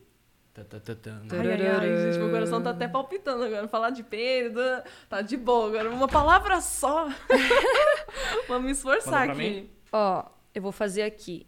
Tá, 0.54 0.64
tá, 0.66 0.80
tá. 0.80 1.12
Ai, 1.32 1.52
ai, 1.52 1.68
ai, 1.68 1.98
gente, 2.12 2.18
meu 2.18 2.32
coração 2.32 2.62
tá 2.62 2.72
até 2.72 2.88
palpitando 2.88 3.44
agora. 3.44 3.68
Falar 3.68 3.92
de 3.92 4.02
peido, 4.04 4.60
tá 5.08 5.22
de 5.22 5.38
boa. 5.38 5.68
Agora, 5.70 5.90
uma 5.90 6.08
palavra 6.08 6.60
só. 6.60 7.08
Vamos 8.50 8.66
me 8.66 8.72
esforçar 8.72 9.30
aqui. 9.30 9.38
mim? 9.38 9.70
Ó, 9.92 10.26
eu 10.56 10.62
vou 10.62 10.72
fazer 10.72 11.04
aqui. 11.04 11.46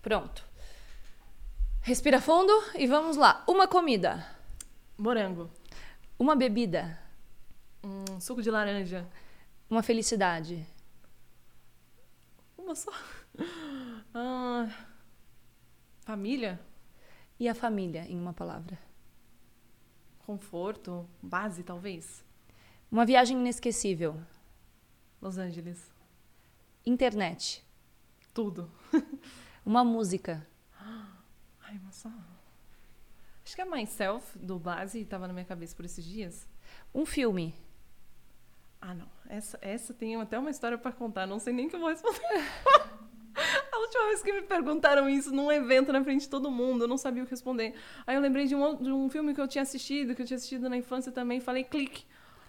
Pronto. 0.00 0.45
Respira 1.86 2.20
fundo 2.20 2.52
e 2.74 2.84
vamos 2.84 3.16
lá. 3.16 3.44
Uma 3.46 3.68
comida. 3.68 4.26
Morango. 4.98 5.48
Uma 6.18 6.34
bebida. 6.34 6.98
Um 7.80 8.20
suco 8.20 8.42
de 8.42 8.50
laranja. 8.50 9.08
Uma 9.70 9.84
felicidade. 9.84 10.66
Uma 12.58 12.74
só. 12.74 12.90
Ah, 14.12 14.68
família. 16.00 16.58
E 17.38 17.48
a 17.48 17.54
família, 17.54 18.04
em 18.08 18.18
uma 18.18 18.32
palavra. 18.32 18.76
Conforto. 20.26 21.08
Base, 21.22 21.62
talvez. 21.62 22.24
Uma 22.90 23.06
viagem 23.06 23.38
inesquecível. 23.38 24.20
Los 25.22 25.38
Angeles. 25.38 25.88
Internet. 26.84 27.64
Tudo. 28.34 28.68
Uma 29.64 29.84
música. 29.84 30.44
Ai, 31.68 31.80
mas 31.84 31.96
só. 31.96 32.10
Acho 33.44 33.54
que 33.54 33.60
é 33.60 33.64
Myself, 33.64 34.38
do 34.38 34.58
Base, 34.58 35.04
tava 35.04 35.26
na 35.26 35.32
minha 35.32 35.44
cabeça 35.44 35.74
por 35.74 35.84
esses 35.84 36.04
dias. 36.04 36.48
Um 36.94 37.06
filme. 37.06 37.54
Ah, 38.80 38.94
não. 38.94 39.08
Essa, 39.28 39.58
essa 39.60 39.94
tem 39.94 40.16
até 40.16 40.38
uma 40.38 40.50
história 40.50 40.78
pra 40.78 40.92
contar. 40.92 41.26
Não 41.26 41.38
sei 41.38 41.52
nem 41.52 41.68
que 41.68 41.76
eu 41.76 41.80
vou 41.80 41.88
responder. 41.88 42.18
A 43.70 43.78
última 43.78 44.06
vez 44.06 44.22
que 44.22 44.32
me 44.32 44.42
perguntaram 44.42 45.08
isso 45.08 45.30
num 45.30 45.52
evento 45.52 45.92
na 45.92 46.02
frente 46.02 46.22
de 46.22 46.28
todo 46.28 46.50
mundo, 46.50 46.84
eu 46.84 46.88
não 46.88 46.96
sabia 46.96 47.22
o 47.22 47.26
que 47.26 47.32
responder. 47.32 47.74
Aí 48.06 48.16
eu 48.16 48.20
lembrei 48.20 48.46
de 48.46 48.54
um, 48.54 48.76
de 48.76 48.90
um 48.90 49.10
filme 49.10 49.34
que 49.34 49.40
eu 49.40 49.46
tinha 49.46 49.62
assistido, 49.62 50.14
que 50.14 50.22
eu 50.22 50.26
tinha 50.26 50.38
assistido 50.38 50.70
na 50.70 50.76
infância 50.76 51.12
também, 51.12 51.38
falei 51.38 51.62
clique. 51.62 52.04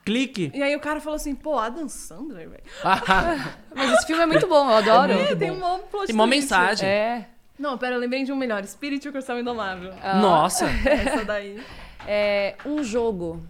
Clique. 0.06 0.50
E 0.54 0.64
aí 0.64 0.74
o 0.74 0.80
cara 0.80 1.02
falou 1.02 1.18
assim, 1.18 1.36
pô, 1.36 1.60
Adam 1.60 1.90
Sandler, 1.90 2.50
velho. 2.50 2.64
Mas 3.76 3.92
esse 3.92 4.08
filme 4.08 4.24
é 4.24 4.26
muito 4.26 4.48
bom, 4.48 4.70
eu 4.70 4.78
adoro. 4.78 5.12
É, 5.12 5.36
tem 5.36 5.52
uma 5.52 5.80
plot 5.80 6.08
Tem 6.08 6.16
uma 6.16 6.26
mensagem. 6.26 6.88
É. 6.88 7.30
Não, 7.58 7.78
pera, 7.78 7.96
eu 7.96 8.00
lembrei 8.00 8.24
de 8.24 8.32
um 8.32 8.36
melhor. 8.36 8.64
Spirit 8.66 9.04
e 9.06 9.10
o 9.10 9.12
Coração 9.12 9.40
Indomável. 9.40 9.94
Nossa. 10.22 10.66
Essa 10.86 11.26
daí. 11.26 11.64
É 12.08 12.56
um 12.66 12.84
jogo. 12.84 13.44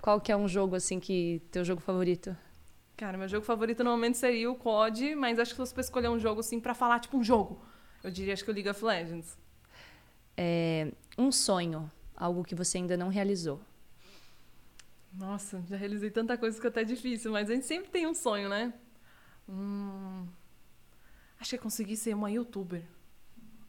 Qual 0.00 0.20
que 0.20 0.30
é 0.30 0.36
um 0.36 0.46
jogo, 0.46 0.76
assim, 0.76 1.00
que... 1.00 1.40
Teu 1.50 1.64
jogo 1.64 1.80
favorito? 1.80 2.36
Cara, 2.96 3.18
meu 3.18 3.26
jogo 3.26 3.44
favorito 3.44 3.82
no 3.82 3.90
momento 3.90 4.16
seria 4.16 4.50
o 4.50 4.54
COD, 4.54 5.16
mas 5.16 5.38
acho 5.38 5.50
que 5.50 5.56
se 5.56 5.56
fosse 5.56 5.74
pra 5.74 5.80
escolher 5.80 6.08
um 6.08 6.18
jogo 6.18 6.40
assim 6.40 6.60
pra 6.60 6.74
falar, 6.74 7.00
tipo, 7.00 7.16
um 7.16 7.24
jogo, 7.24 7.60
eu 8.04 8.10
diria 8.10 8.32
acho 8.32 8.44
que 8.44 8.50
o 8.50 8.54
League 8.54 8.68
of 8.68 8.84
Legends. 8.84 9.36
É 10.36 10.92
um 11.18 11.32
sonho. 11.32 11.90
Algo 12.16 12.44
que 12.44 12.54
você 12.54 12.78
ainda 12.78 12.96
não 12.96 13.08
realizou. 13.08 13.60
Nossa, 15.12 15.62
já 15.68 15.76
realizei 15.76 16.10
tanta 16.10 16.36
coisa 16.36 16.60
que 16.60 16.66
até 16.66 16.82
é 16.82 16.84
difícil, 16.84 17.32
mas 17.32 17.50
a 17.50 17.54
gente 17.54 17.66
sempre 17.66 17.90
tem 17.90 18.06
um 18.06 18.14
sonho, 18.14 18.48
né? 18.48 18.72
Hum, 19.48 20.26
acho 21.40 21.50
que 21.50 21.56
é 21.56 21.58
conseguir 21.58 21.96
ser 21.96 22.14
uma 22.14 22.30
youtuber. 22.30 22.82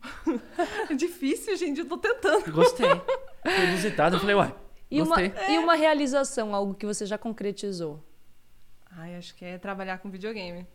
é 0.90 0.94
difícil, 0.94 1.56
gente, 1.58 1.80
eu 1.82 1.88
tô 1.88 1.98
tentando. 1.98 2.52
Gostei. 2.52 2.88
Foi 3.44 3.66
inusitado. 3.68 4.16
Eu 4.16 4.20
falei, 4.20 4.36
uai. 4.36 4.56
E 4.90 5.02
uma, 5.02 5.16
Gostei. 5.16 5.56
e 5.56 5.58
uma 5.58 5.76
realização, 5.76 6.54
algo 6.54 6.74
que 6.74 6.86
você 6.86 7.06
já 7.06 7.18
concretizou. 7.18 8.04
Ai, 8.92 9.16
acho 9.16 9.36
que 9.36 9.44
é 9.44 9.58
trabalhar 9.58 9.98
com 10.00 10.10
videogame. 10.10 10.66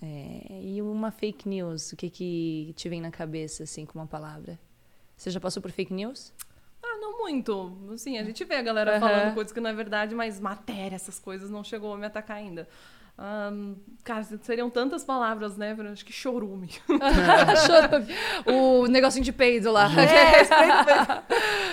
É, 0.00 0.60
e 0.60 0.82
uma 0.82 1.10
fake 1.10 1.48
news, 1.48 1.92
o 1.92 1.96
que 1.96 2.10
que 2.10 2.72
te 2.76 2.88
vem 2.88 3.00
na 3.00 3.10
cabeça, 3.10 3.62
assim, 3.62 3.86
com 3.86 3.98
uma 3.98 4.06
palavra? 4.06 4.58
Você 5.16 5.30
já 5.30 5.40
passou 5.40 5.62
por 5.62 5.70
fake 5.70 5.92
news? 5.92 6.32
Ah, 6.82 6.98
não 6.98 7.18
muito. 7.18 7.78
Assim, 7.92 8.18
a 8.18 8.24
gente 8.24 8.44
vê 8.44 8.56
a 8.56 8.62
galera 8.62 8.92
Aham. 8.92 9.00
falando 9.00 9.34
coisas 9.34 9.52
que 9.52 9.60
não 9.60 9.70
é 9.70 9.74
verdade, 9.74 10.14
mas 10.14 10.40
matéria, 10.40 10.96
essas 10.96 11.18
coisas 11.20 11.48
não 11.48 11.62
chegou 11.62 11.94
a 11.94 11.96
me 11.96 12.06
atacar 12.06 12.36
ainda. 12.36 12.68
Ahn, 13.16 13.74
cara, 14.02 14.24
seriam 14.42 14.70
tantas 14.70 15.04
palavras, 15.04 15.56
né? 15.56 15.74
Bruno? 15.74 15.92
Acho 15.92 16.04
que 16.04 16.12
chorume. 16.12 16.68
Chorume. 17.66 18.14
o 18.46 18.86
negocinho 18.86 19.24
de 19.24 19.32
peido 19.32 19.70
lá. 19.70 19.88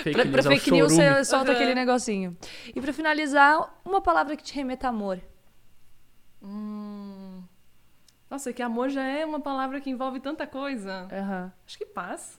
Fake 0.02 0.12
pra, 0.12 0.24
pra 0.26 0.40
é 0.40 0.42
fake 0.42 0.70
news, 0.70 0.92
chorume. 0.92 1.14
você 1.14 1.24
solta 1.24 1.50
Aham. 1.50 1.54
aquele 1.58 1.74
negocinho. 1.74 2.36
E 2.74 2.80
pra 2.80 2.92
finalizar, 2.92 3.80
uma 3.84 4.00
palavra 4.00 4.36
que 4.36 4.42
te 4.42 4.54
remeta 4.54 4.86
a 4.86 4.90
amor. 4.90 5.20
Hum. 6.42 7.42
Nossa, 8.30 8.52
que 8.52 8.62
amor 8.62 8.90
já 8.90 9.02
é 9.02 9.24
uma 9.24 9.40
palavra 9.40 9.80
que 9.80 9.90
envolve 9.90 10.20
tanta 10.20 10.46
coisa. 10.46 11.08
Aham. 11.10 11.52
Acho 11.66 11.78
que 11.78 11.86
paz. 11.86 12.38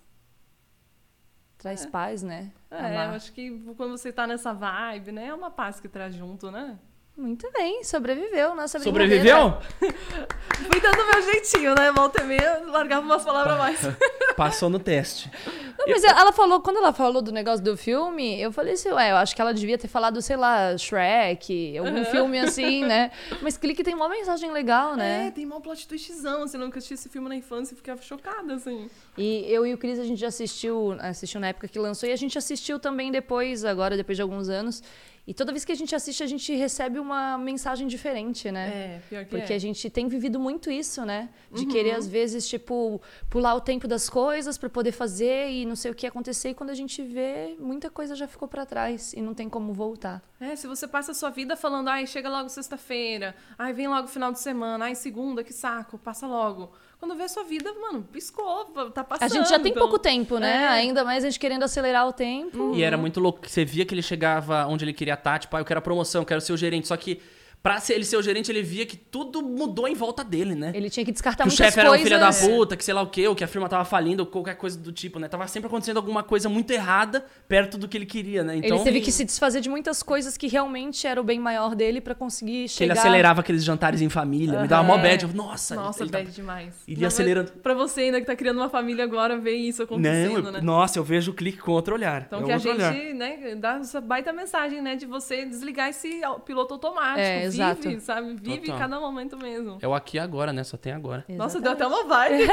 Traz 1.58 1.86
paz, 1.86 2.24
né? 2.24 2.52
É, 2.72 2.78
Amar. 2.80 3.10
eu 3.10 3.16
acho 3.16 3.32
que 3.34 3.52
quando 3.78 3.92
você 3.92 4.12
tá 4.12 4.26
nessa 4.26 4.52
vibe, 4.54 5.12
né? 5.12 5.28
É 5.28 5.34
uma 5.34 5.52
paz 5.52 5.80
que 5.80 5.88
traz 5.88 6.16
junto, 6.16 6.50
né? 6.50 6.80
Muito 7.22 7.48
bem, 7.52 7.84
sobreviveu 7.84 8.56
nossa 8.56 8.80
brincadeira. 8.80 9.30
Sobreviveu? 9.30 9.58
Fui 10.72 10.80
dando 10.80 11.06
meu 11.06 11.22
jeitinho, 11.22 11.76
né? 11.76 11.92
Volta 11.92 12.24
e 12.24 12.26
meia, 12.26 12.64
largava 12.66 13.06
umas 13.06 13.24
palavras 13.24 13.54
a 13.54 13.58
mais. 13.58 13.80
Passou 14.36 14.70
no 14.72 14.80
teste. 14.80 15.30
Não, 15.78 15.86
mas 15.88 16.04
ela 16.04 16.32
falou, 16.32 16.62
quando 16.62 16.78
ela 16.78 16.92
falou 16.92 17.22
do 17.22 17.32
negócio 17.32 17.64
do 17.64 17.78
filme, 17.78 18.40
eu 18.42 18.52
falei 18.52 18.74
assim, 18.74 18.90
ué, 18.90 19.12
eu 19.12 19.18
acho 19.18 19.36
que 19.36 19.42
ela 19.42 19.54
devia 19.54 19.78
ter 19.78 19.88
falado, 19.88 20.20
sei 20.22 20.36
lá, 20.36 20.76
Shrek, 20.78 21.78
algum 21.78 22.04
filme 22.06 22.40
assim, 22.40 22.84
né? 22.86 23.12
Mas 23.42 23.58
clique 23.58 23.84
tem 23.84 23.94
uma 23.96 24.10
mensagem 24.10 24.52
legal, 24.52 24.94
É, 24.94 24.98
né? 24.98 25.32
tem 25.34 25.46
uma 25.46 25.60
plot 25.62 25.88
twistzão, 25.88 26.44
assim, 26.44 26.58
eu 26.58 26.64
nunca 26.64 26.78
assisti 26.80 26.94
esse 26.96 27.10
filme 27.10 27.30
na 27.30 27.36
infância 27.36 27.74
e 27.74 27.78
ficava 27.78 28.02
chocada, 28.02 28.56
assim. 28.56 28.90
E 29.18 29.44
eu 29.48 29.66
e 29.66 29.74
o 29.74 29.78
Cris, 29.78 30.00
a 30.00 30.04
gente 30.06 30.20
já 30.20 30.28
assistiu, 30.28 30.96
assistiu 31.00 31.40
na 31.42 31.48
época 31.48 31.68
que 31.68 31.78
lançou, 31.78 32.08
e 32.08 32.12
a 32.14 32.16
gente 32.16 32.38
assistiu 32.38 32.80
também 32.80 33.12
depois, 33.12 33.66
agora, 33.66 33.98
depois 33.98 34.16
de 34.18 34.22
alguns 34.22 34.48
anos. 34.50 34.82
E 35.28 35.36
toda 35.36 35.52
vez 35.52 35.64
que 35.64 35.72
a 35.72 35.76
gente 35.76 35.94
assiste, 35.94 36.24
a 36.24 36.26
gente 36.28 36.54
recebe 36.56 36.98
uma 36.98 37.38
mensagem 37.38 37.88
diferente, 37.88 38.52
né? 38.52 38.70
É, 38.96 39.02
pior 39.08 39.24
que 39.24 39.30
Porque 39.38 39.54
é. 39.54 39.56
a 39.56 39.60
gente 39.60 39.88
tem 39.90 40.08
vivido 40.08 40.40
muito 40.40 40.72
isso, 40.72 41.06
né? 41.06 41.30
De 41.52 41.62
Uhum. 41.64 41.68
querer, 41.70 41.92
às 41.92 42.08
vezes, 42.08 42.48
tipo, 42.50 43.00
pular 43.30 43.54
o 43.54 43.62
tempo 43.62 43.88
das 43.88 44.10
coisas 44.10 44.58
pra 44.58 44.68
poder 44.68 44.92
fazer 44.92 45.52
e 45.52 45.64
não 45.64 45.76
sei 45.76 45.92
o 45.92 45.96
que 45.96 46.08
acontecer. 46.08 46.50
E 46.50 46.54
quando 46.56 46.72
a 46.72 46.74
gente 46.74 47.04
vê, 47.04 47.56
muita 47.60 47.88
coisa 47.90 48.16
já 48.16 48.28
ficou 48.28 48.48
pra 48.48 48.66
trás 48.66 49.14
e 49.14 49.22
não 49.22 49.36
tem 49.36 49.48
como 49.48 49.72
voltar. 49.74 50.24
É, 50.40 50.56
se 50.56 50.66
você 50.66 50.88
passa 50.88 51.12
a 51.12 51.16
sua 51.16 51.30
vida 51.30 51.56
falando, 51.56 51.90
ai, 51.90 52.08
chega 52.08 52.28
logo 52.28 52.50
sexta-feira, 52.50 53.36
ai, 53.60 53.74
vem 53.74 53.88
logo 53.88 54.08
final 54.08 54.32
de 54.32 54.40
semana, 54.40 54.86
ai, 54.86 54.96
segunda, 54.96 55.44
que 55.44 55.54
saco, 55.54 56.00
passa 56.00 56.26
logo. 56.26 56.72
Quando 57.02 57.16
vê 57.16 57.24
a 57.24 57.28
sua 57.28 57.44
vida, 57.44 57.74
mano, 57.82 58.04
piscou, 58.14 58.66
tá 58.94 59.04
passando. 59.04 59.24
A 59.24 59.28
gente 59.28 59.50
já 59.50 59.58
tem 59.58 59.72
então- 59.72 59.82
pouco 59.82 59.98
tempo, 59.98 60.38
né? 60.38 60.66
É. 60.66 60.68
Ainda 60.68 61.04
mais 61.04 61.24
a 61.24 61.28
gente 61.32 61.40
querendo 61.40 61.64
acelerar 61.64 62.08
o 62.08 62.14
tempo. 62.14 62.76
E 62.76 62.84
era 62.84 62.96
muito 62.96 63.20
louco, 63.20 63.42
que 63.42 63.50
você 63.52 63.66
via 63.66 63.84
que 63.84 63.96
ele 63.96 64.04
chegava 64.04 64.68
onde 64.68 64.86
ele 64.86 64.94
queria 64.94 65.16
estar, 65.16 65.40
tipo, 65.40 65.58
ah, 65.58 65.62
eu 65.62 65.66
quero 65.66 65.80
a 65.80 65.82
promoção, 65.82 66.22
eu 66.22 66.26
quero 66.28 66.40
ser 66.42 66.54
o 66.54 66.58
gerente. 66.58 66.88
Só 66.88 66.96
que 66.96 67.20
pra 67.64 67.80
ser, 67.80 67.94
ele 67.94 68.06
ser 68.06 68.18
o 68.18 68.22
gerente, 68.24 68.52
ele 68.52 68.62
via 68.64 68.86
que 68.86 68.98
tudo 68.98 69.42
mudou 69.42 69.88
em 69.88 69.94
volta 69.94 70.24
dele, 70.24 70.56
né? 70.56 70.72
Ele 70.74 70.90
tinha 70.90 71.06
que 71.06 71.12
descartar 71.12 71.44
que 71.44 71.50
o 71.50 71.52
muitas 71.52 71.66
chefe 71.68 71.80
era 71.80 71.90
um 71.90 71.92
coisas. 71.92 72.08
filho 72.08 72.20
da 72.20 72.56
puta, 72.58 72.76
que 72.76 72.84
sei 72.84 72.94
lá 72.94 73.02
o 73.02 73.08
quê, 73.08 73.28
ou 73.28 73.36
que 73.36 73.44
a 73.44 73.48
firma 73.48 73.70
tava 73.70 73.86
falindo, 73.86 74.22
ou 74.22 74.26
qualquer 74.26 74.56
coisa 74.56 74.78
do 74.80 74.92
tipo, 74.92 75.20
né? 75.20 75.28
Tava 75.28 75.48
sempre 75.48 75.68
acontecendo 75.68 75.98
alguma 75.98 76.24
coisa 76.24 76.50
muito 76.50 76.72
errada 76.72 77.26
perto 77.48 77.78
do 77.78 77.88
que 77.88 77.98
ele 77.98 78.06
queria, 78.06 78.44
né? 78.44 78.56
Então, 78.58 78.78
Ele 78.78 78.84
teve 78.84 79.02
que 79.02 79.12
se 79.12 79.24
desfazer 79.24 79.62
de 79.62 79.70
muitas 79.70 80.02
coisas 80.02 80.38
que 80.38 80.48
realmente 80.48 81.06
era 81.06 81.22
o 81.22 81.24
bem 81.24 81.40
maior 81.40 81.76
dele 81.76 82.02
pra 82.02 82.16
conseguir 82.16 82.52
que 82.54 82.60
ele 82.62 82.68
chegar. 82.70 82.94
acelerava 82.94 83.42
aqueles 83.42 83.64
jantares 83.64 84.02
em 84.02 84.10
família, 84.10 84.62
me 84.62 84.68
dava 84.68 84.84
mó 84.84 84.98
bad. 84.98 85.24
Eu, 85.24 85.34
nossa, 85.34 85.76
Nossa, 85.76 86.04
ele 86.04 86.10
tá- 86.10 86.18
bad 86.20 86.32
demais. 86.32 86.74
ele 86.88 86.96
Não, 86.98 87.02
ia 87.02 87.06
mas 87.08 87.14
acelerando. 87.14 87.52
Pra 87.62 87.74
você 87.74 88.02
ainda 88.02 88.20
que 88.20 88.26
tá 88.26 88.36
criando 88.36 88.58
uma 88.58 88.70
família 88.70 89.04
agora, 89.04 89.38
ver 89.38 89.56
isso 89.56 89.84
acontecendo, 89.84 90.40
Não, 90.42 90.46
eu- 90.48 90.52
né? 90.54 90.62
nossa, 90.62 90.98
eu 90.98 91.04
vejo 91.04 91.32
o 91.32 91.34
clique 91.34 91.60
com 91.60 91.72
outro 91.72 91.94
olhar. 91.96 92.24
Então 92.26 92.40
é 92.42 92.44
que 92.46 92.52
a 92.52 92.58
gente, 92.58 92.74
olhar. 92.76 92.94
né, 93.14 93.56
dá 93.56 93.76
essa 93.78 94.02
baita 94.02 94.34
mensagem, 94.34 94.82
né, 94.82 94.96
de 94.96 95.06
você 95.06 95.46
desligar 95.46 95.90
esse 95.90 96.22
piloto 96.46 96.74
automático. 96.74 97.20
É, 97.20 97.51
vive, 97.52 97.90
exato. 97.90 98.00
sabe? 98.02 98.36
Vive 98.42 98.62
Total. 98.66 98.80
cada 98.80 99.00
momento 99.00 99.38
mesmo. 99.38 99.78
É 99.82 99.88
o 99.88 99.94
aqui 99.94 100.18
e 100.18 100.20
agora, 100.20 100.52
né? 100.54 100.64
Só 100.64 100.78
tem 100.78 100.94
agora. 100.94 101.24
Nossa, 101.30 101.60
deu 101.60 101.72
até 101.72 101.86
uma 101.86 102.04
vibe. 102.08 102.46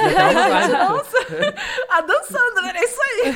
Nossa. 0.73 1.17
a 1.91 2.01
dançando, 2.01 2.63
né? 2.63 2.73
É 2.75 2.85
isso 2.85 3.01
aí. 3.01 3.35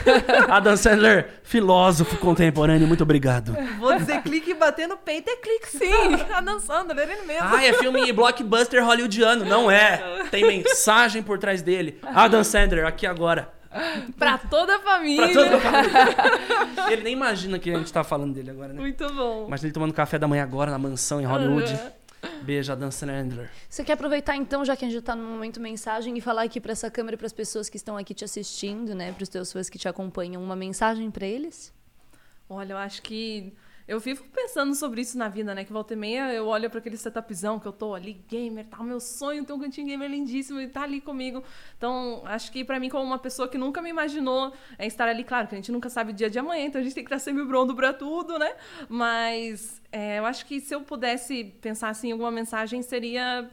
Adam 0.51 0.77
Sandler, 0.77 1.29
filósofo 1.43 2.17
contemporâneo, 2.19 2.87
muito 2.87 3.03
obrigado. 3.03 3.57
Vou 3.79 3.97
dizer 3.97 4.23
clique 4.23 4.51
e 4.51 4.55
bater 4.55 4.87
no 4.87 4.97
peito 4.97 5.31
é 5.31 5.37
clique 5.37 5.69
sim. 5.69 5.93
A 6.35 6.41
dançando, 6.41 6.93
era 6.93 7.13
ele 7.13 7.23
mesmo. 7.23 7.49
Ah, 7.49 7.65
é 7.65 7.73
filme 7.75 8.13
blockbuster 8.13 8.85
hollywoodiano. 8.85 9.45
Não 9.45 9.71
é. 9.71 10.25
Tem 10.31 10.45
mensagem 10.47 11.23
por 11.23 11.39
trás 11.39 11.63
dele. 11.63 11.99
Adam 12.15 12.45
Sandler, 12.45 12.87
aqui 12.87 13.07
agora. 13.07 13.53
Pra 14.19 14.39
toda 14.39 14.77
a 14.77 14.81
família. 14.81 15.29
Pra 15.29 15.35
toda 15.35 15.57
a 15.57 15.61
família. 15.61 16.93
Ele 16.93 17.03
nem 17.03 17.13
imagina 17.13 17.59
que 17.59 17.71
a 17.71 17.79
gente 17.79 17.93
tá 17.93 18.05
falando 18.05 18.35
dele 18.35 18.51
agora, 18.51 18.73
né? 18.73 18.81
Muito 18.81 19.07
bom. 19.13 19.47
Imagina 19.47 19.69
ele 19.69 19.75
tomando 19.75 19.95
café 19.95 20.19
da 20.19 20.29
manhã 20.29 20.43
agora 20.43 20.71
na 20.71 20.79
mansão 20.79 21.21
em 21.21 21.25
Hollywood. 21.25 21.73
Aham. 21.73 21.93
Beijo, 22.43 22.73
Adam 22.73 22.91
Sandler. 22.91 23.51
Você 23.69 23.83
quer 23.83 23.95
aproveitar 23.95 24.37
então, 24.37 24.65
já 24.65 24.77
que 24.77 24.85
a 24.85 24.89
gente 24.89 25.03
tá 25.03 25.15
no 25.17 25.25
momento 25.25 25.61
mensagem, 25.61 26.17
e 26.17 26.21
falar 26.21 26.43
aqui 26.43 26.61
pra 26.61 26.73
essa 26.73 26.91
câmera 26.91 27.15
e 27.15 27.19
pras 27.19 27.33
pessoas 27.33 27.69
que 27.69 27.77
estão 27.77 27.97
aqui 27.97 28.15
te 28.15 28.25
assistindo, 28.25 28.95
né? 28.95 29.13
Pros 29.13 29.29
teus 29.29 29.53
fãs 29.53 29.69
que 29.69 29.79
te 29.79 29.89
acompanham, 29.89 30.43
uma 30.43 30.55
mensagem 30.55 31.11
pra 31.11 31.27
eles? 31.27 31.73
Olha, 32.49 32.75
eu 32.75 32.79
acho 32.79 33.03
que 33.03 33.53
eu 33.87 33.99
vivo 33.99 34.25
pensando 34.33 34.75
sobre 34.75 35.01
isso 35.01 35.19
na 35.19 35.29
vida, 35.29 35.55
né? 35.55 35.65
Que 35.65 35.73
volta 35.73 35.95
e 35.95 35.97
meia 35.97 36.33
eu 36.33 36.47
olho 36.47 36.71
para 36.71 36.79
aquele 36.79 36.97
setupzão 36.97 37.59
que 37.59 37.67
eu 37.67 37.73
tô 37.73 37.95
ali, 37.95 38.15
gamer, 38.29 38.67
tá? 38.67 38.83
Meu 38.83 39.01
sonho 39.01 39.45
ter 39.45 39.53
um 39.53 39.59
cantinho 39.59 39.87
gamer 39.87 40.11
lindíssimo 40.11 40.61
e 40.61 40.69
tá 40.69 40.83
ali 40.83 41.01
comigo. 41.01 41.43
Então, 41.77 42.23
acho 42.25 42.53
que 42.53 42.65
para 42.65 42.79
mim, 42.79 42.89
como 42.89 43.05
uma 43.05 43.19
pessoa 43.19 43.49
que 43.49 43.59
nunca 43.59 43.83
me 43.83 43.91
imaginou 43.91 44.53
é 44.79 44.87
estar 44.87 45.09
ali, 45.09 45.25
claro, 45.25 45.49
que 45.49 45.55
a 45.55 45.59
gente 45.59 45.73
nunca 45.73 45.89
sabe 45.89 46.13
o 46.13 46.15
dia 46.15 46.31
de 46.31 46.39
amanhã, 46.39 46.67
então 46.67 46.81
a 46.81 46.85
gente 46.85 46.95
tem 46.95 47.05
que 47.05 47.09
estar 47.09 47.19
sempre 47.19 47.45
pronto 47.47 47.75
pra 47.75 47.93
tudo, 47.93 48.39
né? 48.39 48.55
Mas 48.89 49.81
é, 49.91 50.19
eu 50.19 50.27
acho 50.27 50.47
que 50.47 50.61
se 50.61 50.75
eu 50.75 50.81
pudesse 50.81 51.45
pensar 51.61 51.91
assim 51.91 52.13
alguma 52.13 52.31
mensagem, 52.31 52.83
seria. 52.83 53.49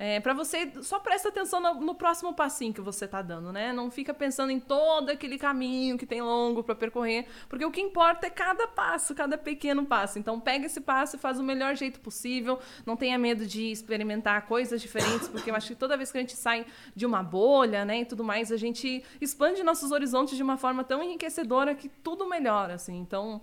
É, 0.00 0.20
para 0.20 0.32
você, 0.32 0.70
só 0.80 1.00
presta 1.00 1.28
atenção 1.28 1.58
no, 1.58 1.74
no 1.74 1.92
próximo 1.92 2.32
passinho 2.32 2.72
que 2.72 2.80
você 2.80 3.08
tá 3.08 3.20
dando, 3.20 3.52
né? 3.52 3.72
Não 3.72 3.90
fica 3.90 4.14
pensando 4.14 4.52
em 4.52 4.60
todo 4.60 5.10
aquele 5.10 5.36
caminho 5.36 5.98
que 5.98 6.06
tem 6.06 6.22
longo 6.22 6.62
para 6.62 6.76
percorrer, 6.76 7.26
porque 7.48 7.64
o 7.64 7.70
que 7.72 7.80
importa 7.80 8.28
é 8.28 8.30
cada 8.30 8.68
passo, 8.68 9.12
cada 9.12 9.36
pequeno 9.36 9.84
passo. 9.84 10.16
Então 10.16 10.38
pega 10.38 10.66
esse 10.66 10.80
passo 10.80 11.16
e 11.16 11.18
faz 11.18 11.40
o 11.40 11.42
melhor 11.42 11.74
jeito 11.74 11.98
possível. 11.98 12.60
Não 12.86 12.96
tenha 12.96 13.18
medo 13.18 13.44
de 13.44 13.72
experimentar 13.72 14.46
coisas 14.46 14.80
diferentes, 14.80 15.26
porque 15.28 15.50
eu 15.50 15.56
acho 15.56 15.66
que 15.66 15.74
toda 15.74 15.96
vez 15.96 16.12
que 16.12 16.18
a 16.18 16.20
gente 16.20 16.36
sai 16.36 16.64
de 16.94 17.04
uma 17.04 17.20
bolha, 17.24 17.84
né, 17.84 18.02
e 18.02 18.04
tudo 18.04 18.22
mais, 18.22 18.52
a 18.52 18.56
gente 18.56 19.02
expande 19.20 19.64
nossos 19.64 19.90
horizontes 19.90 20.36
de 20.36 20.42
uma 20.44 20.56
forma 20.56 20.84
tão 20.84 21.02
enriquecedora 21.02 21.74
que 21.74 21.88
tudo 21.88 22.24
melhora, 22.24 22.74
assim. 22.74 22.96
Então, 23.00 23.40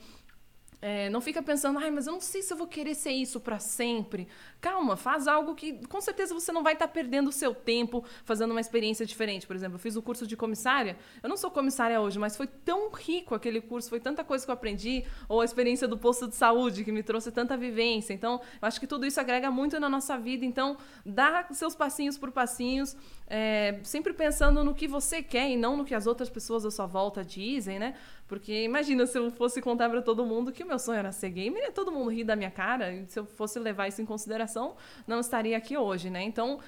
é, 0.87 1.09
não 1.09 1.19
fica 1.19 1.41
pensando, 1.41 1.79
ai, 1.79 1.89
mas 1.89 2.05
eu 2.05 2.13
não 2.13 2.21
sei 2.21 2.43
se 2.43 2.53
eu 2.53 2.57
vou 2.57 2.67
querer 2.67 2.93
ser 2.93 3.09
isso 3.09 3.39
para 3.39 3.57
sempre. 3.57 4.27
Calma, 4.61 4.95
faz 4.95 5.27
algo 5.27 5.55
que 5.55 5.83
com 5.87 5.99
certeza 5.99 6.31
você 6.31 6.51
não 6.51 6.61
vai 6.61 6.73
estar 6.73 6.87
perdendo 6.87 7.29
o 7.29 7.31
seu 7.31 7.55
tempo 7.55 8.05
fazendo 8.23 8.51
uma 8.51 8.61
experiência 8.61 9.03
diferente. 9.03 9.47
Por 9.47 9.55
exemplo, 9.55 9.77
eu 9.77 9.79
fiz 9.79 9.95
o 9.95 10.01
curso 10.03 10.27
de 10.27 10.37
comissária. 10.37 10.95
Eu 11.23 11.27
não 11.27 11.37
sou 11.37 11.49
comissária 11.49 11.99
hoje, 11.99 12.19
mas 12.19 12.37
foi 12.37 12.45
tão 12.45 12.91
rico 12.91 13.33
aquele 13.33 13.61
curso, 13.61 13.89
foi 13.89 13.99
tanta 13.99 14.23
coisa 14.23 14.45
que 14.45 14.51
eu 14.51 14.53
aprendi. 14.53 15.03
Ou 15.27 15.41
a 15.41 15.45
experiência 15.45 15.87
do 15.87 15.97
posto 15.97 16.27
de 16.27 16.35
saúde, 16.35 16.83
que 16.83 16.91
me 16.91 17.01
trouxe 17.01 17.31
tanta 17.31 17.57
vivência. 17.57 18.13
Então, 18.13 18.39
eu 18.61 18.67
acho 18.67 18.79
que 18.79 18.85
tudo 18.85 19.07
isso 19.07 19.19
agrega 19.19 19.49
muito 19.49 19.79
na 19.79 19.89
nossa 19.89 20.19
vida. 20.19 20.45
Então, 20.45 20.77
dá 21.03 21.47
seus 21.49 21.73
passinhos 21.73 22.15
por 22.15 22.31
passinhos, 22.31 22.95
é, 23.25 23.79
sempre 23.81 24.13
pensando 24.13 24.63
no 24.63 24.75
que 24.75 24.87
você 24.87 25.23
quer 25.23 25.49
e 25.49 25.57
não 25.57 25.77
no 25.77 25.83
que 25.83 25.95
as 25.95 26.05
outras 26.05 26.29
pessoas 26.29 26.63
à 26.63 26.69
sua 26.69 26.85
volta 26.85 27.25
dizem, 27.25 27.79
né? 27.79 27.95
Porque 28.27 28.63
imagina 28.63 29.05
se 29.05 29.17
eu 29.17 29.29
fosse 29.29 29.61
contar 29.61 29.89
para 29.89 30.01
todo 30.01 30.25
mundo 30.25 30.51
que 30.51 30.63
o 30.63 30.67
meu 30.67 30.79
sonho 30.79 30.97
era 30.97 31.11
ser 31.11 31.29
gamer, 31.29 31.63
ia 31.63 31.71
todo 31.71 31.91
mundo 31.91 32.09
rir 32.09 32.23
da 32.23 32.35
minha 32.35 32.49
cara, 32.49 32.91
e 32.91 33.05
se 33.07 33.19
eu 33.19 33.25
fosse 33.25 33.59
levar 33.59 33.87
isso 33.87 34.01
em 34.01 34.05
consideração, 34.05 34.75
não 35.05 35.19
estaria 35.19 35.55
aqui 35.55 35.77
hoje, 35.77 36.09
né? 36.09 36.23
Então, 36.23 36.59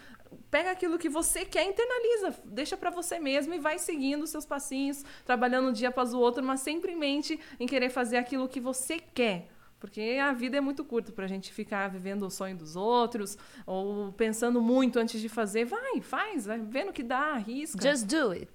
pega 0.51 0.72
aquilo 0.72 0.97
que 0.97 1.10
você 1.10 1.45
quer, 1.45 1.66
internaliza, 1.66 2.36
deixa 2.45 2.78
para 2.78 2.89
você 2.89 3.20
mesmo 3.20 3.53
e 3.53 3.60
vai 3.60 3.80
seguindo 3.80 4.24
os 4.24 4.30
seus 4.30 4.45
passinhos, 4.45 5.03
trabalhando 5.26 5.70
um 5.70 5.72
dia 5.72 5.89
após 5.89 6.14
o 6.14 6.20
outro, 6.20 6.43
mas 6.43 6.60
sempre 6.60 6.91
em 6.91 6.95
mente 6.95 7.39
em 7.60 7.66
querer 7.66 7.89
fazer 7.89 8.18
aquilo 8.18 8.47
que 8.47 8.60
você 8.60 8.99
quer. 8.99 9.49
Porque 9.80 10.18
a 10.20 10.34
vida 10.34 10.58
é 10.58 10.62
muito 10.62 10.84
curta 10.84 11.12
pra 11.12 11.28
gente 11.28 11.53
ficar 11.53 11.88
vivendo 11.88 12.24
o 12.24 12.32
sonho 12.32 12.58
dos 12.58 12.76
outros 12.76 13.38
ou 13.66 14.12
pensando 14.12 14.60
muito 14.60 14.97
antes 14.97 15.22
de 15.22 15.30
fazer. 15.30 15.66
Vai, 15.66 16.01
faz, 16.01 16.47
vai 16.47 16.60
vendo 16.60 16.91
que 16.91 17.03
dá, 17.03 17.34
arrisca. 17.34 17.80
Just 17.88 18.05
do 18.08 18.32
it. 18.32 18.47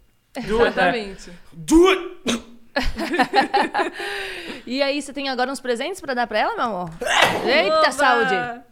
Do 0.48 0.62
it, 0.66 0.72
Exatamente. 0.72 1.32
Do 1.52 1.88
it! 1.88 2.52
E 4.66 4.80
aí, 4.82 5.02
você 5.02 5.12
tem 5.12 5.28
agora 5.28 5.50
uns 5.50 5.60
presentes 5.60 6.00
pra 6.00 6.14
dar 6.14 6.26
pra 6.26 6.38
ela, 6.38 6.54
meu 6.54 6.64
amor? 6.64 6.90
Eita, 7.44 7.78
Oba! 7.78 7.92
saúde! 7.92 8.62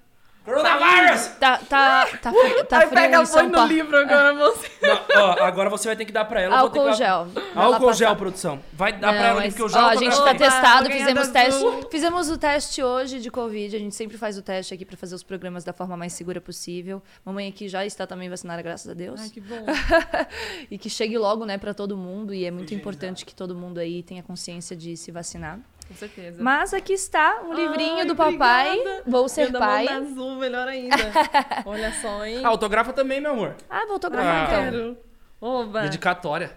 Coronavirus! 0.45 1.27
Tá, 1.39 1.59
tá, 1.59 2.07
tá, 2.23 2.33
fri- 2.33 2.65
tá 2.65 2.79
Aí 2.79 2.87
frio 2.87 2.95
pega 3.01 3.09
em 3.09 3.17
põe 3.19 3.27
São 3.27 3.45
no 3.47 3.53
Paulo. 3.53 3.69
livro 3.69 3.97
agora, 3.97 4.33
moça. 4.35 4.67
Não, 4.83 5.23
ó, 5.23 5.43
agora 5.45 5.69
você 5.71 5.89
vai 5.89 5.97
ter 5.97 6.05
que 6.07 6.13
dar 6.13 6.25
pra 6.25 6.41
ela. 6.41 6.57
eu 6.57 6.61
vou 6.61 6.71
ter 6.71 6.79
Álcool 6.79 6.91
que- 6.93 6.97
gel. 6.99 7.27
Vai 7.27 7.45
lá 7.55 7.63
Álcool 7.65 7.93
gel, 7.93 8.09
passar. 8.09 8.17
produção. 8.19 8.61
Vai 8.73 8.93
dar 8.93 9.09
Não, 9.13 9.19
pra 9.19 9.27
ela 9.29 9.41
mas, 9.41 9.49
porque 9.55 9.63
eu 9.63 9.67
ó, 9.67 9.69
já 9.69 9.89
a 9.89 9.97
gente 9.97 10.17
tá 10.17 10.35
testado, 10.35 10.79
vou 10.81 10.89
ganhar 10.89 10.99
fizemos 10.99 11.29
teste, 11.29 11.65
fizemos 11.91 12.31
o 12.31 12.39
teste 12.39 12.83
hoje 12.83 13.21
de 13.21 13.31
Covid. 13.31 13.77
A 13.77 13.79
gente 13.79 13.95
sempre 13.95 14.17
faz 14.17 14.39
o 14.39 14.43
teste 14.43 14.73
aqui 14.75 14.85
pra 14.85 14.97
fazer 14.97 15.15
os 15.15 15.23
programas 15.23 15.63
da 15.63 15.73
forma 15.73 15.97
mais 15.97 16.13
segura 16.15 16.41
possível. 16.41 17.03
Mamãe 17.25 17.49
aqui 17.49 17.69
já 17.69 17.85
está 17.85 18.07
também 18.07 18.29
vacinada, 18.31 18.63
graças 18.63 18.91
a 18.91 18.95
Deus. 18.95 19.21
Ai, 19.21 19.29
que 19.29 19.41
bom. 19.41 19.65
e 20.71 20.79
que 20.79 20.89
chegue 20.89 21.19
logo, 21.19 21.45
né, 21.45 21.59
pra 21.59 21.75
todo 21.75 21.97
mundo. 21.97 22.33
E 22.33 22.45
é 22.47 22.51
muito 22.51 22.75
importante 22.75 23.25
que 23.27 23.35
todo 23.35 23.55
mundo 23.55 23.79
aí 23.79 24.03
tenha 24.03 24.23
consciência 24.23 24.75
de 24.75 24.97
se 24.97 25.11
vacinar. 25.13 25.59
Com 25.91 25.97
certeza. 25.97 26.41
Mas 26.41 26.73
aqui 26.73 26.93
está 26.93 27.41
um 27.45 27.53
livrinho 27.53 27.97
Ai, 27.99 28.07
do 28.07 28.15
papai. 28.15 28.71
obrigada. 28.79 29.03
Vou 29.09 29.29
ser 29.29 29.43
Ainda 29.47 29.59
pai. 29.59 29.87
manda 29.87 30.07
azul, 30.07 30.37
melhor 30.37 30.69
ainda. 30.69 30.97
Olha 31.67 31.93
só, 32.01 32.25
hein? 32.25 32.43
Ah, 32.45 32.49
autografa 32.49 32.93
também, 32.93 33.21
meu 33.21 33.33
amor. 33.33 33.57
Ah, 33.69 33.81
vou 33.81 33.91
Ah. 33.91 33.93
autografar 33.95 34.45
então. 34.45 34.63
Quero. 34.63 34.97
Oba. 35.41 35.83
Dedicatória. 35.83 36.53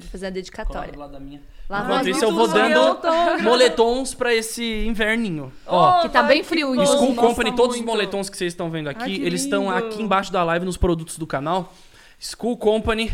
Vou 0.00 0.08
fazer 0.08 0.28
a 0.28 0.30
dedicatória. 0.30 0.96
lado 0.96 1.12
da 1.12 1.20
minha. 1.20 1.42
Lá 1.68 1.82
Enquanto 1.84 2.08
isso, 2.08 2.24
eu 2.24 2.32
vou 2.32 2.48
dando 2.48 2.98
moletons 3.42 4.14
pra 4.14 4.32
esse 4.34 4.64
inverninho. 4.86 5.52
Ó, 5.66 6.00
Que 6.00 6.08
tá 6.08 6.22
bem 6.22 6.42
frio 6.42 6.74
bom. 6.74 6.82
isso. 6.82 6.92
School 6.96 7.14
Nossa, 7.14 7.28
Company, 7.28 7.54
todos 7.54 7.76
os 7.76 7.82
muito. 7.82 7.90
moletons 7.92 8.30
que 8.30 8.38
vocês 8.38 8.54
estão 8.54 8.70
vendo 8.70 8.88
aqui, 8.88 9.02
Ai, 9.20 9.26
eles 9.26 9.42
estão 9.42 9.68
aqui 9.68 10.00
embaixo 10.00 10.32
da 10.32 10.42
live 10.44 10.64
nos 10.64 10.78
produtos 10.78 11.18
do 11.18 11.26
canal. 11.26 11.74
School 12.18 12.56
Company, 12.56 13.12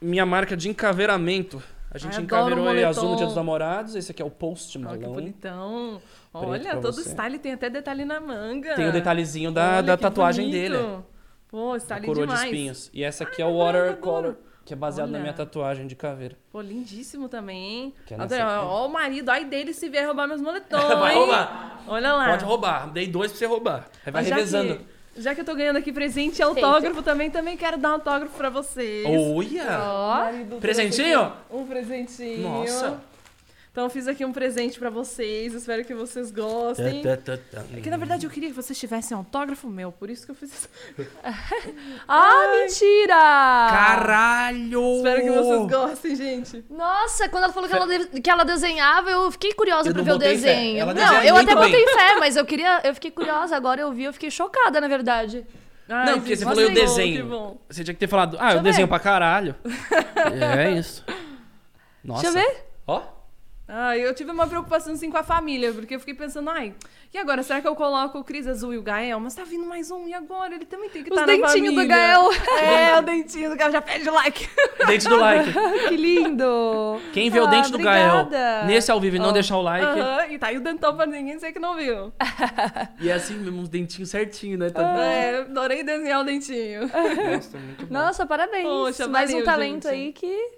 minha 0.00 0.24
marca 0.24 0.56
de 0.56 0.68
encaveiramento. 0.68 1.60
A 1.94 1.98
gente 1.98 2.16
Ai, 2.16 2.22
encaveirou 2.22 2.66
aí 2.68 2.82
azul 2.84 3.10
no. 3.10 3.16
Dia 3.16 3.26
dos 3.26 3.36
Namorados. 3.36 3.94
Esse 3.94 4.10
aqui 4.12 4.22
é 4.22 4.24
o 4.24 4.30
Post 4.30 4.78
Olha 4.78 4.86
que 4.96 5.04
Malone. 5.04 5.14
bonitão. 5.20 6.00
Olha, 6.32 6.76
todo 6.78 6.94
você. 6.94 7.10
style 7.10 7.38
tem 7.38 7.52
até 7.52 7.68
detalhe 7.68 8.04
na 8.04 8.18
manga. 8.18 8.74
Tem 8.74 8.88
o 8.88 8.92
detalhezinho 8.92 9.52
da, 9.52 9.72
Olha 9.74 9.82
da 9.82 9.96
tatuagem 9.96 10.46
bonito. 10.46 10.72
dele. 10.72 10.98
Pô, 11.48 11.72
A 11.74 11.78
style 11.80 12.06
coroa 12.06 12.26
demais. 12.26 12.40
de 12.40 12.46
espinhos. 12.46 12.90
E 12.94 13.04
essa 13.04 13.24
aqui 13.24 13.42
é 13.42 13.44
Ai, 13.44 13.50
o 13.52 13.60
adoro, 13.60 13.78
Watercolor, 13.88 14.34
que 14.64 14.72
é 14.72 14.76
baseado 14.76 15.08
na 15.10 15.16
Olha. 15.18 15.22
minha 15.22 15.34
tatuagem 15.34 15.86
de 15.86 15.94
caveira. 15.94 16.34
Pô, 16.50 16.62
lindíssimo 16.62 17.28
também, 17.28 17.58
hein? 17.62 17.94
É 18.10 18.14
aqui. 18.14 18.34
ó, 18.64 18.86
o 18.86 18.88
marido, 18.90 19.28
ai 19.28 19.44
dele 19.44 19.74
se 19.74 19.90
vier 19.90 20.06
roubar 20.06 20.26
meus 20.26 20.40
moletons, 20.42 20.82
Vai 20.82 21.14
roubar. 21.14 21.82
Olha 21.86 22.14
lá. 22.14 22.30
Pode 22.30 22.44
roubar. 22.46 22.90
Dei 22.90 23.06
dois 23.06 23.30
pra 23.32 23.38
você 23.38 23.44
roubar. 23.46 23.86
Aí 24.06 24.10
vai 24.10 24.22
Mas 24.22 24.30
revezando. 24.30 24.80
Já 25.16 25.34
que 25.34 25.42
eu 25.42 25.44
tô 25.44 25.54
ganhando 25.54 25.76
aqui 25.76 25.92
presente 25.92 26.38
e 26.38 26.42
autógrafo 26.42 27.02
também, 27.02 27.30
também 27.30 27.56
quero 27.56 27.76
dar 27.76 27.90
um 27.90 27.92
autógrafo 27.94 28.34
pra 28.36 28.48
vocês. 28.48 29.04
Olha! 29.06 29.78
Presentinho? 30.58 31.32
Um 31.50 31.66
presentinho. 31.66 32.42
Nossa. 32.48 33.11
Então 33.72 33.84
eu 33.84 33.90
fiz 33.90 34.06
aqui 34.06 34.22
um 34.22 34.32
presente 34.34 34.78
pra 34.78 34.90
vocês, 34.90 35.54
espero 35.54 35.82
que 35.82 35.94
vocês 35.94 36.30
gostem. 36.30 37.02
Tá, 37.02 37.16
tá, 37.16 37.38
tá, 37.38 37.60
tá. 37.62 37.64
É 37.74 37.80
que 37.80 37.88
na 37.88 37.96
verdade 37.96 38.26
eu 38.26 38.30
queria 38.30 38.50
que 38.50 38.54
vocês 38.54 38.78
tivessem 38.78 39.16
autógrafo 39.16 39.66
meu, 39.66 39.90
por 39.90 40.10
isso 40.10 40.26
que 40.26 40.30
eu 40.30 40.34
fiz 40.34 40.52
isso. 40.52 40.68
Ah, 42.06 42.52
mentira! 42.60 43.14
Caralho! 43.70 44.96
Espero 44.96 45.22
que 45.22 45.30
vocês 45.30 45.70
gostem, 45.70 46.16
gente. 46.16 46.64
Nossa, 46.68 47.28
quando 47.30 47.44
ela 47.44 47.52
falou 47.54 47.66
que 47.68 47.74
ela, 47.74 47.86
de- 47.86 48.20
que 48.20 48.28
ela 48.30 48.44
desenhava, 48.44 49.10
eu 49.10 49.30
fiquei 49.32 49.54
curiosa 49.54 49.88
Eu 49.88 49.94
pra 49.94 50.02
ver 50.02 50.12
o 50.12 50.18
desenho. 50.18 50.78
Ela 50.80 50.92
não, 50.92 51.22
eu 51.22 51.34
até 51.36 51.54
bem. 51.54 51.64
botei 51.64 51.86
fé, 51.86 52.14
mas 52.20 52.36
eu 52.36 52.44
queria. 52.44 52.80
Eu 52.84 52.92
fiquei 52.94 53.10
curiosa, 53.10 53.56
agora 53.56 53.80
eu 53.80 53.90
vi, 53.90 54.04
eu 54.04 54.12
fiquei 54.12 54.30
chocada, 54.30 54.82
na 54.82 54.88
verdade. 54.88 55.46
Ai, 55.88 56.06
Não, 56.10 56.20
porque 56.20 56.36
você 56.36 56.44
falou 56.44 56.60
eu 56.60 56.70
desenho. 56.74 57.58
Você 57.70 57.82
tinha 57.84 57.94
que 57.94 58.00
ter 58.00 58.06
falado, 58.08 58.36
ah, 58.38 58.42
Deixa 58.42 58.54
eu 58.54 58.58
eu 58.58 58.62
desenho 58.64 58.86
ver. 58.86 58.90
pra 58.90 58.98
caralho. 59.00 59.54
é 60.58 60.70
isso. 60.72 61.02
Nossa. 62.04 62.22
Deixa 62.30 62.38
eu 62.38 62.42
ver. 62.44 62.64
Ó. 62.86 63.21
Ah, 63.74 63.96
eu 63.96 64.14
tive 64.14 64.30
uma 64.30 64.46
preocupação 64.46 64.92
assim 64.92 65.10
com 65.10 65.16
a 65.16 65.22
família, 65.22 65.72
porque 65.72 65.94
eu 65.94 65.98
fiquei 65.98 66.12
pensando, 66.12 66.50
ai, 66.50 66.74
e 67.14 67.16
agora? 67.16 67.42
Será 67.42 67.58
que 67.62 67.66
eu 67.66 67.74
coloco 67.74 68.18
o 68.18 68.24
Cris 68.24 68.46
Azul 68.46 68.74
e 68.74 68.76
o 68.78 68.82
Gael? 68.82 69.18
Mas 69.18 69.34
tá 69.34 69.44
vindo 69.44 69.64
mais 69.64 69.90
um, 69.90 70.06
e 70.06 70.12
agora? 70.12 70.54
Ele 70.54 70.66
também 70.66 70.90
tem 70.90 71.02
que 71.02 71.10
Os 71.10 71.18
estar 71.18 71.26
na 71.26 71.32
dentinhos 71.32 71.70
do 71.74 71.80
família. 71.80 71.96
Gael. 71.96 72.22
É, 72.62 72.98
o 72.98 73.02
dentinho 73.02 73.48
do 73.48 73.56
Gael 73.56 73.72
já 73.72 73.80
pede 73.80 74.10
like. 74.10 74.46
Dente 74.86 75.08
do 75.08 75.16
like. 75.16 75.52
que 75.88 75.96
lindo! 75.96 77.00
Quem 77.14 77.30
vê 77.30 77.40
o 77.40 77.44
Ah, 77.44 77.50
dente 77.50 77.70
do 77.70 77.76
obrigada. 77.76 78.28
Gael 78.30 78.66
nesse 78.66 78.90
ao 78.90 79.00
vivo 79.00 79.16
e 79.16 79.18
não 79.18 79.30
Ó. 79.30 79.32
deixar 79.32 79.56
o 79.56 79.62
like. 79.62 79.86
Aham, 79.86 80.26
e 80.28 80.38
tá 80.38 80.48
aí 80.48 80.58
o 80.58 80.60
dentão 80.60 80.94
pra 80.94 81.06
ninguém 81.06 81.34
dizer 81.36 81.52
que 81.52 81.58
não 81.58 81.74
viu. 81.74 82.12
E 83.00 83.08
é 83.08 83.14
assim 83.14 83.34
mesmo, 83.36 83.62
uns 83.62 83.68
dentinhos 83.70 84.10
certinhos, 84.10 84.58
né? 84.60 84.68
Tá... 84.70 84.82
É, 84.98 85.40
adorei 85.40 85.82
desenhar 85.82 86.20
o 86.20 86.24
dentinho. 86.24 86.82
Nossa, 86.82 87.58
muito 87.58 87.86
bom. 87.86 87.92
Nossa, 87.94 88.26
parabéns. 88.26 88.64
Poxa, 88.64 89.08
Mais 89.08 89.30
um 89.30 89.32
valeu, 89.34 89.44
talento 89.46 89.88
gente. 89.88 89.94
aí 89.94 90.12
que, 90.12 90.50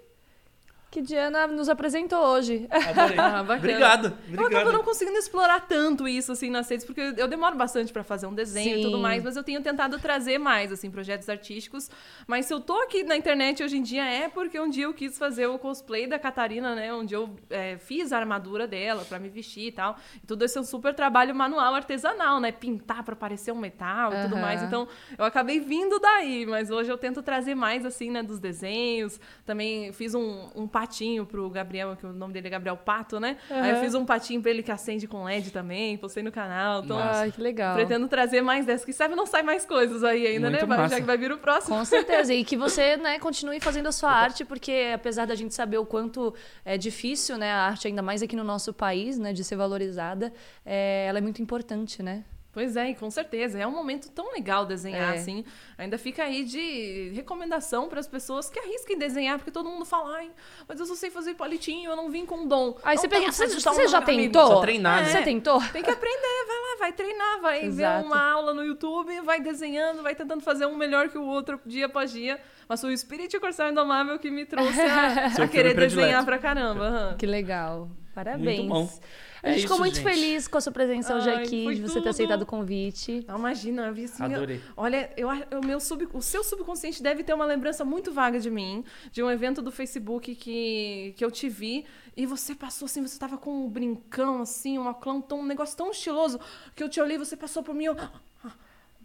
que 0.95 1.01
Diana 1.01 1.45
nos 1.45 1.67
apresentou 1.67 2.19
hoje. 2.19 2.67
Adorei. 2.71 3.17
Ah, 3.25 3.43
bacana. 3.43 3.57
Obrigado. 3.57 4.17
Eu 4.31 4.45
acabo 4.45 4.71
não 4.71 4.83
conseguindo 4.83 5.17
explorar 5.17 5.61
tanto 5.61 6.07
isso, 6.07 6.31
assim, 6.31 6.49
nas 6.49 6.69
redes, 6.69 6.85
porque 6.85 7.01
eu 7.17 7.27
demoro 7.27 7.55
bastante 7.55 7.91
pra 7.91 8.03
fazer 8.03 8.27
um 8.27 8.33
desenho 8.33 8.77
e 8.77 8.81
tudo 8.81 8.97
Sim. 8.97 9.01
mais, 9.01 9.23
mas 9.23 9.35
eu 9.35 9.43
tenho 9.43 9.61
tentado 9.61 9.99
trazer 9.99 10.37
mais, 10.37 10.71
assim, 10.71 10.91
projetos 10.91 11.27
artísticos. 11.27 11.89
Mas 12.27 12.45
se 12.45 12.53
eu 12.53 12.61
tô 12.61 12.79
aqui 12.81 13.03
na 13.03 13.17
internet 13.17 13.63
hoje 13.63 13.77
em 13.77 13.81
dia 13.81 14.05
é 14.05 14.29
porque 14.29 14.59
um 14.59 14.69
dia 14.69 14.85
eu 14.85 14.93
quis 14.93 15.17
fazer 15.17 15.47
o 15.47 15.57
cosplay 15.57 16.07
da 16.07 16.19
Catarina, 16.19 16.75
né? 16.75 16.93
Onde 16.93 17.13
eu 17.13 17.35
é, 17.49 17.77
fiz 17.77 18.13
a 18.13 18.19
armadura 18.19 18.67
dela 18.67 19.03
pra 19.03 19.17
me 19.19 19.27
vestir 19.27 19.67
e 19.67 19.71
tal. 19.71 19.97
E 20.23 20.27
tudo 20.27 20.45
esse 20.45 20.57
é 20.57 20.61
um 20.61 20.63
super 20.63 20.93
trabalho 20.93 21.33
manual, 21.33 21.73
artesanal, 21.73 22.39
né? 22.39 22.51
Pintar 22.51 23.03
pra 23.03 23.15
parecer 23.15 23.51
um 23.51 23.59
metal 23.59 24.13
e 24.13 24.21
tudo 24.21 24.35
Aham. 24.35 24.41
mais. 24.41 24.63
Então, 24.63 24.87
eu 25.17 25.25
acabei 25.25 25.59
vindo 25.59 25.99
daí, 25.99 26.45
mas 26.45 26.69
hoje 26.69 26.89
eu 26.91 26.97
tento 26.97 27.23
trazer 27.23 27.55
mais, 27.55 27.85
assim, 27.85 28.11
né, 28.11 28.21
dos 28.21 28.39
desenhos. 28.39 29.19
Também 29.45 29.91
fiz 29.91 30.13
um, 30.13 30.47
um 30.55 30.67
patinho 30.85 31.25
pro 31.25 31.49
Gabriel, 31.49 31.95
que 31.95 32.05
o 32.05 32.13
nome 32.13 32.33
dele 32.33 32.47
é 32.47 32.49
Gabriel 32.51 32.77
Pato, 32.77 33.19
né? 33.19 33.37
Aí 33.49 33.71
eu 33.71 33.77
fiz 33.77 33.95
um 33.95 34.05
patinho 34.05 34.41
pra 34.41 34.51
ele 34.51 34.61
que 34.61 34.71
acende 34.71 35.07
com 35.07 35.23
LED 35.23 35.51
também, 35.51 35.97
postei 35.97 36.21
no 36.21 36.31
canal. 36.31 36.83
Então. 36.83 36.97
Ai, 36.99 37.31
que 37.31 37.41
legal. 37.41 37.75
pretendo 37.75 38.07
trazer 38.07 38.41
mais 38.41 38.65
dessas. 38.65 38.85
Que 38.85 38.93
sabe 38.93 39.15
não 39.15 39.25
sai 39.25 39.41
mais 39.41 39.65
coisas 39.65 40.03
aí 40.03 40.27
ainda, 40.27 40.49
Muito 40.49 40.67
né? 40.67 40.77
Massa. 40.77 40.95
Já 40.95 41.01
que 41.01 41.07
vai 41.07 41.17
vir 41.17 41.31
o 41.31 41.37
próximo. 41.37 41.75
Com 41.75 41.83
certeza. 41.83 42.33
E 42.33 42.45
que 42.45 42.55
você, 42.55 42.97
né, 42.97 43.19
continue 43.19 43.59
fazendo 43.59 43.87
a 43.87 43.91
sua 43.91 44.11
arte, 44.11 44.45
porque 44.45 44.91
apesar 44.93 45.25
da 45.25 45.35
gente 45.35 45.53
saber 45.53 45.77
o 45.77 45.85
quanto 45.85 46.33
é 46.63 46.77
difícil, 46.77 47.37
né, 47.37 47.51
a 47.51 47.61
arte, 47.61 47.87
ainda 47.87 48.01
mais 48.01 48.21
aqui 48.21 48.35
no 48.35 48.43
nosso 48.43 48.73
país, 48.73 49.17
né, 49.17 49.33
de 49.33 49.43
ser 49.43 49.55
valorizada, 49.55 50.31
é, 50.65 51.05
ela 51.07 51.17
é 51.17 51.21
muito 51.21 51.41
importante, 51.41 52.03
né? 52.03 52.23
Pois 52.55 52.77
é, 52.77 52.91
e 52.91 52.95
com 52.95 53.11
certeza. 53.11 53.59
É 53.59 53.67
um 53.67 53.71
momento 53.71 54.09
tão 54.09 54.31
legal 54.31 54.65
desenhar, 54.65 55.13
É. 55.13 55.17
assim. 55.17 55.43
Ainda 55.77 55.97
fica 55.97 56.23
aí 56.23 56.45
de 56.45 57.11
recomendação 57.13 57.89
para 57.89 57.99
as 57.99 58.07
pessoas 58.07 58.49
que 58.49 58.57
arrisquem 58.57 58.97
desenhar, 58.97 59.37
porque 59.37 59.51
todo 59.51 59.69
mundo 59.69 59.83
fala, 59.83 60.15
ai, 60.15 60.31
mas 60.65 60.79
eu 60.79 60.85
só 60.85 60.95
sei 60.95 61.11
fazer 61.11 61.33
palitinho, 61.33 61.91
eu 61.91 61.97
não 61.97 62.09
vim 62.09 62.25
com 62.25 62.47
dom. 62.47 62.77
Aí 62.81 62.95
Não 62.95 63.01
você 63.01 63.09
pergunta, 63.09 63.33
você, 63.33 63.47
você 63.59 63.87
já 63.89 64.01
tentou? 64.01 64.47
Só 64.47 64.61
treinar, 64.61 65.03
né? 65.03 65.09
Você 65.11 65.21
tentou? 65.21 65.61
Tem 65.73 65.83
que 65.83 65.91
aprender, 65.91 66.45
vai 66.47 66.55
lá, 66.55 66.77
vai 66.79 66.93
treinar, 66.93 67.41
vai 67.41 67.59
ver 67.59 67.67
Exato. 67.67 68.05
uma 68.05 68.31
aula 68.31 68.53
no 68.53 68.63
YouTube, 68.63 69.19
vai 69.19 69.41
desenhando, 69.41 70.01
vai 70.01 70.15
tentando 70.15 70.41
fazer 70.41 70.65
um 70.65 70.77
melhor 70.77 71.09
que 71.09 71.17
o 71.17 71.25
outro 71.25 71.59
dia 71.65 71.87
após 71.87 72.09
dia. 72.09 72.39
Mas 72.69 72.79
foi 72.79 72.91
o 72.91 72.93
espírito 72.93 73.37
corsário 73.41 73.73
indomável 73.73 74.17
que 74.17 74.31
me 74.31 74.45
trouxe 74.45 74.79
a, 74.79 75.25
a 75.43 75.47
querer 75.47 75.49
filme 75.49 75.49
predileto. 75.73 75.95
desenhar 75.97 76.23
pra 76.23 76.37
caramba. 76.39 76.85
aham. 76.87 77.17
Que 77.17 77.25
legal. 77.25 77.89
Parabéns. 78.15 78.59
Muito 78.59 78.69
bom. 78.69 78.89
A 79.45 79.49
gente 79.49 79.59
É 79.59 79.61
ficou 79.61 79.77
muito 79.77 79.95
gente. 79.95 80.03
feliz 80.03 80.47
com 80.47 80.57
a 80.57 80.61
sua 80.61 80.71
presença 80.71 81.15
hoje 81.15 81.29
Ai, 81.29 81.43
aqui, 81.43 81.75
de 81.75 81.81
você 81.81 81.93
tudo. 81.93 82.03
ter 82.03 82.09
aceitado 82.09 82.41
o 82.41 82.45
convite. 82.47 83.23
Não, 83.27 83.37
imagina, 83.37 83.85
eu 83.87 83.93
vi 83.93 84.05
assim. 84.05 84.23
eu- 84.23 84.35
Adorei. 84.35 84.59
olha, 84.75 85.11
eu, 85.15 85.27
o, 85.29 85.65
meu 85.65 85.79
sub, 85.79 86.07
o 86.13 86.21
seu 86.21 86.43
subconsciente 86.43 87.03
deve 87.03 87.23
ter 87.23 87.33
uma 87.33 87.45
lembrança 87.45 87.85
muito 87.85 88.11
vaga 88.11 88.39
de 88.39 88.49
mim, 88.49 88.83
de 89.11 89.21
um 89.21 89.29
evento 89.29 89.61
do 89.61 89.71
Facebook 89.71 90.33
que, 90.35 91.13
que 91.15 91.23
eu 91.23 91.29
te 91.29 91.47
vi. 91.47 91.85
E 92.17 92.25
você 92.25 92.55
passou 92.55 92.87
assim, 92.87 93.01
você 93.05 93.19
tava 93.19 93.37
com 93.37 93.65
um 93.65 93.69
brincão, 93.69 94.41
assim, 94.41 94.77
uma 94.79 94.93
clã, 94.93 95.21
tão, 95.21 95.41
um 95.41 95.45
negócio 95.45 95.77
tão 95.77 95.91
estiloso, 95.91 96.39
que 96.75 96.81
eu 96.81 96.89
te 96.89 96.99
olhei, 96.99 97.17
você 97.17 97.37
passou 97.37 97.61
por 97.61 97.75
mim, 97.75 97.85
eu. 97.85 97.95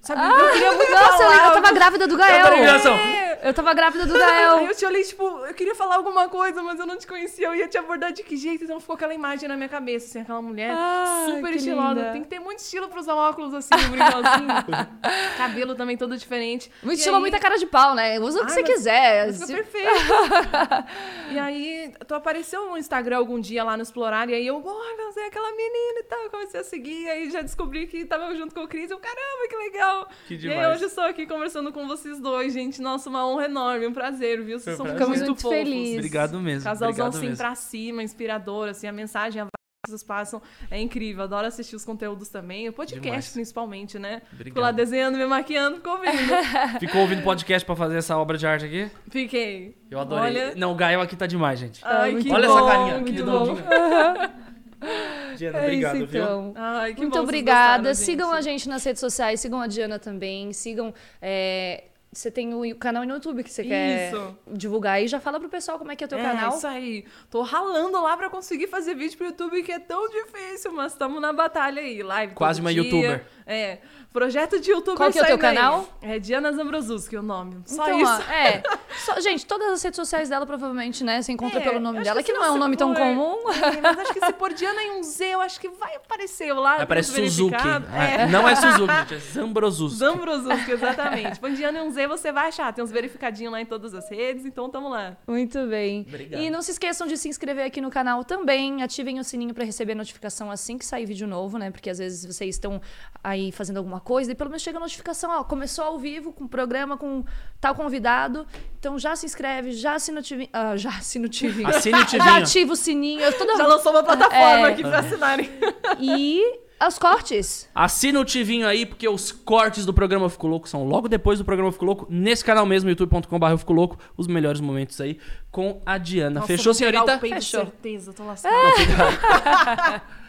Sabe, 0.03 0.23
eu 0.23 0.51
queria 0.53 0.73
muito 0.73 0.91
Nossa, 0.93 1.23
eu, 1.23 1.31
falar, 1.31 1.47
eu 1.49 1.53
tava 1.53 1.73
grávida 1.73 2.07
do 2.09 2.17
Gael. 2.17 2.47
reação. 2.55 2.99
Eu 3.43 3.55
tava 3.55 3.73
grávida 3.73 4.05
do 4.05 4.15
Aí 4.15 4.21
Gael. 4.21 4.59
eu 4.67 4.75
te 4.75 4.85
olhei, 4.85 5.03
tipo, 5.03 5.25
eu 5.47 5.55
queria 5.55 5.75
falar 5.75 5.97
alguma 5.97 6.29
coisa, 6.29 6.63
mas 6.63 6.79
eu 6.79 6.87
não 6.87 6.99
te 6.99 7.07
conhecia. 7.07 7.47
Eu 7.47 7.55
ia 7.55 7.67
te 7.69 7.79
abordar 7.79 8.13
de 8.13 8.23
que 8.23 8.37
jeito? 8.37 8.65
Então 8.65 8.79
ficou 8.81 8.95
aquela 8.95 9.15
imagem 9.15 9.49
na 9.49 9.57
minha 9.57 9.69
cabeça, 9.69 10.07
assim, 10.07 10.21
aquela 10.21 10.43
mulher 10.43 10.71
Ah, 10.75 11.25
super 11.27 11.55
estilosa. 11.55 11.95
linda. 12.01 12.13
Tem 12.13 12.23
que 12.23 12.29
ter 12.29 12.39
muito 12.39 12.59
estilo 12.59 12.89
pra 12.89 13.01
usar 13.01 13.15
óculos 13.15 13.55
assim, 13.55 13.69
um. 13.75 13.97
Cabelo 15.39 15.75
também 15.75 15.97
todo 15.97 16.17
diferente. 16.19 16.71
Muito 16.83 16.99
estilo, 16.99 17.17
aí- 17.17 17.21
muita 17.23 17.39
cara 17.39 17.57
de 17.59 17.67
pau, 17.67 17.95
né? 17.95 18.19
Usa 18.21 18.43
o 18.43 18.47
que 18.47 18.53
Ai, 18.53 18.55
você 18.57 18.61
mas- 18.63 18.71
quiser. 18.75 19.27
Mas 19.27 19.35
ficou 19.41 19.47
Se- 19.49 19.55
perfeito. 19.55 19.91
e 21.33 21.39
aí, 21.39 21.95
tu 22.07 22.15
apareceu 22.15 22.67
no 22.69 22.77
Instagram 22.77 23.17
algum 23.19 23.41
dia 23.41 23.65
lá 23.65 23.77
no 23.77 23.83
Explorar, 23.83 24.29
e 24.29 24.35
aí 24.35 24.47
eu, 24.47 24.63
olha, 24.65 25.11
é 25.21 25.27
aquela 25.27 25.51
menina 25.53 26.01
e 26.01 26.05
tal. 26.05 26.19
Eu 26.21 26.31
comecei 26.31 26.61
a 26.61 26.65
seguir, 26.65 27.09
aí 27.09 27.31
já 27.31 27.41
descobri 27.41 27.87
que 27.87 28.05
tava 28.05 28.35
junto 28.35 28.55
com 28.55 28.63
o 28.63 28.69
Cris. 28.69 28.91
Eu, 28.91 28.99
caramba, 28.99 29.49
que 29.49 29.57
legal. 29.57 29.90
Que 30.27 30.35
E 30.35 30.37
aí 30.37 30.41
demais. 30.41 30.75
hoje 30.75 30.83
eu 30.85 30.89
estou 30.89 31.05
aqui 31.05 31.27
conversando 31.27 31.73
com 31.73 31.87
vocês 31.89 32.21
dois, 32.21 32.53
gente. 32.53 32.81
Nossa, 32.81 33.09
uma 33.11 33.27
honra 33.27 33.45
enorme, 33.47 33.87
um 33.87 33.93
prazer, 33.93 34.43
viu? 34.43 34.59
Vocês 34.59 34.77
são 34.77 34.85
prazer. 34.87 35.07
muito, 35.07 35.15
Ficamos 35.19 35.29
muito 35.29 35.43
fofos. 35.43 35.57
felizes. 35.59 35.97
Obrigado 35.97 36.41
mesmo. 36.41 36.65
Casalzão 36.65 36.89
Obrigado 36.89 37.09
assim 37.17 37.27
mesmo. 37.29 37.37
pra 37.37 37.55
cima, 37.55 38.03
inspirador, 38.03 38.69
assim, 38.69 38.87
a 38.87 38.93
mensagem, 38.93 39.43
a 39.43 39.47
que 39.47 39.91
vocês 39.93 40.03
passam 40.03 40.43
é 40.71 40.79
incrível. 40.79 41.25
Adoro 41.25 41.47
assistir 41.47 41.75
os 41.75 41.85
conteúdos 41.87 42.29
também, 42.29 42.69
o 42.69 42.73
podcast 42.73 43.03
Demais. 43.09 43.33
principalmente, 43.33 43.99
né? 43.99 44.21
Fico 44.21 44.35
Obrigado. 44.35 44.61
lá 44.63 44.71
desenhando, 44.73 45.17
me 45.17 45.25
maquiando, 45.25 45.77
ficou 45.77 45.95
ouvindo. 45.95 46.13
Ficou 46.79 47.01
ouvindo 47.01 47.23
podcast 47.23 47.65
pra 47.65 47.75
fazer 47.75 47.97
essa 47.97 48.17
obra 48.19 48.37
de 48.37 48.47
arte 48.47 48.67
aqui? 48.67 48.91
Fiquei. 49.09 49.75
Eu 49.91 49.99
adorei. 49.99 50.25
Olha, 50.27 50.55
Não, 50.55 50.73
o 50.73 50.75
Gael 50.75 51.01
aqui 51.01 51.17
tá 51.17 51.27
demais, 51.27 51.59
gente. 51.59 51.81
ai, 51.83 52.15
que 52.17 52.31
Olha 52.31 52.47
bom, 52.47 52.59
essa 52.59 52.67
carinha, 52.69 53.03
que. 53.05 54.50
Diana, 55.37 55.59
É 55.59 55.63
obrigado, 55.63 55.97
isso, 55.97 56.07
viu? 56.07 56.23
então. 56.25 56.53
Ai, 56.57 56.95
que 56.95 57.01
Muito 57.01 57.19
obrigada. 57.19 57.89
gostaram, 57.91 57.95
sigam 57.95 58.29
gente. 58.29 58.39
a 58.39 58.43
gente 58.43 58.69
nas 58.69 58.85
redes 58.85 59.01
sociais, 59.01 59.41
sigam 59.41 59.61
a 59.61 59.67
Diana 59.67 59.99
também, 59.99 60.53
sigam. 60.53 60.93
é, 61.21 61.85
Você 62.13 62.29
tem 62.31 62.53
o 62.55 62.75
canal 62.77 63.05
no 63.07 63.15
YouTube 63.15 63.45
que 63.45 63.51
você 63.53 63.63
quer 63.63 64.09
Isso. 64.13 64.37
divulgar 64.51 64.95
aí. 64.95 65.07
Já 65.07 65.21
fala 65.21 65.39
pro 65.39 65.49
pessoal 65.49 65.79
como 65.79 65.93
é 65.93 65.97
que 65.97 66.03
é 66.03 66.07
o 66.07 66.09
teu 66.09 66.19
é, 66.19 66.23
canal. 66.23 66.57
isso 66.57 66.67
aí. 66.67 67.05
Tô 67.31 67.43
ralando 67.43 68.03
lá 68.03 68.17
pra 68.17 68.29
conseguir 68.29 68.67
fazer 68.67 68.97
vídeo 68.97 69.17
pro 69.17 69.27
YouTube, 69.29 69.63
que 69.63 69.71
é 69.71 69.79
tão 69.79 70.09
difícil, 70.09 70.73
mas 70.73 70.91
estamos 70.93 71.21
na 71.23 71.33
batalha 71.33 71.81
aí. 71.81 72.03
Live 72.03 72.35
Quase 72.35 72.59
todo 72.61 72.67
uma 72.67 72.73
dia. 72.73 72.83
youtuber. 72.83 73.25
É. 73.53 73.79
Projeto 74.13 74.59
de 74.59 74.71
youtuber 74.73 74.97
Qual 74.97 75.13
que 75.13 75.19
é 75.21 75.23
o 75.23 75.27
teu 75.27 75.39
canal? 75.39 75.89
É 76.03 76.19
Diana 76.19 76.51
Zambrosuski 76.53 77.17
o 77.17 77.23
nome. 77.23 77.63
Só 77.65 77.85
então, 77.87 78.01
isso. 78.01 78.11
ó, 78.29 78.33
é. 78.33 78.63
Só- 79.05 79.21
gente, 79.21 79.47
todas 79.47 79.71
as 79.73 79.83
redes 79.83 79.97
sociais 79.97 80.29
dela, 80.29 80.45
provavelmente, 80.45 81.05
né? 81.05 81.23
Você 81.23 81.31
encontra 81.31 81.61
É, 81.61 81.63
pelo 81.63 81.79
nome 81.79 82.03
dela, 82.03 82.21
que, 82.21 82.33
se 82.33 82.37
não 82.37 82.45
é 82.45 82.51
um 82.51 82.59
nome 82.59 82.77
tão 82.77 82.93
for- 82.93 83.01
comum. 83.01 83.37
É, 83.53 83.81
mas 83.81 83.99
acho 84.01 84.13
que 84.13 84.25
se 84.27 84.33
por 84.35 84.53
Diana 84.53 84.83
em 84.83 84.99
um 84.99 85.03
Z, 85.05 85.25
eu 85.27 85.41
acho 85.41 85.61
que 85.61 85.69
vai 85.69 85.95
aparecer 85.95 86.53
lá. 86.53 86.83
Aparece 86.83 87.13
Suzuki. 87.13 87.51
verificado. 87.57 87.87
É, 87.95 88.23
É. 88.23 88.27
Não 88.27 88.49
é 88.49 88.57
Suzuki, 88.57 88.93
gente. 89.09 89.15
É 89.15 89.19
Zambrosuski. 89.19 89.99
Zambrosuski, 89.99 90.71
exatamente. 90.73 91.39
Põe 91.39 91.55
Diana 91.55 91.79
em 91.79 91.83
um 91.83 91.91
Z, 91.93 92.09
você 92.09 92.33
vai 92.33 92.49
achar. 92.49 92.73
Tem 92.73 92.83
uns 92.83 92.91
verificadinhos 92.91 93.53
lá 93.53 93.61
em 93.61 93.67
todas 93.67 93.95
as 93.95 94.11
redes, 94.11 94.45
então 94.45 94.69
tamo 94.69 94.89
lá. 94.89 95.17
Muito 95.27 95.65
bem. 95.69 96.05
Obrigado. 96.09 96.41
E 96.43 96.51
não 96.51 96.63
se 96.63 96.73
esqueçam 96.73 97.07
de 97.07 97.17
se 97.17 97.29
inscrever 97.29 97.65
aqui 97.65 97.81
no 97.81 97.91
canal 97.91 98.25
também. 98.25 98.83
Ativem 98.83 99.21
o 99.21 99.25
sininho 99.25 99.55
para 99.55 99.65
receber 99.65 99.95
notificação 99.95 100.51
assim 100.51 100.77
que 100.77 100.85
sair 100.85 101.07
vídeo 101.07 101.29
novo, 101.29 101.59
né? 101.59 101.71
Porque 101.71 101.89
às 101.89 101.99
vezes 101.99 102.25
vocês 102.27 102.57
estão 102.57 102.81
aí 103.23 103.40
fazendo 103.53 103.77
alguma 103.79 104.01
coisa 104.01 104.33
e 104.33 104.35
pelo 104.35 104.51
menos 104.51 104.63
chega 104.63 104.79
a 104.79 104.81
notificação, 104.81 105.31
ó, 105.31 105.45
começou 105.45 105.85
ao 105.85 105.99
vivo 105.99 106.33
com 106.33 106.45
o 106.45 106.49
programa 106.49 106.97
com 106.97 107.25
tal 107.61 107.75
convidado. 107.75 108.47
Então 108.79 108.99
já 108.99 109.15
se 109.17 109.25
inscreve, 109.27 109.73
já 109.73 109.95
assina 109.95 110.21
o 110.21 110.23
tivinho. 110.23 110.49
Ah, 110.53 110.77
já 110.77 110.91
assina 110.91 111.27
o 111.27 111.29
tivinho. 111.31 111.69
Assine 111.69 111.97
o 111.99 112.09
Já 112.09 112.37
ativa 112.39 112.73
o 112.73 112.77
sininho. 112.77 113.21
Eu 113.21 113.33
toda... 113.39 113.57
Já 113.57 113.67
lançou 113.67 113.93
uma 113.93 114.03
plataforma 114.03 114.69
É. 114.69 114.73
aqui 114.73 114.83
pra 114.83 114.99
assinarem. 114.99 115.49
E 115.99 116.41
os 116.87 116.99
cortes. 116.99 117.69
Assina 117.75 118.19
o 118.19 118.25
tivinho 118.25 118.67
aí, 118.67 118.87
porque 118.87 119.07
os 119.07 119.31
cortes 119.31 119.85
do 119.85 119.93
programa 119.93 120.25
Eu 120.25 120.31
Fico 120.31 120.47
Louco 120.47 120.67
são 120.69 120.83
logo 120.85 121.09
depois 121.09 121.39
do 121.39 121.45
programa 121.45 121.69
Eu 121.69 121.73
Fico 121.73 121.85
Louco, 121.85 122.07
nesse 122.09 122.43
canal 122.43 122.65
mesmo, 122.65 122.89
youtube.com.br 122.89 123.47
Eu 123.51 123.59
Fico 123.59 123.73
Louco, 123.75 123.99
os 124.17 124.27
melhores 124.27 124.61
momentos 124.63 124.99
aí 125.01 125.19
com 125.51 125.81
a 125.85 125.99
Diana. 125.99 126.37
Nossa, 126.41 126.47
Fechou, 126.47 126.73
senhorita? 126.73 127.19
Fechou. 127.19 127.61
certeza, 127.61 128.13
tô 128.15 128.25
lascada. 128.25 128.55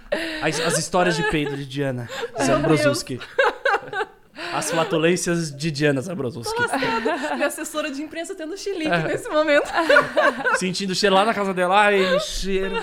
As, 0.42 0.60
as 0.60 0.78
histórias 0.78 1.16
de 1.16 1.24
peido 1.30 1.56
de 1.56 1.66
Diana 1.66 2.10
Zambrosuski. 2.42 3.20
As 4.54 4.70
flatulências 4.72 5.56
de 5.56 5.70
Diana 5.72 6.02
Zabrosuski. 6.02 6.62
Minha 7.36 7.48
assessora 7.48 7.90
de 7.92 8.02
imprensa 8.02 8.34
tendo 8.36 8.58
chilique 8.58 8.90
É. 8.90 9.04
nesse 9.08 9.30
momento. 9.30 9.70
Sentindo 10.58 10.94
cheiro 10.96 11.16
lá 11.16 11.24
na 11.24 11.34
casa 11.34 11.54
dela. 11.54 11.80
Ai, 11.80 12.20
cheiro. 12.20 12.76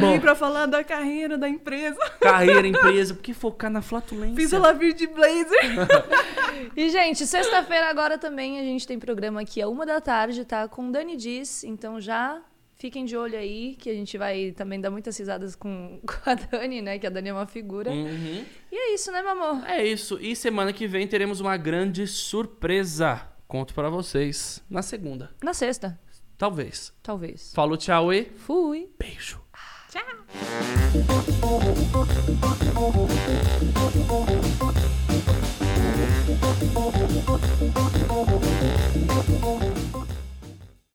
Vim 0.00 0.20
pra 0.20 0.34
falar 0.34 0.66
da 0.66 0.82
carreira 0.84 1.36
da 1.36 1.48
empresa. 1.48 1.98
Carreira, 2.20 2.66
empresa. 2.66 3.12
Por 3.14 3.22
que 3.22 3.34
focar 3.34 3.70
na 3.70 3.82
flatulência? 3.82 4.36
Fiz 4.36 4.52
ela 4.52 4.72
vir 4.72 4.94
de 4.94 5.06
blazer. 5.06 5.60
E, 6.76 6.90
gente, 6.90 7.26
sexta-feira 7.26 7.88
agora 7.88 8.18
também 8.18 8.60
a 8.60 8.62
gente 8.62 8.86
tem 8.86 8.98
programa 8.98 9.40
aqui 9.40 9.62
a 9.62 9.68
uma 9.68 9.86
da 9.86 9.98
tarde, 10.00 10.44
tá? 10.44 10.68
Com 10.68 10.90
Dani 10.90 11.16
Diz. 11.16 11.64
Então 11.64 11.98
já 12.00 12.38
fiquem 12.80 13.04
de 13.04 13.14
olho 13.16 13.38
aí, 13.38 13.76
que 13.78 13.90
a 13.90 13.94
gente 13.94 14.16
vai 14.16 14.52
também 14.52 14.80
dar 14.80 14.90
muitas 14.90 15.16
risadas 15.16 15.54
com, 15.54 16.00
com 16.06 16.30
a 16.30 16.34
Dani, 16.34 16.80
né? 16.80 16.98
Que 16.98 17.06
a 17.06 17.10
Dani 17.10 17.28
é 17.28 17.32
uma 17.32 17.46
figura. 17.46 17.90
Uhum. 17.90 18.44
E 18.72 18.76
é 18.76 18.94
isso, 18.94 19.12
né, 19.12 19.20
meu 19.22 19.32
amor? 19.32 19.64
É 19.68 19.84
isso. 19.86 20.18
E 20.20 20.34
semana 20.34 20.72
que 20.72 20.86
vem 20.86 21.06
teremos 21.06 21.40
uma 21.40 21.56
grande 21.58 22.06
surpresa. 22.06 23.28
Conto 23.46 23.74
pra 23.74 23.90
vocês 23.90 24.64
na 24.70 24.80
segunda. 24.80 25.30
Na 25.42 25.52
sexta, 25.52 26.00
Talvez. 26.38 26.92
talvez. 27.02 27.52
Falou, 27.52 27.76
tchau 27.76 28.12
e 28.12 28.24
Fui. 28.36 28.88
beijo. 28.98 29.40
Tchau. 29.90 30.00